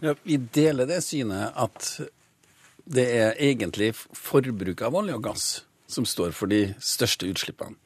Ja, 0.04 0.14
vi 0.24 0.38
deler 0.38 0.90
det 0.90 1.02
synet 1.06 1.56
at 1.56 1.96
det 2.86 3.06
er 3.16 3.40
egentlig 3.42 3.94
forbruk 3.96 4.84
av 4.86 4.98
olje 5.00 5.16
og 5.18 5.24
gass 5.26 5.48
som 5.90 6.06
står 6.06 6.34
for 6.36 6.52
de 6.52 6.68
største 6.82 7.30
utslippene. 7.30 7.78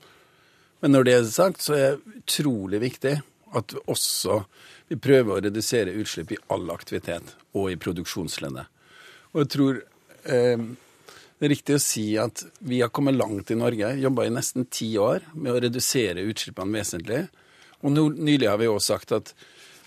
Men 0.80 0.96
når 0.96 1.08
det 1.08 1.16
er 1.16 1.30
sagt, 1.32 1.64
så 1.64 1.76
er 1.76 1.98
det 1.98 2.22
utrolig 2.24 2.82
viktig 2.84 3.18
at 3.58 3.74
vi 3.74 3.82
også 3.90 4.44
vi 4.90 4.98
prøver 4.98 5.36
å 5.36 5.42
redusere 5.46 5.94
utslipp 6.02 6.32
i 6.34 6.40
all 6.54 6.72
aktivitet 6.74 7.36
og 7.54 7.70
i 7.70 7.78
produksjonsleddet. 7.78 8.70
Og 9.36 9.44
jeg 9.44 9.50
tror 9.54 9.82
eh, 10.26 10.64
det 11.40 11.46
er 11.46 11.54
riktig 11.54 11.78
å 11.78 11.84
si 11.84 12.06
at 12.18 12.42
vi 12.66 12.82
har 12.82 12.90
kommet 12.94 13.18
langt 13.20 13.54
i 13.54 13.58
Norge, 13.60 13.94
jobba 14.02 14.26
i 14.26 14.34
nesten 14.34 14.66
ti 14.74 14.90
år 14.98 15.28
med 15.36 15.54
å 15.54 15.62
redusere 15.68 16.26
utslippene 16.26 16.82
vesentlig. 16.82 17.22
Og 17.86 17.94
no, 17.94 18.08
nylig 18.10 18.50
har 18.50 18.58
vi 18.60 18.72
også 18.72 18.96
sagt 18.96 19.14
at 19.20 19.34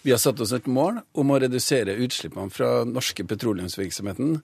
vi 0.03 0.15
har 0.15 0.23
satt 0.23 0.41
oss 0.43 0.55
et 0.55 0.71
mål 0.71 1.03
om 1.19 1.35
å 1.35 1.41
redusere 1.43 1.99
utslippene 2.07 2.51
fra 2.55 2.71
norske 2.87 3.27
petroleumsvirksomheten 3.27 4.39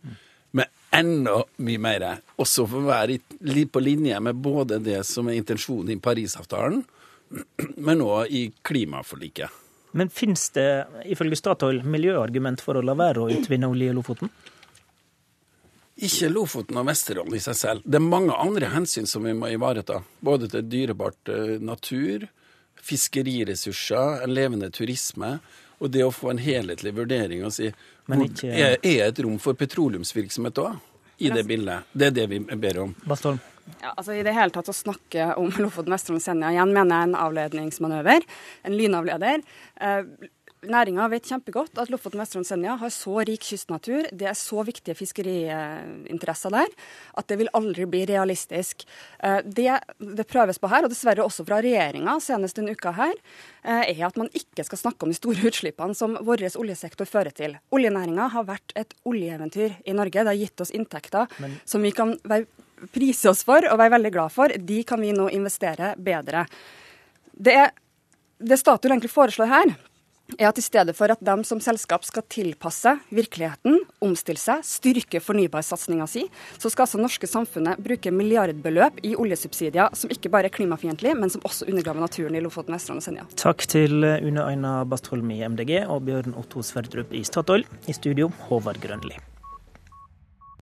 med 0.56 0.66
enda 0.94 1.42
mye 1.64 1.80
mer. 1.82 2.06
Også 2.40 2.66
for 2.68 2.82
å 2.82 2.90
være 2.90 3.18
på 3.72 3.82
linje 3.82 4.20
med 4.24 4.42
både 4.42 4.80
det 4.82 5.02
som 5.06 5.28
er 5.28 5.40
intensjonen 5.40 5.94
i 5.94 6.00
Parisavtalen, 6.02 6.84
men 7.76 8.04
òg 8.04 8.32
i 8.32 8.46
klimaforliket. 8.64 9.64
Men 9.96 10.10
finnes 10.12 10.50
det 10.56 10.68
ifølge 11.08 11.36
Statoil 11.40 11.82
miljøargument 11.84 12.60
for 12.64 12.78
å 12.78 12.84
la 12.84 12.94
være 12.96 13.24
å 13.24 13.30
utvinne 13.32 13.70
olje 13.70 13.90
i 13.90 13.96
Lofoten? 13.96 14.32
Ikke 15.98 16.28
Lofoten 16.30 16.78
og 16.78 16.86
Vesterålen 16.86 17.34
i 17.34 17.42
seg 17.42 17.56
selv. 17.58 17.86
Det 17.86 17.98
er 17.98 18.04
mange 18.04 18.36
andre 18.36 18.68
hensyn 18.70 19.08
som 19.10 19.24
vi 19.26 19.34
må 19.34 19.50
ivareta. 19.50 20.02
Både 20.22 20.46
til 20.52 20.68
dyrebart 20.70 21.32
eh, 21.34 21.56
natur, 21.58 22.28
fiskeriressurser, 22.78 24.22
en 24.22 24.34
levende 24.34 24.70
turisme. 24.70 25.38
Og 25.82 25.90
det 25.94 26.04
å 26.06 26.14
få 26.14 26.30
en 26.32 26.42
helhetlig 26.42 26.94
vurdering 26.94 27.42
og 27.46 27.54
si 27.54 27.72
ikke... 28.08 28.48
er, 28.50 28.78
er 28.82 29.04
et 29.08 29.20
rom 29.24 29.36
for 29.42 29.58
petroleumsvirksomhet 29.58 30.60
òg 30.64 30.78
i 31.18 31.30
det 31.34 31.44
bildet? 31.48 31.88
Det 31.92 32.10
er 32.10 32.16
det 32.16 32.26
vi 32.30 32.40
ber 32.40 32.82
om. 32.86 32.94
Bastholm. 33.08 33.40
Ja, 33.82 33.92
altså 33.92 34.14
I 34.16 34.22
det 34.24 34.32
hele 34.32 34.54
tatt 34.54 34.70
å 34.70 34.74
snakke 34.76 35.32
om 35.36 35.50
Lofoten, 35.60 35.92
Vesterålen 35.92 36.22
og 36.22 36.24
Senja 36.24 36.52
igjen 36.54 36.72
mener 36.72 36.94
jeg 36.94 37.04
er 37.04 37.10
en 37.10 37.18
avledningsmanøver. 37.20 38.26
En 38.64 38.76
lynavleder. 38.78 39.42
Eh, 39.76 40.28
Næringa 40.66 41.04
vet 41.12 41.28
kjempegodt 41.30 41.78
at 41.78 41.90
Lofoten, 41.92 42.18
Vesterålen 42.18 42.46
Senja 42.48 42.72
har 42.80 42.90
så 42.90 43.20
rik 43.22 43.44
kystnatur, 43.46 44.08
det 44.10 44.26
er 44.26 44.34
så 44.34 44.64
viktige 44.66 44.96
fiskeriinteresser 44.98 46.50
der, 46.50 46.72
at 47.14 47.28
det 47.30 47.36
vil 47.38 47.50
aldri 47.54 47.86
bli 47.86 48.00
realistisk. 48.10 48.82
Eh, 49.22 49.38
det 49.46 49.76
det 49.98 50.26
prøves 50.26 50.58
på 50.58 50.70
her, 50.72 50.82
og 50.82 50.90
dessverre 50.90 51.22
også 51.22 51.46
fra 51.46 51.60
regjeringa 51.62 52.16
senest 52.24 52.58
denne 52.58 52.74
uka 52.74 52.90
her, 52.96 53.14
eh, 53.62 53.94
er 53.94 54.04
at 54.08 54.18
man 54.18 54.30
ikke 54.34 54.66
skal 54.66 54.82
snakke 54.82 55.06
om 55.06 55.14
de 55.14 55.18
store 55.20 55.46
utslippene 55.46 55.94
som 55.94 56.18
vår 56.26 56.48
oljesektor 56.58 57.06
fører 57.06 57.30
til. 57.30 57.54
Oljenæringa 57.70 58.28
har 58.34 58.48
vært 58.48 58.74
et 58.74 58.94
oljeeventyr 59.06 59.78
i 59.86 59.94
Norge. 59.94 60.24
Det 60.24 60.32
har 60.32 60.42
gitt 60.42 60.60
oss 60.60 60.74
inntekter 60.74 61.30
Men... 61.38 61.60
som 61.64 61.82
vi 61.82 61.92
kan 61.94 62.16
prise 62.94 63.30
oss 63.30 63.44
for 63.46 63.62
og 63.62 63.78
være 63.78 63.94
veldig 63.94 64.12
glad 64.14 64.34
for. 64.34 64.48
De 64.58 64.82
kan 64.86 65.00
vi 65.00 65.14
nå 65.14 65.28
investere 65.34 65.94
bedre. 65.98 66.46
Det, 67.32 67.58
det 68.38 68.58
Statoil 68.58 68.96
egentlig 68.96 69.12
foreslår 69.14 69.50
her, 69.50 69.76
er 70.36 70.48
at 70.50 70.58
i 70.60 70.64
stedet 70.64 70.94
for 70.96 71.10
at 71.12 71.22
de 71.24 71.36
som 71.48 71.60
selskap 71.62 72.04
skal 72.06 72.26
tilpasse 72.28 72.92
virkeligheten, 73.14 73.78
omstille 74.04 74.40
seg, 74.40 74.64
styrke 74.66 75.22
fornybarsatsinga 75.24 76.08
si, 76.10 76.26
så 76.58 76.70
skal 76.70 76.86
altså 76.86 77.00
norske 77.00 77.30
samfunnet 77.30 77.80
bruke 77.82 78.12
milliardbeløp 78.14 79.00
i 79.06 79.14
oljesubsidier 79.18 79.94
som 79.96 80.12
ikke 80.12 80.32
bare 80.32 80.50
er 80.50 80.54
klimafiendtlige, 80.54 81.16
men 81.18 81.32
som 81.32 81.44
også 81.48 81.68
undergraver 81.70 82.04
naturen 82.04 82.36
i 82.36 82.44
Lofoten, 82.44 82.76
Vesterålen 82.76 83.02
og 83.02 83.08
Senja. 83.08 83.26
Takk 83.38 83.64
til 83.70 84.04
Une 84.04 84.44
Aina 84.44 84.82
Bastholm 84.88 85.32
i 85.34 85.40
MDG 85.46 85.80
og 85.86 86.04
Bjørn 86.08 86.36
Otto 86.38 86.62
Sverdrup 86.66 87.14
i 87.16 87.24
Statoil. 87.26 87.66
I 87.88 87.96
studio, 87.96 88.32
Håvard 88.48 88.80
Grønli. 88.84 89.16